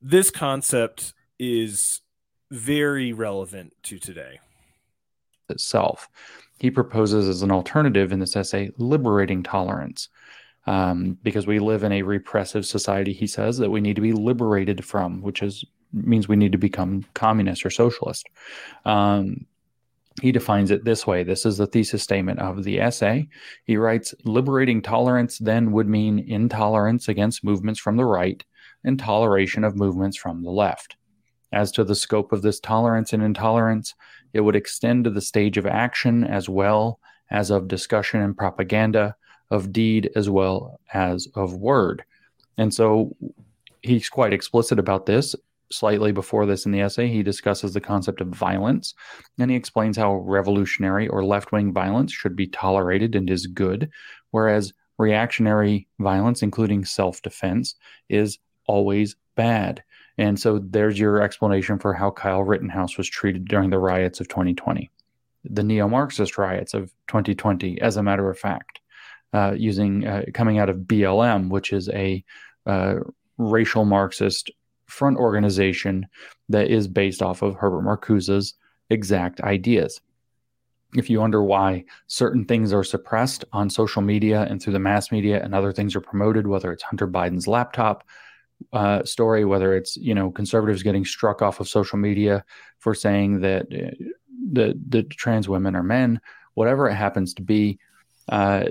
this 0.00 0.30
concept 0.30 1.12
is 1.38 2.00
very 2.50 3.12
relevant 3.12 3.74
to 3.82 3.98
today. 3.98 4.40
itself. 5.50 6.08
He 6.58 6.70
proposes 6.70 7.28
as 7.28 7.42
an 7.42 7.50
alternative 7.50 8.12
in 8.12 8.20
this 8.20 8.36
essay 8.36 8.70
liberating 8.78 9.42
tolerance. 9.42 10.08
Um, 10.66 11.18
because 11.22 11.46
we 11.46 11.58
live 11.58 11.84
in 11.84 11.92
a 11.92 12.02
repressive 12.02 12.64
society, 12.66 13.12
he 13.12 13.26
says 13.26 13.58
that 13.58 13.70
we 13.70 13.80
need 13.80 13.96
to 13.96 14.02
be 14.02 14.12
liberated 14.12 14.84
from, 14.84 15.22
which 15.22 15.42
is 15.42 15.64
means 15.92 16.28
we 16.28 16.36
need 16.36 16.52
to 16.52 16.58
become 16.58 17.04
communist 17.14 17.66
or 17.66 17.70
socialist. 17.70 18.28
Um, 18.84 19.46
he 20.20 20.32
defines 20.32 20.70
it 20.70 20.84
this 20.84 21.06
way. 21.06 21.22
This 21.22 21.46
is 21.46 21.58
the 21.58 21.66
thesis 21.66 22.02
statement 22.02 22.40
of 22.40 22.64
the 22.64 22.80
essay. 22.80 23.28
He 23.64 23.76
writes 23.76 24.14
Liberating 24.24 24.82
tolerance 24.82 25.38
then 25.38 25.72
would 25.72 25.88
mean 25.88 26.18
intolerance 26.18 27.08
against 27.08 27.44
movements 27.44 27.80
from 27.80 27.96
the 27.96 28.04
right 28.04 28.44
and 28.84 28.98
toleration 28.98 29.64
of 29.64 29.76
movements 29.76 30.16
from 30.16 30.42
the 30.42 30.50
left. 30.50 30.96
As 31.52 31.72
to 31.72 31.84
the 31.84 31.94
scope 31.94 32.32
of 32.32 32.42
this 32.42 32.60
tolerance 32.60 33.12
and 33.12 33.22
intolerance, 33.22 33.94
it 34.32 34.40
would 34.40 34.56
extend 34.56 35.04
to 35.04 35.10
the 35.10 35.20
stage 35.20 35.56
of 35.56 35.66
action 35.66 36.24
as 36.24 36.48
well 36.48 37.00
as 37.30 37.50
of 37.50 37.68
discussion 37.68 38.20
and 38.20 38.36
propaganda, 38.36 39.16
of 39.50 39.72
deed 39.72 40.10
as 40.14 40.30
well 40.30 40.80
as 40.92 41.28
of 41.34 41.54
word. 41.54 42.04
And 42.56 42.72
so 42.72 43.16
he's 43.82 44.08
quite 44.08 44.32
explicit 44.32 44.78
about 44.78 45.06
this. 45.06 45.34
Slightly 45.72 46.10
before 46.10 46.46
this 46.46 46.66
in 46.66 46.72
the 46.72 46.80
essay, 46.80 47.08
he 47.08 47.22
discusses 47.22 47.72
the 47.72 47.80
concept 47.80 48.20
of 48.20 48.28
violence 48.28 48.94
and 49.38 49.50
he 49.50 49.56
explains 49.56 49.96
how 49.96 50.16
revolutionary 50.16 51.06
or 51.06 51.24
left 51.24 51.52
wing 51.52 51.72
violence 51.72 52.12
should 52.12 52.34
be 52.34 52.48
tolerated 52.48 53.14
and 53.14 53.30
is 53.30 53.46
good, 53.46 53.90
whereas 54.32 54.72
reactionary 54.98 55.88
violence, 55.98 56.42
including 56.42 56.84
self 56.84 57.22
defense, 57.22 57.76
is 58.08 58.38
always 58.66 59.16
bad. 59.36 59.82
And 60.18 60.38
so 60.38 60.58
there's 60.58 60.98
your 60.98 61.22
explanation 61.22 61.78
for 61.78 61.94
how 61.94 62.10
Kyle 62.10 62.42
Rittenhouse 62.42 62.98
was 62.98 63.08
treated 63.08 63.46
during 63.46 63.70
the 63.70 63.78
riots 63.78 64.20
of 64.20 64.28
2020, 64.28 64.90
the 65.44 65.62
neo 65.62 65.88
Marxist 65.88 66.36
riots 66.36 66.74
of 66.74 66.92
2020, 67.08 67.80
as 67.80 67.96
a 67.96 68.02
matter 68.02 68.28
of 68.28 68.38
fact, 68.38 68.80
uh, 69.32 69.54
using 69.56 70.06
uh, 70.06 70.24
coming 70.34 70.58
out 70.58 70.68
of 70.68 70.76
BLM, 70.78 71.48
which 71.48 71.72
is 71.72 71.88
a 71.88 72.22
uh, 72.66 72.96
racial 73.38 73.84
Marxist 73.84 74.50
front 74.90 75.16
organization 75.16 76.06
that 76.48 76.68
is 76.68 76.88
based 76.88 77.22
off 77.22 77.42
of 77.42 77.54
Herbert 77.54 77.82
Marcuse's 77.82 78.54
exact 78.90 79.40
ideas. 79.40 80.00
If 80.94 81.08
you 81.08 81.20
wonder 81.20 81.42
why 81.42 81.84
certain 82.08 82.44
things 82.44 82.72
are 82.72 82.82
suppressed 82.82 83.44
on 83.52 83.70
social 83.70 84.02
media 84.02 84.42
and 84.42 84.60
through 84.60 84.72
the 84.72 84.80
mass 84.80 85.12
media 85.12 85.42
and 85.42 85.54
other 85.54 85.72
things 85.72 85.94
are 85.94 86.00
promoted, 86.00 86.48
whether 86.48 86.72
it's 86.72 86.82
Hunter 86.82 87.06
Biden's 87.06 87.46
laptop 87.46 88.04
uh, 88.72 89.04
story, 89.04 89.44
whether 89.44 89.74
it's 89.74 89.96
you 89.96 90.14
know 90.14 90.30
conservatives 90.30 90.82
getting 90.82 91.04
struck 91.04 91.42
off 91.42 91.60
of 91.60 91.68
social 91.68 91.98
media 91.98 92.44
for 92.78 92.94
saying 92.94 93.40
that 93.40 93.62
uh, 93.72 93.90
the 94.52 94.78
the 94.88 95.02
trans 95.04 95.48
women 95.48 95.76
are 95.76 95.82
men, 95.82 96.20
whatever 96.54 96.88
it 96.88 96.94
happens 96.94 97.32
to 97.34 97.42
be, 97.42 97.78
uh, 98.28 98.64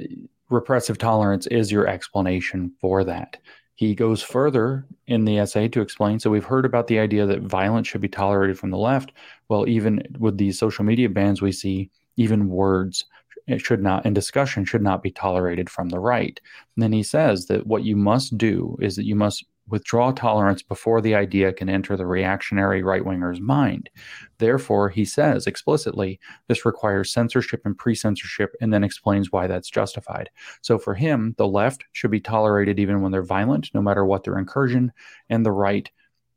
repressive 0.49 0.97
tolerance 0.97 1.47
is 1.47 1.71
your 1.71 1.87
explanation 1.87 2.71
for 2.81 3.03
that. 3.03 3.37
He 3.79 3.95
goes 3.95 4.21
further 4.21 4.85
in 5.07 5.23
the 5.23 5.37
essay 5.37 5.69
to 5.69 5.79
explain. 5.79 6.19
So 6.19 6.29
we've 6.29 6.43
heard 6.43 6.65
about 6.65 6.87
the 6.87 6.99
idea 6.99 7.25
that 7.25 7.43
violence 7.43 7.87
should 7.87 8.01
be 8.01 8.09
tolerated 8.09 8.59
from 8.59 8.71
the 8.71 8.77
left. 8.77 9.13
Well, 9.47 9.69
even 9.69 10.03
with 10.19 10.37
these 10.37 10.59
social 10.59 10.83
media 10.83 11.07
bans, 11.07 11.41
we 11.41 11.53
see 11.53 11.89
even 12.17 12.49
words 12.49 13.05
it 13.47 13.61
should 13.61 13.81
not 13.81 14.05
and 14.05 14.13
discussion 14.13 14.65
should 14.65 14.81
not 14.81 15.01
be 15.01 15.11
tolerated 15.11 15.69
from 15.69 15.87
the 15.87 15.99
right. 15.99 16.41
And 16.75 16.83
then 16.83 16.91
he 16.91 17.03
says 17.03 17.45
that 17.45 17.67
what 17.67 17.85
you 17.85 17.95
must 17.95 18.37
do 18.37 18.77
is 18.81 18.97
that 18.97 19.05
you 19.05 19.15
must 19.15 19.45
withdraw 19.69 20.11
tolerance 20.11 20.61
before 20.61 21.01
the 21.01 21.15
idea 21.15 21.53
can 21.53 21.69
enter 21.69 21.95
the 21.95 22.05
reactionary 22.05 22.83
right 22.83 23.05
winger's 23.05 23.39
mind. 23.39 23.89
Therefore, 24.37 24.89
he 24.89 25.05
says 25.05 25.47
explicitly 25.47 26.19
this 26.47 26.65
requires 26.65 27.11
censorship 27.11 27.61
and 27.65 27.77
pre 27.77 27.95
censorship, 27.95 28.55
and 28.61 28.73
then 28.73 28.83
explains 28.83 29.31
why 29.31 29.47
that's 29.47 29.69
justified. 29.69 30.29
So 30.61 30.77
for 30.77 30.93
him, 30.95 31.35
the 31.37 31.47
left 31.47 31.83
should 31.91 32.11
be 32.11 32.19
tolerated 32.21 32.79
even 32.79 33.01
when 33.01 33.11
they're 33.11 33.23
violent, 33.23 33.69
no 33.73 33.81
matter 33.81 34.05
what 34.05 34.23
their 34.23 34.37
incursion, 34.37 34.91
and 35.29 35.45
the 35.45 35.51
right 35.51 35.89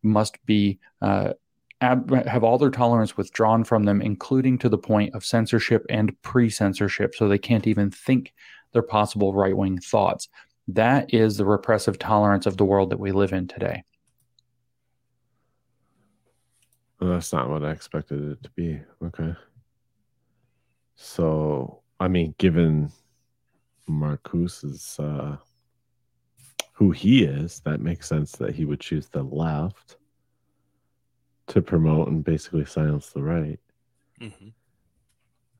must 0.02 0.44
be. 0.46 0.78
Uh, 1.00 1.32
have 1.80 2.44
all 2.44 2.58
their 2.58 2.70
tolerance 2.70 3.16
withdrawn 3.16 3.64
from 3.64 3.82
them, 3.82 4.00
including 4.00 4.56
to 4.56 4.68
the 4.68 4.78
point 4.78 5.12
of 5.16 5.24
censorship 5.24 5.84
and 5.90 6.20
pre 6.22 6.48
censorship, 6.48 7.12
so 7.12 7.26
they 7.26 7.38
can't 7.38 7.66
even 7.66 7.90
think 7.90 8.32
their 8.72 8.82
possible 8.82 9.34
right 9.34 9.56
wing 9.56 9.78
thoughts. 9.78 10.28
That 10.68 11.12
is 11.12 11.36
the 11.36 11.44
repressive 11.44 11.98
tolerance 11.98 12.46
of 12.46 12.56
the 12.56 12.64
world 12.64 12.90
that 12.90 13.00
we 13.00 13.12
live 13.12 13.32
in 13.32 13.48
today. 13.48 13.84
Well, 17.00 17.10
that's 17.10 17.32
not 17.32 17.50
what 17.50 17.64
I 17.64 17.72
expected 17.72 18.32
it 18.32 18.42
to 18.44 18.50
be. 18.50 18.80
Okay. 19.04 19.34
So, 20.94 21.82
I 21.98 22.06
mean, 22.06 22.34
given 22.38 22.92
Marcuse's 23.88 24.98
uh, 25.00 25.36
who 26.72 26.92
he 26.92 27.24
is, 27.24 27.60
that 27.64 27.80
makes 27.80 28.08
sense 28.08 28.32
that 28.32 28.54
he 28.54 28.64
would 28.64 28.80
choose 28.80 29.08
the 29.08 29.22
left 29.24 29.96
to 31.48 31.60
promote 31.60 32.08
and 32.08 32.24
basically 32.24 32.64
silence 32.64 33.10
the 33.10 33.22
right. 33.22 33.58
Mhm. 34.20 34.52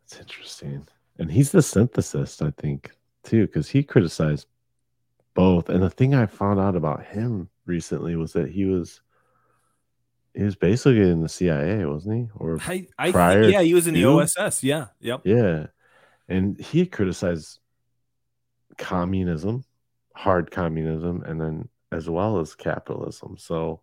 It's 0.04 0.20
interesting. 0.20 0.86
And 1.18 1.30
he's 1.30 1.50
the 1.50 1.62
synthesis, 1.62 2.40
I 2.40 2.52
think, 2.52 2.92
too, 3.24 3.46
because 3.46 3.68
he 3.68 3.82
criticized 3.82 4.46
both. 5.34 5.68
And 5.68 5.82
the 5.82 5.90
thing 5.90 6.14
I 6.14 6.26
found 6.26 6.60
out 6.60 6.76
about 6.76 7.04
him 7.04 7.48
recently 7.66 8.16
was 8.16 8.32
that 8.32 8.50
he 8.50 8.64
was 8.64 9.00
he 10.34 10.42
was 10.42 10.56
basically 10.56 11.02
in 11.02 11.20
the 11.20 11.28
CIA, 11.28 11.84
wasn't 11.84 12.16
he? 12.16 12.28
Or 12.36 12.58
I, 12.62 12.86
I 12.98 13.12
prior 13.12 13.42
think, 13.42 13.52
yeah, 13.52 13.62
he 13.62 13.74
was 13.74 13.86
in 13.86 13.94
the? 13.94 14.04
OSS. 14.06 14.64
Yeah. 14.64 14.86
Yep. 15.00 15.22
Yeah. 15.24 15.66
And 16.28 16.58
he 16.58 16.86
criticized 16.86 17.58
communism, 18.78 19.64
hard 20.14 20.50
communism, 20.50 21.22
and 21.26 21.40
then 21.40 21.68
as 21.90 22.08
well 22.08 22.38
as 22.38 22.54
capitalism. 22.54 23.36
So 23.38 23.82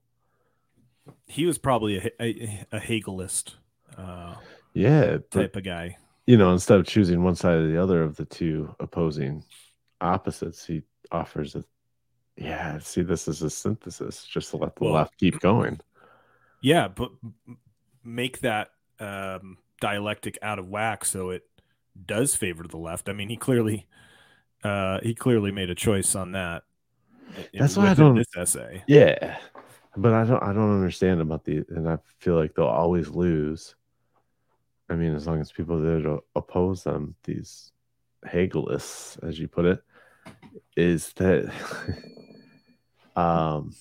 He 1.28 1.46
was 1.46 1.60
probably 1.60 1.98
a, 1.98 2.12
a, 2.20 2.66
a 2.72 2.80
Hegelist 2.80 3.54
uh, 3.98 4.36
yeah, 4.74 5.18
but, 5.18 5.32
type 5.32 5.56
of 5.56 5.64
guy. 5.64 5.98
you 6.26 6.38
know, 6.38 6.52
instead 6.52 6.80
of 6.80 6.88
choosing 6.88 7.24
one 7.24 7.36
side 7.36 7.58
or 7.58 7.68
the 7.68 7.82
other 7.82 8.02
of 8.02 8.16
the 8.16 8.26
two 8.26 8.74
opposing 8.80 9.44
opposites, 10.02 10.66
he 10.66 10.82
offers 11.12 11.56
a 11.56 11.64
yeah, 12.38 12.80
see, 12.80 13.02
this 13.02 13.28
is 13.28 13.42
a 13.42 13.50
synthesis 13.50 14.24
just 14.24 14.52
to 14.52 14.58
let 14.58 14.76
the 14.78 14.86
Well- 14.86 14.94
left 14.94 15.18
keep 15.18 15.40
going. 15.42 15.82
Yeah, 16.62 16.88
but 16.88 17.12
make 18.04 18.40
that 18.40 18.70
um, 19.00 19.58
dialectic 19.82 20.38
out 20.42 20.58
of 20.60 20.68
whack 20.70 21.04
so 21.06 21.30
it 21.32 21.44
does 22.06 22.36
favor 22.36 22.64
the 22.68 22.78
left. 22.78 23.10
I 23.10 23.14
mean, 23.14 23.30
he 23.30 23.36
clearly 23.38 23.88
Uh, 24.64 25.00
he 25.02 25.16
clearly 25.16 25.52
made 25.52 25.70
a 25.70 25.76
choice 25.76 26.16
on 26.16 26.34
that. 26.34 26.64
That's 27.54 27.78
why 27.78 27.92
I 27.92 27.94
don't. 27.94 28.16
This 28.16 28.28
essay. 28.36 28.84
Yeah, 28.88 29.38
but 29.96 30.14
I 30.14 30.26
don't. 30.26 30.44
I 30.44 30.52
don't 30.52 30.76
understand 30.76 31.22
about 31.22 31.46
the, 31.46 31.64
and 31.70 31.88
I 31.88 31.98
feel 32.20 32.36
like 32.36 32.56
they'll 32.56 32.66
always 32.66 33.08
lose. 33.08 33.76
I 34.90 34.96
mean, 34.96 35.14
as 35.16 35.28
long 35.28 35.40
as 35.40 35.52
people 35.52 35.80
there 35.80 36.02
to 36.02 36.24
oppose 36.36 36.84
them, 36.84 37.16
these 37.24 37.72
Hegelists, 38.26 39.18
as 39.24 39.40
you 39.40 39.48
put 39.48 39.64
it, 39.66 39.82
is 40.76 41.14
that 41.14 41.52
um 43.16 43.74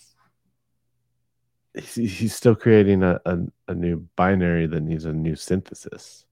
he's, 1.75 1.95
he's 1.95 2.35
still 2.35 2.55
creating 2.55 3.03
a, 3.03 3.21
a, 3.25 3.39
a 3.69 3.75
new 3.75 4.09
binary 4.17 4.67
that 4.67 4.83
needs 4.83 5.05
a 5.05 5.13
new 5.13 5.37
synthesis 5.37 6.25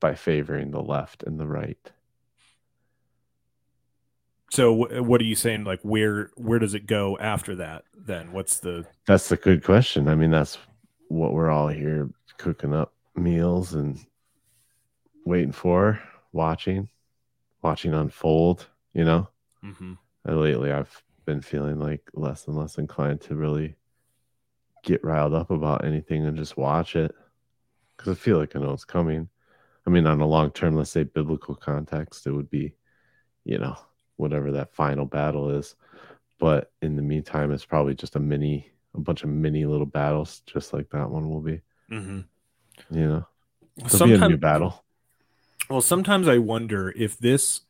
by 0.00 0.14
favoring 0.14 0.70
the 0.70 0.82
left 0.82 1.22
and 1.22 1.38
the 1.38 1.46
right. 1.46 1.92
So 4.50 4.72
what 5.02 5.20
are 5.20 5.24
you 5.24 5.34
saying? 5.34 5.64
Like 5.64 5.80
where 5.80 6.30
where 6.36 6.58
does 6.58 6.74
it 6.74 6.86
go 6.86 7.16
after 7.18 7.56
that? 7.56 7.84
Then 7.96 8.32
what's 8.32 8.58
the 8.58 8.84
That's 9.06 9.32
a 9.32 9.36
good 9.36 9.64
question. 9.64 10.08
I 10.08 10.14
mean, 10.14 10.30
that's 10.30 10.58
what 11.08 11.32
we're 11.32 11.50
all 11.50 11.68
here 11.68 12.10
cooking 12.36 12.74
up 12.74 12.92
meals 13.14 13.72
and 13.74 13.98
waiting 15.24 15.52
for, 15.52 16.00
watching, 16.32 16.88
watching 17.62 17.94
unfold, 17.94 18.66
you 18.92 19.04
know? 19.04 19.28
Mhm. 19.64 19.98
And 20.24 20.40
lately 20.40 20.72
I've 20.72 21.02
been 21.24 21.40
feeling 21.40 21.78
like 21.78 22.02
less 22.14 22.46
and 22.46 22.56
less 22.56 22.78
inclined 22.78 23.20
to 23.22 23.36
really 23.36 23.76
get 24.82 25.04
riled 25.04 25.34
up 25.34 25.50
about 25.50 25.84
anything 25.84 26.26
and 26.26 26.36
just 26.36 26.56
watch 26.56 26.96
it 26.96 27.14
because 27.96 28.16
I 28.16 28.20
feel 28.20 28.38
like 28.38 28.56
I 28.56 28.58
know 28.60 28.72
it's 28.72 28.84
coming. 28.84 29.28
I 29.86 29.90
mean, 29.90 30.06
on 30.06 30.20
a 30.20 30.26
long 30.26 30.50
term, 30.50 30.76
let's 30.76 30.90
say 30.90 31.04
biblical 31.04 31.54
context, 31.54 32.26
it 32.26 32.32
would 32.32 32.50
be, 32.50 32.74
you 33.44 33.58
know, 33.58 33.76
whatever 34.16 34.52
that 34.52 34.74
final 34.74 35.06
battle 35.06 35.50
is. 35.50 35.74
But 36.38 36.72
in 36.82 36.96
the 36.96 37.02
meantime, 37.02 37.52
it's 37.52 37.64
probably 37.64 37.94
just 37.94 38.16
a 38.16 38.20
mini, 38.20 38.70
a 38.94 39.00
bunch 39.00 39.22
of 39.22 39.28
mini 39.28 39.64
little 39.64 39.86
battles, 39.86 40.42
just 40.46 40.72
like 40.72 40.90
that 40.90 41.10
one 41.10 41.28
will 41.28 41.40
be. 41.40 41.60
Mm-hmm. 41.90 42.20
You 42.90 43.06
know, 43.06 43.26
it'll 43.84 44.06
be 44.06 44.14
a 44.14 44.28
new 44.28 44.36
battle. 44.36 44.84
Well, 45.70 45.80
sometimes 45.80 46.26
I 46.28 46.38
wonder 46.38 46.90
if 46.96 47.18
this 47.18 47.62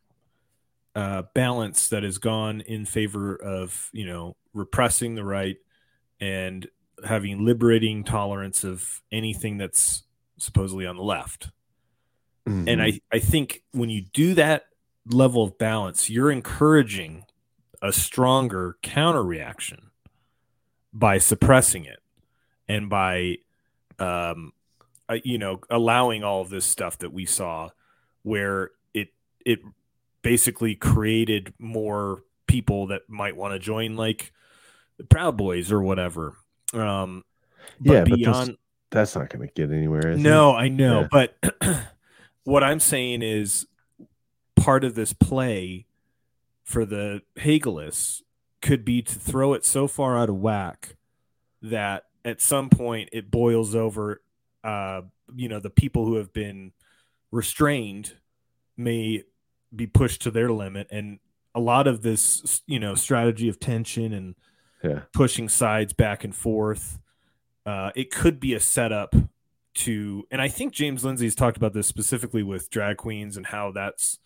uh, 0.95 1.23
balance 1.35 1.89
that 1.89 2.03
has 2.03 2.19
gone 2.19 2.61
in 2.63 2.85
favor 2.85 3.35
of 3.37 3.91
you 3.93 4.07
know 4.07 4.37
repressing 4.53 5.15
the 5.15 5.25
right 5.25 5.57
and 6.21 6.69
having 7.05 7.45
liberating 7.45 8.05
tolerance 8.05 8.65
of 8.65 9.01
anything 9.11 9.59
that's 9.59 10.05
supposedly 10.39 10.87
on 10.87 10.97
the 10.97 11.03
left. 11.03 11.51
And 12.69 12.83
I, 12.83 13.01
I 13.13 13.19
think 13.19 13.63
when 13.73 13.89
you 13.89 14.03
do 14.03 14.35
that 14.35 14.65
level 15.07 15.45
of 15.45 15.59
balance, 15.59 16.11
you're 16.11 16.31
encouraging 16.31 17.25
a 17.81 17.93
stronger 17.93 18.77
counter 18.83 19.23
reaction 19.23 19.91
by 20.93 21.19
suppressing 21.19 21.85
it 21.85 22.01
and 22.69 22.89
by 22.89 23.37
um 23.99 24.53
uh, 25.09 25.19
you 25.25 25.39
know 25.39 25.61
allowing 25.71 26.23
all 26.23 26.41
of 26.41 26.51
this 26.51 26.65
stuff 26.65 26.99
that 26.99 27.13
we 27.13 27.27
saw 27.27 27.69
where 28.23 28.71
it 28.95 29.09
it 29.45 29.61
basically 30.23 30.75
created 30.75 31.53
more 31.59 32.23
people 32.47 32.87
that 32.89 33.03
might 33.09 33.37
want 33.37 33.53
to 33.55 33.59
join 33.59 33.97
like 33.97 34.33
the 34.99 35.05
proud 35.05 35.37
boys 35.37 35.73
or 35.73 35.81
whatever 35.83 36.37
um 36.75 37.23
but 37.81 37.93
yeah, 37.93 38.05
but 38.05 38.15
beyond 38.17 38.49
those- 38.51 38.57
that's 38.91 39.17
not 39.17 39.31
going 39.31 39.49
to 39.49 39.53
get 39.55 39.71
anywhere. 39.73 40.11
is 40.11 40.19
it? 40.19 40.23
no, 40.23 40.55
I 40.55 40.69
know, 40.69 41.01
Yeah. 41.03 41.09
but 41.11 41.55
what 42.45 42.63
I'm 42.63 42.79
saying 42.81 43.23
is 43.23 43.67
part 44.55 44.85
of 44.85 44.95
this 44.95 45.15
play 45.15 45.87
for 46.63 46.85
the 46.85 47.23
Hegelists 47.39 48.23
could 48.61 48.85
be 48.85 49.01
to 49.01 49.15
throw 49.19 49.55
it 49.55 49.65
so 49.65 49.89
far 49.89 50.19
out 50.19 50.29
of 50.29 50.37
whack 50.37 50.97
that 51.63 52.05
at 52.25 52.43
some 52.43 52.69
point 52.69 53.09
it 53.13 53.31
boils 53.31 53.75
over. 53.75 54.21
Uh, 54.63 55.03
you 55.35 55.49
know, 55.49 55.59
the 55.59 55.71
people 55.71 56.05
who 56.05 56.17
have 56.17 56.33
been 56.35 56.73
restrained 57.31 58.17
may 58.77 59.25
be 59.75 59.87
pushed 59.87 60.23
to 60.23 60.31
their 60.31 60.51
limit, 60.51 60.89
and 60.91 61.19
a 61.55 61.61
lot 61.61 61.87
of 61.87 62.03
this, 62.03 62.63
you 62.67 62.79
know, 62.79 62.95
strategy 62.95 63.49
of 63.49 63.61
tension 63.61 64.13
and 64.13 64.35
Yeah. 64.83 65.03
pushing 65.13 65.49
sides 65.49 65.93
back 65.93 66.25
and 66.25 66.35
forth. 66.35 66.99
Uh, 67.65 67.93
it 67.95 68.11
could 68.11 68.41
be 68.41 68.53
a 68.55 68.61
setup 68.61 69.15
to, 69.75 70.27
and 70.31 70.43
I 70.43 70.49
think 70.49 70.73
James 70.73 71.05
Lindsay's 71.05 71.35
talked 71.37 71.57
about 71.57 71.73
this 71.73 71.87
specifically 71.87 72.43
with 72.43 72.69
drag 72.71 72.97
queens 72.97 73.37
and 73.37 73.47
how 73.47 73.71
that's, 73.71 74.19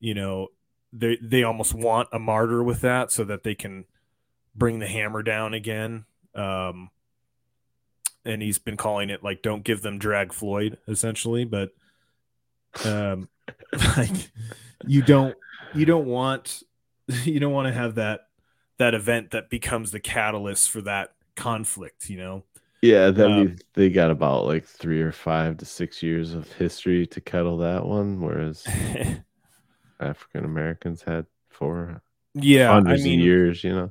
you 0.00 0.14
know, 0.14 0.48
they 0.92 1.18
they 1.22 1.42
almost 1.42 1.74
want 1.74 2.08
a 2.12 2.18
martyr 2.18 2.62
with 2.62 2.80
that 2.80 3.10
so 3.12 3.24
that 3.24 3.42
they 3.44 3.54
can 3.54 3.84
bring 4.54 4.78
the 4.78 4.86
hammer 4.86 5.22
down 5.22 5.54
again. 5.54 6.04
Um, 6.34 6.90
and 8.24 8.40
he's 8.42 8.58
been 8.58 8.76
calling 8.76 9.10
it 9.10 9.22
like 9.22 9.42
"Don't 9.42 9.64
give 9.64 9.82
them 9.82 9.98
drag 9.98 10.32
Floyd" 10.32 10.78
essentially, 10.88 11.44
but 11.44 11.70
um, 12.84 13.28
like 13.96 14.30
you 14.86 15.02
don't 15.02 15.34
you 15.74 15.84
don't 15.86 16.06
want 16.06 16.62
you 17.24 17.40
don't 17.40 17.52
want 17.52 17.68
to 17.68 17.72
have 17.72 17.94
that 17.96 18.22
that 18.78 18.94
event 18.94 19.30
that 19.30 19.50
becomes 19.50 19.90
the 19.90 20.00
catalyst 20.00 20.70
for 20.70 20.80
that 20.82 21.12
conflict, 21.36 22.08
you 22.10 22.16
know. 22.18 22.44
Yeah, 22.80 23.10
that 23.10 23.30
Um, 23.30 23.56
they 23.74 23.90
got 23.90 24.10
about 24.10 24.44
like 24.46 24.64
three 24.64 25.00
or 25.02 25.12
five 25.12 25.58
to 25.58 25.64
six 25.64 26.02
years 26.02 26.34
of 26.34 26.50
history 26.54 27.06
to 27.08 27.20
kettle 27.20 27.58
that 27.58 27.86
one, 27.86 28.20
whereas 28.20 28.66
African 30.00 30.44
Americans 30.44 31.02
had 31.02 31.26
four 31.48 32.02
Yeah, 32.34 32.70
I 32.70 32.74
hundreds 32.74 33.04
mean- 33.04 33.20
of 33.20 33.24
years, 33.26 33.62
you 33.64 33.72
know. 33.74 33.90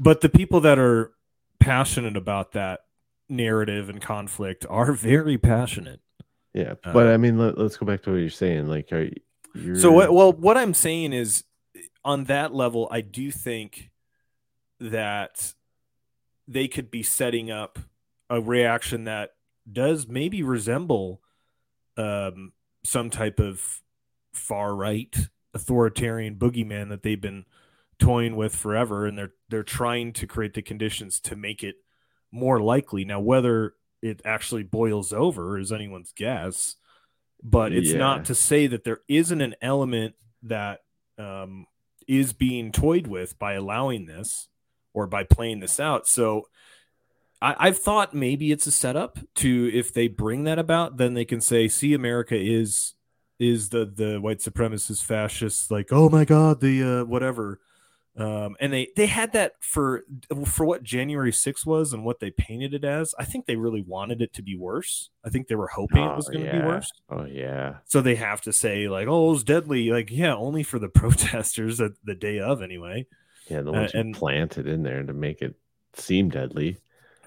But 0.00 0.20
the 0.20 0.28
people 0.28 0.60
that 0.60 0.78
are 0.78 1.12
passionate 1.58 2.16
about 2.16 2.52
that 2.52 2.80
narrative 3.28 3.90
and 3.90 4.00
conflict 4.00 4.64
are 4.70 4.92
very 4.92 5.36
passionate. 5.36 6.00
Yeah, 6.58 6.74
Uh, 6.82 6.92
but 6.92 7.06
I 7.06 7.16
mean, 7.16 7.38
let, 7.38 7.56
us 7.56 7.76
go 7.76 7.86
back 7.86 8.02
to 8.02 8.10
what 8.10 8.16
you're 8.16 8.30
saying. 8.30 8.66
Like, 8.66 8.92
are 8.92 9.08
you? 9.54 9.76
So 9.76 9.92
what? 9.92 10.12
Well, 10.12 10.32
what 10.32 10.56
I'm 10.56 10.74
saying 10.74 11.12
is, 11.12 11.44
on 12.04 12.24
that 12.24 12.52
level, 12.52 12.88
I 12.90 13.00
do 13.00 13.30
think 13.30 13.90
that 14.80 15.54
they 16.48 16.66
could 16.66 16.90
be 16.90 17.04
setting 17.04 17.50
up 17.50 17.78
a 18.28 18.40
reaction 18.40 19.04
that 19.04 19.34
does 19.70 20.08
maybe 20.08 20.42
resemble 20.42 21.20
um, 21.96 22.52
some 22.84 23.08
type 23.08 23.38
of 23.38 23.82
far 24.32 24.74
right 24.74 25.16
authoritarian 25.54 26.36
boogeyman 26.36 26.88
that 26.88 27.02
they've 27.02 27.20
been 27.20 27.44
toying 28.00 28.34
with 28.34 28.54
forever, 28.54 29.06
and 29.06 29.16
they're 29.16 29.34
they're 29.48 29.62
trying 29.62 30.12
to 30.14 30.26
create 30.26 30.54
the 30.54 30.62
conditions 30.62 31.20
to 31.20 31.36
make 31.36 31.62
it 31.62 31.76
more 32.32 32.60
likely. 32.60 33.04
Now, 33.04 33.20
whether 33.20 33.74
it 34.02 34.20
actually 34.24 34.62
boils 34.62 35.12
over 35.12 35.58
is 35.58 35.72
anyone's 35.72 36.12
guess, 36.12 36.76
but 37.42 37.72
it's 37.72 37.90
Yeah. 37.90 37.98
not 37.98 38.24
to 38.26 38.34
say 38.34 38.66
that 38.66 38.84
there 38.84 39.00
isn't 39.08 39.40
an 39.40 39.54
element 39.60 40.14
that 40.42 40.80
um, 41.18 41.66
is 42.06 42.32
being 42.32 42.70
toyed 42.72 43.06
with 43.06 43.38
by 43.38 43.54
allowing 43.54 44.06
this 44.06 44.48
or 44.94 45.06
by 45.06 45.24
playing 45.24 45.60
this 45.60 45.80
out. 45.80 46.06
So 46.06 46.46
I, 47.42 47.54
I've 47.58 47.78
thought 47.78 48.14
maybe 48.14 48.52
it's 48.52 48.66
a 48.66 48.72
setup 48.72 49.18
to 49.36 49.70
if 49.72 49.92
they 49.92 50.08
bring 50.08 50.44
that 50.44 50.58
about, 50.58 50.96
then 50.96 51.14
they 51.14 51.24
can 51.24 51.40
say, 51.40 51.68
"See, 51.68 51.94
America 51.94 52.36
is 52.36 52.94
is 53.38 53.68
the 53.68 53.84
the 53.84 54.20
white 54.20 54.38
supremacist 54.38 55.04
fascists 55.04 55.70
like, 55.70 55.88
oh 55.92 56.08
my 56.08 56.24
god, 56.24 56.60
the 56.60 56.82
uh, 56.82 57.04
whatever." 57.04 57.60
Um, 58.18 58.56
and 58.58 58.72
they 58.72 58.88
they 58.96 59.06
had 59.06 59.32
that 59.34 59.52
for 59.60 60.02
for 60.44 60.66
what 60.66 60.82
January 60.82 61.30
6th 61.30 61.64
was 61.64 61.92
and 61.92 62.04
what 62.04 62.18
they 62.18 62.30
painted 62.32 62.74
it 62.74 62.84
as. 62.84 63.14
I 63.18 63.24
think 63.24 63.46
they 63.46 63.54
really 63.56 63.80
wanted 63.82 64.20
it 64.20 64.32
to 64.34 64.42
be 64.42 64.56
worse. 64.56 65.10
I 65.24 65.30
think 65.30 65.46
they 65.46 65.54
were 65.54 65.68
hoping 65.68 66.02
it 66.02 66.16
was 66.16 66.28
Oh, 66.28 66.32
going 66.32 66.44
to 66.46 66.52
be 66.52 66.58
worse. 66.66 66.90
Oh 67.08 67.24
yeah, 67.26 67.76
So 67.84 68.00
they 68.00 68.16
have 68.16 68.40
to 68.42 68.52
say 68.52 68.88
like, 68.88 69.06
"Oh, 69.06 69.28
it 69.28 69.32
was 69.34 69.44
deadly." 69.44 69.90
Like, 69.90 70.10
yeah, 70.10 70.34
only 70.34 70.64
for 70.64 70.78
the 70.80 70.88
protesters 71.00 71.80
at 71.80 71.92
the 72.02 72.14
day 72.16 72.40
of, 72.40 72.60
anyway. 72.60 73.06
yeah. 73.48 73.62
The 73.62 73.70
Uh, 73.70 73.80
ones 73.80 73.92
who 73.92 74.00
and 74.00 74.14
planted 74.14 74.66
in 74.66 74.82
there 74.82 75.02
to 75.04 75.12
make 75.12 75.40
it 75.40 75.54
seem 75.94 76.28
deadly, 76.28 76.78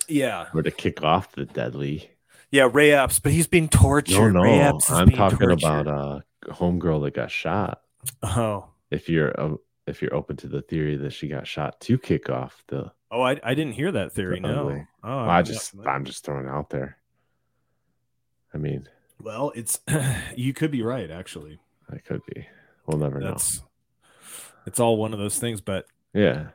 yeah, 0.10 0.48
or 0.54 0.62
to 0.62 0.72
kick 0.72 1.04
off 1.04 1.32
the 1.32 1.46
deadly. 1.46 2.10
yeah, 2.52 2.68
Ray 2.72 2.92
Epps, 2.92 3.20
but 3.20 3.32
he's 3.32 3.48
being 3.48 3.70
tortured. 3.70 4.34
no, 4.34 4.42
Ray 4.42 4.60
Epps 4.60 4.90
is 4.90 4.98
I'm 4.98 5.10
talking 5.10 5.38
tortured. 5.40 5.64
about 5.64 5.88
uh, 5.88 6.20
a 6.50 6.54
homegirl 6.54 7.04
that 7.04 7.14
got 7.14 7.32
shot. 7.32 7.82
Oh, 8.24 8.68
If 8.90 9.08
you're 9.10 9.34
uh, 9.40 9.56
if 9.88 10.02
you're 10.02 10.14
open 10.14 10.38
to 10.38 10.48
the 10.48 10.62
theory 10.62 10.96
that 10.98 11.14
she 11.14 11.28
got 11.28 11.48
shot 11.48 11.80
to 11.82 11.98
kick 11.98 12.30
off 12.30 12.64
the, 12.68 12.92
oh, 13.10 13.22
I, 13.22 13.40
I 13.44 13.54
didn't 13.54 13.74
hear 13.74 13.92
that 13.92 14.14
theory. 14.14 14.40
the 14.40 14.48
No, 14.48 14.86
oh, 15.04 15.18
Well, 15.18 15.30
I 15.30 15.42
just 15.42 15.74
I'm 15.86 16.06
just 16.06 16.24
throwing 16.24 16.46
it 16.46 16.50
out 16.50 16.70
there. 16.70 16.98
I 18.54 18.58
mean, 18.58 18.88
well, 19.20 19.52
it's 19.56 19.80
you 20.36 20.54
could 20.54 20.72
be 20.72 20.82
right 20.82 21.10
actually. 21.10 21.60
I 21.92 21.98
could 21.98 22.22
be. 22.34 22.48
We'll 22.86 22.98
never 22.98 23.20
That's 23.20 23.62
it's 24.66 24.80
all 24.80 24.98
one 24.98 25.14
of 25.14 25.20
those 25.20 25.40
things, 25.40 25.62
but. 25.62 25.86
Yeah, 26.14 26.50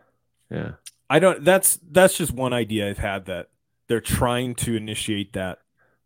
yeah. 0.50 0.72
I 1.08 1.18
don't. 1.18 1.44
That's 1.44 1.78
that's 1.90 2.16
just 2.16 2.32
one 2.32 2.52
idea 2.52 2.88
I've 2.88 2.98
had 2.98 3.26
that 3.26 3.48
they're 3.86 4.00
trying 4.00 4.54
to 4.56 4.74
initiate 4.74 5.32
that 5.34 5.58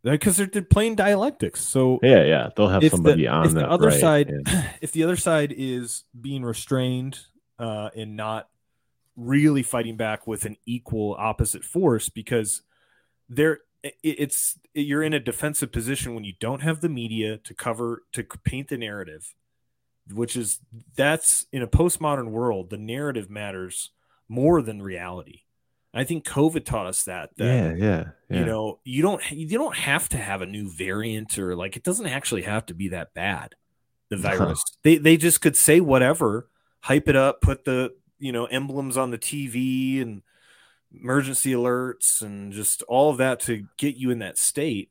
because 0.02 0.36
they're, 0.36 0.46
they're 0.46 0.62
playing 0.62 0.94
dialectics. 0.94 1.60
So 1.60 1.98
Yeah, 2.02 2.24
yeah, 2.24 2.48
they'll 2.56 2.68
have 2.68 2.84
somebody 2.88 3.22
the, 3.22 3.28
on 3.28 3.46
if 3.46 3.54
the 3.54 3.60
that, 3.60 3.68
other 3.68 3.88
right, 3.88 4.00
side, 4.00 4.32
if 4.80 4.92
the 4.92 5.04
other 5.04 5.16
side 5.16 5.54
is 5.56 6.04
being 6.18 6.42
restrained 6.42 7.20
uh, 7.58 7.90
and 7.96 8.16
not 8.16 8.48
really 9.16 9.62
fighting 9.62 9.96
back 9.96 10.26
with 10.26 10.44
an 10.44 10.56
equal 10.66 11.14
opposite 11.18 11.64
force, 11.64 12.08
because 12.08 12.62
they're 13.28 13.60
it- 13.82 13.94
it's 14.02 14.58
you're 14.74 15.02
in 15.02 15.14
a 15.14 15.20
defensive 15.20 15.72
position 15.72 16.14
when 16.14 16.24
you 16.24 16.34
don't 16.40 16.62
have 16.62 16.80
the 16.80 16.88
media 16.88 17.38
to 17.38 17.54
cover 17.54 18.02
to 18.12 18.24
paint 18.44 18.68
the 18.68 18.76
narrative 18.76 19.34
which 20.12 20.36
is 20.36 20.58
that's 20.96 21.46
in 21.52 21.62
a 21.62 21.68
postmodern 21.68 22.30
world 22.30 22.70
the 22.70 22.76
narrative 22.76 23.30
matters 23.30 23.90
more 24.28 24.60
than 24.60 24.82
reality 24.82 25.42
i 25.94 26.04
think 26.04 26.24
covid 26.24 26.64
taught 26.64 26.86
us 26.86 27.04
that, 27.04 27.30
that 27.36 27.44
Yeah, 27.44 27.74
yeah, 27.74 28.04
yeah. 28.28 28.38
you 28.38 28.44
know 28.46 28.80
you 28.84 29.02
don't 29.02 29.30
you 29.30 29.58
don't 29.58 29.76
have 29.76 30.08
to 30.10 30.16
have 30.16 30.42
a 30.42 30.46
new 30.46 30.70
variant 30.70 31.38
or 31.38 31.56
like 31.56 31.76
it 31.76 31.82
doesn't 31.82 32.06
actually 32.06 32.42
have 32.42 32.66
to 32.66 32.74
be 32.74 32.88
that 32.88 33.14
bad 33.14 33.54
the 34.08 34.16
virus 34.16 34.62
they 34.82 34.96
they 34.96 35.16
just 35.16 35.40
could 35.40 35.56
say 35.56 35.80
whatever 35.80 36.48
hype 36.80 37.08
it 37.08 37.16
up 37.16 37.40
put 37.40 37.64
the 37.64 37.92
you 38.18 38.32
know 38.32 38.46
emblems 38.46 38.96
on 38.96 39.10
the 39.10 39.18
tv 39.18 40.02
and 40.02 40.22
emergency 40.92 41.52
alerts 41.52 42.20
and 42.22 42.52
just 42.52 42.82
all 42.82 43.10
of 43.10 43.18
that 43.18 43.38
to 43.38 43.66
get 43.76 43.96
you 43.96 44.10
in 44.10 44.18
that 44.18 44.36
state 44.36 44.90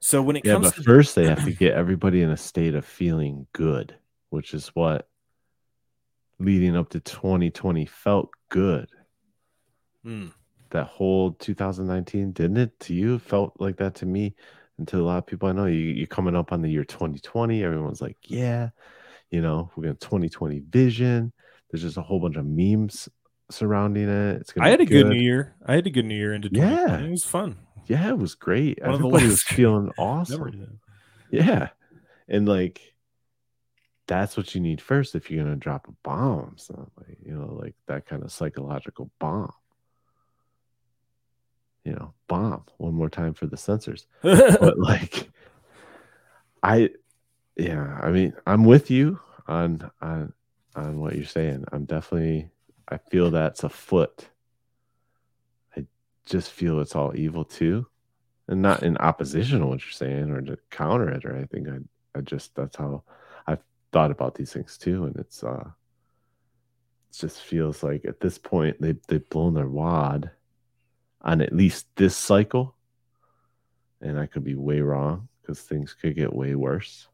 so 0.00 0.22
when 0.22 0.36
it 0.36 0.44
yeah, 0.44 0.54
comes 0.54 0.68
but 0.68 0.74
to 0.76 0.82
first 0.82 1.14
they 1.14 1.26
have 1.26 1.44
to 1.44 1.52
get 1.58 1.74
everybody 1.74 2.22
in 2.22 2.30
a 2.30 2.36
state 2.36 2.74
of 2.74 2.84
feeling 2.84 3.46
good, 3.52 3.96
which 4.30 4.54
is 4.54 4.68
what 4.68 5.08
leading 6.38 6.76
up 6.76 6.90
to 6.90 7.00
2020 7.00 7.86
felt 7.86 8.30
good. 8.48 8.88
Hmm. 10.04 10.28
That 10.70 10.86
whole 10.86 11.32
2019, 11.32 12.32
didn't 12.32 12.56
it 12.58 12.78
to 12.80 12.94
you? 12.94 13.18
Felt 13.18 13.54
like 13.58 13.76
that 13.78 13.94
to 13.96 14.06
me. 14.06 14.34
And 14.76 14.86
to 14.88 14.98
a 15.00 15.02
lot 15.02 15.18
of 15.18 15.26
people 15.26 15.48
I 15.48 15.52
know, 15.52 15.64
you, 15.66 15.78
you're 15.78 16.06
coming 16.06 16.36
up 16.36 16.52
on 16.52 16.62
the 16.62 16.70
year 16.70 16.84
2020. 16.84 17.64
Everyone's 17.64 18.00
like, 18.02 18.16
yeah, 18.24 18.68
you 19.30 19.40
know, 19.40 19.70
we're 19.74 19.84
going 19.84 19.96
to 19.96 20.06
2020 20.06 20.60
vision. 20.68 21.32
There's 21.70 21.82
just 21.82 21.96
a 21.96 22.02
whole 22.02 22.20
bunch 22.20 22.36
of 22.36 22.46
memes 22.46 23.08
surrounding 23.50 24.08
it. 24.08 24.40
It's 24.42 24.52
gonna 24.52 24.66
i 24.66 24.70
had 24.70 24.80
a 24.82 24.86
good 24.86 25.06
new 25.06 25.18
year 25.18 25.54
i 25.64 25.74
had 25.74 25.86
a 25.86 25.90
good 25.90 26.04
new 26.04 26.14
year 26.14 26.34
into 26.34 26.50
Yeah. 26.52 27.00
it 27.00 27.10
was 27.10 27.24
fun 27.24 27.56
Yeah, 27.86 28.08
it 28.10 28.18
was 28.18 28.34
great. 28.34 28.78
One 28.82 28.94
Everybody 28.96 29.26
was 29.26 29.42
feeling 29.46 29.90
awesome. 29.98 30.80
Yeah. 31.30 31.70
And 32.28 32.46
like 32.46 32.80
that's 34.06 34.36
what 34.36 34.54
you 34.54 34.60
need 34.60 34.80
first 34.82 35.14
if 35.14 35.30
you're 35.30 35.42
gonna 35.42 35.56
drop 35.56 35.88
a 35.88 35.92
bomb. 36.04 36.54
So 36.56 36.90
like, 36.98 37.18
you 37.24 37.32
know, 37.34 37.54
like 37.58 37.74
that 37.86 38.06
kind 38.06 38.22
of 38.22 38.30
psychological 38.32 39.10
bomb. 39.18 39.52
You 41.84 41.92
know, 41.92 42.12
bomb. 42.26 42.64
One 42.76 42.94
more 42.94 43.08
time 43.08 43.34
for 43.34 43.46
the 43.46 43.56
censors. 43.56 44.06
but 44.22 44.78
like 44.78 45.30
I 46.62 46.90
yeah, 47.56 47.98
I 48.02 48.10
mean, 48.10 48.34
I'm 48.46 48.64
with 48.64 48.90
you 48.90 49.20
on 49.46 49.90
on 50.00 50.32
on 50.74 51.00
what 51.00 51.16
you're 51.16 51.24
saying. 51.24 51.64
I'm 51.72 51.84
definitely 51.84 52.50
I 52.88 52.98
feel 52.98 53.30
that's 53.30 53.64
a 53.64 53.68
foot. 53.68 54.28
I 55.76 55.86
just 56.24 56.50
feel 56.50 56.80
it's 56.80 56.94
all 56.94 57.16
evil 57.16 57.44
too. 57.44 57.86
And 58.46 58.62
not 58.62 58.82
in 58.82 58.96
opposition 58.96 59.60
to 59.60 59.66
what 59.66 59.82
you're 59.82 59.92
saying 59.92 60.30
or 60.30 60.40
to 60.40 60.58
counter 60.70 61.10
it 61.10 61.24
or 61.24 61.34
anything. 61.34 61.68
I 61.68 62.18
I 62.18 62.22
just 62.22 62.54
that's 62.54 62.76
how 62.76 63.02
I've 63.46 63.62
thought 63.92 64.10
about 64.10 64.34
these 64.34 64.52
things 64.52 64.78
too. 64.78 65.04
And 65.04 65.16
it's 65.16 65.42
uh 65.42 65.64
it 67.10 67.16
just 67.16 67.42
feels 67.42 67.82
like 67.82 68.04
at 68.04 68.20
this 68.20 68.38
point 68.38 68.80
they 68.80 68.94
they've 69.08 69.28
blown 69.30 69.54
their 69.54 69.68
wad 69.68 70.30
on 71.22 71.40
at 71.40 71.52
least 71.52 71.86
this 71.96 72.16
cycle. 72.16 72.74
And 74.00 74.18
I 74.18 74.26
could 74.26 74.44
be 74.44 74.54
way 74.54 74.80
wrong 74.80 75.28
because 75.40 75.60
things 75.60 75.94
could 75.94 76.14
get 76.14 76.32
way 76.32 76.54
worse. 76.54 77.08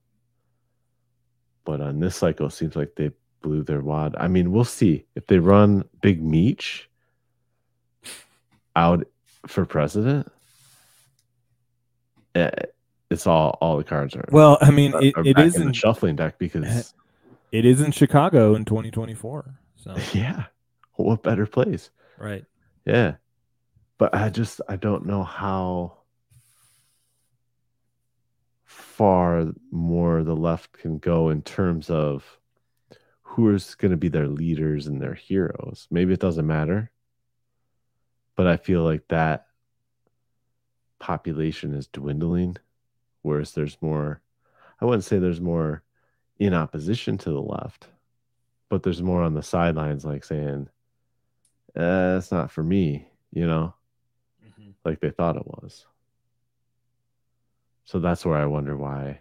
But 1.64 1.80
on 1.80 1.98
this 1.98 2.16
cycle, 2.16 2.46
it 2.48 2.52
seems 2.52 2.76
like 2.76 2.94
they 2.94 3.10
blew 3.40 3.62
their 3.62 3.80
wad. 3.80 4.14
I 4.18 4.28
mean, 4.28 4.52
we'll 4.52 4.64
see 4.64 5.06
if 5.14 5.26
they 5.26 5.38
run 5.38 5.84
Big 6.02 6.22
Meech 6.22 6.90
out 8.76 9.06
for 9.46 9.64
president. 9.64 10.30
eh, 12.34 12.50
It's 13.10 13.26
all 13.26 13.56
all 13.60 13.76
the 13.78 13.84
cards 13.84 14.14
are. 14.16 14.28
Well, 14.30 14.58
I 14.60 14.70
mean, 14.70 14.92
are- 14.94 15.02
it, 15.02 15.16
are 15.16 15.22
it 15.24 15.36
the 15.36 15.60
in 15.60 15.72
shuffling 15.72 16.16
deck 16.16 16.38
because 16.38 16.92
it 17.52 17.64
is 17.64 17.80
in 17.80 17.92
Chicago 17.92 18.54
in 18.56 18.64
2024. 18.66 19.58
So 19.76 19.94
yeah, 20.12 20.44
what 20.96 21.22
better 21.22 21.46
place? 21.46 21.90
right. 22.18 22.44
Yeah. 22.84 23.14
But 23.98 24.14
I 24.14 24.28
just 24.28 24.60
I 24.68 24.76
don't 24.76 25.06
know 25.06 25.22
how 25.22 25.98
far 28.64 29.52
more 29.70 30.22
the 30.22 30.36
left 30.36 30.72
can 30.72 30.98
go 30.98 31.30
in 31.30 31.42
terms 31.42 31.90
of 31.90 32.38
who 33.22 33.54
is 33.54 33.74
going 33.74 33.90
to 33.90 33.96
be 33.96 34.08
their 34.08 34.28
leaders 34.28 34.86
and 34.86 35.00
their 35.00 35.14
heroes. 35.14 35.86
Maybe 35.90 36.12
it 36.12 36.20
doesn't 36.20 36.46
matter. 36.46 36.90
But 38.36 38.46
I 38.46 38.56
feel 38.56 38.82
like 38.82 39.06
that 39.08 39.46
population 40.98 41.74
is 41.74 41.86
dwindling 41.86 42.56
whereas 43.22 43.52
there's 43.52 43.76
more 43.82 44.20
I 44.80 44.84
wouldn't 44.84 45.04
say 45.04 45.18
there's 45.18 45.40
more 45.40 45.82
in 46.38 46.52
opposition 46.52 47.16
to 47.18 47.30
the 47.30 47.40
left, 47.40 47.88
but 48.68 48.82
there's 48.82 49.02
more 49.02 49.22
on 49.22 49.34
the 49.34 49.42
sidelines 49.42 50.04
like 50.04 50.24
saying 50.24 50.68
uh, 51.76 52.16
it's 52.18 52.30
not 52.30 52.50
for 52.50 52.62
me, 52.62 53.06
you 53.32 53.46
know, 53.46 53.74
like 54.84 55.00
they 55.00 55.10
thought 55.10 55.36
it 55.36 55.46
was. 55.46 55.86
So 57.84 58.00
that's 58.00 58.24
where 58.24 58.38
I 58.38 58.46
wonder 58.46 58.76
why, 58.76 59.20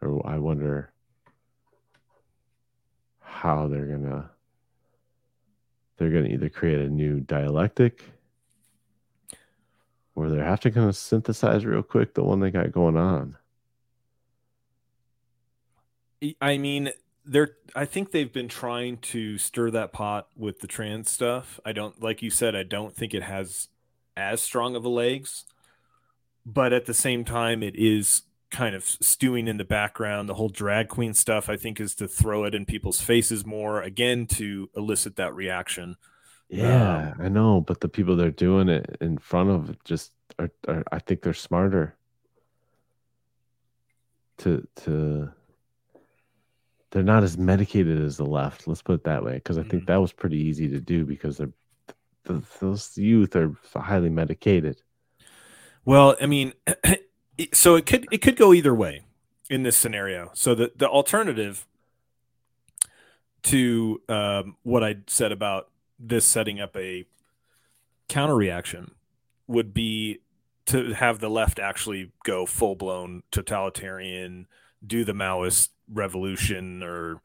or 0.00 0.26
I 0.26 0.38
wonder 0.38 0.92
how 3.20 3.68
they're 3.68 3.86
gonna 3.86 4.30
they're 5.96 6.10
gonna 6.10 6.28
either 6.28 6.48
create 6.48 6.80
a 6.80 6.88
new 6.88 7.20
dialectic 7.20 8.02
or 10.14 10.28
they're 10.28 10.44
have 10.44 10.60
to 10.60 10.70
kind 10.70 10.88
of 10.88 10.96
synthesize 10.96 11.64
real 11.64 11.82
quick 11.82 12.14
the 12.14 12.22
one 12.22 12.40
they 12.40 12.50
got 12.50 12.72
going 12.72 12.96
on. 12.96 13.36
I 16.40 16.58
mean, 16.58 16.90
they're. 17.24 17.56
I 17.74 17.84
think 17.84 18.12
they've 18.12 18.32
been 18.32 18.48
trying 18.48 18.98
to 18.98 19.38
stir 19.38 19.70
that 19.70 19.92
pot 19.92 20.28
with 20.36 20.60
the 20.60 20.66
trans 20.66 21.10
stuff. 21.10 21.58
I 21.64 21.72
don't, 21.72 22.00
like 22.00 22.22
you 22.22 22.30
said, 22.30 22.54
I 22.54 22.62
don't 22.62 22.94
think 22.94 23.14
it 23.14 23.22
has 23.22 23.68
as 24.16 24.42
strong 24.42 24.76
of 24.76 24.84
a 24.84 24.88
legs, 24.88 25.44
but 26.44 26.72
at 26.72 26.86
the 26.86 26.94
same 26.94 27.24
time, 27.24 27.62
it 27.62 27.76
is 27.76 28.22
kind 28.50 28.74
of 28.74 28.84
stewing 28.84 29.48
in 29.48 29.56
the 29.56 29.64
background. 29.64 30.28
The 30.28 30.34
whole 30.34 30.50
drag 30.50 30.88
queen 30.88 31.14
stuff, 31.14 31.48
I 31.48 31.56
think, 31.56 31.80
is 31.80 31.94
to 31.96 32.06
throw 32.06 32.44
it 32.44 32.54
in 32.54 32.66
people's 32.66 33.00
faces 33.00 33.46
more 33.46 33.80
again 33.80 34.26
to 34.26 34.68
elicit 34.76 35.16
that 35.16 35.34
reaction. 35.34 35.96
Yeah, 36.48 37.12
um, 37.12 37.24
I 37.24 37.28
know, 37.28 37.62
but 37.62 37.80
the 37.80 37.88
people 37.88 38.14
they're 38.14 38.30
doing 38.30 38.68
it 38.68 38.98
in 39.00 39.16
front 39.16 39.48
of 39.48 39.82
just 39.84 40.12
are, 40.38 40.50
are 40.68 40.84
I 40.92 40.98
think 40.98 41.22
they're 41.22 41.32
smarter 41.32 41.96
to 44.38 44.66
to 44.84 45.30
they're 46.90 47.02
not 47.02 47.22
as 47.22 47.38
medicated 47.38 47.98
as 48.02 48.18
the 48.18 48.26
left. 48.26 48.68
Let's 48.68 48.82
put 48.82 48.96
it 48.96 49.04
that 49.04 49.24
way, 49.24 49.34
because 49.34 49.56
I 49.56 49.62
think 49.62 49.84
mm-hmm. 49.84 49.92
that 49.92 50.00
was 50.00 50.12
pretty 50.12 50.36
easy 50.36 50.68
to 50.68 50.80
do 50.80 51.06
because 51.06 51.38
they're 51.38 51.54
th 52.26 52.42
those 52.60 52.96
youth 52.96 53.36
are 53.36 53.54
highly 53.74 54.10
medicated. 54.10 54.82
Well, 55.84 56.16
I 56.20 56.26
mean, 56.26 56.52
so 57.52 57.76
it 57.76 57.86
could 57.86 58.06
it 58.12 58.18
could 58.18 58.36
go 58.36 58.52
either 58.52 58.74
way 58.74 59.02
in 59.50 59.62
this 59.62 59.76
scenario. 59.76 60.30
So 60.34 60.54
the 60.54 60.72
the 60.76 60.88
alternative 60.88 61.66
to 63.44 64.00
um, 64.08 64.56
what 64.62 64.84
I 64.84 64.96
said 65.06 65.32
about 65.32 65.68
this 65.98 66.24
setting 66.24 66.60
up 66.60 66.76
a 66.76 67.04
counter 68.08 68.36
reaction 68.36 68.92
would 69.46 69.74
be 69.74 70.20
to 70.66 70.92
have 70.92 71.18
the 71.18 71.30
left 71.30 71.58
actually 71.58 72.12
go 72.24 72.46
full 72.46 72.76
blown 72.76 73.22
totalitarian, 73.30 74.46
do 74.86 75.04
the 75.04 75.12
Maoist 75.12 75.70
revolution 75.92 76.82
or 76.82 77.20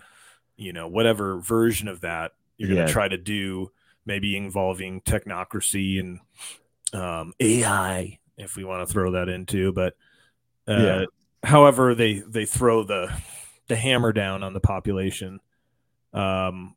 you 0.55 0.73
know 0.73 0.87
whatever 0.87 1.39
version 1.39 1.87
of 1.87 2.01
that 2.01 2.33
you're 2.57 2.73
going 2.73 2.87
to 2.87 2.91
try 2.91 3.07
to 3.07 3.17
do, 3.17 3.71
maybe 4.07 4.37
involving 4.37 5.01
technocracy 5.01 5.99
and 6.01 6.21
um, 6.93 7.33
AI, 7.39 8.19
if 8.37 8.55
we 8.55 8.63
want 8.63 8.87
to 8.87 8.91
throw 8.93 9.11
that 9.11 9.29
into. 9.29 9.73
But 9.73 9.95
uh, 10.67 10.73
Yeah. 10.73 11.05
however, 11.43 11.95
they 11.95 12.19
they 12.27 12.45
throw 12.45 12.83
the 12.83 13.11
the 13.67 13.75
hammer 13.75 14.13
down 14.13 14.43
on 14.43 14.53
the 14.53 14.59
population, 14.59 15.39
um, 16.13 16.75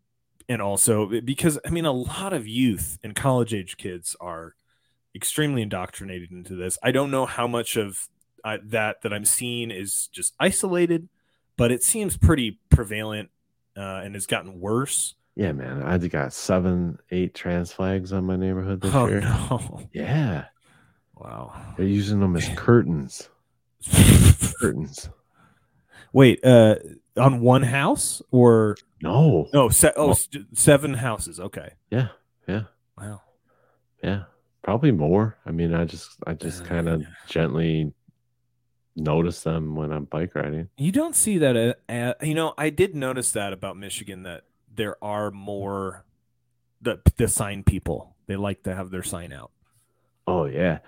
and 0.49 0.63
also 0.63 1.21
because 1.23 1.59
I 1.67 1.71
mean 1.71 1.87
a 1.87 1.93
lot 1.93 2.33
of 2.33 2.47
youth 2.49 2.99
and 3.03 3.15
college 3.15 3.55
age 3.55 3.77
kids 3.77 4.17
are 4.21 4.55
extremely 5.15 5.63
indoctrinated 5.63 6.31
into 6.31 6.55
this. 6.57 6.79
I 6.83 6.93
don't 6.93 7.11
know 7.11 7.27
how 7.27 7.47
much 7.47 7.77
of 7.77 8.09
uh, 8.45 8.59
that 8.67 9.03
that 9.03 9.13
I'm 9.13 9.25
seeing 9.25 9.71
is 9.71 10.09
just 10.13 10.35
isolated, 10.41 11.09
but 11.57 11.73
it 11.73 11.83
seems 11.83 12.17
pretty 12.17 12.61
prevalent 12.71 13.31
uh, 13.77 14.03
and 14.05 14.15
has 14.15 14.27
gotten 14.27 14.61
worse. 14.61 15.15
Yeah, 15.41 15.53
man, 15.53 15.83
I 15.83 15.97
got 15.97 16.35
seven, 16.35 16.99
eight 17.11 17.33
trans 17.35 17.73
flags 17.73 18.13
on 18.13 18.25
my 18.25 18.37
neighborhood 18.37 18.83
this 18.83 18.95
Oh, 18.95 19.07
year. 19.07 19.21
no. 19.23 19.81
Yeah, 19.91 20.45
Wow. 21.15 21.75
They're 21.79 21.87
using 21.87 22.21
them 22.21 22.37
as 22.37 22.47
curtains. 22.57 23.31
curtains. 24.61 25.09
Wait, 26.13 26.45
uh, 26.45 26.77
on 27.17 27.41
one 27.41 27.63
house 27.63 28.21
or 28.31 28.77
no? 29.03 29.49
No, 29.55 29.69
se- 29.71 29.93
oh, 29.97 30.09
Well- 30.09 30.43
seven 30.53 30.95
houses. 30.95 31.41
Okay. 31.41 31.71
Yeah, 31.91 32.09
yeah. 32.47 32.65
Wow. 32.99 33.23
Yeah, 34.03 34.25
probably 34.63 34.93
more. 34.93 35.39
I 35.47 35.53
mean, 35.53 35.73
I 35.75 35.85
just 35.87 36.11
I 36.27 36.35
just 36.35 36.65
kind 36.67 36.87
of 36.89 37.05
gently 37.29 37.93
notice 38.97 39.43
them 39.43 39.75
when 39.75 39.91
I'm 39.93 40.05
bike 40.05 40.35
riding. 40.35 40.69
You 40.77 40.93
don't 40.93 41.15
see 41.17 41.39
that. 41.39 41.57
At, 41.57 41.81
at, 41.89 42.27
you 42.27 42.35
know, 42.35 42.53
I 42.59 42.69
did 42.71 42.95
notice 42.95 43.33
that 43.33 43.53
about 43.55 43.77
Michigan 43.79 44.23
that 44.25 44.45
there 44.75 44.97
are 45.03 45.31
more 45.31 46.05
the 46.81 47.01
the 47.17 47.29
sign 47.29 47.63
people. 47.63 48.15
They 48.27 48.37
like 48.37 48.63
to 48.65 48.75
have 48.75 48.91
their 48.91 49.03
sign 49.03 49.33
out, 49.33 49.51
Oh 50.27 50.45
yeah. 50.45 50.79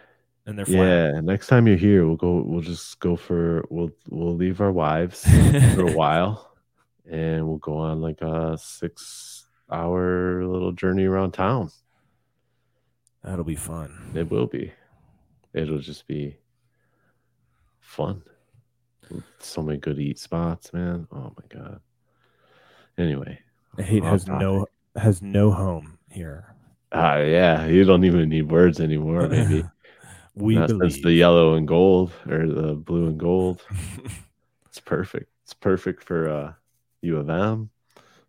and 0.47 0.57
they're 0.59 0.65
flat. 0.67 0.77
Yeah, 1.15 1.21
next 1.21 1.49
time 1.49 1.67
you're 1.67 1.77
here, 1.77 2.07
we'll 2.07 2.17
go. 2.17 2.43
We'll 2.47 2.61
just 2.63 2.99
go 3.01 3.17
for. 3.17 3.65
We'll 3.71 3.91
we'll 4.09 4.37
leave 4.37 4.61
our 4.61 4.73
wives 4.73 5.25
for 5.75 5.87
a 5.89 5.93
while, 5.93 6.55
and 7.11 7.47
we'll 7.49 7.59
go 7.59 7.77
on 7.77 8.01
like 8.01 8.21
a 8.23 8.57
six-hour 8.59 10.45
little 10.47 10.73
journey 10.73 11.05
around 11.05 11.33
town. 11.33 11.71
That'll 13.25 13.45
be 13.45 13.57
fun. 13.57 14.13
It 14.15 14.31
will 14.31 14.47
be. 14.47 14.73
It'll 15.55 15.79
just 15.81 16.07
be 16.07 16.39
fun. 17.81 18.23
So 19.41 19.63
many 19.63 19.79
good 19.79 19.99
eat 19.99 20.19
spots, 20.19 20.73
man. 20.73 21.07
Oh 21.13 21.33
my 21.37 21.45
god. 21.61 21.81
Anyway, 22.97 23.39
Hate 23.79 24.05
has 24.05 24.25
topic. 24.25 24.41
no 24.41 24.67
has 24.97 25.23
no 25.23 25.51
home 25.51 25.99
here. 26.11 26.55
Ah, 26.93 27.19
yeah, 27.19 27.67
you 27.67 27.85
don't 27.85 28.05
even 28.05 28.29
need 28.29 28.51
words 28.51 28.81
anymore. 28.81 29.29
Maybe 29.29 29.65
We 30.35 30.55
Not 30.55 30.71
since 30.71 31.03
the 31.03 31.13
yellow 31.13 31.55
and 31.55 31.69
gold 31.69 32.11
or 32.29 32.47
the 32.47 32.75
blue 32.75 33.07
and 33.07 33.19
gold. 33.19 33.63
it's 34.67 34.81
perfect. 34.81 35.31
It's 35.45 35.53
perfect 35.53 36.03
for 36.03 36.29
uh, 36.29 36.53
U 37.03 37.19
of 37.19 37.29
M. 37.29 37.69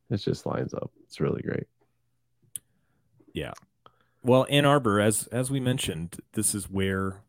It 0.09 0.17
just 0.17 0.45
lines 0.45 0.73
up. 0.73 0.91
It's 1.03 1.21
really 1.21 1.41
great. 1.41 1.67
Yeah. 3.33 3.53
Well, 4.21 4.45
Ann 4.49 4.65
Arbor, 4.65 4.99
as 4.99 5.27
as 5.27 5.49
we 5.49 5.59
mentioned, 5.59 6.17
this 6.33 6.53
is 6.53 6.69
where 6.69 7.21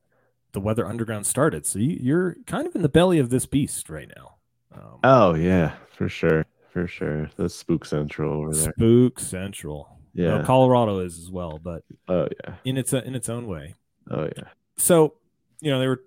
the 0.53 0.61
Weather 0.61 0.87
Underground 0.87 1.27
started. 1.27 1.67
So 1.67 1.79
you, 1.79 1.99
you're 2.01 2.37
kind 2.47 2.67
of 2.67 2.75
in 2.75 2.83
the 2.83 2.89
belly 2.89 3.19
of 3.19 3.31
this 3.31 3.47
beast 3.47 3.89
right 3.89 4.11
now. 4.17 4.35
Um, 4.75 4.99
Oh 5.05 5.35
yeah, 5.35 5.75
for 5.93 6.09
sure, 6.09 6.47
for 6.75 6.87
sure. 6.87 7.31
That's 7.39 7.55
Spook 7.55 7.87
Central 7.87 8.33
over 8.43 8.53
there. 8.53 8.73
Spook 8.77 9.19
Central. 9.21 9.89
Well, 10.15 10.39
Yeah. 10.39 10.45
Colorado 10.45 10.99
is 10.99 11.19
as 11.19 11.31
well, 11.31 11.59
but 11.63 11.83
Oh 12.09 12.29
yeah. 12.45 12.55
in 12.65 12.77
its 12.77 12.93
in 12.93 13.15
its 13.15 13.29
own 13.31 13.47
way. 13.47 13.75
Oh 14.11 14.25
yeah. 14.37 14.49
So, 14.77 15.15
you 15.61 15.71
know, 15.71 15.79
they 15.81 15.87
were 15.87 16.03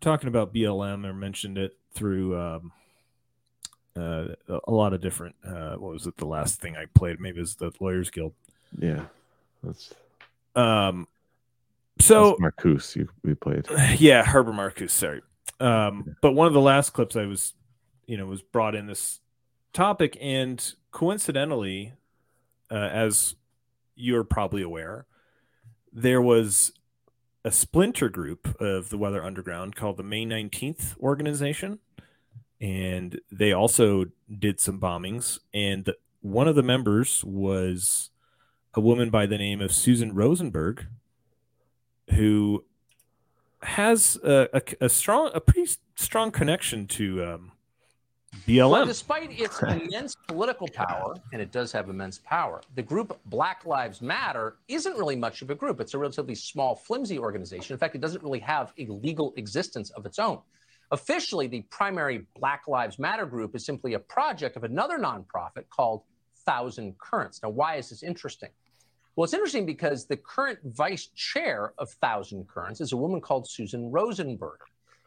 talking 0.00 0.28
about 0.28 0.52
BLM 0.52 1.06
or 1.06 1.14
mentioned 1.14 1.56
it 1.56 1.76
through 1.94 2.38
um, 2.38 2.72
uh, 3.96 4.26
a- 4.48 4.70
lot 4.70 4.92
of 4.92 5.00
different. 5.00 5.34
Uh, 5.44 5.76
what 5.76 5.92
was 5.92 6.06
it? 6.06 6.16
The 6.18 6.26
last 6.26 6.60
thing 6.60 6.76
I 6.76 6.86
played, 6.94 7.18
maybe 7.20 7.38
it 7.38 7.42
was 7.42 7.54
the 7.54 7.70
Lawyers 7.80 8.10
Guild. 8.10 8.34
Yeah. 8.78 9.04
That's 9.62 9.94
Um, 10.54 11.06
so 12.00 12.36
that's 12.40 12.56
Marcuse. 12.56 12.96
You 12.96 13.08
we 13.24 13.34
played. 13.34 13.66
yeah, 13.98 14.22
Herbert 14.24 14.52
Marcuse. 14.54 14.90
Sorry, 14.90 15.22
um, 15.60 16.16
but 16.20 16.32
one 16.32 16.46
of 16.46 16.52
the 16.52 16.60
last 16.60 16.90
clips 16.90 17.16
I 17.16 17.24
was, 17.26 17.54
you 18.06 18.16
know, 18.18 18.26
was 18.26 18.42
brought 18.42 18.74
in 18.74 18.86
this 18.86 19.20
topic, 19.76 20.16
and 20.22 20.74
coincidentally, 20.90 21.92
uh, 22.70 22.74
as 22.74 23.34
you're 23.94 24.24
probably 24.24 24.62
aware, 24.62 25.04
there 25.92 26.22
was 26.22 26.72
a 27.44 27.50
splinter 27.52 28.08
group 28.08 28.58
of 28.60 28.88
the 28.88 28.96
Weather 28.96 29.22
Underground 29.22 29.76
called 29.76 29.98
the 29.98 30.02
May 30.02 30.24
19th 30.24 30.98
organization, 30.98 31.78
and 32.58 33.20
they 33.30 33.52
also 33.52 34.06
did 34.38 34.60
some 34.60 34.80
bombings. 34.80 35.38
And 35.52 35.92
one 36.22 36.48
of 36.48 36.54
the 36.54 36.62
members 36.62 37.22
was 37.22 38.08
a 38.72 38.80
woman 38.80 39.10
by 39.10 39.26
the 39.26 39.38
name 39.38 39.60
of 39.60 39.72
Susan 39.72 40.14
Rosenberg, 40.14 40.86
who 42.14 42.64
has 43.60 44.18
a, 44.24 44.48
a, 44.54 44.86
a 44.86 44.88
strong, 44.88 45.30
a 45.34 45.40
pretty 45.40 45.70
strong 45.96 46.30
connection 46.30 46.86
to 46.86 47.24
um, 47.24 47.52
BLM. 48.46 48.70
Well, 48.70 48.86
despite 48.86 49.38
its 49.38 49.62
immense 49.62 50.16
political 50.26 50.68
power, 50.68 51.16
and 51.32 51.40
it 51.40 51.52
does 51.52 51.72
have 51.72 51.88
immense 51.88 52.18
power, 52.24 52.62
the 52.74 52.82
group 52.82 53.18
Black 53.26 53.64
Lives 53.64 54.02
Matter 54.02 54.56
isn't 54.68 54.96
really 54.96 55.16
much 55.16 55.42
of 55.42 55.50
a 55.50 55.54
group. 55.54 55.80
It's 55.80 55.94
a 55.94 55.98
relatively 55.98 56.34
small, 56.34 56.74
flimsy 56.74 57.18
organization. 57.18 57.74
In 57.74 57.78
fact, 57.78 57.94
it 57.94 58.00
doesn't 58.00 58.22
really 58.22 58.38
have 58.40 58.72
a 58.78 58.86
legal 58.86 59.32
existence 59.36 59.90
of 59.90 60.06
its 60.06 60.18
own. 60.18 60.38
Officially, 60.92 61.46
the 61.46 61.62
primary 61.62 62.26
Black 62.38 62.68
Lives 62.68 62.98
Matter 62.98 63.26
group 63.26 63.56
is 63.56 63.64
simply 63.64 63.94
a 63.94 63.98
project 63.98 64.56
of 64.56 64.64
another 64.64 64.98
nonprofit 64.98 65.68
called 65.68 66.02
Thousand 66.44 66.96
Currents. 66.98 67.42
Now, 67.42 67.50
why 67.50 67.76
is 67.76 67.90
this 67.90 68.02
interesting? 68.02 68.50
Well, 69.16 69.24
it's 69.24 69.34
interesting 69.34 69.66
because 69.66 70.06
the 70.06 70.16
current 70.16 70.58
vice 70.62 71.06
chair 71.14 71.72
of 71.78 71.90
Thousand 71.90 72.46
Currents 72.48 72.80
is 72.80 72.92
a 72.92 72.96
woman 72.96 73.20
called 73.20 73.48
Susan 73.48 73.90
Rosenberg. 73.90 74.58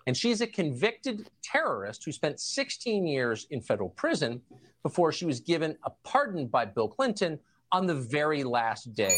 And 0.07 0.15
she's 0.17 0.41
a 0.41 0.47
convicted 0.47 1.29
terrorist 1.43 2.03
who 2.03 2.11
spent 2.11 2.39
16 2.39 3.05
years 3.05 3.47
in 3.51 3.61
federal 3.61 3.89
prison 3.89 4.41
before 4.83 5.11
she 5.11 5.25
was 5.25 5.39
given 5.39 5.77
a 5.83 5.91
pardon 6.03 6.47
by 6.47 6.65
Bill 6.65 6.87
Clinton 6.87 7.39
on 7.71 7.85
the 7.85 7.95
very 7.95 8.43
last 8.43 8.93
day. 8.93 9.15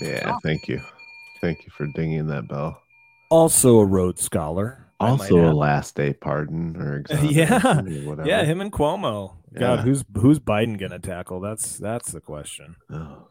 Yeah. 0.00 0.36
Thank 0.42 0.66
you. 0.68 0.80
Thank 1.40 1.64
you 1.64 1.70
for 1.70 1.86
dinging 1.94 2.26
that 2.28 2.48
bell. 2.48 2.80
also 3.30 3.78
a 3.78 3.84
Rhodes 3.84 4.22
Scholar. 4.22 4.80
Also 5.00 5.36
a 5.36 5.52
last 5.52 5.96
day 5.96 6.14
pardon 6.14 6.76
or 6.76 7.04
yeah, 7.22 7.80
or 8.06 8.24
yeah, 8.26 8.44
him 8.44 8.60
and 8.60 8.72
Cuomo. 8.72 9.34
God, 9.52 9.78
Yeah. 9.80 9.82
who's 9.82 10.04
who's 10.16 10.38
Biden 10.38 10.78
gonna 10.78 10.98
tackle? 11.00 11.40
That's 11.40 11.76
that's 11.76 12.12
the 12.12 12.20
question. 12.20 12.76
Oh. 12.90 13.28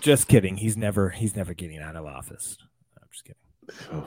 Just 0.00 0.26
kidding. 0.26 0.56
He's 0.56 0.76
never 0.76 1.10
he's 1.10 1.36
never 1.36 1.54
getting 1.54 1.78
out 1.78 1.96
of 1.96 2.06
office. 2.06 2.56
I'm 3.00 3.08
just 3.12 3.24
kidding. 3.24 4.04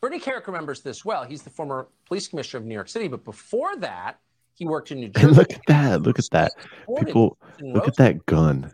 Bernie 0.00 0.18
Kerik 0.20 0.46
remembers 0.46 0.80
this 0.80 1.04
well. 1.04 1.24
He's 1.24 1.42
the 1.42 1.50
former 1.50 1.88
police 2.06 2.28
commissioner 2.28 2.60
of 2.60 2.66
New 2.66 2.74
York 2.74 2.88
City, 2.88 3.08
but 3.08 3.24
before 3.24 3.76
that, 3.76 4.18
he 4.54 4.66
worked 4.66 4.90
in 4.90 5.00
New 5.00 5.08
Jersey. 5.08 5.26
And 5.28 5.36
look 5.36 5.52
at 5.52 5.60
that. 5.68 6.02
Look 6.02 6.18
at 6.18 6.28
that. 6.32 6.52
People 6.98 7.36
look 7.60 7.86
at 7.88 7.96
that 7.96 8.24
gun. 8.26 8.72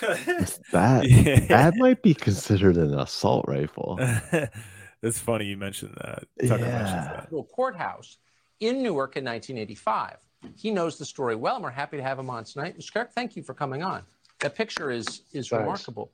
That 0.00 1.04
Yeah. 1.08 1.40
that 1.46 1.74
might 1.76 2.02
be 2.02 2.14
considered 2.14 2.76
an 2.76 2.98
assault 2.98 3.44
rifle. 3.48 3.98
it's 5.02 5.18
funny 5.18 5.46
you 5.46 5.56
mentioned 5.56 5.94
that. 5.98 6.24
Tucker 6.46 6.62
mentions 6.62 7.06
that. 7.06 7.28
Courthouse 7.54 8.16
in 8.60 8.82
Newark 8.82 9.16
in 9.16 9.24
1985. 9.24 10.16
He 10.56 10.70
knows 10.70 10.98
the 10.98 11.06
story 11.06 11.36
well, 11.36 11.54
and 11.56 11.64
we're 11.64 11.70
happy 11.70 11.96
to 11.96 12.02
have 12.02 12.18
him 12.18 12.28
on 12.28 12.44
tonight. 12.44 12.78
Mr. 12.78 12.92
Kerik, 12.92 13.12
thank 13.12 13.34
you 13.36 13.42
for 13.42 13.54
coming 13.54 13.82
on. 13.82 14.02
That 14.40 14.54
picture 14.54 14.90
is 14.90 15.22
is 15.32 15.50
remarkable. 15.52 16.12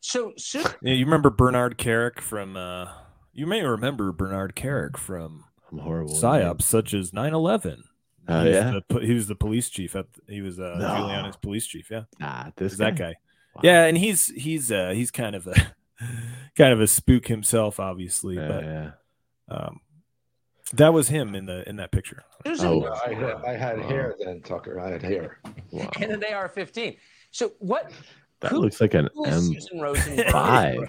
So, 0.00 0.32
Sue, 0.36 0.62
Yeah, 0.82 0.94
you 0.94 1.04
remember 1.04 1.30
Bernard 1.30 1.78
Kerik 1.78 2.20
from 2.20 2.56
uh 2.56 2.88
you 3.32 3.46
may 3.46 3.62
remember 3.62 4.12
Bernard 4.12 4.54
Kerik 4.56 4.96
from 4.96 5.44
I'm 5.70 5.78
horrible. 5.78 6.12
with 6.14 6.22
psyops 6.22 6.62
such 6.62 6.92
as 6.94 7.10
9-11. 7.12 7.82
Oh, 8.28 8.42
He 8.42 8.48
was 8.48 8.54
yeah? 8.56 8.80
the 8.88 8.98
he 9.00 9.14
was 9.14 9.26
the 9.26 9.34
police 9.34 9.68
chief 9.68 9.96
at 9.96 10.06
he 10.28 10.42
was 10.42 10.60
uh 10.60 10.76
No. 10.78 10.86
Giuliani's 10.88 11.36
police 11.36 11.66
chief, 11.66 11.90
yeah. 11.90 12.04
Nah, 12.20 12.50
this 12.56 12.72
Is 12.72 12.78
that 12.78 12.96
guy? 12.96 13.12
guy. 13.12 13.60
Yeah, 13.62 13.84
and 13.86 13.98
he's 13.98 14.26
he's 14.28 14.70
uh 14.70 14.90
he's 14.94 15.10
kind 15.10 15.34
of 15.34 15.46
a 15.46 15.54
kind 16.56 16.72
of 16.72 16.80
a 16.80 16.86
spook 16.86 17.26
himself, 17.26 17.80
obviously, 17.80 18.36
Yeah, 18.36 18.48
but 18.48 18.64
yeah. 18.64 18.90
um 19.48 19.80
that 20.74 20.92
was 20.94 21.08
him 21.08 21.34
in 21.34 21.46
the 21.46 21.68
in 21.68 21.76
that 21.76 21.90
picture. 21.90 22.22
Susan, 22.46 22.84
I 23.06 23.12
had, 23.12 23.34
I 23.44 23.56
had 23.56 23.78
hair 23.80 24.14
then, 24.24 24.40
Tucker. 24.40 24.80
I 24.80 24.90
had 24.90 25.02
hair. 25.02 25.38
in 26.00 26.12
an 26.12 26.24
AR-15. 26.24 26.96
So, 27.30 27.52
what? 27.58 27.90
That 28.42 28.50
who- 28.50 28.60
looks 28.60 28.80
like 28.80 28.94
an 28.94 29.08
who 29.14 29.24
is 29.24 29.46
Susan 29.46 29.80
Rosenberg? 29.80 30.26
M5. 30.26 30.88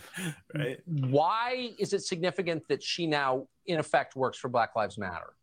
right. 0.56 0.80
Why 0.86 1.72
is 1.78 1.94
it 1.94 2.04
significant 2.04 2.68
that 2.68 2.82
she 2.84 3.06
now, 3.08 3.48
in 3.68 3.80
effect, 3.80 4.16
works 4.16 4.38
for 4.38 4.50
Black 4.50 4.76
Lives 4.76 4.98
Matter? 4.98 5.34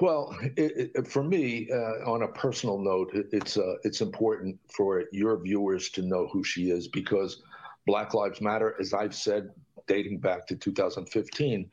Well, 0.00 0.36
it, 0.56 0.92
it, 0.94 1.08
for 1.08 1.22
me, 1.22 1.68
uh, 1.70 2.10
on 2.10 2.22
a 2.22 2.28
personal 2.28 2.78
note, 2.78 3.10
it, 3.14 3.26
it's 3.32 3.56
uh, 3.56 3.74
it's 3.82 4.00
important 4.00 4.58
for 4.72 5.04
your 5.12 5.40
viewers 5.40 5.88
to 5.90 6.02
know 6.02 6.28
who 6.32 6.44
she 6.44 6.70
is 6.70 6.88
because 6.88 7.42
Black 7.86 8.14
Lives 8.14 8.40
Matter, 8.40 8.76
as 8.80 8.92
I've 8.94 9.14
said, 9.14 9.50
dating 9.86 10.18
back 10.18 10.46
to 10.48 10.56
2015, 10.56 11.70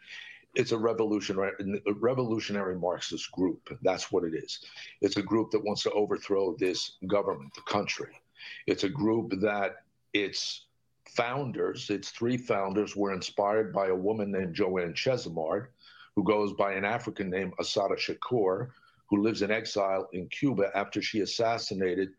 it's 0.56 0.72
a 0.72 0.78
revolutionary 0.78 1.52
a 1.86 1.94
revolutionary 1.94 2.78
Marxist 2.78 3.32
group. 3.32 3.70
That's 3.82 4.12
what 4.12 4.24
it 4.24 4.34
is. 4.34 4.60
It's 5.02 5.18
a 5.18 5.22
group 5.22 5.52
that 5.52 5.64
wants 5.64 5.84
to 5.84 5.92
overthrow 5.92 6.56
this 6.58 6.94
government, 7.08 7.54
the 7.54 7.62
country. 7.62 8.20
It's 8.68 8.84
a 8.84 8.90
group 8.90 9.40
that 9.42 9.84
its 10.14 10.66
founders, 11.10 11.90
its 11.90 12.10
three 12.10 12.38
founders, 12.38 12.96
were 12.96 13.14
inspired 13.14 13.74
by 13.74 13.88
a 13.88 13.96
woman 13.96 14.32
named 14.32 14.56
Joanne 14.56 14.94
Chesimard, 14.94 15.68
who 16.16 16.24
goes 16.24 16.54
by 16.54 16.74
an 16.74 16.86
African 16.86 17.30
name, 17.30 17.54
Assata 17.60 17.96
Shakur, 17.96 18.70
who 19.08 19.22
lives 19.22 19.42
in 19.42 19.52
exile 19.52 20.10
in 20.14 20.28
Cuba 20.30 20.72
after 20.76 21.02
she 21.02 21.22
assassinated 21.22 22.10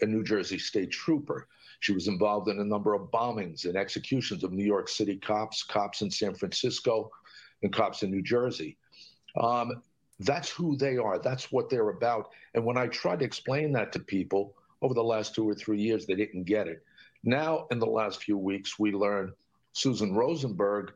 a 0.00 0.06
New 0.06 0.22
Jersey 0.22 0.58
state 0.58 0.90
trooper. 0.90 1.48
She 1.80 1.92
was 1.92 2.08
involved 2.08 2.48
in 2.48 2.60
a 2.60 2.64
number 2.64 2.94
of 2.94 3.10
bombings 3.10 3.64
and 3.64 3.76
executions 3.76 4.44
of 4.44 4.52
New 4.52 4.64
York 4.64 4.88
City 4.88 5.16
cops, 5.16 5.62
cops 5.62 6.02
in 6.02 6.10
San 6.10 6.34
Francisco, 6.34 7.10
and 7.62 7.72
cops 7.72 8.02
in 8.02 8.10
New 8.10 8.22
Jersey. 8.22 8.76
Um, 9.38 9.82
that's 10.20 10.48
who 10.48 10.76
they 10.76 10.96
are. 10.96 11.18
That's 11.18 11.52
what 11.52 11.68
they're 11.68 11.90
about. 11.90 12.30
And 12.54 12.64
when 12.64 12.78
I 12.78 12.86
try 12.86 13.16
to 13.16 13.24
explain 13.24 13.72
that 13.72 13.92
to 13.92 13.98
people 13.98 14.54
over 14.82 14.94
the 14.94 15.02
last 15.02 15.34
two 15.34 15.48
or 15.48 15.54
three 15.54 15.80
years, 15.80 16.06
they 16.06 16.14
didn't 16.14 16.44
get 16.44 16.68
it. 16.68 16.82
Now, 17.24 17.66
in 17.70 17.78
the 17.78 17.86
last 17.86 18.22
few 18.22 18.38
weeks, 18.38 18.78
we 18.78 18.92
learned 18.92 19.32
Susan 19.72 20.14
Rosenberg 20.14 20.92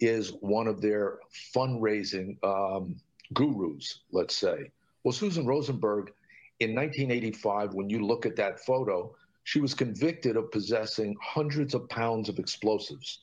is 0.00 0.30
one 0.40 0.66
of 0.66 0.80
their 0.80 1.18
fundraising 1.54 2.36
um, 2.44 2.96
gurus, 3.32 4.00
let's 4.12 4.36
say. 4.36 4.70
Well, 5.02 5.12
Susan 5.12 5.46
Rosenberg, 5.46 6.12
in 6.60 6.74
1985, 6.74 7.74
when 7.74 7.90
you 7.90 8.04
look 8.04 8.26
at 8.26 8.36
that 8.36 8.60
photo, 8.60 9.14
she 9.44 9.60
was 9.60 9.74
convicted 9.74 10.36
of 10.36 10.50
possessing 10.50 11.14
hundreds 11.22 11.74
of 11.74 11.88
pounds 11.88 12.28
of 12.28 12.38
explosives. 12.38 13.20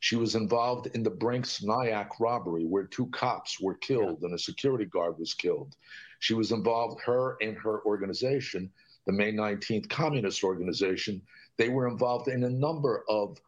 She 0.00 0.16
was 0.16 0.34
involved 0.34 0.88
in 0.94 1.02
the 1.02 1.10
Brinks 1.10 1.62
Nyack 1.62 2.18
robbery, 2.18 2.64
where 2.64 2.84
two 2.84 3.06
cops 3.08 3.60
were 3.60 3.74
killed 3.74 4.22
and 4.22 4.34
a 4.34 4.38
security 4.38 4.86
guard 4.86 5.18
was 5.18 5.34
killed. 5.34 5.76
She 6.18 6.34
was 6.34 6.52
involved, 6.52 7.00
her 7.02 7.36
and 7.40 7.56
her 7.58 7.84
organization, 7.84 8.70
the 9.06 9.12
May 9.12 9.32
19th 9.32 9.88
Communist 9.88 10.44
Organization, 10.44 11.22
they 11.56 11.68
were 11.68 11.88
involved 11.88 12.28
in 12.28 12.44
a 12.44 12.50
number 12.50 13.04
of 13.08 13.38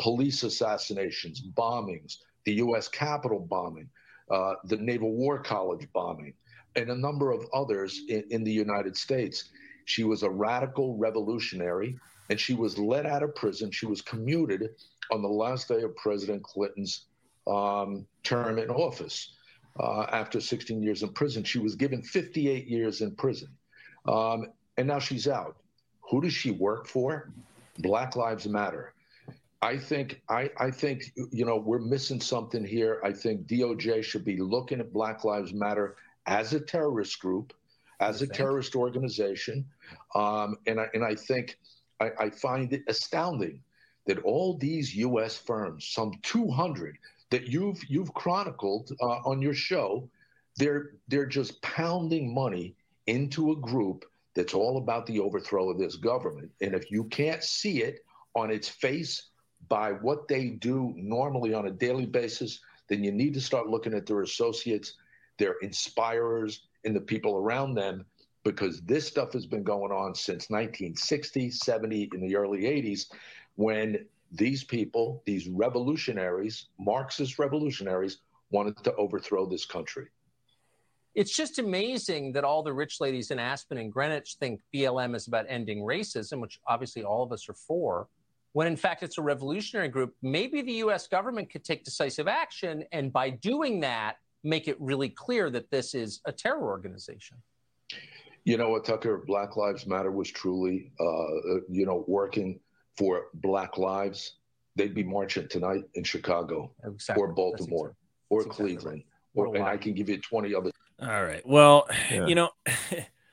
police 0.00 0.42
assassinations, 0.42 1.40
bombings, 1.40 2.18
the 2.44 2.54
U.S. 2.54 2.88
Capitol 2.88 3.40
bombing, 3.40 3.88
uh, 4.30 4.54
the 4.64 4.76
Naval 4.76 5.12
War 5.12 5.38
College 5.38 5.88
bombing, 5.92 6.34
and 6.76 6.90
a 6.90 6.96
number 6.96 7.30
of 7.30 7.46
others 7.52 8.02
in, 8.08 8.24
in 8.30 8.44
the 8.44 8.52
United 8.52 8.96
States. 8.96 9.50
She 9.84 10.04
was 10.04 10.22
a 10.22 10.30
radical 10.30 10.96
revolutionary, 10.96 11.98
and 12.30 12.40
she 12.40 12.54
was 12.54 12.78
let 12.78 13.06
out 13.06 13.22
of 13.22 13.34
prison. 13.34 13.70
She 13.70 13.86
was 13.86 14.00
commuted 14.00 14.70
on 15.10 15.22
the 15.22 15.28
last 15.28 15.68
day 15.68 15.82
of 15.82 15.94
President 15.96 16.42
Clinton's 16.42 17.06
um, 17.46 18.06
term 18.22 18.58
in 18.58 18.70
office. 18.70 19.34
Uh, 19.78 20.06
after 20.12 20.40
16 20.40 20.82
years 20.82 21.02
in 21.02 21.10
prison, 21.10 21.42
she 21.42 21.58
was 21.58 21.74
given 21.74 22.00
58 22.00 22.66
years 22.66 23.00
in 23.00 23.14
prison. 23.16 23.48
Um, 24.06 24.46
and 24.76 24.88
now 24.88 24.98
she's 24.98 25.28
out. 25.28 25.56
Who 26.10 26.20
does 26.20 26.32
she 26.32 26.50
work 26.50 26.86
for? 26.86 27.30
Black 27.78 28.16
Lives 28.16 28.46
Matter. 28.46 28.92
I 29.62 29.78
think 29.78 30.20
I, 30.28 30.50
I 30.58 30.70
think 30.70 31.12
you 31.30 31.46
know 31.46 31.56
we're 31.56 31.78
missing 31.78 32.20
something 32.20 32.64
here. 32.64 33.00
I 33.02 33.12
think 33.12 33.46
DOJ 33.46 34.04
should 34.04 34.24
be 34.24 34.36
looking 34.36 34.80
at 34.80 34.92
Black 34.92 35.24
Lives 35.24 35.54
Matter 35.54 35.96
as 36.26 36.52
a 36.52 36.60
terrorist 36.60 37.18
group, 37.18 37.54
as 38.00 38.20
a 38.20 38.26
terrorist 38.26 38.76
organization, 38.76 39.64
um, 40.14 40.58
and 40.66 40.78
I 40.78 40.86
and 40.92 41.02
I 41.02 41.14
think 41.14 41.58
I, 42.00 42.10
I 42.20 42.30
find 42.30 42.72
it 42.72 42.82
astounding 42.88 43.60
that 44.06 44.18
all 44.18 44.58
these 44.58 44.94
U.S. 44.96 45.38
firms, 45.38 45.86
some 45.86 46.12
200 46.22 46.98
that 47.30 47.46
you've 47.46 47.82
you've 47.88 48.12
chronicled 48.12 48.92
uh, 49.00 49.20
on 49.24 49.40
your 49.40 49.54
show, 49.54 50.08
they're 50.56 50.90
they're 51.08 51.26
just 51.26 51.60
pounding 51.62 52.34
money 52.34 52.74
into 53.06 53.52
a 53.52 53.56
group 53.56 54.04
that's 54.34 54.54
all 54.54 54.78
about 54.78 55.06
the 55.06 55.20
overthrow 55.20 55.70
of 55.70 55.78
this 55.78 55.96
government. 55.96 56.50
And 56.60 56.74
if 56.74 56.90
you 56.90 57.04
can't 57.04 57.42
see 57.42 57.82
it 57.82 58.04
on 58.34 58.50
its 58.50 58.68
face 58.68 59.30
by 59.68 59.92
what 59.92 60.28
they 60.28 60.50
do 60.50 60.92
normally 60.96 61.54
on 61.54 61.66
a 61.66 61.70
daily 61.70 62.06
basis, 62.06 62.60
then 62.88 63.02
you 63.02 63.12
need 63.12 63.34
to 63.34 63.40
start 63.40 63.68
looking 63.68 63.94
at 63.94 64.06
their 64.06 64.22
associates, 64.22 64.94
their 65.38 65.54
inspirers, 65.62 66.66
and 66.84 66.94
the 66.94 67.00
people 67.00 67.36
around 67.36 67.74
them, 67.74 68.04
because 68.42 68.82
this 68.82 69.06
stuff 69.06 69.32
has 69.32 69.46
been 69.46 69.62
going 69.62 69.90
on 69.90 70.14
since 70.14 70.50
1960, 70.50 71.50
70, 71.50 72.10
in 72.12 72.20
the 72.20 72.36
early 72.36 72.62
80s, 72.62 73.06
when 73.56 74.04
these 74.32 74.64
people, 74.64 75.22
these 75.24 75.48
revolutionaries, 75.48 76.66
Marxist 76.78 77.38
revolutionaries, 77.38 78.18
wanted 78.50 78.76
to 78.84 78.94
overthrow 78.96 79.46
this 79.46 79.64
country. 79.64 80.08
It's 81.14 81.34
just 81.34 81.58
amazing 81.58 82.32
that 82.32 82.44
all 82.44 82.62
the 82.62 82.72
rich 82.72 83.00
ladies 83.00 83.30
in 83.30 83.38
Aspen 83.38 83.78
and 83.78 83.92
Greenwich 83.92 84.36
think 84.40 84.60
BLM 84.74 85.14
is 85.14 85.28
about 85.28 85.46
ending 85.48 85.80
racism, 85.80 86.40
which 86.40 86.58
obviously 86.66 87.04
all 87.04 87.22
of 87.22 87.30
us 87.30 87.48
are 87.48 87.54
for, 87.54 88.08
when 88.52 88.66
in 88.66 88.76
fact 88.76 89.02
it's 89.02 89.18
a 89.18 89.22
revolutionary 89.22 89.88
group. 89.88 90.14
Maybe 90.22 90.62
the 90.62 90.74
US 90.84 91.06
government 91.06 91.50
could 91.50 91.64
take 91.64 91.84
decisive 91.84 92.26
action 92.26 92.84
and 92.92 93.12
by 93.12 93.30
doing 93.30 93.80
that, 93.80 94.16
make 94.42 94.66
it 94.68 94.76
really 94.80 95.08
clear 95.08 95.50
that 95.50 95.70
this 95.70 95.94
is 95.94 96.20
a 96.26 96.32
terror 96.32 96.68
organization. 96.68 97.36
You 98.44 98.58
know 98.58 98.68
what, 98.68 98.84
Tucker? 98.84 99.24
Black 99.26 99.56
Lives 99.56 99.86
Matter 99.86 100.10
was 100.10 100.30
truly, 100.30 100.92
uh, 101.00 101.60
you 101.70 101.86
know, 101.86 102.04
working 102.06 102.60
for 102.96 103.28
Black 103.34 103.78
lives. 103.78 104.34
They'd 104.76 104.94
be 104.94 105.04
marching 105.04 105.48
tonight 105.48 105.84
in 105.94 106.04
Chicago 106.04 106.72
exactly. 106.84 107.22
or 107.22 107.32
Baltimore 107.32 107.94
or 108.28 108.44
Cleveland, 108.44 108.72
exactly 108.72 109.06
right. 109.34 109.48
or, 109.48 109.56
and 109.56 109.64
I 109.64 109.76
can 109.76 109.94
give 109.94 110.08
you 110.08 110.18
20 110.18 110.54
other. 110.54 110.70
All 111.00 111.24
right. 111.24 111.46
Well, 111.46 111.88
yeah. 112.10 112.26
you 112.26 112.34
know, 112.34 112.50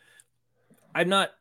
I'm 0.95 1.09
not 1.09 1.31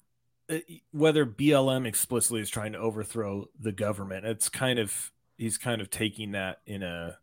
uh, 0.50 0.58
whether 0.92 1.24
BLM 1.24 1.86
explicitly 1.86 2.40
is 2.40 2.50
trying 2.50 2.72
to 2.72 2.78
overthrow 2.78 3.48
the 3.58 3.72
government. 3.72 4.26
It's 4.26 4.48
kind 4.48 4.78
of 4.78 5.12
he's 5.36 5.58
kind 5.58 5.80
of 5.80 5.90
taking 5.90 6.32
that 6.32 6.60
in 6.66 6.82
a 6.82 7.18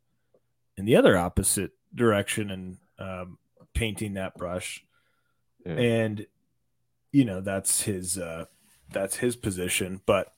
in 0.77 0.85
the 0.85 0.95
other 0.95 1.17
opposite 1.17 1.71
direction 1.93 2.51
and 2.51 2.77
um, 2.99 3.37
painting 3.73 4.15
that 4.15 4.35
brush. 4.35 4.83
Yeah. 5.65 5.73
And 5.73 6.27
you 7.11 7.25
know, 7.25 7.41
that's 7.41 7.81
his 7.81 8.17
uh 8.17 8.45
that's 8.91 9.17
his 9.17 9.35
position, 9.35 10.01
but 10.05 10.33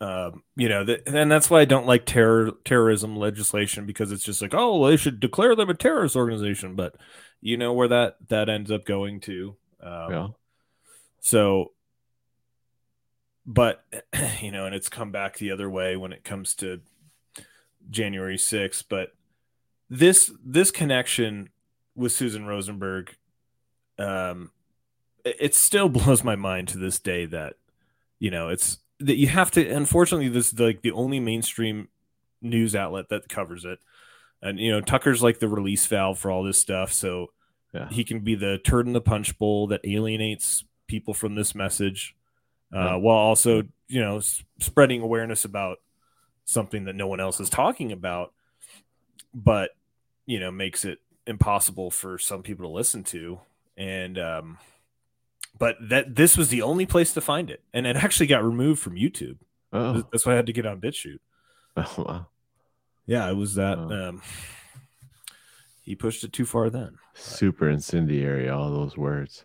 um, 0.00 0.42
you 0.56 0.68
know, 0.68 0.84
that, 0.84 1.06
and 1.06 1.30
that's 1.30 1.48
why 1.48 1.60
I 1.60 1.64
don't 1.64 1.86
like 1.86 2.04
terror 2.04 2.52
terrorism 2.64 3.16
legislation 3.16 3.86
because 3.86 4.12
it's 4.12 4.24
just 4.24 4.42
like, 4.42 4.52
oh, 4.52 4.78
well, 4.78 4.90
they 4.90 4.96
should 4.96 5.20
declare 5.20 5.54
them 5.54 5.70
a 5.70 5.74
terrorist 5.74 6.16
organization, 6.16 6.74
but 6.74 6.96
you 7.44 7.58
know 7.58 7.74
where 7.74 7.88
that 7.88 8.16
that 8.30 8.48
ends 8.48 8.70
up 8.70 8.86
going 8.86 9.20
to. 9.20 9.54
Um, 9.80 10.10
yeah. 10.10 10.28
So, 11.20 11.72
but 13.44 13.84
you 14.40 14.50
know, 14.50 14.64
and 14.64 14.74
it's 14.74 14.88
come 14.88 15.12
back 15.12 15.36
the 15.36 15.50
other 15.50 15.68
way 15.68 15.94
when 15.94 16.14
it 16.14 16.24
comes 16.24 16.54
to 16.56 16.80
January 17.90 18.38
6th. 18.38 18.84
But 18.88 19.12
this 19.90 20.32
this 20.42 20.70
connection 20.70 21.50
with 21.94 22.12
Susan 22.12 22.46
Rosenberg, 22.46 23.14
um, 23.98 24.50
it, 25.22 25.36
it 25.38 25.54
still 25.54 25.88
blows 25.90 26.24
my 26.24 26.36
mind 26.36 26.68
to 26.68 26.78
this 26.78 26.98
day 26.98 27.26
that 27.26 27.56
you 28.18 28.30
know 28.30 28.48
it's 28.48 28.78
that 29.00 29.16
you 29.16 29.26
have 29.26 29.50
to 29.50 29.68
unfortunately 29.68 30.28
this 30.28 30.50
is 30.50 30.58
like 30.58 30.80
the 30.80 30.92
only 30.92 31.20
mainstream 31.20 31.88
news 32.40 32.74
outlet 32.74 33.10
that 33.10 33.28
covers 33.28 33.66
it 33.66 33.80
and 34.40 34.58
you 34.58 34.70
know 34.70 34.80
tucker's 34.80 35.22
like 35.22 35.40
the 35.40 35.48
release 35.48 35.84
valve 35.86 36.18
for 36.18 36.30
all 36.30 36.44
this 36.44 36.58
stuff 36.58 36.92
so 36.92 37.30
yeah. 37.74 37.88
he 37.90 38.04
can 38.04 38.20
be 38.20 38.34
the 38.34 38.58
turd 38.58 38.86
in 38.86 38.92
the 38.92 39.00
punch 39.00 39.36
bowl 39.38 39.66
that 39.66 39.80
alienates 39.84 40.64
people 40.86 41.14
from 41.14 41.34
this 41.34 41.54
message 41.54 42.14
uh, 42.74 42.78
yeah. 42.78 42.96
while 42.96 43.16
also 43.16 43.62
you 43.88 44.00
know 44.00 44.18
s- 44.18 44.44
spreading 44.60 45.02
awareness 45.02 45.44
about 45.44 45.78
something 46.44 46.84
that 46.84 46.94
no 46.94 47.06
one 47.06 47.20
else 47.20 47.40
is 47.40 47.50
talking 47.50 47.92
about 47.92 48.32
but 49.34 49.70
you 50.26 50.38
know 50.38 50.50
makes 50.50 50.84
it 50.84 51.00
impossible 51.26 51.90
for 51.90 52.18
some 52.18 52.42
people 52.42 52.66
to 52.66 52.72
listen 52.72 53.02
to 53.02 53.40
and 53.76 54.18
um 54.18 54.58
but 55.58 55.76
that 55.80 56.14
this 56.14 56.36
was 56.36 56.48
the 56.48 56.62
only 56.62 56.86
place 56.86 57.14
to 57.14 57.20
find 57.20 57.50
it, 57.50 57.62
and 57.72 57.86
it 57.86 57.96
actually 57.96 58.26
got 58.26 58.44
removed 58.44 58.80
from 58.80 58.94
YouTube. 58.96 59.38
Oh. 59.72 60.04
That's 60.12 60.26
why 60.26 60.32
I 60.32 60.36
had 60.36 60.46
to 60.46 60.52
get 60.52 60.66
on 60.66 60.80
BitChute. 60.80 61.18
Oh 61.76 62.04
wow. 62.06 62.26
Yeah, 63.04 63.28
it 63.28 63.34
was 63.34 63.56
that. 63.56 63.78
Oh. 63.78 64.08
Um, 64.08 64.22
he 65.84 65.94
pushed 65.94 66.24
it 66.24 66.32
too 66.32 66.44
far 66.44 66.70
then. 66.70 66.96
Super 67.14 67.68
incendiary, 67.68 68.48
all 68.48 68.70
those 68.70 68.96
words 68.96 69.44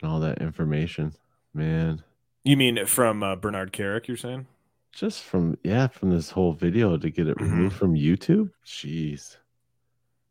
and 0.00 0.10
all 0.10 0.20
that 0.20 0.40
information, 0.40 1.12
man. 1.52 2.02
You 2.44 2.56
mean 2.56 2.86
from 2.86 3.22
uh, 3.22 3.36
Bernard 3.36 3.72
Kerik? 3.72 4.08
You're 4.08 4.16
saying? 4.16 4.46
Just 4.92 5.22
from 5.22 5.58
yeah, 5.62 5.88
from 5.88 6.10
this 6.10 6.30
whole 6.30 6.52
video 6.52 6.96
to 6.96 7.10
get 7.10 7.28
it 7.28 7.36
mm-hmm. 7.36 7.50
removed 7.50 7.76
from 7.76 7.94
YouTube. 7.94 8.50
Jeez. 8.64 9.36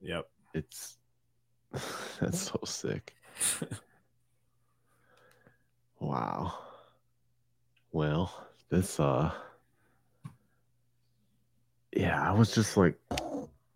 Yep. 0.01 0.27
It's 0.53 0.97
that's 2.19 2.39
so 2.39 2.59
sick. 2.65 3.15
Wow. 6.01 6.57
Well, 7.91 8.33
this 8.69 8.99
uh 8.99 9.31
yeah, 11.95 12.27
I 12.27 12.33
was 12.33 12.55
just 12.55 12.75
like 12.75 12.97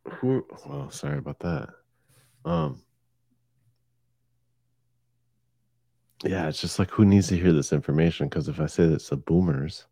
who 0.06 0.46
well, 0.68 0.90
sorry 0.92 1.18
about 1.18 1.40
that. 1.40 1.70
Um 2.44 2.82
Yeah, 6.24 6.48
it's 6.48 6.62
just 6.62 6.80
like 6.80 6.90
who 6.90 7.06
needs 7.06 7.28
to 7.28 7.38
hear 7.38 7.54
this 7.54 7.74
information? 7.74 8.28
Because 8.28 8.48
if 8.48 8.60
I 8.60 8.66
say 8.68 8.84
it's 8.84 9.10
the 9.10 9.18
boomers, 9.18 9.86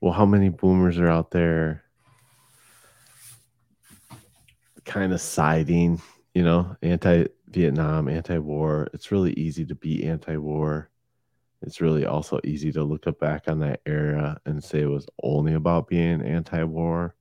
well, 0.00 0.12
how 0.12 0.26
many 0.26 0.50
boomers 0.50 0.98
are 0.98 1.08
out 1.08 1.30
there 1.30 1.84
kind 4.84 5.12
of 5.12 5.20
siding, 5.20 6.00
you 6.34 6.42
know, 6.42 6.76
anti 6.82 7.26
Vietnam, 7.48 8.08
anti 8.08 8.38
war? 8.38 8.88
It's 8.92 9.10
really 9.10 9.32
easy 9.32 9.64
to 9.66 9.74
be 9.74 10.06
anti 10.06 10.36
war 10.36 10.90
it's 11.62 11.80
really 11.80 12.06
also 12.06 12.40
easy 12.44 12.72
to 12.72 12.82
look 12.82 13.04
back 13.18 13.44
on 13.46 13.60
that 13.60 13.80
era 13.84 14.40
and 14.46 14.62
say 14.62 14.80
it 14.80 14.86
was 14.86 15.06
only 15.22 15.52
about 15.54 15.88
being 15.88 16.22
anti-war. 16.22 17.14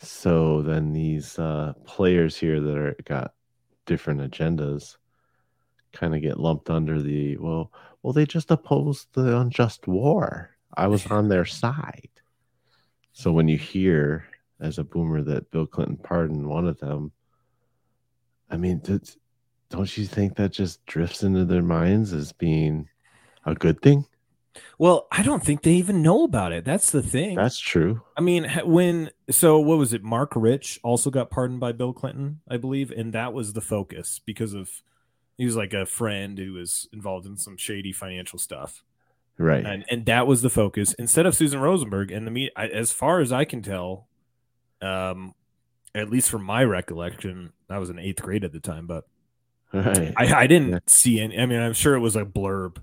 So 0.00 0.62
then 0.62 0.92
these 0.92 1.38
uh, 1.38 1.72
players 1.84 2.36
here 2.36 2.60
that 2.60 2.76
are 2.76 2.96
got 3.04 3.34
different 3.86 4.20
agendas 4.20 4.96
kind 5.92 6.14
of 6.14 6.22
get 6.22 6.38
lumped 6.38 6.70
under 6.70 7.02
the 7.02 7.36
well, 7.38 7.72
well 8.02 8.12
they 8.12 8.26
just 8.26 8.50
opposed 8.50 9.08
the 9.12 9.38
unjust 9.38 9.86
war. 9.88 10.50
I 10.74 10.86
was 10.86 11.06
on 11.06 11.28
their 11.28 11.44
side. 11.44 12.10
So 13.12 13.32
when 13.32 13.48
you 13.48 13.58
hear 13.58 14.26
as 14.60 14.78
a 14.78 14.84
boomer 14.84 15.22
that 15.22 15.50
Bill 15.50 15.66
Clinton 15.66 15.96
pardoned 15.96 16.46
one 16.46 16.68
of 16.68 16.78
them, 16.78 17.10
I 18.50 18.56
mean, 18.56 18.80
don't 19.70 19.98
you 19.98 20.06
think 20.06 20.36
that 20.36 20.52
just 20.52 20.84
drifts 20.86 21.22
into 21.22 21.44
their 21.44 21.62
minds 21.62 22.12
as 22.12 22.32
being 22.32 22.88
a 23.44 23.54
good 23.54 23.82
thing? 23.82 24.04
Well, 24.78 25.06
I 25.12 25.22
don't 25.22 25.44
think 25.44 25.62
they 25.62 25.72
even 25.72 26.02
know 26.02 26.24
about 26.24 26.52
it. 26.52 26.64
That's 26.64 26.90
the 26.90 27.02
thing. 27.02 27.36
That's 27.36 27.58
true. 27.58 28.02
I 28.16 28.20
mean, 28.20 28.48
when 28.64 29.10
so 29.30 29.58
what 29.58 29.78
was 29.78 29.92
it? 29.92 30.02
Marc 30.02 30.32
Rich 30.36 30.80
also 30.82 31.10
got 31.10 31.30
pardoned 31.30 31.60
by 31.60 31.72
Bill 31.72 31.92
Clinton, 31.92 32.40
I 32.48 32.56
believe, 32.56 32.90
and 32.90 33.12
that 33.12 33.32
was 33.32 33.52
the 33.52 33.60
focus 33.60 34.20
because 34.24 34.54
of 34.54 34.82
he 35.36 35.44
was 35.44 35.56
like 35.56 35.72
a 35.72 35.86
friend 35.86 36.38
who 36.38 36.52
was 36.54 36.88
involved 36.92 37.26
in 37.26 37.36
some 37.36 37.56
shady 37.56 37.92
financial 37.92 38.38
stuff, 38.38 38.82
Right. 39.36 39.64
and 39.64 39.84
and 39.90 40.06
that 40.06 40.26
was 40.26 40.42
the 40.42 40.50
focus 40.50 40.94
instead 40.94 41.26
of 41.26 41.34
Susan 41.34 41.60
Rosenberg. 41.60 42.10
And 42.10 42.26
the 42.26 42.30
me, 42.30 42.50
as 42.56 42.90
far 42.92 43.20
as 43.20 43.30
I 43.32 43.44
can 43.44 43.62
tell, 43.62 44.08
um, 44.82 45.34
at 45.94 46.10
least 46.10 46.30
from 46.30 46.42
my 46.44 46.64
recollection, 46.64 47.52
I 47.70 47.78
was 47.78 47.90
in 47.90 47.98
eighth 47.98 48.22
grade 48.22 48.44
at 48.44 48.52
the 48.52 48.60
time, 48.60 48.86
but 48.86 49.04
Right. 49.72 50.14
I, 50.16 50.34
I 50.42 50.46
didn't 50.46 50.88
see 50.88 51.20
any. 51.20 51.38
I 51.38 51.44
mean, 51.44 51.60
I'm 51.60 51.74
sure 51.74 51.94
it 51.94 52.00
was 52.00 52.16
a 52.16 52.24
blurb, 52.24 52.78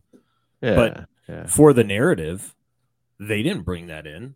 Yeah, 0.62 0.76
but 0.76 1.06
yeah. 1.28 1.46
for 1.48 1.74
the 1.74 1.84
narrative, 1.84 2.56
they 3.20 3.42
didn't 3.44 3.64
bring 3.64 3.88
that 3.88 4.06
in. 4.06 4.36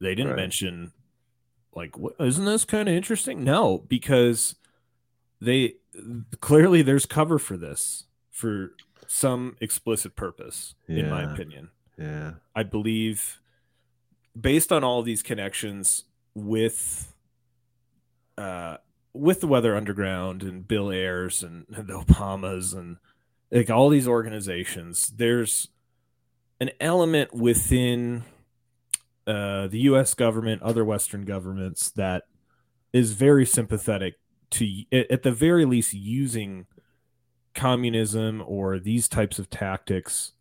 They 0.00 0.14
didn't 0.14 0.32
Right. 0.32 0.36
mention, 0.36 0.92
like, 1.74 1.96
what, 1.98 2.14
isn't 2.18 2.44
this 2.44 2.64
kind 2.64 2.88
of 2.88 2.94
interesting? 2.94 3.44
No, 3.44 3.78
because 3.88 4.56
they 5.40 5.74
clearly 6.40 6.82
there's 6.82 7.06
cover 7.06 7.38
for 7.38 7.56
this 7.56 8.04
for 8.30 8.72
some 9.06 9.56
explicit 9.60 10.16
purpose, 10.16 10.74
in 10.88 11.08
my 11.10 11.22
opinion. 11.32 11.70
Yeah. 11.98 12.32
I 12.54 12.62
believe, 12.62 13.40
based 14.40 14.72
on 14.72 14.82
all 14.82 15.02
these 15.02 15.22
connections 15.22 16.04
with, 16.34 17.14
uh, 18.38 18.78
with 19.12 19.40
the 19.40 19.46
Weather 19.46 19.76
Underground 19.76 20.42
and 20.42 20.66
Bill 20.66 20.90
Ayers 20.90 21.42
and 21.42 21.66
the 21.68 21.92
Obamas 22.02 22.74
and 22.74 22.96
like 23.50 23.68
all 23.68 23.90
these 23.90 24.08
organizations, 24.08 25.12
there's 25.14 25.68
an 26.62 26.70
element 26.80 27.34
within 27.34 28.22
uh, 29.26 29.66
the 29.66 29.80
U.S. 29.80 30.14
government, 30.14 30.62
other 30.62 30.84
Western 30.84 31.24
governments 31.24 31.90
that 31.90 32.22
is 32.92 33.12
very 33.12 33.44
sympathetic 33.44 34.14
to, 34.50 34.84
at 34.92 35.24
the 35.24 35.32
very 35.32 35.64
least, 35.64 35.92
using 35.92 36.66
communism 37.52 38.42
or 38.46 38.78
these 38.78 39.08
types 39.08 39.40
of 39.40 39.50
tactics 39.50 40.32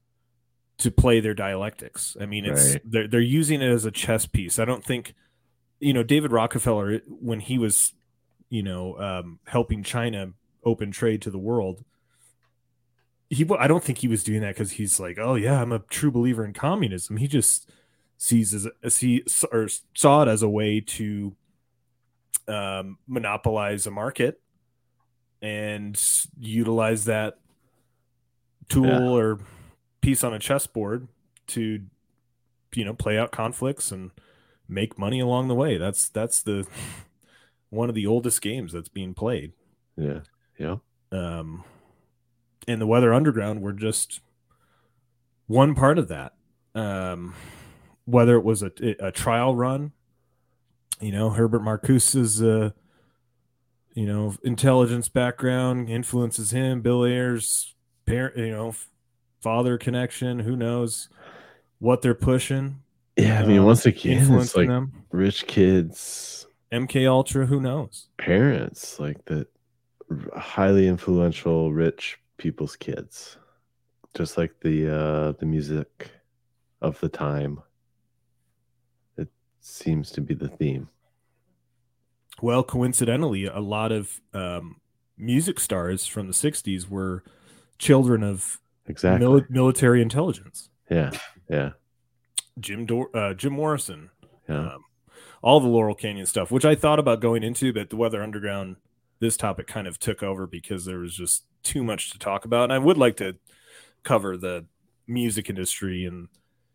to 0.78 0.92
play 0.92 1.20
their 1.20 1.34
dialectics. 1.34 2.16
I 2.22 2.28
mean, 2.28 2.46
it's 2.46 2.74
Right. 2.74 2.82
they're 2.86 3.08
they're 3.08 3.20
using 3.20 3.62
it 3.64 3.70
as 3.72 3.86
a 3.86 3.92
chess 3.92 4.28
piece. 4.28 4.60
I 4.60 4.66
don't 4.66 4.84
think, 4.86 5.16
you 5.80 5.92
know, 5.94 6.04
David 6.04 6.32
Rockefeller 6.32 7.00
when 7.08 7.40
he 7.40 7.58
was, 7.58 7.94
you 8.50 8.62
know, 8.62 8.96
um, 9.00 9.40
helping 9.48 9.82
China 9.82 10.34
open 10.64 10.92
trade 10.92 11.24
to 11.24 11.32
the 11.32 11.40
world. 11.40 11.84
He, 13.34 13.48
I 13.58 13.68
don't 13.68 13.82
think 13.84 14.00
he 14.00 14.10
was 14.10 14.24
doing 14.26 14.42
that 14.42 14.56
because 14.56 14.72
he's 14.72 15.00
like, 15.00 15.18
oh 15.18 15.36
yeah, 15.36 15.62
I'm 15.62 15.72
a 15.72 15.80
true 15.80 16.12
believer 16.12 16.44
in 16.44 16.52
communism. 16.52 17.16
He 17.18 17.28
just 17.28 17.72
sees 18.18 18.54
as, 18.54 18.68
as 18.84 18.98
he 18.98 19.24
or 19.54 19.68
saw 19.96 20.24
it 20.24 20.28
as 20.28 20.44
a 20.44 20.50
way 20.50 20.82
to 20.82 21.34
um, 22.48 22.98
monopolize 23.08 23.88
a 23.88 23.92
market 23.92 24.42
and 25.42 26.00
utilize 26.40 27.06
that 27.06 27.40
tool 28.70 28.86
Yeah. 28.88 29.00
or 29.10 29.40
piece 30.02 30.24
on 30.24 30.34
a 30.34 30.40
chessboard 30.40 31.08
to 31.48 31.82
you 32.76 32.86
know 32.86 32.94
play 32.94 33.18
out 33.18 33.32
conflicts 33.32 33.92
and 33.92 34.12
make 34.68 34.98
money 35.00 35.20
along 35.20 35.48
the 35.48 35.56
way 35.56 35.78
that's 35.78 36.10
that's 36.10 36.42
the 36.44 36.66
one 37.70 37.90
of 37.90 37.96
the 37.96 38.06
oldest 38.08 38.42
games 38.42 38.72
that's 38.74 38.90
being 38.90 39.14
played 39.14 39.52
Yeah. 39.98 40.20
Yeah. 40.60 40.78
um 41.12 41.64
and 42.68 42.82
the 42.82 42.88
weather 42.88 43.14
underground 43.14 43.62
were 43.62 43.74
just 43.74 44.22
one 45.48 45.76
part 45.76 45.98
of 45.98 46.08
that. 46.08 46.34
Um 46.76 47.34
whether 48.06 48.36
it 48.36 48.44
was 48.44 48.64
a, 48.64 48.72
a 49.00 49.12
trial 49.12 49.56
run 49.56 49.92
you 51.00 51.12
know 51.12 51.30
herbert 51.30 51.62
marcuse's 51.62 52.42
uh 52.42 52.72
you 53.94 54.08
know 54.08 54.36
intelligence 54.44 55.08
background 55.08 55.88
influences 55.88 56.52
him 56.52 56.82
bill 56.82 57.06
ayers 57.06 57.76
parent 58.08 58.36
you 58.36 58.50
know 58.50 58.74
father 59.42 59.78
connection 59.78 60.40
who 60.40 60.56
knows 60.56 61.10
what 61.80 62.02
they're 62.02 62.14
pushing. 62.14 62.82
Yeah. 63.18 63.42
I 63.42 63.46
mean, 63.46 63.60
um, 63.60 63.66
once 63.66 63.86
again, 63.86 64.32
it's 64.40 64.56
like 64.56 64.68
them. 64.68 65.04
rich 65.12 65.46
kids, 65.48 66.46
mk 66.72 67.08
ultra 67.08 67.46
who 67.46 67.60
knows? 67.60 68.08
Parents, 68.18 69.00
like 69.00 69.26
the 69.26 69.48
r- 70.10 70.40
highly 70.40 70.88
influential 70.88 71.74
rich 71.74 72.20
people's 72.42 72.76
kids, 72.76 73.38
just 74.16 74.38
like 74.38 74.60
the 74.62 74.90
uh 74.90 75.32
the 75.34 75.46
music 75.46 76.10
of 76.82 77.00
the 77.00 77.10
time. 77.10 77.62
It 79.18 79.30
seems 79.60 80.10
to 80.12 80.22
be 80.22 80.34
the 80.34 80.48
theme. 80.50 80.90
Well, 82.42 82.64
coincidentally, 82.64 83.46
a 83.46 83.60
lot 83.60 83.92
of 83.92 84.20
um, 84.34 84.78
music 85.18 85.60
stars 85.60 86.08
from 86.08 86.26
the 86.28 86.34
'60s 86.34 86.90
were 86.90 87.24
children 87.78 88.24
of 88.24 88.60
Exactly. 88.88 89.26
mili- 89.26 89.50
military 89.50 90.02
intelligence. 90.02 90.70
Yeah. 90.90 91.12
Yeah. 91.50 91.72
Jim 92.60 92.86
Dor- 92.88 93.16
uh, 93.16 93.34
Jim 93.36 93.54
Morrison, 93.54 94.10
Yeah. 94.50 94.74
um, 94.74 94.84
all 95.44 95.60
the 95.60 95.68
Laurel 95.68 95.96
Canyon 95.96 96.26
stuff, 96.26 96.50
which 96.52 96.66
I 96.66 96.74
thought 96.76 96.98
about 97.00 97.22
going 97.22 97.44
into, 97.44 97.72
but 97.72 97.90
the 97.92 97.96
Weather 97.96 98.22
Underground, 98.24 98.78
this 99.22 99.38
topic 99.38 99.68
kind 99.68 99.88
of 99.88 99.98
took 99.98 100.22
over 100.22 100.46
because 100.46 100.84
there 100.84 101.00
was 101.00 101.16
just 101.16 101.46
too 101.64 101.84
much 101.84 102.12
to 102.12 102.20
talk 102.20 102.44
about, 102.44 102.66
and 102.66 102.74
I 102.74 102.80
would 102.80 102.98
like 102.98 103.16
to 103.18 103.38
cover 104.04 104.36
the 104.36 104.66
music 105.08 105.50
industry 105.50 106.06
and 106.06 106.28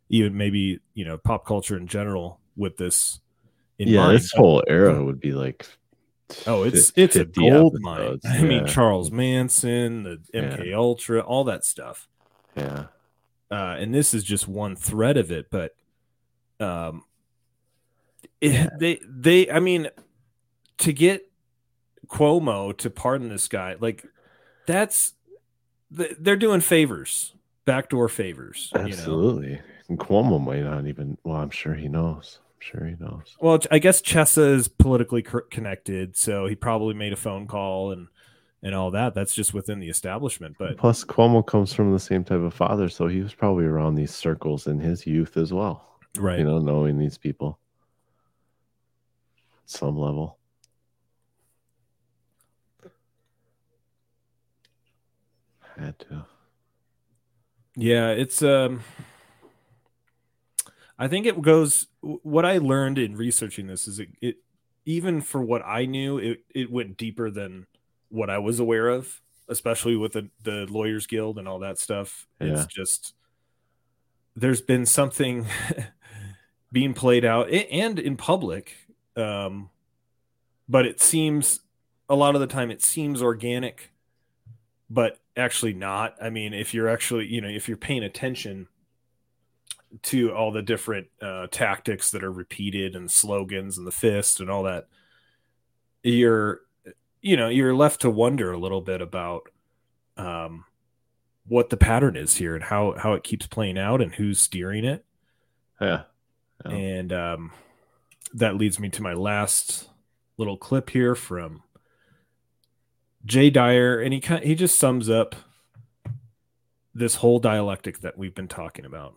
even 0.09 0.36
maybe 0.36 0.81
you 0.94 1.05
know 1.05 1.18
pop 1.18 1.44
culture 1.44 1.77
in 1.77 1.86
general 1.86 2.40
with 2.56 2.78
this. 2.78 3.20
In 3.78 3.89
yeah, 3.89 4.01
mind, 4.01 4.16
this 4.16 4.32
whole 4.32 4.64
era 4.66 5.05
would 5.05 5.20
be 5.20 5.32
like 5.32 5.66
Oh, 6.47 6.64
it's 6.64 6.93
it's 6.97 7.14
a 7.16 7.20
50 7.20 7.51
gold 7.51 7.81
mine. 7.81 8.20
I 8.24 8.43
mean. 8.43 8.66
Charles 8.66 9.10
Manson, 9.10 10.02
the 10.02 10.20
MK 10.35 10.74
Ultra, 10.74 11.20
all 11.20 11.44
that 11.44 11.64
stuff. 11.64 12.09
Yeah. 12.56 12.86
Uh, 13.51 13.77
and 13.78 13.94
this 13.94 14.12
is 14.12 14.24
just 14.24 14.48
one 14.48 14.74
thread 14.74 15.16
of 15.16 15.31
it, 15.31 15.47
but 15.51 15.77
um, 16.59 17.05
it, 18.40 18.70
they 18.78 19.01
they 19.09 19.48
I 19.51 19.60
mean, 19.60 19.89
to 20.78 20.93
get 20.93 21.26
Cuomo 22.08 22.76
to 22.78 22.90
pardon 22.90 23.28
this 23.28 23.48
guy, 23.48 23.76
like 23.80 24.04
that's 24.66 25.14
they're 25.90 26.36
doing 26.36 26.60
favors, 26.60 27.34
backdoor 27.64 28.08
favors. 28.08 28.70
You 28.74 28.80
know? 28.80 28.86
Absolutely. 28.86 29.60
And 29.88 29.98
Cuomo 29.98 30.44
might 30.44 30.62
not 30.62 30.86
even. 30.86 31.16
Well, 31.24 31.36
I'm 31.36 31.50
sure 31.50 31.74
he 31.74 31.88
knows. 31.88 32.40
I'm 32.56 32.60
sure 32.60 32.86
he 32.86 32.96
knows. 32.98 33.36
Well, 33.40 33.60
I 33.70 33.78
guess 33.78 34.02
Chesa 34.02 34.54
is 34.54 34.68
politically 34.68 35.24
connected, 35.50 36.16
so 36.16 36.46
he 36.46 36.54
probably 36.56 36.94
made 36.94 37.12
a 37.12 37.16
phone 37.16 37.46
call 37.46 37.92
and 37.92 38.08
and 38.62 38.74
all 38.74 38.90
that. 38.90 39.14
That's 39.14 39.34
just 39.34 39.54
within 39.54 39.78
the 39.78 39.88
establishment, 39.88 40.56
but. 40.58 40.76
Plus, 40.76 41.04
Cuomo 41.04 41.46
comes 41.46 41.72
from 41.72 41.92
the 41.92 42.00
same 42.00 42.24
type 42.24 42.40
of 42.40 42.52
father, 42.52 42.88
so 42.88 43.06
he 43.06 43.20
was 43.20 43.34
probably 43.34 43.64
around 43.64 43.94
these 43.94 44.12
circles 44.12 44.66
in 44.66 44.80
his 44.80 45.06
youth 45.06 45.36
as 45.36 45.52
well. 45.52 45.98
Right. 46.18 46.38
You 46.38 46.46
know, 46.46 46.58
knowing 46.58 46.98
these 46.98 47.18
people 47.18 47.58
at 49.62 49.70
some 49.70 49.96
level. 49.96 50.38
Had 55.78 55.98
to. 56.01 56.27
Yeah, 57.77 58.11
it's 58.11 58.43
um 58.43 58.82
I 60.98 61.09
think 61.09 61.27
it 61.27 61.40
goes 61.43 61.86
what 62.01 62.47
I 62.47 62.59
learned 62.59 62.98
in 62.98 63.16
researching 63.16 63.66
this 63.66 63.86
is 63.86 63.98
it, 63.98 64.09
it 64.23 64.36
even 64.86 65.20
for 65.20 65.43
what 65.43 65.62
I 65.66 65.85
knew, 65.85 66.19
it, 66.19 66.44
it 66.55 66.70
went 66.70 66.97
deeper 66.97 67.31
than 67.31 67.66
what 68.09 68.31
I 68.31 68.39
was 68.39 68.61
aware 68.61 68.89
of, 68.89 69.20
especially 69.48 69.97
with 69.97 70.12
the, 70.12 70.31
the 70.44 70.66
lawyers 70.70 71.09
guild 71.09 71.39
and 71.39 71.48
all 71.48 71.59
that 71.59 71.78
stuff. 71.78 72.27
Yeah. 72.40 72.53
It's 72.53 72.66
just 72.66 73.15
there's 74.36 74.61
been 74.61 74.86
something 74.86 75.47
being 76.73 76.94
played 76.94 77.24
out 77.24 77.51
and 77.51 77.98
in 77.98 78.16
public. 78.16 78.74
Um 79.16 79.70
but 80.69 80.86
it 80.86 81.01
seems 81.01 81.61
a 82.09 82.15
lot 82.15 82.35
of 82.35 82.40
the 82.40 82.47
time 82.47 82.70
it 82.70 82.82
seems 82.82 83.23
organic 83.23 83.93
but 84.88 85.18
actually 85.36 85.74
not. 85.74 86.14
I 86.20 86.30
mean, 86.30 86.54
if 86.54 86.72
you're 86.74 86.88
actually, 86.88 87.26
you 87.26 87.40
know, 87.40 87.48
if 87.48 87.68
you're 87.68 87.76
paying 87.76 88.04
attention 88.04 88.68
to 90.02 90.32
all 90.32 90.52
the 90.52 90.62
different 90.62 91.08
uh, 91.20 91.46
tactics 91.50 92.10
that 92.10 92.22
are 92.22 92.32
repeated 92.32 92.94
and 92.94 93.10
slogans 93.10 93.78
and 93.78 93.86
the 93.86 93.92
fist 93.92 94.40
and 94.40 94.50
all 94.50 94.62
that, 94.64 94.88
you're, 96.02 96.60
you 97.20 97.36
know, 97.36 97.48
you're 97.48 97.74
left 97.74 98.00
to 98.02 98.10
wonder 98.10 98.52
a 98.52 98.58
little 98.58 98.80
bit 98.80 99.00
about 99.00 99.48
um, 100.16 100.64
what 101.46 101.70
the 101.70 101.76
pattern 101.76 102.16
is 102.16 102.34
here 102.34 102.54
and 102.54 102.64
how 102.64 102.94
how 102.98 103.12
it 103.12 103.24
keeps 103.24 103.46
playing 103.46 103.78
out 103.78 104.00
and 104.00 104.14
who's 104.14 104.40
steering 104.40 104.84
it. 104.84 105.04
Yeah. 105.80 106.02
And 106.64 107.12
um, 107.12 107.52
that 108.34 108.56
leads 108.56 108.80
me 108.80 108.88
to 108.90 109.02
my 109.02 109.12
last 109.12 109.88
little 110.36 110.56
clip 110.56 110.90
here 110.90 111.14
from 111.14 111.62
Jay 113.27 113.51
Dyer, 113.51 114.01
and 114.01 114.15
he 114.15 114.20
kind 114.20 114.43
he 114.44 114.55
just 114.55 114.78
sums 114.78 115.11
up 115.11 115.35
this 116.94 117.16
whole 117.16 117.39
dialectic 117.39 117.98
that 118.01 118.16
we've 118.16 118.35
been 118.35 118.48
talking 118.48 118.85
about. 118.85 119.15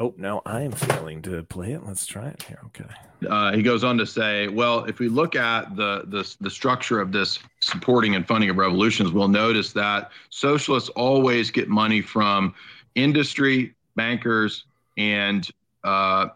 Oh, 0.00 0.12
now 0.16 0.42
I 0.44 0.62
am 0.62 0.72
failing 0.72 1.22
to 1.22 1.44
play 1.44 1.72
it. 1.72 1.86
Let's 1.86 2.04
try 2.04 2.26
it 2.26 2.42
here. 2.42 2.58
Okay. 2.66 2.92
Uh, 3.28 3.52
he 3.52 3.62
goes 3.62 3.84
on 3.84 3.96
to 3.98 4.04
say, 4.04 4.48
well, 4.48 4.84
if 4.86 4.98
we 4.98 5.08
look 5.08 5.36
at 5.36 5.76
the, 5.76 6.02
the 6.08 6.28
the 6.40 6.50
structure 6.50 7.00
of 7.00 7.12
this 7.12 7.38
supporting 7.60 8.16
and 8.16 8.26
funding 8.26 8.50
of 8.50 8.56
revolutions, 8.56 9.12
we'll 9.12 9.28
notice 9.28 9.72
that 9.74 10.10
socialists 10.30 10.88
always 10.90 11.52
get 11.52 11.68
money 11.68 12.02
from 12.02 12.52
industry, 12.96 13.76
bankers, 13.94 14.64
and 14.98 15.48
uh, 15.84 16.28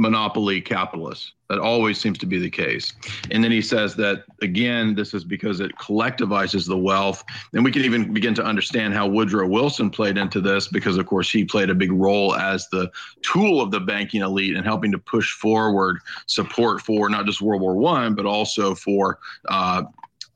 monopoly 0.00 0.62
capitalists. 0.62 1.34
That 1.50 1.58
always 1.58 2.00
seems 2.00 2.16
to 2.18 2.26
be 2.26 2.38
the 2.38 2.48
case. 2.48 2.94
And 3.30 3.44
then 3.44 3.50
he 3.50 3.60
says 3.60 3.94
that, 3.96 4.24
again, 4.40 4.94
this 4.94 5.12
is 5.12 5.24
because 5.24 5.60
it 5.60 5.76
collectivizes 5.76 6.66
the 6.66 6.78
wealth. 6.78 7.22
And 7.52 7.62
we 7.62 7.70
can 7.70 7.82
even 7.82 8.14
begin 8.14 8.34
to 8.36 8.44
understand 8.44 8.94
how 8.94 9.06
Woodrow 9.06 9.46
Wilson 9.46 9.90
played 9.90 10.16
into 10.16 10.40
this 10.40 10.68
because, 10.68 10.96
of 10.96 11.04
course, 11.06 11.30
he 11.30 11.44
played 11.44 11.68
a 11.68 11.74
big 11.74 11.92
role 11.92 12.34
as 12.34 12.66
the 12.68 12.90
tool 13.20 13.60
of 13.60 13.72
the 13.72 13.80
banking 13.80 14.22
elite 14.22 14.56
and 14.56 14.64
helping 14.64 14.90
to 14.92 14.98
push 14.98 15.32
forward 15.34 15.98
support 16.26 16.80
for 16.80 17.10
not 17.10 17.26
just 17.26 17.42
World 17.42 17.60
War 17.60 17.76
One, 17.76 18.14
but 18.14 18.24
also 18.24 18.74
for 18.74 19.18
uh, 19.48 19.82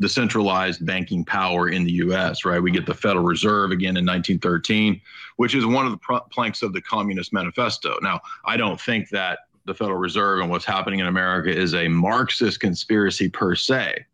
the 0.01 0.09
centralized 0.09 0.85
banking 0.85 1.25
power 1.25 1.69
in 1.69 1.85
the 1.85 1.93
U.S. 1.93 2.45
Right, 2.45 2.61
we 2.61 2.71
get 2.71 2.85
the 2.85 2.95
Federal 2.95 3.25
Reserve 3.25 3.71
again 3.71 3.97
in 3.97 4.05
1913, 4.05 5.01
which 5.37 5.55
is 5.55 5.65
one 5.65 5.87
of 5.87 5.93
the 5.93 5.99
pr- 5.99 6.29
planks 6.31 6.63
of 6.63 6.73
the 6.73 6.83
Communist 6.83 7.33
Manifesto. 7.33 7.99
Now, 8.03 8.21
I 8.45 8.57
don't 8.57 8.81
think 8.81 9.09
that 9.11 9.39
the 9.67 9.75
Federal 9.75 9.99
Reserve 9.99 10.41
and 10.41 10.51
what's 10.51 10.65
happening 10.65 11.01
in 11.01 11.07
America 11.07 11.51
is 11.51 11.75
a 11.75 11.89
Marxist 11.89 12.61
conspiracy 12.61 13.29
per 13.29 13.55
se, 13.55 14.05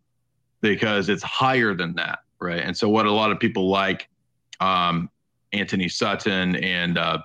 because 0.60 1.09
it's 1.09 1.22
higher 1.22 1.74
than 1.74 1.94
that, 1.94 2.20
right? 2.40 2.60
And 2.60 2.77
so, 2.77 2.89
what 2.89 3.06
a 3.06 3.12
lot 3.12 3.31
of 3.32 3.40
people 3.40 3.68
like 3.68 4.09
um, 4.60 5.10
Antony 5.52 5.89
Sutton 5.89 6.56
and 6.56 6.98
uh, 6.98 7.18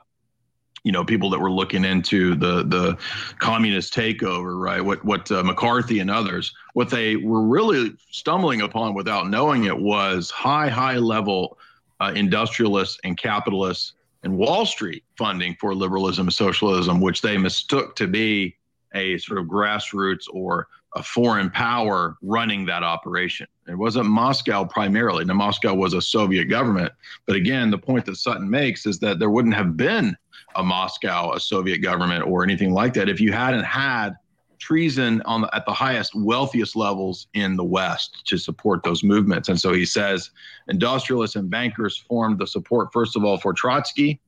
you 0.84 0.92
know 0.92 1.04
people 1.04 1.30
that 1.32 1.40
were 1.40 1.52
looking 1.52 1.84
into 1.84 2.36
the 2.36 2.64
the 2.64 2.98
communist 3.40 3.94
takeover, 3.94 4.60
right? 4.60 4.82
What 4.82 5.04
what 5.04 5.32
uh, 5.32 5.44
McCarthy 5.44 6.00
and 6.00 6.10
others, 6.10 6.54
what 6.74 6.90
they 6.90 7.16
were 7.16 7.44
really 7.44 7.96
stumbling 8.12 8.62
upon 8.62 8.94
without 8.94 9.30
knowing 9.30 9.66
it 9.66 9.78
was 9.78 10.32
high 10.32 10.70
high 10.70 10.98
level 10.98 11.58
uh, 12.00 12.12
industrialists 12.16 13.00
and 13.04 13.18
capitalists 13.18 13.94
and 14.26 14.36
Wall 14.38 14.66
Street 14.66 15.04
funding 15.18 15.56
for 15.60 15.74
liberalism 15.74 16.26
and 16.28 16.34
socialism, 16.34 17.00
which 17.00 17.22
they 17.22 17.38
mistook 17.38 17.96
to 17.96 18.08
be 18.08 18.58
a 18.96 19.18
sort 19.20 19.40
of 19.40 19.46
grassroots 19.46 20.26
or 20.34 20.68
a 20.96 21.04
foreign 21.04 21.52
power 21.52 22.18
running 22.24 22.66
that 22.66 22.82
operation. 22.82 23.46
It 23.68 23.76
wasn't 23.76 24.08
Moscow 24.08 24.66
primarily. 24.66 25.26
Now, 25.26 25.36
Moscow 25.36 25.76
was 25.76 25.94
a 25.94 26.02
Soviet 26.02 26.46
government. 26.46 26.92
But 27.28 27.36
again, 27.36 27.70
the 27.70 27.78
point 27.78 28.06
that 28.06 28.16
Sutton 28.16 28.50
makes 28.50 28.86
is 28.86 28.98
that 29.00 29.20
there 29.20 29.30
wouldn't 29.30 29.54
have 29.54 29.78
been 29.78 30.18
a 30.56 30.64
Moscow, 30.64 31.34
a 31.34 31.40
Soviet 31.40 31.80
government, 31.80 32.26
or 32.26 32.44
anything 32.44 32.74
like 32.74 32.94
that 32.96 33.10
if 33.10 33.22
you 33.22 33.32
hadn't 33.32 33.64
had 33.64 34.16
treason 34.60 35.22
on 35.24 35.42
the, 35.42 35.56
at 35.56 35.66
the 35.66 35.74
highest, 35.74 36.14
wealthiest 36.16 36.76
levels 36.76 37.28
in 37.34 37.56
the 37.56 37.64
West 37.64 38.26
to 38.28 38.38
support 38.38 38.84
those 38.84 39.04
movements. 39.04 39.50
And 39.50 39.60
so 39.60 39.74
he 39.74 39.86
says 39.86 40.32
industrialists 40.68 41.36
and 41.36 41.50
bankers 41.50 41.98
formed 41.98 42.40
the 42.40 42.48
support, 42.48 42.92
first 42.94 43.16
of 43.16 43.24
all, 43.24 43.38
for 43.38 43.54
Trotsky. 43.54 44.20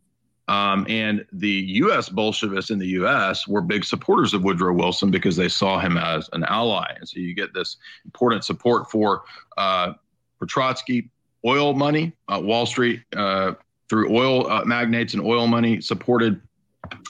Um, 0.49 0.86
and 0.88 1.26
the 1.34 1.49
U.S. 1.49 2.08
Bolshevists 2.08 2.72
in 2.72 2.80
the 2.80 2.88
U.S. 2.88 3.48
were 3.48 3.62
big 3.62 3.84
supporters 3.84 4.34
of 4.34 4.44
Woodrow 4.44 4.74
Wilson 4.74 5.12
because 5.12 5.36
they 5.36 5.49
saw 5.49 5.78
him 5.80 5.98
as 5.98 6.30
an 6.32 6.45
ally. 6.45 6.94
And 6.95 7.08
so 7.08 7.20
you 7.20 7.34
get 7.36 7.54
this 7.54 7.76
important 8.06 8.45
support 8.45 8.90
for 8.90 9.24
uh, 9.58 9.94
for 10.40 10.45
Trotsky, 10.45 11.10
oil 11.45 11.74
money, 11.74 12.14
uh, 12.30 12.40
Wall 12.41 12.66
Street 12.66 13.02
uh, 13.16 13.54
through 13.90 14.16
oil 14.16 14.49
uh, 14.49 14.64
magnates 14.64 15.14
and 15.14 15.22
oil 15.22 15.48
money 15.48 15.82
supported 15.82 16.41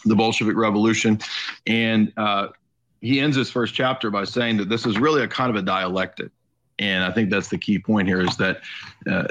the 0.06 0.15
Bolshevik 0.15 0.56
Revolution, 0.56 1.19
and 1.65 2.11
uh, 2.18 2.48
he 3.01 3.19
ends 3.19 3.35
his 3.35 3.49
first 3.49 3.73
chapter 3.73 4.09
by 4.09 4.23
saying 4.23 4.57
that 4.57 4.69
this 4.69 4.85
is 4.85 4.97
really 4.99 5.21
a 5.21 5.27
kind 5.27 5.49
of 5.49 5.55
a 5.55 5.61
dialectic. 5.61 6.31
And 6.79 7.03
I 7.03 7.11
think 7.11 7.31
that's 7.31 7.47
the 7.47 7.57
key 7.57 7.79
point 7.79 8.07
here 8.07 8.21
is 8.21 8.37
that 8.37 8.61
uh, 9.09 9.23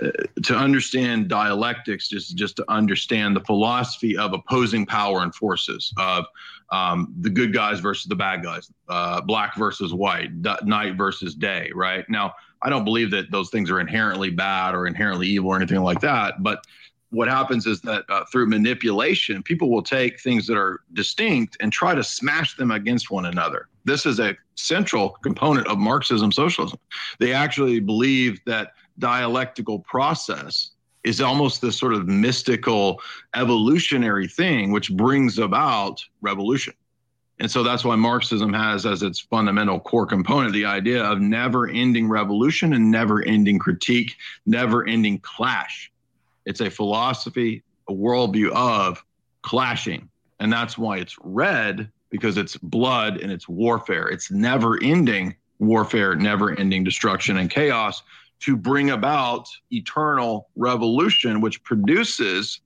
to 0.44 0.56
understand 0.56 1.28
dialectics, 1.28 2.09
just 2.09 2.36
just 2.36 2.56
to 2.56 2.64
understand 2.68 3.36
the 3.36 3.40
philosophy 3.40 4.16
of 4.16 4.32
opposing 4.32 4.84
power 4.84 5.22
and 5.22 5.32
forces 5.32 5.93
of 5.97 6.24
um, 6.70 7.14
the 7.20 7.30
good 7.30 7.55
guys 7.55 7.78
versus 7.78 8.06
the 8.06 8.16
bad 8.16 8.43
guys, 8.43 8.72
uh, 8.88 9.20
black 9.20 9.56
versus 9.56 9.94
white, 9.94 10.43
d- 10.43 10.51
night 10.64 10.97
versus 10.97 11.36
day. 11.36 11.70
Right 11.72 12.05
now, 12.09 12.34
I 12.62 12.68
don't 12.68 12.84
believe 12.84 13.12
that 13.12 13.30
those 13.30 13.51
things 13.51 13.70
are 13.70 13.78
inherently 13.78 14.30
bad 14.30 14.74
or 14.74 14.88
inherently 14.88 15.28
evil 15.28 15.51
or 15.51 15.56
anything 15.56 15.82
like 15.82 16.01
that, 16.01 16.43
but 16.43 16.64
what 17.11 17.28
happens 17.28 17.66
is 17.66 17.81
that 17.83 18.05
uh, 18.09 18.24
through 18.31 18.47
manipulation, 18.47 19.43
people 19.43 19.70
will 19.70 19.83
take 19.83 20.20
things 20.20 20.47
that 20.47 20.57
are 20.57 20.81
distinct 20.93 21.57
and 21.61 21.73
try 21.73 21.95
to 21.95 22.03
smash 22.03 22.57
them 22.57 22.70
against 22.70 23.11
one 23.11 23.27
another. 23.27 23.69
This 23.85 24.07
is 24.07 24.19
a 24.19 24.37
central 24.57 25.11
component 25.23 25.66
of 25.69 25.78
Marxism 25.78 26.33
socialism. 26.33 26.78
They 27.19 27.33
actually 27.33 27.81
believe 27.81 28.41
that 28.47 28.73
dialectical 28.99 29.78
process 29.81 30.70
is 31.05 31.20
almost 31.20 31.61
this 31.61 31.78
sort 31.78 31.95
of 31.95 32.09
mystical 32.09 33.01
evolutionary 33.35 34.27
thing 34.27 34.73
which 34.73 34.93
brings 34.93 35.39
about 35.39 36.05
revolution. 36.20 36.74
And 37.39 37.51
so 37.51 37.62
that's 37.62 37.85
why 37.85 37.97
Marxism 37.97 38.53
has 38.55 38.87
as 38.87 39.03
its 39.03 39.20
fundamental 39.20 39.78
core 39.78 40.07
component 40.07 40.53
the 40.53 40.65
idea 40.65 41.05
of 41.05 41.20
never 41.20 41.69
ending 41.69 42.09
revolution 42.09 42.73
and 42.73 42.91
never 42.91 43.23
ending 43.23 43.59
critique, 43.59 44.16
never 44.47 44.87
ending 44.87 45.19
clash. 45.19 45.93
It's 46.47 46.60
a 46.60 46.70
philosophy, 46.70 47.62
a 47.89 47.93
worldview 47.93 48.51
of 48.52 49.05
clashing. 49.43 50.09
And 50.40 50.52
that's 50.52 50.78
why 50.78 50.98
it's 50.98 51.16
red 51.23 51.90
because 52.10 52.36
it's 52.36 52.56
blood 52.56 53.20
and 53.20 53.31
it's 53.31 53.48
warfare. 53.48 54.09
It's 54.09 54.31
never 54.31 54.82
ending 54.82 55.35
warfare, 55.59 56.14
never 56.14 56.59
ending 56.59 56.85
destruction 56.85 57.36
and 57.39 57.51
chaos 57.51 58.02
to 58.40 58.56
bring 58.56 58.90
about 58.90 59.48
eternal 59.70 60.48
revolution, 60.56 61.40
which 61.40 61.62
produces 61.64 62.60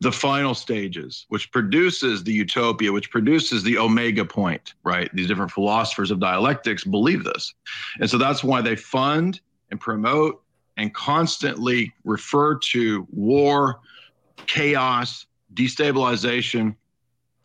the 0.00 0.12
final 0.12 0.54
stages, 0.54 1.26
which 1.28 1.50
produces 1.52 2.24
the 2.24 2.32
utopia, 2.32 2.90
which 2.90 3.10
produces 3.10 3.62
the 3.62 3.76
omega 3.76 4.24
point, 4.24 4.74
right? 4.82 5.10
These 5.14 5.26
different 5.26 5.50
philosophers 5.50 6.10
of 6.10 6.20
dialectics 6.20 6.84
believe 6.84 7.24
this. 7.24 7.52
And 8.00 8.08
so 8.08 8.16
that's 8.16 8.42
why 8.42 8.62
they 8.62 8.76
fund 8.76 9.40
and 9.70 9.78
promote 9.78 10.42
and 10.80 10.94
constantly 10.94 11.92
refer 12.04 12.58
to 12.58 13.06
war, 13.12 13.80
chaos, 14.46 15.26
destabilization, 15.52 16.74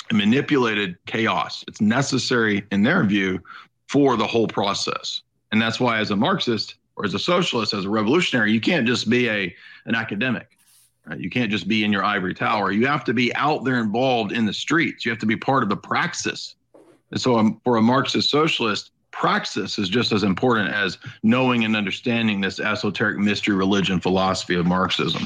and 0.09 0.17
manipulated 0.17 0.95
chaos. 1.05 1.65
It's 1.67 1.81
necessary, 1.81 2.65
in 2.71 2.81
their 2.83 3.03
view, 3.03 3.41
for 3.89 4.15
the 4.15 4.25
whole 4.25 4.47
process. 4.47 5.21
And 5.51 5.61
that's 5.61 5.81
why, 5.81 5.99
as 5.99 6.11
a 6.11 6.15
Marxist 6.15 6.75
or 6.95 7.03
as 7.03 7.13
a 7.13 7.19
socialist, 7.19 7.73
as 7.73 7.83
a 7.83 7.89
revolutionary, 7.89 8.53
you 8.53 8.61
can't 8.61 8.87
just 8.87 9.09
be 9.09 9.29
a 9.29 9.53
an 9.85 9.95
academic. 9.95 10.57
Right? 11.05 11.19
You 11.19 11.29
can't 11.29 11.51
just 11.51 11.67
be 11.67 11.83
in 11.83 11.91
your 11.91 12.05
ivory 12.05 12.33
tower. 12.33 12.71
You 12.71 12.87
have 12.87 13.03
to 13.03 13.13
be 13.13 13.35
out 13.35 13.65
there 13.65 13.81
involved 13.81 14.31
in 14.31 14.45
the 14.45 14.53
streets. 14.53 15.03
You 15.05 15.11
have 15.11 15.19
to 15.19 15.25
be 15.25 15.35
part 15.35 15.61
of 15.61 15.67
the 15.67 15.75
praxis. 15.77 16.55
And 17.11 17.19
so, 17.19 17.37
um, 17.37 17.59
for 17.65 17.75
a 17.75 17.81
Marxist 17.81 18.29
socialist, 18.29 18.91
praxis 19.15 19.79
is 19.79 19.87
just 19.87 20.11
as 20.11 20.23
important 20.23 20.73
as 20.73 20.97
knowing 21.23 21.63
and 21.63 21.75
understanding 21.75 22.41
this 22.41 22.59
esoteric 22.59 23.17
mystery 23.17 23.55
religion 23.55 23.99
philosophy 23.99 24.55
of 24.55 24.65
Marxism. 24.65 25.23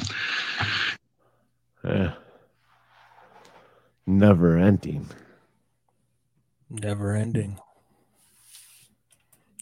Yeah. 1.84 2.14
Never 4.06 4.58
ending. 4.58 5.10
Never 6.70 7.16
ending. 7.16 7.60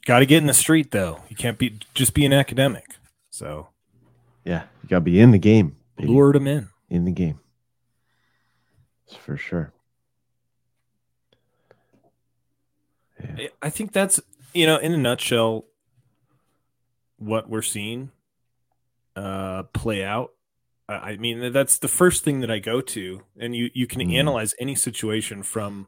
Got 0.06 0.20
to 0.20 0.26
get 0.26 0.38
in 0.40 0.48
the 0.48 0.54
street 0.54 0.92
though. 0.92 1.22
You 1.30 1.36
can't 1.36 1.58
be 1.58 1.80
just 1.94 2.14
be 2.14 2.26
an 2.26 2.34
academic. 2.34 2.86
So, 3.30 3.70
yeah, 4.44 4.64
you 4.84 4.90
got 4.90 4.98
to 4.98 5.02
be 5.02 5.20
in 5.20 5.32
the 5.32 5.38
game. 5.38 5.76
Baby. 5.96 6.10
Lure 6.10 6.34
them 6.34 6.48
in. 6.48 6.70
In 6.90 7.06
the 7.06 7.12
game. 7.12 7.40
For 9.20 9.38
sure. 9.38 9.72
I 13.62 13.70
think 13.70 13.92
that's 13.94 14.20
you 14.54 14.66
know, 14.66 14.78
in 14.78 14.94
a 14.94 14.98
nutshell, 14.98 15.66
what 17.18 17.50
we're 17.50 17.62
seeing 17.62 18.12
uh, 19.16 19.64
play 19.74 20.04
out. 20.04 20.32
I 20.90 21.18
mean, 21.18 21.52
that's 21.52 21.80
the 21.80 21.88
first 21.90 22.24
thing 22.24 22.40
that 22.42 22.50
I 22.52 22.60
go 22.60 22.80
to, 22.82 23.24
and 23.40 23.56
you 23.56 23.70
you 23.74 23.88
can 23.88 24.02
Mhm. 24.02 24.14
analyze 24.16 24.54
any 24.60 24.76
situation 24.76 25.44
from 25.44 25.88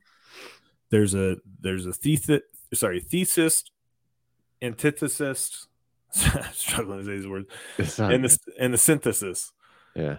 there's 0.90 1.14
a 1.14 1.38
there's 1.62 1.86
a 1.86 1.94
thesis 1.94 2.42
sorry 2.74 3.00
thesis 3.00 3.64
antithesis 4.62 5.68
struggling 6.54 7.00
to 7.00 7.06
say 7.06 7.16
these 7.18 7.28
words 7.28 7.48
and 8.00 8.24
the 8.26 8.30
good. 8.30 8.56
and 8.60 8.74
the 8.74 8.78
synthesis 8.78 9.52
Yeah. 9.96 10.18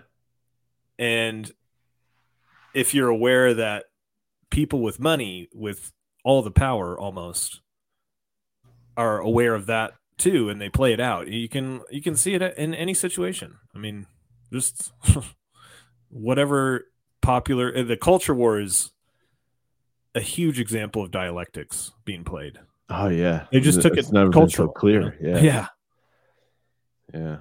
and 0.99 1.53
if 2.73 2.95
you're 2.95 3.09
aware 3.09 3.53
that 3.55 3.87
people 4.51 4.81
with 4.81 4.99
money 5.01 5.49
with 5.53 5.93
all 6.25 6.43
the 6.43 6.51
power 6.51 6.99
almost 6.99 7.61
are 8.97 9.19
aware 9.19 9.55
of 9.55 9.67
that 9.67 9.93
too 10.19 10.49
and 10.51 10.61
they 10.61 10.69
play 10.69 10.93
it 10.93 11.01
out 11.01 11.29
you 11.29 11.49
can 11.49 11.81
you 11.91 12.03
can 12.03 12.15
see 12.15 12.35
it 12.35 12.43
in 12.59 12.75
any 12.75 12.93
situation 12.93 13.57
i 13.75 13.79
mean 13.79 14.07
just 14.53 14.93
whatever 16.11 16.87
popular 17.23 17.73
uh, 17.77 17.83
the 17.83 17.97
culture 17.97 18.35
war 18.35 18.61
is 18.61 18.91
a 20.15 20.21
huge 20.21 20.59
example 20.61 21.03
of 21.03 21.11
dialectics 21.11 21.93
being 22.05 22.25
played 22.25 22.59
Oh 22.93 23.09
yeah. 23.09 23.47
they 23.53 23.61
just 23.61 23.81
took 23.83 23.97
It's 23.97 24.09
it 24.09 24.13
never 24.13 24.31
been 24.31 24.33
so 24.33 24.41
cultural 24.41 24.69
clear. 24.73 25.17
you 25.21 25.31
know? 25.33 25.39
Yeah. 25.39 25.43
yeah 25.43 25.67
Yeah. 27.15 27.37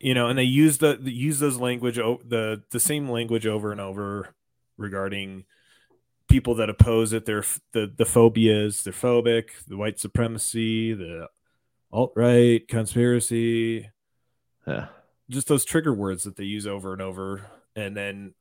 you 0.00 0.14
know 0.14 0.28
and 0.28 0.38
they 0.38 0.44
use 0.44 0.78
the, 0.78 0.98
the 1.00 1.12
use 1.12 1.38
those 1.38 1.58
language 1.58 1.96
the 1.96 2.62
the 2.70 2.80
same 2.80 3.08
language 3.08 3.46
over 3.46 3.72
and 3.72 3.80
over 3.80 4.34
regarding 4.76 5.44
people 6.34 6.56
that 6.56 6.68
oppose 6.68 7.12
it 7.12 7.26
their 7.26 7.44
the 7.74 7.92
the 7.96 8.04
phobias 8.04 8.82
they're 8.82 8.92
phobic 8.92 9.50
the 9.68 9.76
white 9.76 10.00
supremacy 10.00 10.92
the 10.92 11.28
alt-right 11.92 12.66
conspiracy. 12.66 13.88
Yeah. 14.66 14.86
just 15.30 15.46
those 15.46 15.64
trigger 15.64 15.94
words 15.94 16.24
that 16.24 16.34
they 16.34 16.42
use 16.42 16.66
over 16.66 16.92
and 16.92 17.00
over. 17.00 17.46
And 17.76 17.96
then 17.96 18.34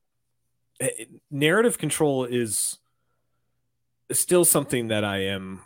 eh, 0.80 0.90
eh, 0.98 1.06
narrative 1.30 1.78
control 1.78 2.26
is 2.26 2.80
still 4.12 4.44
something 4.44 4.88
that 4.88 5.04
i 5.04 5.18
am 5.18 5.62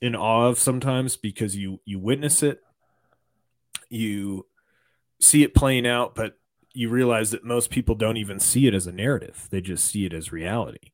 in 0.00 0.14
awe 0.14 0.46
of 0.46 0.58
sometimes 0.58 1.16
because 1.16 1.56
you 1.56 1.80
you 1.84 1.98
witness 1.98 2.42
it 2.42 2.60
you 3.88 4.46
see 5.20 5.42
it 5.42 5.54
playing 5.54 5.86
out 5.86 6.14
but 6.14 6.38
you 6.72 6.88
realize 6.90 7.30
that 7.30 7.44
most 7.44 7.70
people 7.70 7.94
don't 7.94 8.18
even 8.18 8.38
see 8.38 8.66
it 8.66 8.74
as 8.74 8.86
a 8.86 8.92
narrative. 8.92 9.48
They 9.50 9.62
just 9.62 9.86
see 9.86 10.04
it 10.04 10.12
as 10.12 10.30
reality 10.30 10.92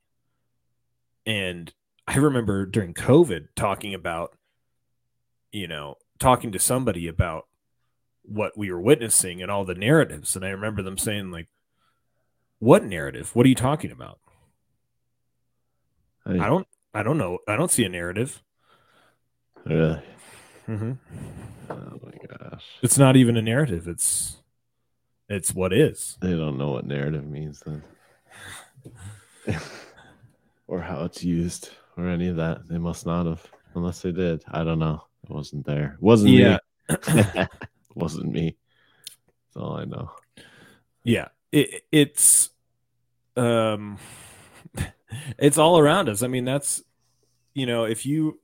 and 1.26 1.72
i 2.06 2.16
remember 2.16 2.66
during 2.66 2.92
covid 2.94 3.46
talking 3.56 3.94
about 3.94 4.36
you 5.52 5.66
know 5.68 5.94
talking 6.18 6.52
to 6.52 6.58
somebody 6.58 7.06
about 7.08 7.46
what 8.22 8.56
we 8.56 8.70
were 8.70 8.80
witnessing 8.80 9.42
and 9.42 9.50
all 9.50 9.64
the 9.64 9.74
narratives 9.74 10.34
and 10.36 10.44
i 10.44 10.48
remember 10.48 10.82
them 10.82 10.96
saying 10.98 11.30
like 11.30 11.48
what 12.58 12.84
narrative 12.84 13.34
what 13.34 13.44
are 13.44 13.48
you 13.48 13.54
talking 13.54 13.90
about 13.90 14.18
Hey. 16.24 16.38
i 16.38 16.46
don't 16.46 16.66
i 16.94 17.02
don't 17.02 17.18
know 17.18 17.38
i 17.48 17.56
don't 17.56 17.70
see 17.70 17.84
a 17.84 17.88
narrative 17.88 18.42
Really. 19.64 20.00
mm-hmm. 20.68 20.92
Oh 21.70 22.00
my 22.02 22.36
gosh. 22.50 22.64
it's 22.82 22.98
not 22.98 23.16
even 23.16 23.36
a 23.36 23.42
narrative 23.42 23.86
it's 23.88 24.36
it's 25.28 25.54
what 25.54 25.72
is 25.72 26.16
They 26.20 26.30
don't 26.36 26.58
know 26.58 26.70
what 26.72 26.84
narrative 26.86 27.24
means 27.26 27.60
then. 27.64 27.82
or 30.66 30.80
how 30.80 31.04
it's 31.04 31.22
used 31.24 31.70
or 31.96 32.08
any 32.08 32.28
of 32.28 32.36
that. 32.36 32.66
They 32.68 32.78
must 32.78 33.06
not 33.06 33.26
have 33.26 33.44
unless 33.74 34.02
they 34.02 34.12
did. 34.12 34.42
I 34.48 34.64
don't 34.64 34.78
know. 34.78 35.02
I 35.28 35.32
wasn't 35.32 35.66
there. 35.66 35.96
Wasn't 36.00 36.30
Yeah. 36.30 36.58
me. 37.14 37.46
wasn't 37.94 38.32
me. 38.32 38.56
That's 39.54 39.56
all 39.64 39.76
I 39.76 39.84
know. 39.84 40.10
yeah 41.04 41.28
it, 41.50 41.82
it's 41.92 42.50
um 43.36 43.98
it's 45.38 45.58
all 45.58 45.78
around 45.78 46.08
us 46.08 46.22
i 46.22 46.26
mean 46.26 46.44
that's 46.44 46.82
you 47.54 47.66
know 47.66 47.84
if 47.84 48.06
you 48.06 48.40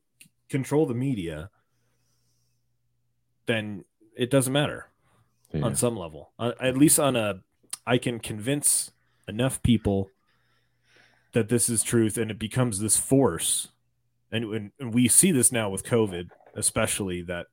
control 0.51 0.85
the 0.87 0.95
media 0.95 1.49
then 3.47 3.85
it 4.17 4.31
doesn't 4.31 4.53
matter 4.53 4.89
Yeah. 5.53 5.63
on 5.65 5.75
some 5.75 5.97
level 5.97 6.33
uh, 6.39 6.53
at 6.61 6.77
least 6.77 6.99
on 6.99 7.17
a 7.17 7.41
i 7.87 7.97
can 7.99 8.19
convince 8.19 8.91
enough 9.27 9.63
people 9.63 10.11
that 11.33 11.49
this 11.49 11.69
is 11.69 11.83
truth 11.83 12.17
and 12.19 12.31
it 12.31 12.39
becomes 12.39 12.81
this 12.81 12.97
force 12.97 13.69
and, 14.31 14.45
and, 14.55 14.71
and 14.81 14.95
we 14.95 15.09
see 15.09 15.31
this 15.33 15.53
now 15.53 15.69
with 15.71 15.85
covid 15.85 16.29
especially 16.55 17.23
that 17.23 17.47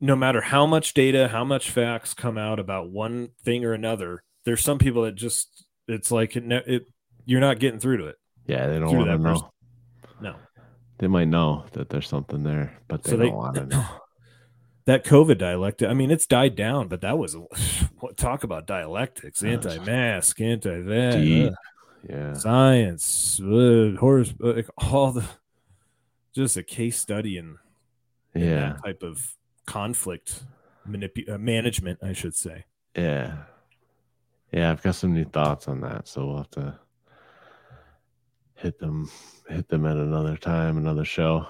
no 0.00 0.14
matter 0.14 0.40
how 0.40 0.64
much 0.66 0.94
data 0.94 1.28
how 1.28 1.44
much 1.44 1.70
facts 1.70 2.14
come 2.14 2.38
out 2.38 2.58
about 2.58 2.90
one 2.90 3.28
thing 3.44 3.64
or 3.64 3.72
another 3.72 4.22
there's 4.44 4.62
some 4.62 4.78
people 4.78 5.02
that 5.02 5.14
just 5.14 5.64
it's 5.88 6.10
like 6.10 6.36
it, 6.36 6.44
it 6.66 6.86
you're 7.26 7.40
not 7.40 7.58
getting 7.58 7.80
through 7.80 7.98
to 7.98 8.06
it 8.06 8.16
Yeah, 8.46 8.66
they 8.68 8.78
don't 8.78 8.94
want 8.96 9.08
to 9.10 9.18
know. 9.18 9.32
person. 9.32 9.48
no 10.20 10.36
They 10.98 11.06
might 11.08 11.28
know 11.28 11.64
that 11.72 11.88
there's 11.90 12.08
something 12.08 12.42
there, 12.42 12.78
but 12.88 13.02
they 13.02 13.10
So 13.10 13.16
don't 13.16 13.34
want 13.34 13.54
to 13.56 13.66
know. 13.66 13.86
that 14.86 15.04
covid 15.04 15.36
dialect 15.38 15.82
i 15.82 15.92
mean 15.94 16.10
it's 16.10 16.26
died 16.26 16.54
down 16.56 16.88
but 16.88 17.00
that 17.02 17.18
was 17.18 17.36
what 18.00 18.16
talk 18.16 18.44
about 18.44 18.66
dialectics 18.66 19.42
anti-mask 19.42 20.40
anti-that 20.40 21.12
Deep. 21.20 21.52
Yeah. 22.08 22.34
science 22.34 23.40
uh, 23.40 23.96
horse 23.98 24.34
uh, 24.42 24.52
like 24.54 24.68
all 24.78 25.12
the 25.12 25.24
just 26.34 26.56
a 26.56 26.62
case 26.62 26.98
study 26.98 27.36
in, 27.38 27.58
in 28.34 28.42
Yeah. 28.42 28.60
that 28.74 28.82
type 28.84 29.02
of 29.02 29.36
conflict 29.66 30.44
manipu- 30.88 31.28
uh, 31.28 31.38
management 31.38 31.98
i 32.02 32.12
should 32.12 32.34
say 32.34 32.64
Yeah. 32.94 33.44
Yeah, 34.50 34.70
I've 34.70 34.82
got 34.82 34.94
some 34.94 35.12
new 35.12 35.26
thoughts 35.26 35.68
on 35.68 35.82
that, 35.82 36.08
so 36.08 36.26
we'll 36.26 36.36
have 36.38 36.50
to 36.52 36.78
hit 38.54 38.78
them 38.78 39.10
hit 39.48 39.68
them 39.68 39.84
at 39.86 39.96
another 39.98 40.36
time, 40.38 40.78
another 40.78 41.04
show. 41.04 41.46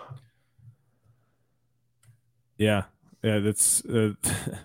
yeah 2.56 2.84
yeah 3.22 3.38
that's 3.38 3.84
uh, 3.84 4.12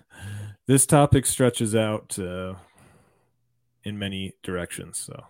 this 0.66 0.86
topic 0.86 1.26
stretches 1.26 1.74
out 1.74 2.18
uh, 2.18 2.54
in 3.84 3.98
many 3.98 4.32
directions 4.42 4.98
so 4.98 5.24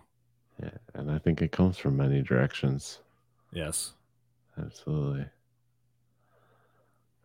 Yeah, 0.61 0.69
and 0.93 1.11
I 1.11 1.17
think 1.17 1.41
it 1.41 1.51
comes 1.51 1.77
from 1.77 1.97
many 1.97 2.21
directions. 2.21 2.99
yes 3.51 3.93
Absolutely. 4.57 5.25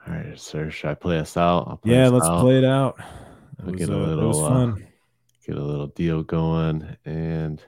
All 0.06 0.14
right, 0.14 0.38
sir. 0.38 0.68
Should 0.70 0.90
I 0.90 0.94
play 0.94 1.18
us 1.18 1.36
out? 1.36 1.68
I'll 1.68 1.76
play 1.76 1.94
yeah 1.94 2.06
us 2.06 2.12
let's 2.12 2.26
out. 2.26 2.40
play 2.40 2.58
it 2.58 2.64
out 2.64 2.96
I'll 3.60 3.68
it 3.68 3.72
was, 3.72 3.78
get 3.80 3.88
a 3.90 3.94
uh, 3.94 4.06
little 4.06 4.24
it 4.24 4.26
was 4.26 4.40
uh, 4.40 4.48
fun 4.48 4.86
get 5.46 5.56
a 5.56 5.62
little 5.62 5.86
deal 5.88 6.22
going 6.22 6.96
and 7.04 7.62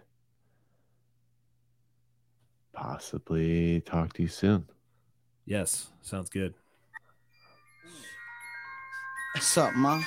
possibly 2.73 3.81
talk 3.83 4.13
to 4.15 4.23
you 4.23 4.29
soon. 4.29 4.67
yes 5.45 5.91
sounds 6.01 6.29
good 6.31 6.55
What's 9.35 9.57
up, 9.57 9.75
ma? 9.75 10.03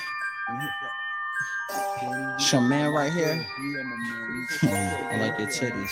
It's 1.70 2.52
your 2.52 2.62
man 2.62 2.92
right 2.92 3.12
here. 3.12 3.46
I 4.64 5.18
like 5.20 5.40
your 5.40 5.48
titties. 5.48 5.92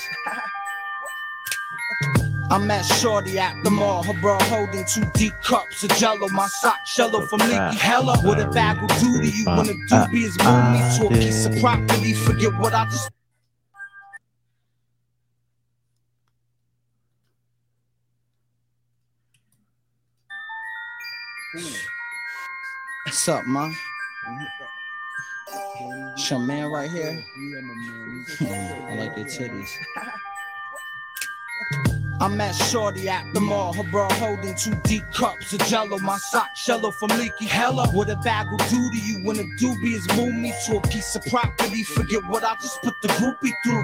I'm 2.52 2.70
at 2.70 2.84
Shorty 2.84 3.40
at 3.40 3.64
the 3.64 3.72
mall, 3.72 4.04
her 4.04 4.14
bra 4.22 4.38
holding 4.44 4.86
two 4.86 5.04
deep 5.14 5.34
cups 5.44 5.84
of 5.84 5.90
jello. 5.95 6.28
My 6.30 6.48
sock 6.48 6.78
shello 6.86 7.28
from 7.28 7.41
uh, 7.41 7.45
Leaky 7.45 7.78
Hella. 7.78 8.18
What 8.20 8.40
a 8.40 8.48
bag 8.48 8.78
uh, 8.78 8.82
will 8.82 8.88
do 9.00 9.22
to 9.22 9.28
you 9.28 9.45
when 9.45 9.70
a 9.70 9.74
doobie 9.90 10.26
is 10.26 10.38
uh, 10.41 10.72
move 10.72 10.74
me 10.74 10.98
to 11.00 11.16
a 11.16 11.20
piece 11.20 11.45
of 11.45 11.60
property. 11.60 12.14
Forget 12.14 12.54
what 12.60 12.74
I 12.74 12.86
just 12.86 13.10
What's 23.06 23.28
up, 23.30 23.45
ma? 23.45 23.72
It's 26.14 26.30
your 26.30 26.40
man 26.40 26.68
right 26.72 26.90
here. 26.90 27.26
I 28.42 28.96
like 28.96 29.18
your 29.18 29.26
titties. 29.26 29.70
I'm 32.22 32.40
at 32.40 32.56
Shorty 32.56 33.10
at 33.10 33.34
the 33.34 33.42
mall, 33.42 33.74
her 33.74 33.84
bra 33.84 34.10
holding 34.14 34.56
two 34.56 34.76
deep 34.84 35.04
cups 35.12 35.52
of 35.52 35.60
jello. 35.66 35.98
My 35.98 36.18
sock 36.18 36.56
shello 36.56 36.94
from 36.94 37.10
Leaky 37.20 37.46
Hella. 37.46 37.90
What 37.90 38.10
a 38.10 38.16
bag 38.16 38.48
will 38.50 38.66
do 38.70 38.90
to 38.92 38.98
you 38.98 39.26
when 39.26 39.40
a 39.40 39.44
doobie 39.60 39.94
is 39.94 40.08
move 40.16 40.34
me 40.34 40.54
to 40.68 40.78
a 40.78 40.82
piece 40.88 41.16
of 41.16 41.26
property. 41.26 41.84
Forget 41.84 42.26
what 42.30 42.46
I 42.46 42.56
just 42.62 42.82
put 42.82 42.94
the 43.02 43.10
groupie 43.10 43.52
through. 43.66 43.84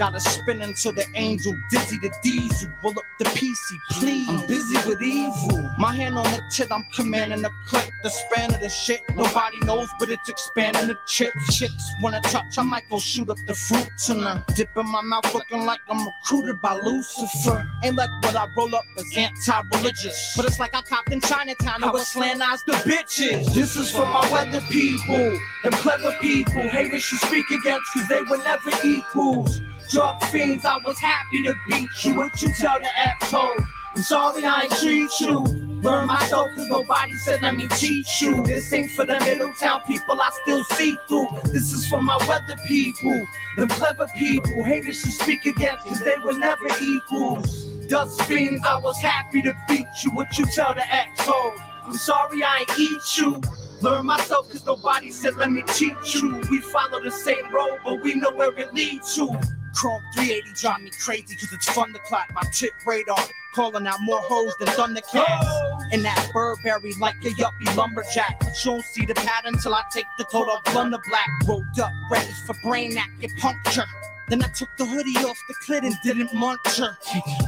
Gotta 0.00 0.18
spin 0.18 0.62
until 0.62 0.92
the 0.92 1.04
angel 1.14 1.54
dizzy 1.70 1.98
the 1.98 2.10
diesel. 2.22 2.70
Roll 2.82 2.92
up 2.92 3.04
the 3.18 3.26
PC, 3.26 3.76
please. 3.90 4.26
I'm 4.30 4.46
busy 4.46 4.78
with 4.88 5.02
evil. 5.02 5.70
My 5.78 5.94
hand 5.94 6.16
on 6.16 6.24
the 6.24 6.40
tit, 6.50 6.68
I'm 6.72 6.86
commanding 6.94 7.42
the 7.42 7.50
clip. 7.66 7.84
The 8.02 8.08
span 8.08 8.54
of 8.54 8.60
the 8.62 8.70
shit, 8.70 9.02
nobody 9.14 9.58
knows, 9.60 9.88
but 9.98 10.08
it's 10.08 10.26
expanding 10.26 10.86
the 10.86 10.96
chip. 11.06 11.34
Chicks 11.50 11.92
wanna 12.00 12.22
touch, 12.22 12.56
I 12.56 12.62
might 12.62 12.88
go 12.88 12.98
shoot 12.98 13.28
up 13.28 13.36
the 13.46 13.54
fruit 13.54 13.90
tonight. 14.02 14.42
Dip 14.54 14.74
in 14.74 14.86
my 14.86 15.02
mouth 15.02 15.34
looking 15.34 15.66
like 15.66 15.80
I'm 15.90 16.06
recruited 16.06 16.62
by 16.62 16.80
Lucifer. 16.80 17.70
Ain't 17.84 17.96
like 17.96 18.08
what 18.22 18.34
I 18.34 18.46
roll 18.56 18.74
up 18.74 18.84
as 18.96 19.04
anti-religious. 19.14 20.32
But 20.34 20.46
it's 20.46 20.58
like 20.58 20.74
I 20.74 20.80
copped 20.80 21.12
in 21.12 21.20
Chinatown 21.20 21.84
I 21.84 21.90
was 21.90 22.08
slant 22.08 22.40
eyes 22.40 22.62
the 22.66 22.72
bitches. 22.72 23.52
This 23.52 23.76
is 23.76 23.90
for 23.90 24.06
my 24.06 24.26
weather 24.32 24.62
people, 24.70 25.38
and 25.64 25.74
clever 25.74 26.16
people. 26.22 26.62
Haters 26.62 27.12
you 27.12 27.18
speak 27.18 27.50
against 27.50 27.92
cause 27.92 28.08
they 28.08 28.22
were 28.22 28.38
never 28.38 28.70
equals. 28.82 29.60
Drug 29.90 30.22
fiends, 30.26 30.64
I 30.64 30.78
was 30.78 31.00
happy 31.00 31.42
to 31.42 31.54
beat 31.68 31.88
you. 32.04 32.14
What 32.14 32.40
you 32.40 32.52
tell 32.52 32.78
the 32.78 32.86
asshole? 32.96 33.56
I'm 33.96 34.02
sorry 34.02 34.44
I 34.44 34.62
ain't 34.62 34.72
treat 34.76 35.10
you. 35.18 35.40
Learn 35.82 36.06
myself 36.06 36.46
cause 36.54 36.68
nobody 36.68 37.14
said 37.14 37.42
let 37.42 37.56
me 37.56 37.66
teach 37.66 38.22
you. 38.22 38.40
This 38.44 38.72
ain't 38.72 38.92
for 38.92 39.04
the 39.04 39.18
Middletown 39.18 39.80
people 39.88 40.20
I 40.20 40.30
still 40.42 40.62
see 40.62 40.96
through. 41.08 41.26
This 41.46 41.72
is 41.72 41.88
for 41.88 42.00
my 42.00 42.16
weather 42.28 42.56
people, 42.68 43.26
the 43.56 43.66
clever 43.66 44.06
people. 44.16 44.62
Haters 44.62 45.04
you 45.04 45.10
speak 45.10 45.44
against 45.46 45.84
cause 45.84 46.00
they 46.04 46.14
were 46.24 46.38
never 46.38 46.68
equals. 46.80 47.64
Dust 47.88 48.22
fiends, 48.22 48.64
I 48.64 48.78
was 48.78 48.96
happy 49.00 49.42
to 49.42 49.52
beat 49.66 49.88
you. 50.04 50.12
What 50.12 50.38
you 50.38 50.46
tell 50.54 50.72
the 50.72 50.86
asshole? 50.86 51.54
I'm 51.82 51.94
sorry 51.94 52.44
I 52.44 52.58
ain't 52.60 52.78
eat 52.78 53.18
you. 53.18 53.40
Learn 53.80 54.06
myself 54.06 54.48
cause 54.52 54.64
nobody 54.64 55.10
said 55.10 55.34
let 55.34 55.50
me 55.50 55.62
teach 55.62 56.14
you. 56.14 56.40
We 56.48 56.60
follow 56.60 57.02
the 57.02 57.10
same 57.10 57.52
road, 57.52 57.78
but 57.84 58.00
we 58.04 58.14
know 58.14 58.30
where 58.30 58.56
it 58.56 58.72
leads 58.72 59.16
to. 59.16 59.36
Chrome 59.74 60.02
380 60.14 60.60
drive 60.60 60.82
me 60.82 60.90
crazy 60.90 61.36
cause 61.36 61.52
it's 61.52 61.70
fun 61.70 61.92
to 61.92 61.98
clap 62.00 62.32
my 62.32 62.42
tip 62.52 62.72
radar. 62.86 63.18
Calling 63.54 63.84
out 63.86 64.00
more 64.02 64.20
hoes 64.20 64.54
than 64.60 64.68
Thundercats. 64.68 65.88
And 65.92 66.04
that 66.04 66.30
Burberry 66.32 66.94
like 67.00 67.16
a 67.24 67.30
yuppie 67.30 67.76
lumberjack. 67.76 68.38
But 68.38 68.64
you 68.64 68.70
don't 68.70 68.84
see 68.84 69.04
the 69.04 69.14
pattern 69.14 69.58
till 69.58 69.74
I 69.74 69.82
take 69.92 70.04
the 70.18 70.24
coat 70.24 70.48
off 70.48 70.62
Blunder 70.72 71.00
Black. 71.08 71.28
Rolled 71.48 71.80
up, 71.80 71.90
ready 72.12 72.30
for 72.46 72.54
brain 72.62 72.96
acupuncture. 72.96 73.86
Then 74.30 74.44
I 74.44 74.46
took 74.46 74.68
the 74.78 74.84
hoodie 74.84 75.16
off 75.26 75.36
the 75.48 75.54
clit 75.54 75.84
and 75.84 75.96
didn't 76.04 76.32
munch 76.32 76.78
her. 76.78 76.96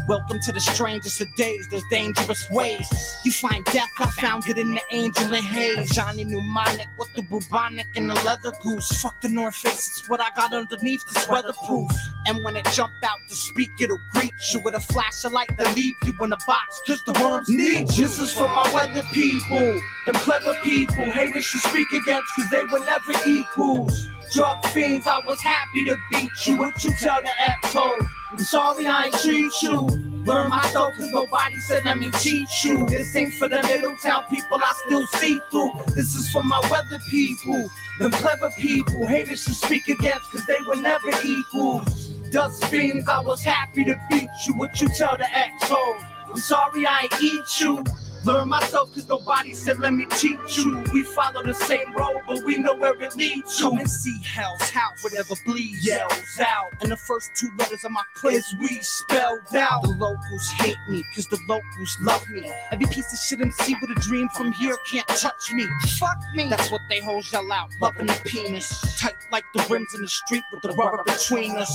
Welcome 0.09 0.41
to 0.41 0.51
the 0.51 0.59
strangest 0.59 1.21
of 1.21 1.33
days, 1.37 1.69
there's 1.71 1.85
dangerous 1.93 2.51
ways. 2.51 3.21
You 3.25 3.31
find 3.31 3.65
death, 3.67 3.89
I 4.01 4.07
found 4.11 4.49
it 4.49 4.59
in 4.59 4.75
the 4.75 4.81
angel 4.91 5.33
and 5.33 5.45
haze. 5.45 5.91
Johnny 5.91 6.25
Mnemonic 6.25 6.89
with 6.99 7.15
the 7.15 7.23
bubonic 7.23 7.87
and 7.95 8.11
the 8.11 8.15
leather 8.25 8.53
goose. 8.65 9.01
Fuck 9.01 9.21
the 9.21 9.29
North 9.29 9.55
Face, 9.55 9.87
it's 9.87 10.09
what 10.09 10.21
I 10.21 10.31
got 10.35 10.53
underneath 10.53 11.05
this 11.07 11.29
weatherproof. 11.29 11.93
And 12.27 12.45
when 12.45 12.57
it 12.57 12.67
jump 12.73 12.93
out 13.05 13.19
to 13.29 13.35
speak, 13.37 13.71
it'll 13.81 14.01
greet 14.13 14.33
you 14.53 14.59
with 14.65 14.75
a 14.75 14.81
flash 14.81 15.25
of 15.25 15.31
light 15.31 15.57
that 15.59 15.77
leave 15.77 15.95
you 16.05 16.15
in 16.21 16.33
a 16.33 16.39
box. 16.49 16.83
Cause 16.85 17.01
the 17.07 17.13
worms 17.23 17.49
need 17.49 17.93
you. 17.93 18.09
This 18.09 18.19
is 18.19 18.33
for 18.33 18.49
my 18.49 18.69
weather 18.75 19.05
people, 19.13 19.81
them 20.07 20.15
clever 20.17 20.55
people. 20.65 21.05
Haters 21.05 21.55
you 21.55 21.61
speak 21.61 21.93
against 21.93 22.35
cause 22.35 22.51
they 22.51 22.65
were 22.65 22.85
never 22.85 23.13
equals. 23.25 24.09
Drug 24.33 24.65
fiends, 24.69 25.07
I 25.07 25.19
was 25.27 25.41
happy 25.43 25.85
to 25.85 25.97
beat 26.11 26.31
you. 26.47 26.57
What 26.57 26.83
you 26.83 26.95
tell 26.95 27.21
the 27.21 27.29
asshole? 27.39 27.99
I'm 28.31 28.39
sorry 28.39 28.87
I 28.87 29.05
ain't 29.07 29.15
treat 29.21 29.53
you. 29.61 29.81
Learn 30.25 30.49
myself 30.49 30.95
cause 30.97 31.11
nobody 31.11 31.57
said 31.61 31.85
let 31.85 31.99
me 31.99 32.11
teach 32.13 32.65
you. 32.65 32.87
This 32.87 33.15
ain't 33.15 33.35
for 33.35 33.47
the 33.47 33.63
middle 33.63 33.95
town 33.99 34.25
people 34.31 34.57
I 34.57 34.73
still 34.87 35.07
see 35.19 35.39
through. 35.51 35.73
This 35.95 36.15
is 36.15 36.31
for 36.31 36.43
my 36.43 36.61
weather 36.71 36.99
people, 37.11 37.69
them 37.99 38.11
clever 38.13 38.51
people. 38.59 39.07
Haters 39.07 39.45
to 39.45 39.53
speak 39.53 39.89
against 39.89 40.31
cause 40.31 40.47
they 40.47 40.59
were 40.67 40.77
never 40.77 41.11
equals. 41.23 42.09
Dust 42.31 42.65
fiends, 42.67 43.09
I 43.09 43.21
was 43.21 43.43
happy 43.43 43.85
to 43.85 44.01
beat 44.09 44.31
you. 44.47 44.55
What 44.55 44.81
you 44.81 44.89
tell 44.89 45.15
the 45.19 45.31
asshole? 45.31 45.97
I'm 46.31 46.39
sorry 46.39 46.87
I 46.87 47.03
ain't 47.03 47.23
eat 47.23 47.61
you. 47.61 47.85
Learn 48.25 48.49
myself 48.49 48.95
cause 48.95 49.09
nobody 49.09 49.53
said 49.53 49.81
let 49.81 49.93
me 49.95 50.07
teach 50.07 50.57
you. 50.57 50.85
We 50.93 51.03
follow 51.03 51.43
the 51.43 51.55
same 51.55 51.93
road, 51.93 52.21
but 52.27 52.45
we 52.45 52.57
know 52.57 52.75
where 52.75 52.95
it 53.03 53.17
leads 53.17 53.57
to. 53.59 53.65
Come 53.65 53.79
and 53.79 53.91
see 53.91 54.17
hell's 54.23 54.71
house, 54.71 55.03
whatever 55.03 55.35
bleeds 55.45 55.85
yells 55.85 56.39
out. 56.41 56.71
And 56.81 56.93
the 56.93 56.97
first 56.97 57.31
two 57.35 57.49
letters 57.59 57.85
of 57.85 57.91
my 57.91 58.03
is 58.31 58.55
we 58.61 58.79
spelled 58.81 59.55
out. 59.55 59.83
The 59.83 59.97
locals 59.99 60.49
hate 60.59 60.77
me 60.89 61.03
cause 61.15 61.27
the 61.27 61.39
locals 61.49 61.97
love 62.01 62.29
me. 62.31 62.51
Every 62.71 62.87
piece 62.87 63.13
of 63.13 63.19
shit 63.19 63.41
MC 63.41 63.75
with 63.81 63.91
a 63.91 64.01
dream 64.01 64.29
from 64.31 64.53
here 64.53 64.77
can't 64.91 65.09
touch 65.09 65.53
me. 65.53 65.67
Fuck 65.99 66.19
me. 66.35 66.49
That's 66.49 66.71
what 66.71 66.81
they 66.89 67.01
hold 67.01 67.31
yell 67.33 67.51
out, 67.51 67.71
loving 67.81 68.07
the 68.07 68.21
penis. 68.25 69.01
Tight 69.01 69.15
like 69.33 69.45
the 69.55 69.67
rims 69.69 69.95
in 69.95 70.03
the 70.03 70.09
street 70.09 70.45
with 70.53 70.63
the 70.63 70.73
rubber 70.73 71.03
between 71.05 71.57
us. 71.57 71.73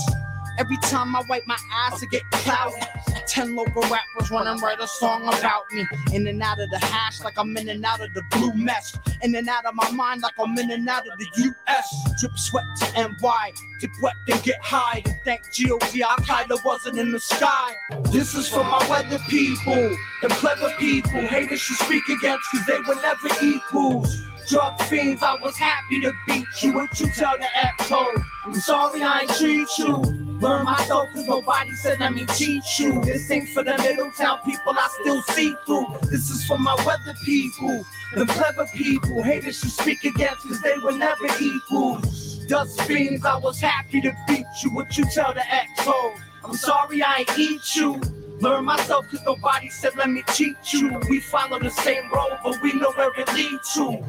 Every 0.57 0.77
time 0.77 1.15
I 1.15 1.23
wipe 1.29 1.45
my 1.45 1.57
eyes, 1.71 2.01
I 2.01 2.05
get 2.07 2.23
cloudy. 2.31 2.81
Ten 3.27 3.55
local 3.55 3.83
rappers 3.83 4.31
wanna 4.31 4.55
write 4.55 4.79
a 4.79 4.87
song 4.87 5.23
about 5.27 5.71
me. 5.71 5.85
In 6.13 6.27
and 6.27 6.41
out 6.41 6.59
of 6.59 6.69
the 6.71 6.79
hash, 6.79 7.21
like 7.21 7.37
I'm 7.37 7.55
in 7.57 7.69
and 7.69 7.85
out 7.85 8.01
of 8.01 8.13
the 8.13 8.23
blue 8.31 8.53
mesh. 8.53 8.93
In 9.21 9.35
and 9.35 9.47
out 9.47 9.65
of 9.65 9.75
my 9.75 9.89
mind, 9.91 10.21
like 10.21 10.33
I'm 10.39 10.57
in 10.57 10.71
and 10.71 10.87
out 10.89 11.07
of 11.07 11.19
the 11.19 11.53
US. 11.67 12.19
Drip 12.19 12.37
sweat 12.37 12.65
to 12.79 13.09
NY, 13.21 13.51
dip 13.79 13.91
wet 14.01 14.15
then 14.27 14.39
get 14.41 14.59
high. 14.63 15.03
And 15.05 15.15
thank 15.23 15.41
G.O.D. 15.53 16.01
Al 16.01 16.17
Qaeda 16.17 16.63
wasn't 16.65 16.97
in 16.97 17.11
the 17.11 17.19
sky. 17.19 17.73
This 18.11 18.33
is 18.33 18.49
for 18.49 18.63
my 18.63 18.85
weather 18.89 19.19
people, 19.29 19.95
them 20.21 20.31
clever 20.31 20.73
people. 20.79 21.21
Haters 21.21 21.69
you 21.69 21.75
speak 21.75 22.07
against, 22.09 22.49
cause 22.49 22.65
they 22.65 22.79
were 22.87 22.99
never 23.01 23.29
equals. 23.43 24.23
Drug 24.47 24.81
fiends, 24.83 25.21
I 25.23 25.35
was 25.41 25.57
happy 25.57 25.99
to 25.99 26.13
beat 26.25 26.45
you. 26.61 26.73
What 26.73 26.97
you 27.01 27.07
tell 27.07 27.37
the 27.37 27.47
asshole? 27.57 28.23
I'm 28.45 28.53
sorry 28.55 29.03
I 29.03 29.21
ain't 29.21 29.31
treat 29.31 29.67
you. 29.77 29.97
Learn 30.39 30.63
myself 30.63 31.09
cause 31.13 31.27
nobody 31.27 31.71
said 31.73 31.99
let 31.99 32.13
me 32.13 32.25
teach 32.27 32.79
you. 32.79 33.01
This 33.01 33.29
ain't 33.29 33.49
for 33.49 33.61
the 33.61 33.77
Middletown 33.77 34.39
people 34.45 34.71
I 34.71 34.87
still 35.01 35.21
see 35.23 35.53
through. 35.65 35.87
This 36.03 36.29
is 36.29 36.45
for 36.45 36.57
my 36.57 36.75
weather 36.85 37.13
people, 37.25 37.85
the 38.15 38.25
clever 38.25 38.65
people. 38.73 39.21
Haters 39.21 39.61
you 39.65 39.69
speak 39.69 40.05
against 40.05 40.47
cause 40.47 40.61
they 40.61 40.77
were 40.77 40.93
never 40.93 41.27
equals. 41.41 42.45
Dust 42.45 42.81
fiends, 42.83 43.25
I 43.25 43.37
was 43.39 43.59
happy 43.59 43.99
to 43.99 44.13
beat 44.29 44.45
you. 44.63 44.73
What 44.73 44.97
you 44.97 45.03
tell 45.13 45.33
the 45.33 45.43
asshole? 45.45 46.13
I'm 46.45 46.53
sorry 46.53 47.03
I 47.03 47.25
ain't 47.27 47.37
eat 47.37 47.75
you. 47.75 47.99
Learn 48.39 48.63
myself 48.63 49.07
cause 49.11 49.23
nobody 49.25 49.67
said 49.67 49.97
let 49.97 50.09
me 50.09 50.23
teach 50.27 50.73
you. 50.73 51.01
We 51.09 51.19
follow 51.19 51.59
the 51.59 51.71
same 51.71 52.09
road, 52.13 52.37
but 52.45 52.61
we 52.61 52.71
know 52.71 52.93
where 52.93 53.11
it 53.19 53.33
leads 53.33 53.73
to. 53.73 54.05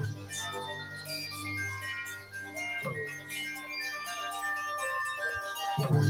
Yeah. 5.78 6.07